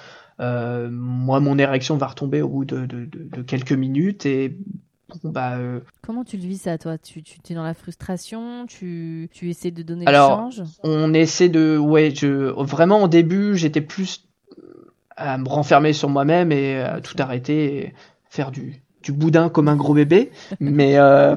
euh, 0.41 0.89
moi, 0.91 1.39
mon 1.39 1.59
érection 1.59 1.97
va 1.97 2.09
retomber 2.09 2.43
au 2.43 2.49
bout 2.49 2.65
de, 2.65 2.87
de, 2.87 3.05
de, 3.05 3.29
de 3.31 3.43
quelques 3.43 3.71
minutes 3.73 4.27
et 4.27 4.59
bon, 5.23 5.31
bah, 5.31 5.57
euh, 5.57 5.81
Comment 6.03 6.25
tu 6.25 6.37
le 6.37 6.43
vis 6.43 6.63
ça, 6.63 6.79
toi? 6.79 6.99
Tu, 6.99 7.23
tu 7.23 7.39
es 7.51 7.55
dans 7.55 7.63
la 7.63 7.75
frustration? 7.75 8.67
Tu, 8.67 9.29
tu 9.33 9.51
essaies 9.51 9.71
de 9.71 9.83
donner 9.83 10.07
Alors, 10.07 10.31
le 10.31 10.37
change 10.37 10.63
on 10.83 11.15
essaie 11.15 11.49
de, 11.49 11.77
ouais, 11.79 12.13
je, 12.15 12.51
vraiment 12.63 13.03
au 13.03 13.09
début, 13.09 13.57
j'étais 13.57 13.81
plus 13.81 14.25
à 15.17 15.39
me 15.39 15.49
renfermer 15.49 15.93
sur 15.93 16.09
moi-même 16.09 16.53
et 16.53 16.81
à 16.81 17.01
tout 17.01 17.15
arrêter, 17.19 17.77
et 17.77 17.95
faire 18.29 18.51
du, 18.51 18.83
du 19.03 19.13
boudin 19.13 19.49
comme 19.49 19.69
un 19.69 19.77
gros 19.77 19.95
bébé. 19.95 20.31
mais, 20.61 20.99
euh, 20.99 21.37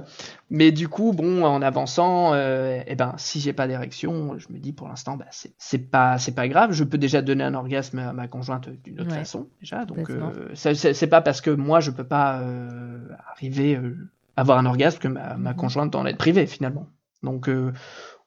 mais 0.50 0.72
du 0.72 0.88
coup, 0.88 1.12
bon, 1.14 1.44
en 1.44 1.62
avançant, 1.62 2.34
euh, 2.34 2.80
eh 2.88 2.96
ben, 2.96 3.14
si 3.18 3.40
j'ai 3.40 3.52
pas 3.54 3.68
d'érection, 3.68 4.38
je 4.40 4.48
me 4.52 4.60
dis 4.60 4.72
pour 4.72 4.88
l'instant, 4.88 5.18
bah, 5.18 5.26
c'est, 5.30 5.78
pas, 5.80 6.18
c'est 6.18 6.34
pas 6.34 6.48
grave. 6.48 6.72
Je 6.72 6.84
peux 6.84 6.98
déjà 6.98 7.22
donner 7.22 7.44
un 7.44 7.54
orgasme 7.54 8.00
à 8.00 8.14
ma 8.14 8.28
conjointe 8.28 8.70
d'une 8.70 9.02
autre 9.02 9.12
Ouais. 9.12 9.20
façon, 9.20 9.50
déjà. 9.60 9.84
Donc, 9.86 10.10
euh, 10.10 10.50
c'est, 10.54 11.08
pas 11.08 11.22
parce 11.22 11.42
que 11.42 11.50
moi 11.50 11.80
je 11.82 11.92
peux 11.92 12.06
pas 12.06 12.40
euh, 12.40 13.00
arriver 13.34 13.76
euh, 13.76 14.10
à 14.38 14.42
avoir 14.42 14.58
un 14.58 14.66
orgasme 14.66 15.00
que 15.00 15.08
ma, 15.10 15.36
ma 15.36 15.52
Mhm. 15.52 15.58
conjointe 15.58 15.96
en 15.96 16.06
être 16.06 16.18
privée 16.18 16.48
finalement. 16.48 16.88
Donc, 17.24 17.50
euh, 17.50 17.74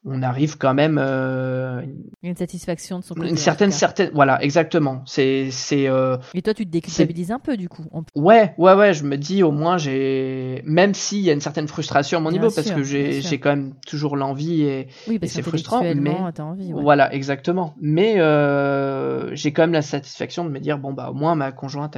on 0.07 0.23
arrive 0.23 0.57
quand 0.57 0.73
même 0.73 0.99
euh, 0.99 1.83
une 2.23 2.35
satisfaction 2.35 2.99
de 3.01 3.05
son 3.05 3.15
côté. 3.15 3.29
une 3.29 3.37
certaine 3.37 3.71
certaine 3.71 4.11
voilà 4.15 4.43
exactement 4.43 5.03
c'est 5.05 5.51
c'est 5.51 5.89
euh, 5.89 6.17
Et 6.33 6.41
toi, 6.41 6.55
tu 6.55 6.65
te 6.65 6.71
déculpabilises 6.71 7.31
un 7.31 7.39
peu 7.39 7.59
du 7.59 7.69
coup. 7.69 7.85
On- 7.93 8.03
ouais 8.15 8.55
ouais 8.57 8.75
ouais 8.75 8.95
je 8.95 9.05
me 9.05 9.17
dis 9.17 9.43
au 9.43 9.51
moins 9.51 9.77
j'ai 9.77 10.63
même 10.65 10.95
s'il 10.95 11.19
y 11.21 11.29
a 11.29 11.35
une 11.35 11.43
certaine 11.43 11.69
frustration 11.69 12.17
à 12.19 12.21
mon 12.23 12.31
Bien 12.31 12.41
niveau 12.41 12.51
parce 12.55 12.71
que 12.71 12.83
j'ai 12.83 13.21
j'ai 13.21 13.39
quand 13.41 13.51
même 13.51 13.75
toujours 13.87 14.17
l'envie 14.17 14.63
et 14.63 14.89
Oui, 15.07 15.19
parce 15.19 15.33
c'est 15.33 15.43
frustrant, 15.43 15.83
mais- 15.95 16.17
t'as 16.35 16.45
envie. 16.45 16.73
ouais. 16.73 16.83
voilà 16.83 17.13
exactement 17.15 17.75
mais 17.81 18.15
euh, 18.19 19.35
j'ai 19.35 19.53
quand 19.53 19.63
même 19.65 19.73
la 19.75 19.83
satisfaction 19.83 20.45
de 20.45 20.51
me 20.51 20.61
dire 20.61 20.79
bon 20.79 20.93
bah 20.95 21.11
au 21.11 21.15
moins 21.15 21.35
ma 21.35 21.53
conjointe 21.53 21.97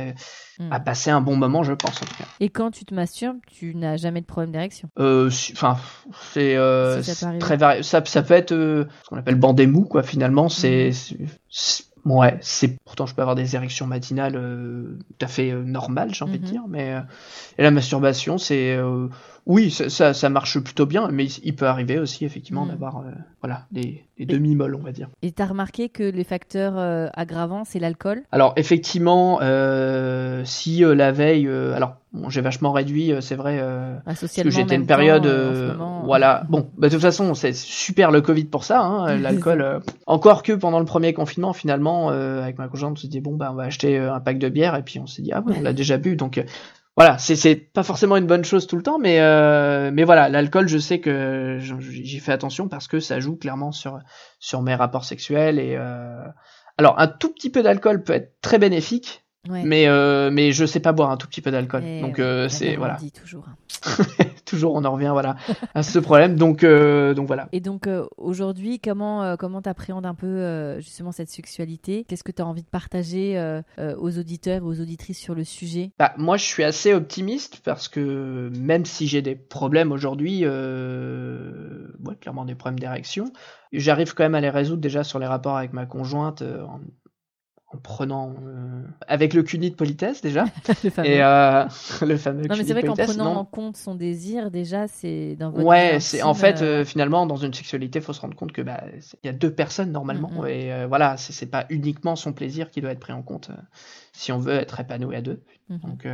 Mm. 0.59 0.73
a 0.73 0.81
passé 0.81 1.11
un 1.11 1.21
bon 1.21 1.37
moment 1.37 1.63
je 1.63 1.73
pense 1.73 2.03
en 2.03 2.05
tout 2.05 2.15
cas 2.17 2.25
Et 2.41 2.49
quand 2.51 2.71
tu 2.71 2.85
te 2.85 2.95
masturbes, 2.95 3.39
tu 3.47 3.75
n'as 3.75 3.97
jamais 3.97 4.21
de 4.21 4.27
problème 4.27 4.53
d'érection? 4.53 4.89
Euh, 4.99 5.31
enfin 5.53 5.79
c'est 6.33 6.57
euh, 6.57 7.01
très 7.41 7.57
vari- 7.57 7.83
ça 7.83 8.05
ça 8.05 8.23
peut 8.23 8.35
être 8.35 8.53
euh, 8.53 8.85
ce 9.05 9.09
qu'on 9.09 9.17
appelle 9.17 9.37
bandé 9.37 9.67
mou 9.67 9.85
quoi 9.85 10.03
finalement 10.03 10.49
c'est 10.49 10.91
Mhm. 11.19 11.27
c'est- 11.49 11.85
ouais 12.05 12.37
c'est 12.43 12.77
pourtant 12.85 13.07
je 13.07 13.15
peux 13.15 13.23
avoir 13.23 13.37
des 13.37 13.55
érections 13.57 13.87
matinales 13.87 14.37
euh, 14.37 14.99
tout 15.19 15.25
à 15.25 15.29
fait 15.29 15.51
euh, 15.53 15.63
normales 15.63 16.13
j'ai 16.15 16.25
envie 16.25 16.39
de 16.39 16.45
Mhm. 16.45 16.51
dire 16.51 16.63
mais 16.69 16.95
euh, 16.95 17.01
et 17.59 17.63
la 17.63 17.71
masturbation 17.71 18.37
c'est 18.39 18.77
euh, 18.77 19.09
oui 19.47 19.71
ça, 19.71 19.89
ça 19.91 20.15
ça 20.15 20.29
marche 20.29 20.59
plutôt 20.61 20.87
bien 20.87 21.09
mais 21.11 21.25
il, 21.27 21.55
peut 21.57 21.67
arriver 21.67 21.99
aussi 21.99 22.25
effectivement 22.25 22.65
Mhm. 22.65 22.71
d'avoir 22.73 22.99
euh, 22.99 23.11
voilà 23.41 23.67
des, 23.73 24.05
des 24.19 24.25
demi 24.27 24.55
molles 24.55 24.75
on 24.77 24.83
va 24.83 24.93
dire 24.93 25.09
Et 25.23 25.33
t'as 25.33 25.47
remarqué 25.47 25.89
que 25.89 26.05
les 26.05 26.25
facteurs 26.25 26.75
euh, 26.79 27.09
aggravants, 27.15 27.65
c'est 27.65 27.79
l'alcool? 27.81 28.23
Alors 28.31 28.53
effectivement 28.57 29.41
euh, 29.43 30.43
si 30.45 30.85
euh, 30.85 30.95
la 30.95 31.11
veille 31.13 31.49
euh, 31.49 31.75
alors 31.75 31.97
bon, 32.13 32.29
j'ai 32.31 32.41
vachement 32.41 32.73
réduit 32.73 33.13
euh, 33.13 33.21
c'est 33.21 33.35
vrai 33.35 33.59
euh, 33.61 33.97
Ah, 33.99 34.03
Parce 34.05 34.21
que 34.21 34.51
j'étais 34.51 34.75
une 34.77 34.83
temps, 34.83 34.87
période, 34.87 35.27
moment. 35.27 36.03
voilà. 36.05 36.45
Bon, 36.49 36.71
bah, 36.77 36.89
de 36.89 36.93
toute 36.93 37.03
façon, 37.03 37.35
c'est 37.35 37.55
super 37.55 38.11
le 38.11 38.21
Covid 38.21 38.45
pour 38.45 38.65
ça, 38.65 38.81
hein, 38.83 39.17
l'alcool. 39.19 39.63
euh, 39.63 39.81
encore 40.07 40.43
que 40.43 40.53
pendant 40.53 40.79
le 40.79 40.85
premier 40.85 41.15
confinement, 41.15 41.53
finalement, 41.53 42.11
euh, 42.11 42.43
avec 42.43 42.59
ma 42.59 42.69
conjointe, 42.69 42.93
on 42.99 43.01
s'est 43.01 43.09
dit 43.09 43.21
bon, 43.21 43.35
bah, 43.37 43.49
on 43.53 43.55
va 43.55 43.65
acheter 43.65 43.99
un 43.99 44.21
pack 44.21 44.39
de 44.39 44.49
bière 44.49 44.75
et 44.77 44.83
puis 44.83 44.99
on 45.01 45.07
s'est 45.07 45.23
dit 45.23 45.33
ah 45.33 45.41
ouais, 45.41 45.55
on 45.57 45.63
l'a 45.63 45.73
déjà 45.83 45.97
bu, 45.99 46.17
donc 46.17 46.39
euh, 46.39 46.43
voilà, 46.97 47.17
c'est 47.17 47.55
pas 47.55 47.83
forcément 47.83 48.17
une 48.19 48.27
bonne 48.27 48.45
chose 48.45 48.67
tout 48.67 48.77
le 48.77 48.83
temps, 48.83 48.99
mais 48.99 49.21
euh, 49.21 49.91
mais 49.93 50.05
voilà, 50.05 50.29
l'alcool, 50.29 50.69
je 50.69 50.77
sais 50.77 51.01
que 51.01 51.59
j'y 51.59 52.19
fais 52.19 52.33
attention 52.33 52.69
parce 52.69 52.87
que 52.87 53.01
ça 53.01 53.19
joue 53.19 53.37
clairement 53.37 53.73
sur 53.73 53.99
sur 54.39 54.61
mes 54.61 54.75
rapports 54.75 55.05
sexuels 55.05 55.59
et 55.59 55.75
euh, 55.77 56.23
alors 56.77 56.99
un 56.99 57.09
tout 57.09 57.33
petit 57.33 57.49
peu 57.49 57.63
d'alcool 57.63 58.05
peut 58.05 58.13
être 58.13 58.39
très 58.43 58.59
bénéfique, 58.59 59.22
Ouais. 59.49 59.65
mais 59.65 59.89
euh, 59.89 60.31
mais 60.31 60.53
je 60.53 60.65
sais 60.65 60.79
pas 60.79 60.93
boire 60.93 61.11
un 61.11 61.17
tout 61.17 61.27
petit 61.27 61.41
peu 61.41 61.51
d'alcool, 61.51 61.83
donc 62.01 62.21
euh, 62.21 62.49
c'est 62.49 62.77
voilà. 62.77 62.95
dit 62.95 63.11
toujours. 63.11 63.45
toujours 64.45 64.75
on 64.75 64.85
en 64.85 64.93
revient 64.93 65.11
voilà 65.13 65.35
à 65.75 65.83
ce 65.83 65.99
problème. 65.99 66.37
Donc 66.37 66.63
euh, 66.63 67.13
donc 67.13 67.27
voilà. 67.27 67.49
Et 67.51 67.59
donc 67.59 67.89
euh, 67.89 68.07
aujourd'hui, 68.19 68.79
comment 68.79 69.37
comment 69.37 69.61
t'appréhendes 69.61 70.07
un 70.07 70.15
peu 70.15 70.79
justement 70.79 71.11
cette 71.11 71.29
sexualité? 71.29 72.05
Qu'est-ce 72.07 72.23
que 72.23 72.31
tu 72.31 72.41
as 72.41 72.47
envie 72.47 72.63
de 72.63 72.69
partager 72.69 73.61
aux 73.99 74.17
auditeurs 74.17 74.65
aux 74.65 74.81
auditrices 74.81 75.19
sur 75.19 75.35
le 75.35 75.43
sujet? 75.43 75.91
Bah, 75.99 76.13
moi 76.19 76.37
je 76.37 76.45
suis 76.45 76.63
assez 76.63 76.95
optimiste 76.95 77.63
parce 77.65 77.89
que 77.89 78.49
même 78.57 78.85
si 78.85 79.09
j'ai 79.09 79.23
des 79.23 79.35
problèmes 79.35 79.91
aujourd'hui 79.91 80.47
ouais, 80.47 82.17
clairement 82.21 82.45
des 82.45 82.55
problèmes 82.55 82.79
d'érection 82.79 83.33
j'arrive 83.73 84.15
quand 84.15 84.23
même 84.23 84.37
à 84.37 84.41
les 84.41 84.51
résoudre 84.51 84.83
déjà 84.83 85.03
sur 85.03 85.19
les 85.19 85.27
rapports 85.27 85.57
avec 85.57 85.73
ma 85.73 85.87
conjointe 85.87 86.43
en, 86.43 86.79
en 87.75 87.79
prenant 87.79 88.35
euh, 88.47 88.83
avec 89.07 89.33
le 89.33 89.43
CUNY 89.43 89.71
de 89.71 89.77
politesse 89.77 90.21
déjà 90.21 90.45
Le 90.85 90.91
fameux. 90.91 91.09
et 91.09 91.23
euh, 91.23 91.65
le 92.07 92.17
fameux 92.17 92.43
Non 92.47 92.57
mais 92.57 92.65
c'est 92.65 92.73
vrai 92.75 92.83
qu'en 92.83 92.95
prenant 92.95 93.35
non. 93.35 93.41
en 93.41 93.45
compte 93.45 93.77
son 93.77 93.95
désir, 93.95 94.51
déjà 94.51 94.89
c'est 94.89 95.37
dans 95.37 95.51
votre 95.51 95.65
Ouais, 95.65 95.99
c'est 96.01 96.23
en 96.23 96.35
fait 96.35 96.61
euh, 96.63 96.85
finalement 96.85 97.27
dans 97.27 97.37
une 97.37 97.55
sexualité, 97.55 98.01
faut 98.01 98.13
se 98.13 98.21
rendre 98.21 98.37
compte 98.37 98.53
que 98.53 98.63
bah 98.63 98.83
il 99.23 99.27
y 99.27 99.31
a 99.31 99.33
deux 99.33 99.53
personnes 99.55 99.91
normalement 99.91 100.31
Mhm. 100.43 100.47
et 100.47 100.87
voilà, 100.87 101.17
c'est 101.17 101.47
pas 101.47 101.67
uniquement 101.71 102.15
son 102.17 102.33
plaisir 102.33 102.71
qui 102.71 102.81
doit 102.81 102.91
être 102.91 103.01
pris 103.01 103.13
en 103.13 103.23
compte 103.23 103.51
si 104.13 104.33
on 104.33 104.39
veut 104.39 104.55
être 104.55 104.79
épanoui 104.81 105.17
à 105.17 105.23
deux. 105.23 105.43
mhm. 105.69 105.79
Donc 105.79 106.07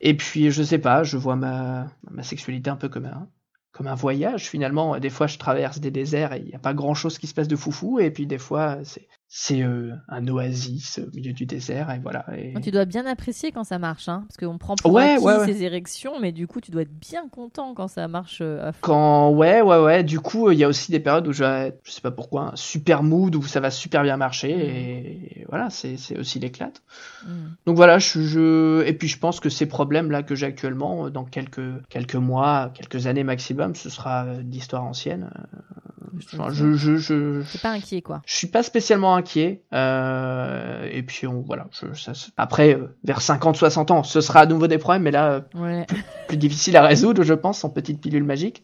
et 0.00 0.16
puis 0.16 0.50
je 0.50 0.62
sais 0.62 0.78
pas, 0.78 1.02
je 1.02 1.16
vois 1.16 1.36
ma 1.36 1.86
ma 2.10 2.22
sexualité 2.22 2.70
un 2.70 2.76
peu 2.76 2.88
comme 2.88 3.06
un 3.06 3.26
comme 3.72 3.86
un 3.86 3.94
voyage 3.94 4.48
finalement. 4.48 4.98
Des 4.98 5.10
fois 5.10 5.26
je 5.26 5.38
traverse 5.38 5.80
des 5.80 5.90
déserts 5.90 6.34
et 6.34 6.40
il 6.40 6.46
n'y 6.46 6.54
a 6.54 6.58
pas 6.58 6.74
grand 6.74 6.94
chose 6.94 7.18
qui 7.18 7.26
se 7.26 7.34
passe 7.34 7.48
de 7.48 7.56
foufou 7.56 8.00
et 8.00 8.10
puis 8.10 8.26
des 8.26 8.38
fois 8.38 8.78
c'est 8.84 9.08
c'est 9.34 9.62
euh, 9.62 9.92
un 10.08 10.28
oasis 10.28 10.98
au 11.02 11.10
milieu 11.16 11.32
du 11.32 11.46
désert 11.46 11.90
et 11.90 11.98
voilà. 12.00 12.26
Et... 12.36 12.52
Tu 12.60 12.70
dois 12.70 12.84
bien 12.84 13.06
apprécier 13.06 13.50
quand 13.50 13.64
ça 13.64 13.78
marche, 13.78 14.06
hein, 14.10 14.24
parce 14.28 14.36
qu'on 14.36 14.58
prend 14.58 14.74
pour 14.76 14.92
Ouais, 14.92 15.12
acquis 15.14 15.24
ouais, 15.24 15.36
ouais. 15.38 15.46
ces 15.46 15.62
érections, 15.62 16.20
mais 16.20 16.32
du 16.32 16.46
coup 16.46 16.60
tu 16.60 16.70
dois 16.70 16.82
être 16.82 16.92
bien 17.00 17.28
content 17.30 17.72
quand 17.72 17.88
ça 17.88 18.08
marche 18.08 18.40
euh, 18.42 18.68
à 18.68 18.72
fond. 18.72 18.78
Quand 18.82 19.30
ouais 19.30 19.62
ouais 19.62 19.78
ouais 19.78 20.04
du 20.04 20.20
coup 20.20 20.50
il 20.50 20.58
y 20.58 20.64
a 20.64 20.68
aussi 20.68 20.92
des 20.92 21.00
périodes 21.00 21.26
où 21.26 21.32
j'ai 21.32 21.72
je 21.82 21.90
sais 21.90 22.02
pas 22.02 22.10
pourquoi 22.10 22.52
un 22.52 22.56
super 22.56 23.02
mood 23.02 23.34
où 23.34 23.42
ça 23.42 23.60
va 23.60 23.70
super 23.70 24.02
bien 24.02 24.18
marcher 24.18 24.54
Mhm. 24.54 24.60
et, 24.60 25.40
et 25.40 25.46
voilà 25.48 25.70
c'est 25.70 25.96
c'est 25.96 26.18
aussi 26.18 26.38
l'éclate 26.38 26.82
Mm. 27.24 27.30
donc 27.66 27.76
voilà 27.76 27.98
je, 28.00 28.20
je 28.20 28.84
et 28.84 28.92
puis 28.92 29.06
je 29.08 29.16
pense 29.16 29.38
que 29.40 29.48
ces 29.48 29.66
problèmes 29.66 30.10
là 30.10 30.22
que 30.24 30.34
j'ai 30.34 30.44
actuellement 30.46 31.06
euh, 31.06 31.10
dans 31.10 31.24
quelques 31.24 31.60
quelques 31.88 32.16
mois 32.16 32.70
quelques 32.74 33.06
années 33.06 33.22
maximum 33.24 33.74
ce 33.76 33.88
sera 33.88 34.24
euh, 34.26 34.42
d'histoire 34.42 34.84
ancienne 34.84 35.30
Euh, 35.54 35.58
je 36.18 36.36
je, 36.52 36.72
je, 36.74 36.96
je, 36.96 37.58
pas 37.62 37.70
inquiet, 37.70 38.02
quoi. 38.02 38.22
je 38.26 38.36
suis 38.36 38.46
pas 38.46 38.62
spécialement 38.62 39.14
inquiet. 39.16 39.62
euh, 39.72 40.88
et 40.90 41.02
puis 41.02 41.26
on, 41.26 41.40
voilà. 41.42 41.66
Je, 41.72 41.92
ça, 41.94 42.12
après, 42.36 42.74
euh, 42.74 42.94
vers 43.04 43.20
50-60 43.20 43.92
ans, 43.92 44.02
ce 44.02 44.20
sera 44.20 44.40
à 44.40 44.46
nouveau 44.46 44.66
des 44.66 44.78
problèmes, 44.78 45.02
mais 45.02 45.10
là, 45.10 45.42
Ouais. 45.54 45.86
plus 46.28 46.36
difficile 46.36 46.76
à 46.76 46.82
résoudre, 46.82 47.22
je 47.22 47.34
pense, 47.34 47.64
en 47.64 47.70
petite 47.70 48.00
pilule 48.00 48.24
magique. 48.24 48.62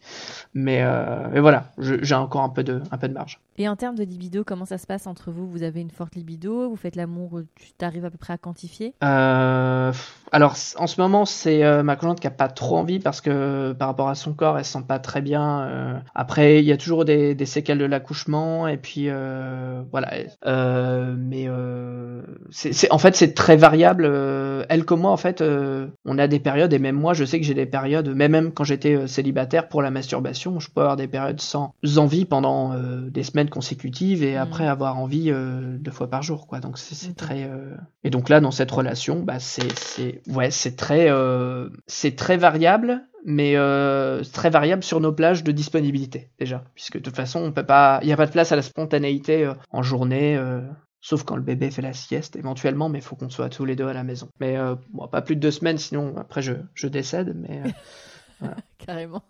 Mais, 0.53 0.81
euh, 0.81 1.27
mais 1.31 1.39
voilà, 1.39 1.71
j'ai 1.77 2.15
encore 2.15 2.41
un 2.41 2.49
peu 2.49 2.63
de, 2.63 2.81
un 2.91 2.97
peu 2.97 3.07
de 3.07 3.13
marge. 3.13 3.39
Et 3.57 3.67
en 3.67 3.75
termes 3.75 3.95
de 3.95 4.03
libido, 4.03 4.43
comment 4.43 4.65
ça 4.65 4.77
se 4.77 4.87
passe 4.87 5.05
entre 5.05 5.31
vous? 5.31 5.47
Vous 5.49 5.63
avez 5.63 5.81
une 5.81 5.91
forte 5.91 6.15
libido? 6.15 6.69
Vous 6.69 6.75
faites 6.75 6.95
l'amour 6.95 7.41
Tu 7.55 7.71
t'arrives 7.73 8.05
à 8.05 8.09
peu 8.09 8.17
près 8.17 8.33
à 8.33 8.37
quantifier? 8.37 8.93
Euh, 9.03 9.91
alors 10.31 10.55
en 10.77 10.87
ce 10.87 11.01
moment 11.01 11.25
c'est 11.25 11.63
euh, 11.63 11.83
ma 11.83 11.95
conjointe 11.95 12.19
qui 12.19 12.27
a 12.27 12.31
pas 12.31 12.47
trop 12.47 12.77
envie 12.77 12.99
parce 12.99 13.19
que 13.19 13.73
par 13.73 13.87
rapport 13.89 14.07
à 14.09 14.15
son 14.15 14.33
corps 14.33 14.57
elle 14.57 14.65
se 14.65 14.73
sent 14.73 14.85
pas 14.87 14.99
très 14.99 15.21
bien. 15.21 16.01
Après 16.15 16.59
il 16.59 16.65
y 16.65 16.71
a 16.71 16.77
toujours 16.77 17.03
des, 17.05 17.35
des 17.39 17.47
séquelles 17.47 17.79
de 17.79 17.85
l'accouchement 17.85 18.67
et 18.67 18.77
puis 18.77 19.05
euh, 19.09 19.81
voilà. 19.91 20.11
Euh, 20.45 21.15
mais 21.17 21.45
euh, 21.47 22.21
c'est 22.51 22.91
en 22.91 22.99
fait 22.99 23.15
c'est 23.15 23.33
très 23.33 23.57
variable. 23.57 24.05
euh, 24.05 24.63
elle 24.69 24.85
comme 24.85 25.01
moi 25.01 25.11
en 25.11 25.17
fait 25.17 25.41
euh, 25.41 25.87
on 26.05 26.17
a 26.19 26.27
des 26.27 26.39
périodes 26.39 26.73
et 26.73 26.79
même 26.79 26.95
moi 26.95 27.13
je 27.13 27.25
sais 27.25 27.39
que 27.39 27.45
j'ai 27.45 27.53
des 27.55 27.65
périodes. 27.65 28.13
Mais 28.15 28.29
même 28.29 28.51
quand 28.53 28.63
j'étais 28.63 28.95
euh, 28.95 29.07
célibataire 29.07 29.67
pour 29.69 29.81
la 29.81 29.89
masturbation 29.91 30.59
je 30.59 30.69
peux 30.69 30.81
avoir 30.81 30.97
des 30.97 31.07
périodes 31.07 31.41
sans 31.41 31.73
envie 31.97 32.25
pendant 32.25 32.73
euh, 32.73 33.09
des 33.09 33.23
semaines 33.23 33.49
consécutives 33.49 34.23
et 34.23 34.37
après 34.37 34.67
avoir 34.67 34.97
envie 34.99 35.31
euh, 35.31 35.77
deux 35.79 35.91
fois 35.91 36.09
par 36.09 36.21
jour 36.21 36.45
quoi. 36.47 36.59
Donc 36.59 36.77
c'est 36.77 37.09
Ok. 37.09 37.15
très 37.15 37.43
euh, 37.45 37.75
et 38.03 38.09
donc 38.09 38.29
là, 38.29 38.39
dans 38.39 38.51
cette 38.51 38.71
relation, 38.71 39.21
bah 39.21 39.39
c'est 39.39 39.71
c'est 39.77 40.21
ouais, 40.27 40.51
c'est 40.51 40.75
très 40.75 41.09
euh, 41.09 41.69
c'est 41.87 42.15
très 42.15 42.37
variable, 42.37 43.01
mais 43.25 43.55
euh, 43.55 44.23
très 44.33 44.49
variable 44.49 44.83
sur 44.83 44.99
nos 44.99 45.11
plages 45.13 45.43
de 45.43 45.51
disponibilité 45.51 46.29
déjà, 46.39 46.63
puisque 46.75 46.97
de 46.97 47.03
toute 47.03 47.15
façon, 47.15 47.39
on 47.41 47.51
peut 47.51 47.65
pas, 47.65 47.99
il 48.03 48.09
y 48.09 48.13
a 48.13 48.17
pas 48.17 48.25
de 48.25 48.31
place 48.31 48.51
à 48.51 48.55
la 48.55 48.61
spontanéité 48.61 49.45
euh, 49.45 49.53
en 49.71 49.81
journée. 49.83 50.35
euh, 50.37 50.61
Sauf 51.01 51.23
quand 51.23 51.37
le 51.37 51.41
bébé 51.41 51.71
fait 51.71 51.81
la 51.81 51.93
sieste, 51.93 52.35
éventuellement, 52.35 52.89
mais 52.89 52.99
il 52.99 53.01
faut 53.01 53.15
qu'on 53.15 53.29
soit 53.29 53.47
tous 53.47 53.63
les 53.63 53.77
deux 53.77 53.87
à 53.87 53.93
la 53.93 54.03
maison. 54.03 54.27
Mais 54.41 54.57
bon, 54.91 55.07
pas 55.07 55.21
plus 55.21 55.37
de 55.37 55.39
deux 55.39 55.49
semaines, 55.51 55.77
sinon 55.77 56.13
après 56.17 56.41
je, 56.41 56.51
je 56.73 56.87
décède. 56.87 57.37
Mais 57.37 57.61
Carrément. 58.85 59.21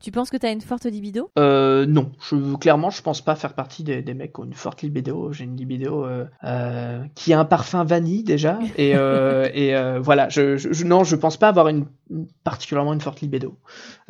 tu 0.00 0.10
penses 0.10 0.30
que 0.30 0.36
tu 0.36 0.44
as 0.46 0.50
une 0.50 0.60
forte 0.60 0.84
libido? 0.84 1.30
Euh, 1.38 1.86
non, 1.86 2.12
je, 2.20 2.56
clairement, 2.56 2.90
je 2.90 3.00
pense 3.02 3.20
pas 3.22 3.34
faire 3.36 3.54
partie 3.54 3.84
des, 3.84 4.02
des 4.02 4.14
mecs 4.14 4.32
qui 4.32 4.40
ont 4.40 4.44
une 4.44 4.52
forte 4.54 4.82
libido. 4.82 5.32
J'ai 5.32 5.44
une 5.44 5.56
libido 5.56 6.04
euh, 6.04 6.26
euh, 6.44 7.02
qui 7.14 7.32
a 7.32 7.40
un 7.40 7.44
parfum 7.44 7.84
vanille 7.84 8.24
déjà, 8.24 8.58
et, 8.76 8.96
euh, 8.96 9.48
et 9.54 9.74
euh, 9.76 10.00
voilà. 10.00 10.28
Je, 10.28 10.84
non, 10.84 11.04
je 11.04 11.16
pense 11.16 11.36
pas 11.36 11.48
avoir 11.48 11.68
une, 11.68 11.86
particulièrement 12.44 12.92
une 12.92 13.00
forte 13.00 13.20
libido. 13.20 13.56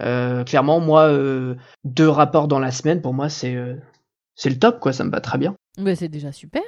Euh, 0.01 0.45
clairement, 0.45 0.81
moi, 0.81 1.03
euh, 1.09 1.55
deux 1.85 2.09
rapports 2.09 2.49
dans 2.49 2.59
la 2.59 2.71
semaine, 2.73 3.01
pour 3.03 3.15
moi, 3.15 3.29
c'est 3.29 3.55
euh, 3.55 3.75
c'est 4.35 4.51
le 4.51 4.59
top, 4.59 4.81
quoi. 4.81 4.93
Ça 4.93 5.05
me 5.05 5.11
va 5.11 5.21
très 5.21 5.39
bien. 5.39 5.55
bah, 5.79 5.95
C'est 5.95 6.09
déjà 6.09 6.33
super. 6.33 6.63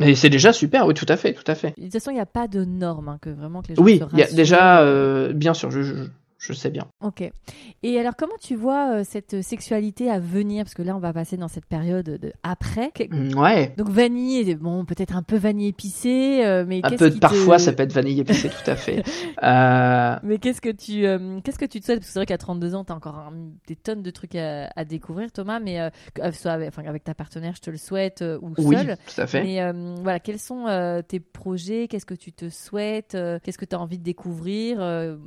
Et 0.00 0.14
c'est 0.14 0.30
déjà 0.30 0.52
super, 0.52 0.86
oui, 0.86 0.94
tout 0.94 1.06
à 1.08 1.16
fait, 1.16 1.32
tout 1.32 1.50
à 1.50 1.56
fait. 1.56 1.74
De 1.76 1.82
toute 1.82 1.92
façon, 1.92 2.12
il 2.12 2.14
n'y 2.14 2.20
a 2.20 2.26
pas 2.26 2.46
de 2.46 2.64
normes, 2.64 3.08
hein, 3.08 3.18
que 3.20 3.30
vraiment 3.30 3.62
que 3.62 3.68
les 3.68 3.74
gens 3.74 3.82
Oui, 3.82 3.98
se 3.98 4.04
il 4.12 4.18
y 4.18 4.22
a 4.22 4.30
déjà, 4.30 4.80
euh, 4.82 5.32
bien 5.32 5.54
sûr, 5.54 5.72
je, 5.72 5.82
je, 5.82 5.94
je 6.38 6.52
sais 6.52 6.70
bien. 6.70 6.86
Ok. 7.02 7.30
Et 7.82 7.98
alors, 8.00 8.14
comment 8.16 8.36
tu 8.40 8.54
vois 8.54 8.98
euh, 8.98 9.02
cette 9.04 9.42
sexualité 9.42 10.10
à 10.10 10.18
venir? 10.20 10.64
Parce 10.64 10.74
que 10.74 10.82
là, 10.82 10.94
on 10.96 11.00
va 11.00 11.12
passer 11.12 11.36
dans 11.36 11.48
cette 11.48 11.66
période 11.66 12.06
de 12.06 12.32
après. 12.42 12.92
Mm, 13.10 13.36
Ouais. 13.38 13.74
Donc 13.76 13.88
vanille, 13.88 14.54
bon, 14.54 14.84
peut-être 14.84 15.16
un 15.16 15.22
peu 15.22 15.36
vanille 15.36 15.68
épicée, 15.68 16.44
euh, 16.44 16.64
mais 16.66 16.80
Un 16.84 16.90
peu, 16.90 17.08
qui 17.10 17.16
te- 17.16 17.20
parfois, 17.20 17.58
ça 17.58 17.72
peut 17.72 17.82
être 17.82 17.92
vanille 17.92 18.20
épicé, 18.20 18.48
tout 18.48 18.70
à 18.70 18.76
fait. 18.76 19.02
Euh, 19.42 20.16
Mais 20.24 20.38
qu'est-ce 20.38 20.60
que 20.60 20.70
tu, 20.70 21.02
qu'est-ce 21.42 21.58
que 21.58 21.64
tu 21.64 21.80
te 21.80 21.84
souhaites? 21.86 21.98
Parce 22.00 22.08
que 22.08 22.12
c'est 22.12 22.18
vrai 22.18 22.26
qu'à 22.26 22.38
32 22.38 22.74
ans, 22.74 22.84
tu 22.84 22.92
as 22.92 22.96
encore 22.96 23.16
un- 23.16 23.32
des 23.66 23.76
tonnes 23.76 24.02
de 24.02 24.10
trucs 24.10 24.34
à, 24.34 24.68
à 24.74 24.84
découvrir, 24.84 25.30
Thomas. 25.32 25.60
Mais 25.60 25.78
soit 26.32 26.52
avec, 26.52 26.68
enfin, 26.68 26.84
avec 26.86 27.04
ta 27.04 27.14
partenaire, 27.14 27.54
je 27.56 27.60
te 27.60 27.70
le 27.70 27.76
souhaite, 27.76 28.24
ou 28.42 28.52
oui, 28.58 28.76
seul. 28.76 28.96
tout 29.14 29.20
à 29.20 29.26
fait. 29.26 29.42
Mais 29.42 29.60
voilà, 30.02 30.18
quels 30.20 30.38
sont 30.40 30.66
tes 31.08 31.20
projets? 31.20 31.88
Qu'est-ce 31.88 32.06
que 32.06 32.14
tu 32.14 32.32
te 32.32 32.48
souhaites? 32.48 33.16
Qu'est-ce 33.42 33.58
que 33.58 33.64
tu 33.64 33.74
as 33.76 33.80
envie 33.80 33.98
de 33.98 34.04
découvrir? 34.04 34.80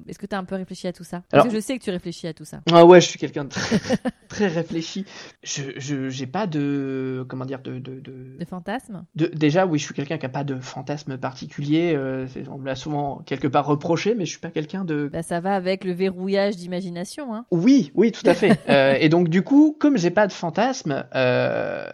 Est-ce 0.07 0.20
que 0.20 0.26
tu 0.26 0.36
as 0.36 0.39
un 0.39 0.43
peu 0.45 0.55
réfléchi 0.55 0.88
à 0.88 0.93
tout 0.93 1.00
ça 1.03 1.23
Parce 1.29 1.43
Alors- 1.43 1.47
que 1.47 1.53
je 1.59 1.59
sais 1.63 1.77
que 1.77 1.83
tu 1.83 1.89
réfléchis 1.91 2.27
à 2.27 2.33
tout 2.33 2.45
ça. 2.45 2.61
Ah 2.71 2.85
ouais, 2.85 3.01
je 3.01 3.07
suis 3.07 3.19
quelqu'un 3.19 3.43
de 3.45 3.49
très, 3.49 3.77
très 4.29 4.47
réfléchi. 4.47 5.05
Je, 5.43 6.09
j'ai 6.09 6.27
pas 6.27 6.47
de, 6.47 7.25
comment 7.27 7.45
dire, 7.45 7.59
de, 7.61 7.79
de, 7.79 7.99
de, 7.99 8.37
De 8.39 8.45
fantasmes 8.45 9.05
de- 9.15 9.27
déjà, 9.33 9.65
oui, 9.65 9.79
je 9.79 9.85
suis 9.85 9.93
quelqu'un 9.93 10.17
qui 10.17 10.25
a 10.25 10.29
pas 10.29 10.43
de 10.43 10.59
fantasme 10.59 11.17
particulier. 11.17 11.93
euh, 11.95 12.27
on 12.49 12.57
me 12.57 12.65
l'a 12.65 12.75
souvent 12.75 13.21
quelque 13.25 13.47
part 13.47 13.65
reproché, 13.65 14.15
mais 14.15 14.25
je 14.25 14.31
suis 14.31 14.39
pas 14.39 14.49
quelqu'un 14.51 14.85
de. 14.85 15.09
bah, 15.11 15.23
Ça 15.23 15.39
va 15.39 15.55
avec 15.55 15.83
le 15.83 15.91
verrouillage 15.93 16.55
d'imagination. 16.57 17.33
Hein. 17.35 17.45
Oui, 17.51 17.91
oui, 17.95 18.11
tout 18.11 18.27
à 18.29 18.33
fait. 18.33 18.59
Euh, 18.69 18.95
et 18.99 19.09
donc 19.09 19.27
du 19.27 19.41
coup, 19.41 19.75
comme 19.79 19.97
j'ai 19.97 20.11
pas 20.11 20.27
de 20.27 20.31
fantasme, 20.31 21.03
euh, 21.15 21.85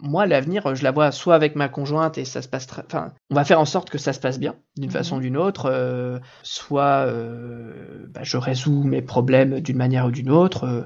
moi 0.00 0.26
l'avenir, 0.26 0.74
je 0.74 0.82
la 0.84 0.90
vois 0.90 1.10
soit 1.12 1.34
avec 1.34 1.56
ma 1.56 1.68
conjointe 1.68 2.18
et 2.18 2.24
ça 2.24 2.42
se 2.42 2.48
passe 2.48 2.66
très, 2.66 2.82
enfin, 2.86 3.12
on 3.30 3.34
va 3.34 3.44
faire 3.44 3.60
en 3.60 3.64
sorte 3.64 3.90
que 3.90 3.98
ça 3.98 4.12
se 4.12 4.20
passe 4.20 4.38
bien 4.38 4.54
d'une 4.76 4.90
Mhm. 4.90 4.90
façon 4.90 5.16
ou 5.16 5.20
d'une 5.20 5.36
autre, 5.36 5.66
euh, 5.70 6.18
soit 6.42 7.06
euh, 7.06 8.06
bah, 8.10 8.20
je 8.22 8.36
résous 8.36 8.82
mes 8.84 9.02
problèmes 9.02 9.60
d'une 9.60 9.76
manière 9.76 10.06
ou 10.06 10.10
d'une 10.10 10.30
autre, 10.30 10.64
euh, 10.64 10.82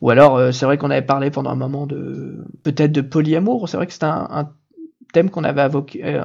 ou 0.00 0.10
alors 0.10 0.36
euh, 0.36 0.52
c'est 0.52 0.66
vrai 0.66 0.78
qu'on 0.78 0.90
avait 0.90 1.02
parlé 1.06 1.30
pendant 1.30 1.50
un 1.50 1.56
moment 1.56 1.86
de 1.86 2.44
peut-être 2.64 2.92
de 2.92 3.00
polyamour. 3.02 3.68
C'est 3.68 3.76
vrai 3.76 3.86
que 3.86 3.92
c'était 3.92 4.06
un, 4.06 4.28
un 4.30 4.50
thème 5.16 5.30
qu'on 5.30 5.44
avait 5.44 5.62
euh, 5.62 6.24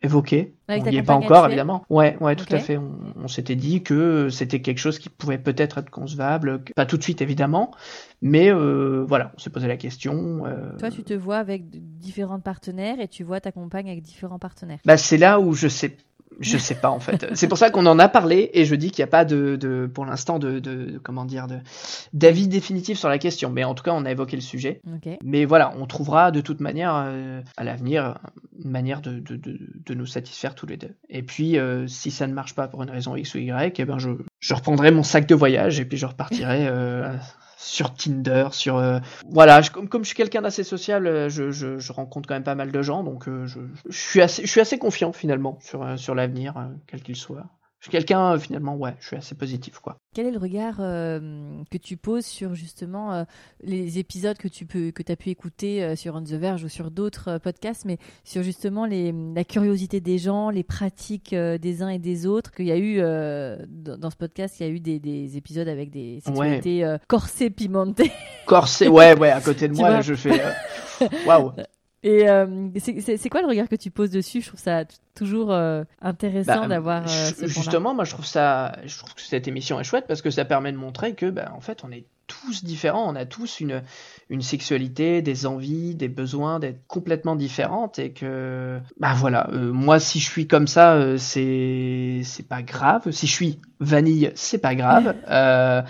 évoqué. 0.00 0.54
Avec 0.68 0.82
on 0.82 0.84
ta 0.84 0.90
n'y 0.92 0.98
est 0.98 1.02
pas 1.02 1.14
encore 1.14 1.38
actuelle 1.38 1.50
évidemment. 1.50 1.84
Ouais, 1.90 2.16
ouais, 2.20 2.36
tout 2.36 2.46
à 2.54 2.58
fait. 2.60 2.76
On, 2.76 2.92
on 3.16 3.26
s'était 3.26 3.56
dit 3.56 3.82
que 3.82 4.28
c'était 4.28 4.60
quelque 4.60 4.78
chose 4.78 5.00
qui 5.00 5.08
pouvait 5.08 5.38
peut-être 5.38 5.78
être 5.78 5.90
concevable, 5.90 6.62
pas 6.76 6.86
tout 6.86 6.96
de 6.96 7.02
suite 7.02 7.20
évidemment, 7.20 7.72
mais 8.22 8.52
euh, 8.52 9.04
voilà, 9.08 9.32
on 9.34 9.40
s'est 9.40 9.50
posé 9.50 9.66
la 9.66 9.76
question. 9.76 10.46
euh, 10.46 10.76
Toi, 10.78 10.90
tu 10.92 11.02
te 11.02 11.14
vois 11.14 11.38
avec 11.38 11.64
différents 11.98 12.38
partenaires 12.38 13.00
et 13.00 13.08
tu 13.08 13.24
vois 13.24 13.40
ta 13.40 13.50
compagne 13.50 13.88
avec 13.90 14.02
différents 14.02 14.38
partenaires. 14.38 14.78
Bah 14.84 14.96
c'est 14.96 15.18
là 15.18 15.40
où 15.40 15.52
je 15.54 15.66
sais, 15.66 15.96
je 16.40 16.56
sais 16.58 16.74
pas 16.74 16.90
en 16.90 17.00
fait. 17.00 17.26
C'est 17.34 17.48
pour 17.48 17.58
ça 17.58 17.70
qu'on 17.70 17.86
en 17.86 17.98
a 17.98 18.08
parlé 18.08 18.50
et 18.54 18.64
je 18.64 18.74
dis 18.74 18.90
qu'il 18.90 19.02
n'y 19.02 19.08
a 19.08 19.10
pas 19.10 19.24
de, 19.24 19.56
de 19.56 19.90
pour 19.92 20.04
l'instant 20.06 20.38
de, 20.38 20.58
de, 20.60 20.74
de- 20.74 20.98
comment 20.98 21.24
dire 21.24 21.46
d'avis 22.12 22.48
définitif 22.48 22.98
sur 22.98 23.08
la 23.08 23.18
question, 23.18 23.50
mais 23.50 23.64
en 23.64 23.74
tout 23.74 23.82
cas 23.82 23.92
on 23.94 24.04
a 24.04 24.10
évoqué 24.10 24.36
le 24.36 24.42
sujet. 24.42 24.80
Mais 25.24 25.44
voilà, 25.44 25.72
on 25.78 25.86
trouvera 25.86 26.30
de 26.30 26.40
toute 26.40 26.60
manière 26.60 26.94
euh, 26.96 27.40
à 27.56 27.64
l'avenir 27.64 28.18
une 28.64 28.70
manière 28.70 29.00
de, 29.00 29.18
de, 29.18 29.36
de, 29.36 29.58
de 29.86 29.94
nous 29.94 30.06
satisfaire 30.06 30.54
tous 30.54 30.66
les 30.66 30.76
deux. 30.76 30.94
Et 31.08 31.22
puis, 31.22 31.58
euh, 31.58 31.86
si 31.86 32.10
ça 32.10 32.26
ne 32.26 32.32
marche 32.34 32.54
pas 32.54 32.68
pour 32.68 32.82
une 32.82 32.90
raison 32.90 33.14
X 33.16 33.34
ou 33.34 33.38
Y, 33.38 33.78
eh 33.78 33.84
ben 33.84 33.98
je, 33.98 34.10
je 34.40 34.54
reprendrai 34.54 34.90
mon 34.90 35.02
sac 35.02 35.26
de 35.26 35.34
voyage 35.34 35.80
et 35.80 35.84
puis 35.84 35.96
je 35.96 36.06
repartirai 36.06 36.66
euh, 36.68 37.12
sur 37.58 37.94
Tinder, 37.94 38.48
sur... 38.52 38.76
euh, 38.76 39.00
voilà, 39.30 39.60
je- 39.62 39.70
comme, 39.70 39.88
comme 39.88 40.02
je 40.04 40.08
suis 40.08 40.16
quelqu'un 40.16 40.42
d'assez 40.42 40.64
social, 40.64 41.06
euh, 41.06 41.28
je, 41.28 41.50
je, 41.50 41.78
je 41.78 41.92
rencontre 41.92 42.28
quand 42.28 42.34
même 42.34 42.44
pas 42.44 42.54
mal 42.54 42.72
de 42.72 42.82
gens, 42.82 43.02
donc 43.02 43.28
euh, 43.28 43.46
je, 43.46 43.60
je, 43.88 43.98
suis 43.98 44.22
assez, 44.22 44.42
je 44.46 44.50
suis 44.50 44.60
assez 44.60 44.78
confiant 44.78 45.12
finalement 45.12 45.58
sur, 45.60 45.82
euh, 45.82 45.96
sur 45.96 46.14
l'avenir, 46.14 46.56
euh, 46.56 46.68
quel 46.86 47.02
qu'il 47.02 47.16
soit. 47.16 47.46
Je 47.80 47.86
suis 47.86 47.90
quelqu'un, 47.92 48.38
finalement, 48.38 48.76
ouais, 48.76 48.96
je 49.00 49.06
suis 49.08 49.16
assez 49.16 49.34
positif, 49.36 49.78
quoi. 49.80 49.97
Quel 50.14 50.26
est 50.26 50.30
le 50.30 50.38
regard 50.38 50.76
euh, 50.80 51.62
que 51.70 51.76
tu 51.76 51.96
poses 51.96 52.24
sur 52.24 52.54
justement 52.54 53.12
euh, 53.12 53.24
les 53.62 53.98
épisodes 53.98 54.38
que 54.38 54.48
tu 54.48 54.64
peux 54.64 54.90
que 54.90 55.02
as 55.12 55.16
pu 55.16 55.28
écouter 55.30 55.84
euh, 55.84 55.96
sur 55.96 56.14
On 56.14 56.22
the 56.22 56.32
Verge 56.32 56.64
ou 56.64 56.68
sur 56.68 56.90
d'autres 56.90 57.38
podcasts, 57.38 57.84
mais 57.84 57.98
sur 58.24 58.42
justement 58.42 58.86
les, 58.86 59.12
la 59.34 59.44
curiosité 59.44 60.00
des 60.00 60.18
gens, 60.18 60.50
les 60.50 60.64
pratiques 60.64 61.34
des 61.34 61.82
uns 61.82 61.88
et 61.90 61.98
des 61.98 62.26
autres. 62.26 62.52
Qu'il 62.52 62.66
y 62.66 62.72
a 62.72 62.78
eu 62.78 62.98
dans, 63.68 64.10
ce 64.10 64.16
podcast, 64.16 64.58
il 64.60 64.66
y 64.66 64.68
a 64.68 64.72
eu 64.72 64.80
des, 64.80 64.98
des 64.98 65.36
épisodes 65.36 65.68
avec 65.68 65.90
des 65.90 66.20
sexualités 66.20 66.84
euh, 66.84 66.98
corsées, 67.06 67.50
pimentées. 67.50 68.12
Corsé, 68.46 68.88
ouais, 68.88 69.16
ouais, 69.18 69.30
à 69.30 69.40
côté 69.40 69.68
de 69.68 69.74
moi, 69.76 69.90
là, 69.90 70.00
je 70.00 70.14
fais... 70.14 70.40
Waouh 71.26 71.52
Et 72.04 72.28
euh, 72.28 72.46
c'est- 72.78 73.28
quoi 73.28 73.42
le 73.42 73.48
regard 73.48 73.68
que 73.68 73.74
tu 73.76 73.90
poses 73.90 74.10
dessus? 74.10 74.40
Je 74.40 74.48
trouve 74.48 74.60
ça 74.60 74.84
toujours 75.16 75.52
euh, 75.52 75.82
intéressant 76.00 76.60
Bah, 76.62 76.68
d'avoir 76.68 77.02
euh, 77.02 77.30
justement, 77.46 77.92
moi 77.94 78.04
je 78.04 78.12
trouve 78.12 78.24
ça, 78.26 78.76
je 78.86 78.96
trouve 78.98 79.14
que 79.14 79.20
cette 79.20 79.48
émission 79.48 79.80
est 79.80 79.84
chouette 79.84 80.04
parce 80.06 80.22
que 80.22 80.30
ça 80.30 80.44
permet 80.44 80.70
de 80.70 80.76
montrer 80.76 81.14
que, 81.14 81.26
bah, 81.28 81.50
en 81.56 81.60
fait, 81.60 81.82
on 81.84 81.90
est 81.90 82.04
tous 82.28 82.62
différents, 82.62 83.10
on 83.10 83.16
a 83.16 83.24
tous 83.24 83.58
une 83.60 83.82
une 84.28 84.42
sexualité, 84.42 85.22
des 85.22 85.46
envies, 85.46 85.94
des 85.94 86.08
besoins 86.08 86.60
d'être 86.60 86.86
complètement 86.86 87.34
différentes 87.34 87.98
et 87.98 88.12
que, 88.12 88.78
bah 89.00 89.14
voilà, 89.16 89.48
euh, 89.52 89.72
moi 89.72 89.98
si 89.98 90.20
je 90.20 90.30
suis 90.30 90.46
comme 90.46 90.66
ça, 90.68 90.92
euh, 90.94 91.16
c'est 91.16 92.20
c'est 92.24 92.46
pas 92.46 92.62
grave. 92.62 93.10
Si 93.10 93.26
je 93.26 93.32
suis 93.32 93.60
vanille, 93.80 94.30
c'est 94.36 94.58
pas 94.58 94.74
grave. 94.74 95.16
Euh, 95.30 95.82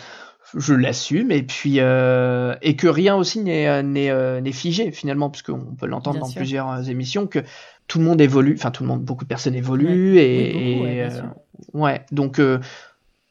je 0.56 0.74
l'assume 0.74 1.30
et 1.30 1.42
puis 1.42 1.76
euh, 1.80 2.54
et 2.62 2.76
que 2.76 2.86
rien 2.88 3.16
aussi 3.16 3.40
n'est 3.40 3.68
euh, 3.68 3.82
n'est 3.82 4.10
euh, 4.10 4.40
n'est 4.40 4.52
figé 4.52 4.90
finalement 4.92 5.30
puisqu'on 5.30 5.74
peut 5.76 5.86
l'entendre 5.86 6.20
dans 6.20 6.26
sûr. 6.26 6.40
plusieurs 6.40 6.88
émissions 6.88 7.26
que 7.26 7.40
tout 7.86 7.98
le 7.98 8.04
monde 8.04 8.20
évolue 8.20 8.54
enfin 8.56 8.70
tout 8.70 8.82
le 8.82 8.88
monde 8.88 9.02
beaucoup 9.02 9.24
de 9.24 9.28
personnes 9.28 9.54
évoluent 9.54 10.18
et, 10.18 10.52
beaucoup, 10.52 10.82
ouais, 10.82 10.94
et, 10.94 11.02
euh, 11.02 11.98
donc 12.12 12.38
euh, 12.38 12.58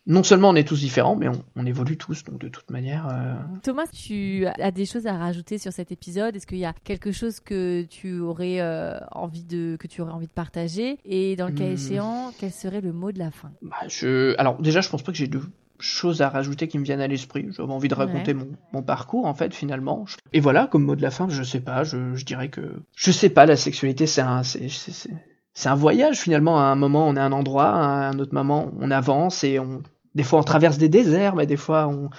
non 0.05 0.24
seulement 0.24 0.49
on 0.49 0.55
est 0.55 0.68
tous 0.68 0.80
différents 0.80 1.15
mais 1.15 1.28
on, 1.28 1.43
on 1.55 1.65
évolue 1.65 1.97
tous 1.97 2.24
donc 2.24 2.39
de 2.39 2.47
toute 2.49 2.70
manière 2.72 3.07
euh, 3.09 3.34
Thomas, 3.63 3.88
tu 3.88 4.45
as 4.45 4.72
des 4.72 4.86
choses 4.86 5.07
à 5.07 5.18
rajouter 5.18 5.57
sur 5.57 5.74
cet 5.74 5.91
épisode? 5.91 6.36
Est-ce 6.36 6.47
qu'il 6.47 6.59
y 6.59 6.65
a 6.65 6.74
quelque 6.84 7.11
chose 7.11 7.39
que 7.39 7.84
tu 7.84 8.20
aurais 8.20 8.61
euh, 8.61 8.97
envie 9.11 9.43
de 9.43 9.76
que 9.80 9.88
tu 9.88 10.01
aurais 10.01 10.11
envie 10.13 10.28
de 10.28 10.32
partager? 10.32 10.97
Et 11.03 11.36
dans 11.36 11.47
le 11.47 11.51
cas 11.51 11.65
Hmm. 11.65 11.74
échéant, 11.74 12.32
quel 12.38 12.51
serait 12.51 12.82
le 12.82 12.93
mot 12.93 13.11
de 13.11 13.20
la 13.20 13.32
fin? 13.32 13.51
Bah, 13.61 13.76
je 13.88 14.36
alors 14.38 14.61
déjà 14.61 14.82
je 14.82 14.89
pense 14.89 15.03
pas 15.03 15.11
que 15.11 15.18
j'ai 15.18 15.28
de 15.28 15.41
choses 15.80 16.22
à 16.22 16.30
rajouter 16.30 16.68
qui 16.68 16.80
me 16.80 16.84
viennent 16.84 17.02
à 17.02 17.08
l'esprit. 17.08 17.48
J'avais 17.52 17.72
envie 17.72 17.88
de 17.88 17.96
raconter 17.96 18.36
mon, 18.74 18.82
parcours, 18.82 19.26
en 19.26 19.34
fait, 19.34 19.54
finalement. 19.54 20.06
Et 20.34 20.40
voilà, 20.40 20.68
comme 20.68 20.84
mot 20.84 20.96
de 20.96 21.02
la 21.02 21.12
fin, 21.12 21.28
je 21.30 21.44
sais 21.44 21.60
pas, 21.60 21.84
je, 21.84 22.24
dirais 22.24 22.50
que. 22.50 22.62
Je 22.96 23.12
sais 23.12 23.30
pas, 23.30 23.46
la 23.46 23.56
sexualité, 23.56 24.08
c'est 24.08 24.22
un. 24.22 24.42
C'est 24.44 25.70
un 25.70 25.76
voyage 25.76 26.20
finalement. 26.20 26.60
À 26.60 26.66
un 26.66 26.76
moment, 26.76 27.08
on 27.08 27.16
est 27.16 27.20
à 27.20 27.26
un 27.26 27.32
endroit, 27.32 27.70
à 27.70 28.10
un 28.10 28.20
autre 28.20 28.34
moment, 28.34 28.72
on 28.80 28.92
avance 28.92 29.44
et 29.44 29.60
on. 29.60 29.82
Des 30.14 30.24
fois, 30.24 30.40
on 30.40 30.44
traverse 30.44 30.78
des 30.78 30.90
déserts, 30.90 31.36
mais 31.36 31.46
des 31.46 31.58
fois, 31.58 31.88
on, 31.88 32.10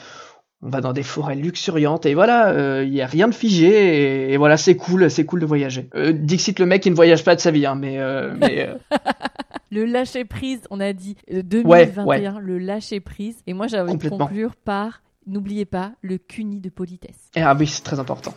on 0.62 0.70
va 0.70 0.80
dans 0.80 0.92
des 0.92 1.02
forêts 1.02 1.36
luxuriantes 1.36 2.04
et 2.06 2.14
voilà, 2.14 2.52
il 2.52 2.58
euh, 2.58 2.84
y 2.84 3.00
a 3.00 3.06
rien 3.06 3.28
de 3.28 3.34
figé 3.34 4.32
et, 4.32 4.36
voilà, 4.36 4.56
c'est 4.56 4.76
cool, 4.76 5.10
c'est 5.10 5.24
cool 5.24 5.40
de 5.40 5.46
voyager. 5.46 5.88
Euh, 5.94 6.12
Dixit 6.12 6.58
le 6.58 6.66
mec 6.66 6.82
qui 6.82 6.90
ne 6.90 6.96
voyage 6.96 7.22
pas 7.22 7.36
de 7.36 7.40
sa 7.40 7.50
vie, 7.50 7.64
hein, 7.64 7.76
mais, 7.76 7.98
euh, 7.98 8.34
mais 8.36 8.68
le 9.70 9.84
lâcher 9.84 10.24
prise, 10.24 10.60
on 10.70 10.80
a 10.80 10.92
dit 10.92 11.16
2021, 11.30 12.40
le 12.40 12.58
lâcher 12.58 13.00
prise. 13.00 13.36
Et 13.46 13.54
moi, 13.54 13.66
j'avais 13.66 13.90
envie 13.90 13.98
de 13.98 14.08
conclure 14.08 14.56
par 14.56 15.02
n'oubliez 15.26 15.66
pas 15.66 15.92
le 16.02 16.18
CUNY 16.18 16.60
de 16.60 16.70
politesse. 16.70 17.30
ah 17.36 17.54
oui, 17.54 17.66
c'est 17.66 17.82
très 17.82 18.00
important. 18.00 18.34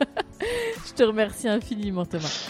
Je 0.86 0.92
te 0.94 1.02
remercie 1.02 1.48
infiniment, 1.48 2.06
Thomas. 2.06 2.48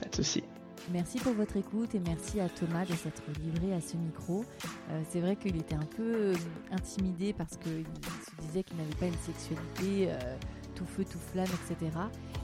Pas 0.00 0.08
de 0.08 0.14
souci. 0.14 0.44
Merci 0.92 1.18
pour 1.18 1.34
votre 1.34 1.56
écoute 1.56 1.94
et 1.94 2.00
merci 2.00 2.40
à 2.40 2.48
Thomas 2.48 2.84
de 2.84 2.94
s'être 2.94 3.22
livré 3.44 3.74
à 3.74 3.80
ce 3.80 3.96
micro. 3.96 4.44
Euh, 4.90 5.00
c'est 5.08 5.20
vrai 5.20 5.36
qu'il 5.36 5.56
était 5.56 5.74
un 5.76 5.86
peu 5.96 6.02
euh, 6.02 6.34
intimidé 6.72 7.32
parce 7.32 7.56
qu'il 7.56 7.84
se 7.84 8.46
disait 8.46 8.64
qu'il 8.64 8.76
n'avait 8.76 8.96
pas 8.98 9.06
une 9.06 9.12
sexualité 9.14 10.10
euh, 10.10 10.36
tout 10.74 10.86
feu, 10.86 11.04
tout 11.04 11.18
flamme, 11.32 11.46
etc. 11.46 11.92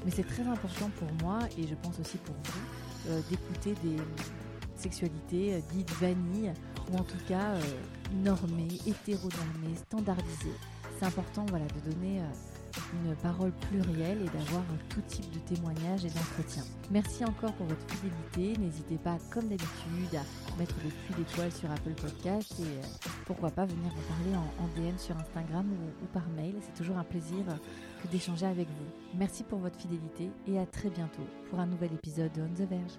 Mais 0.05 0.13
c'est 0.13 0.27
très 0.27 0.45
important 0.45 0.91
pour 0.97 1.09
moi 1.27 1.41
et 1.59 1.67
je 1.67 1.75
pense 1.75 1.99
aussi 1.99 2.19
pour 2.19 2.37
vous 2.45 3.23
d'écouter 3.31 3.75
des 3.85 3.97
sexualités 4.81 5.62
dites 5.72 5.91
vanille 6.01 6.53
ou 6.93 6.97
en 6.97 7.05
tout 7.05 7.18
cas 7.29 7.55
normées, 8.22 8.68
hétéronormées, 8.87 9.77
standardisées. 9.87 10.55
C'est 10.99 11.07
important 11.07 11.45
voilà, 11.49 11.66
de 11.66 11.91
donner 11.91 12.20
une 12.93 13.14
parole 13.16 13.53
plurielle 13.68 14.18
et 14.22 14.37
d'avoir 14.37 14.62
tout 14.89 15.01
type 15.03 15.31
de 15.31 15.39
témoignages 15.55 16.05
et 16.05 16.11
d'entretien. 16.11 16.62
Merci 16.91 17.24
encore 17.24 17.53
pour 17.55 17.66
votre 17.66 17.87
fidélité. 17.95 18.61
N'hésitez 18.61 18.97
pas, 18.97 19.16
comme 19.31 19.49
d'habitude, 19.49 20.14
à 20.14 20.59
mettre 20.59 20.74
des 20.77 20.91
puits 20.91 21.14
d'étoiles 21.16 21.53
sur 21.53 21.70
Apple 21.70 21.95
Podcast 21.95 22.55
et 22.61 22.62
euh, 22.62 23.09
pourquoi 23.24 23.51
pas 23.51 23.64
venir 23.64 23.85
me 23.85 24.03
parler 24.09 24.47
en, 24.61 24.66
DM 24.77 24.99
sur 24.99 25.16
Instagram 25.16 25.66
ou, 26.03 26.07
par 26.07 26.27
mail. 26.37 26.55
C'est 26.61 26.74
toujours 26.74 26.99
un 26.99 27.05
plaisir 27.05 27.45
que 28.03 28.09
d'échanger 28.09 28.47
avec 28.47 28.68
vous. 28.68 29.18
Merci 29.18 29.43
pour 29.43 29.59
votre 29.59 29.79
fidélité 29.79 30.31
et 30.47 30.59
à 30.59 30.66
très 30.66 30.91
bientôt 30.91 31.27
pour 31.51 31.61
un 31.61 31.66
nouvel 31.66 31.93
épisode 31.95 32.33
de 32.33 32.43
On 32.43 32.55
the 32.55 32.68
Verge. 32.68 32.99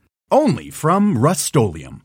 only 0.31 0.69
from 0.69 1.17
Rust-Oleum 1.17 2.01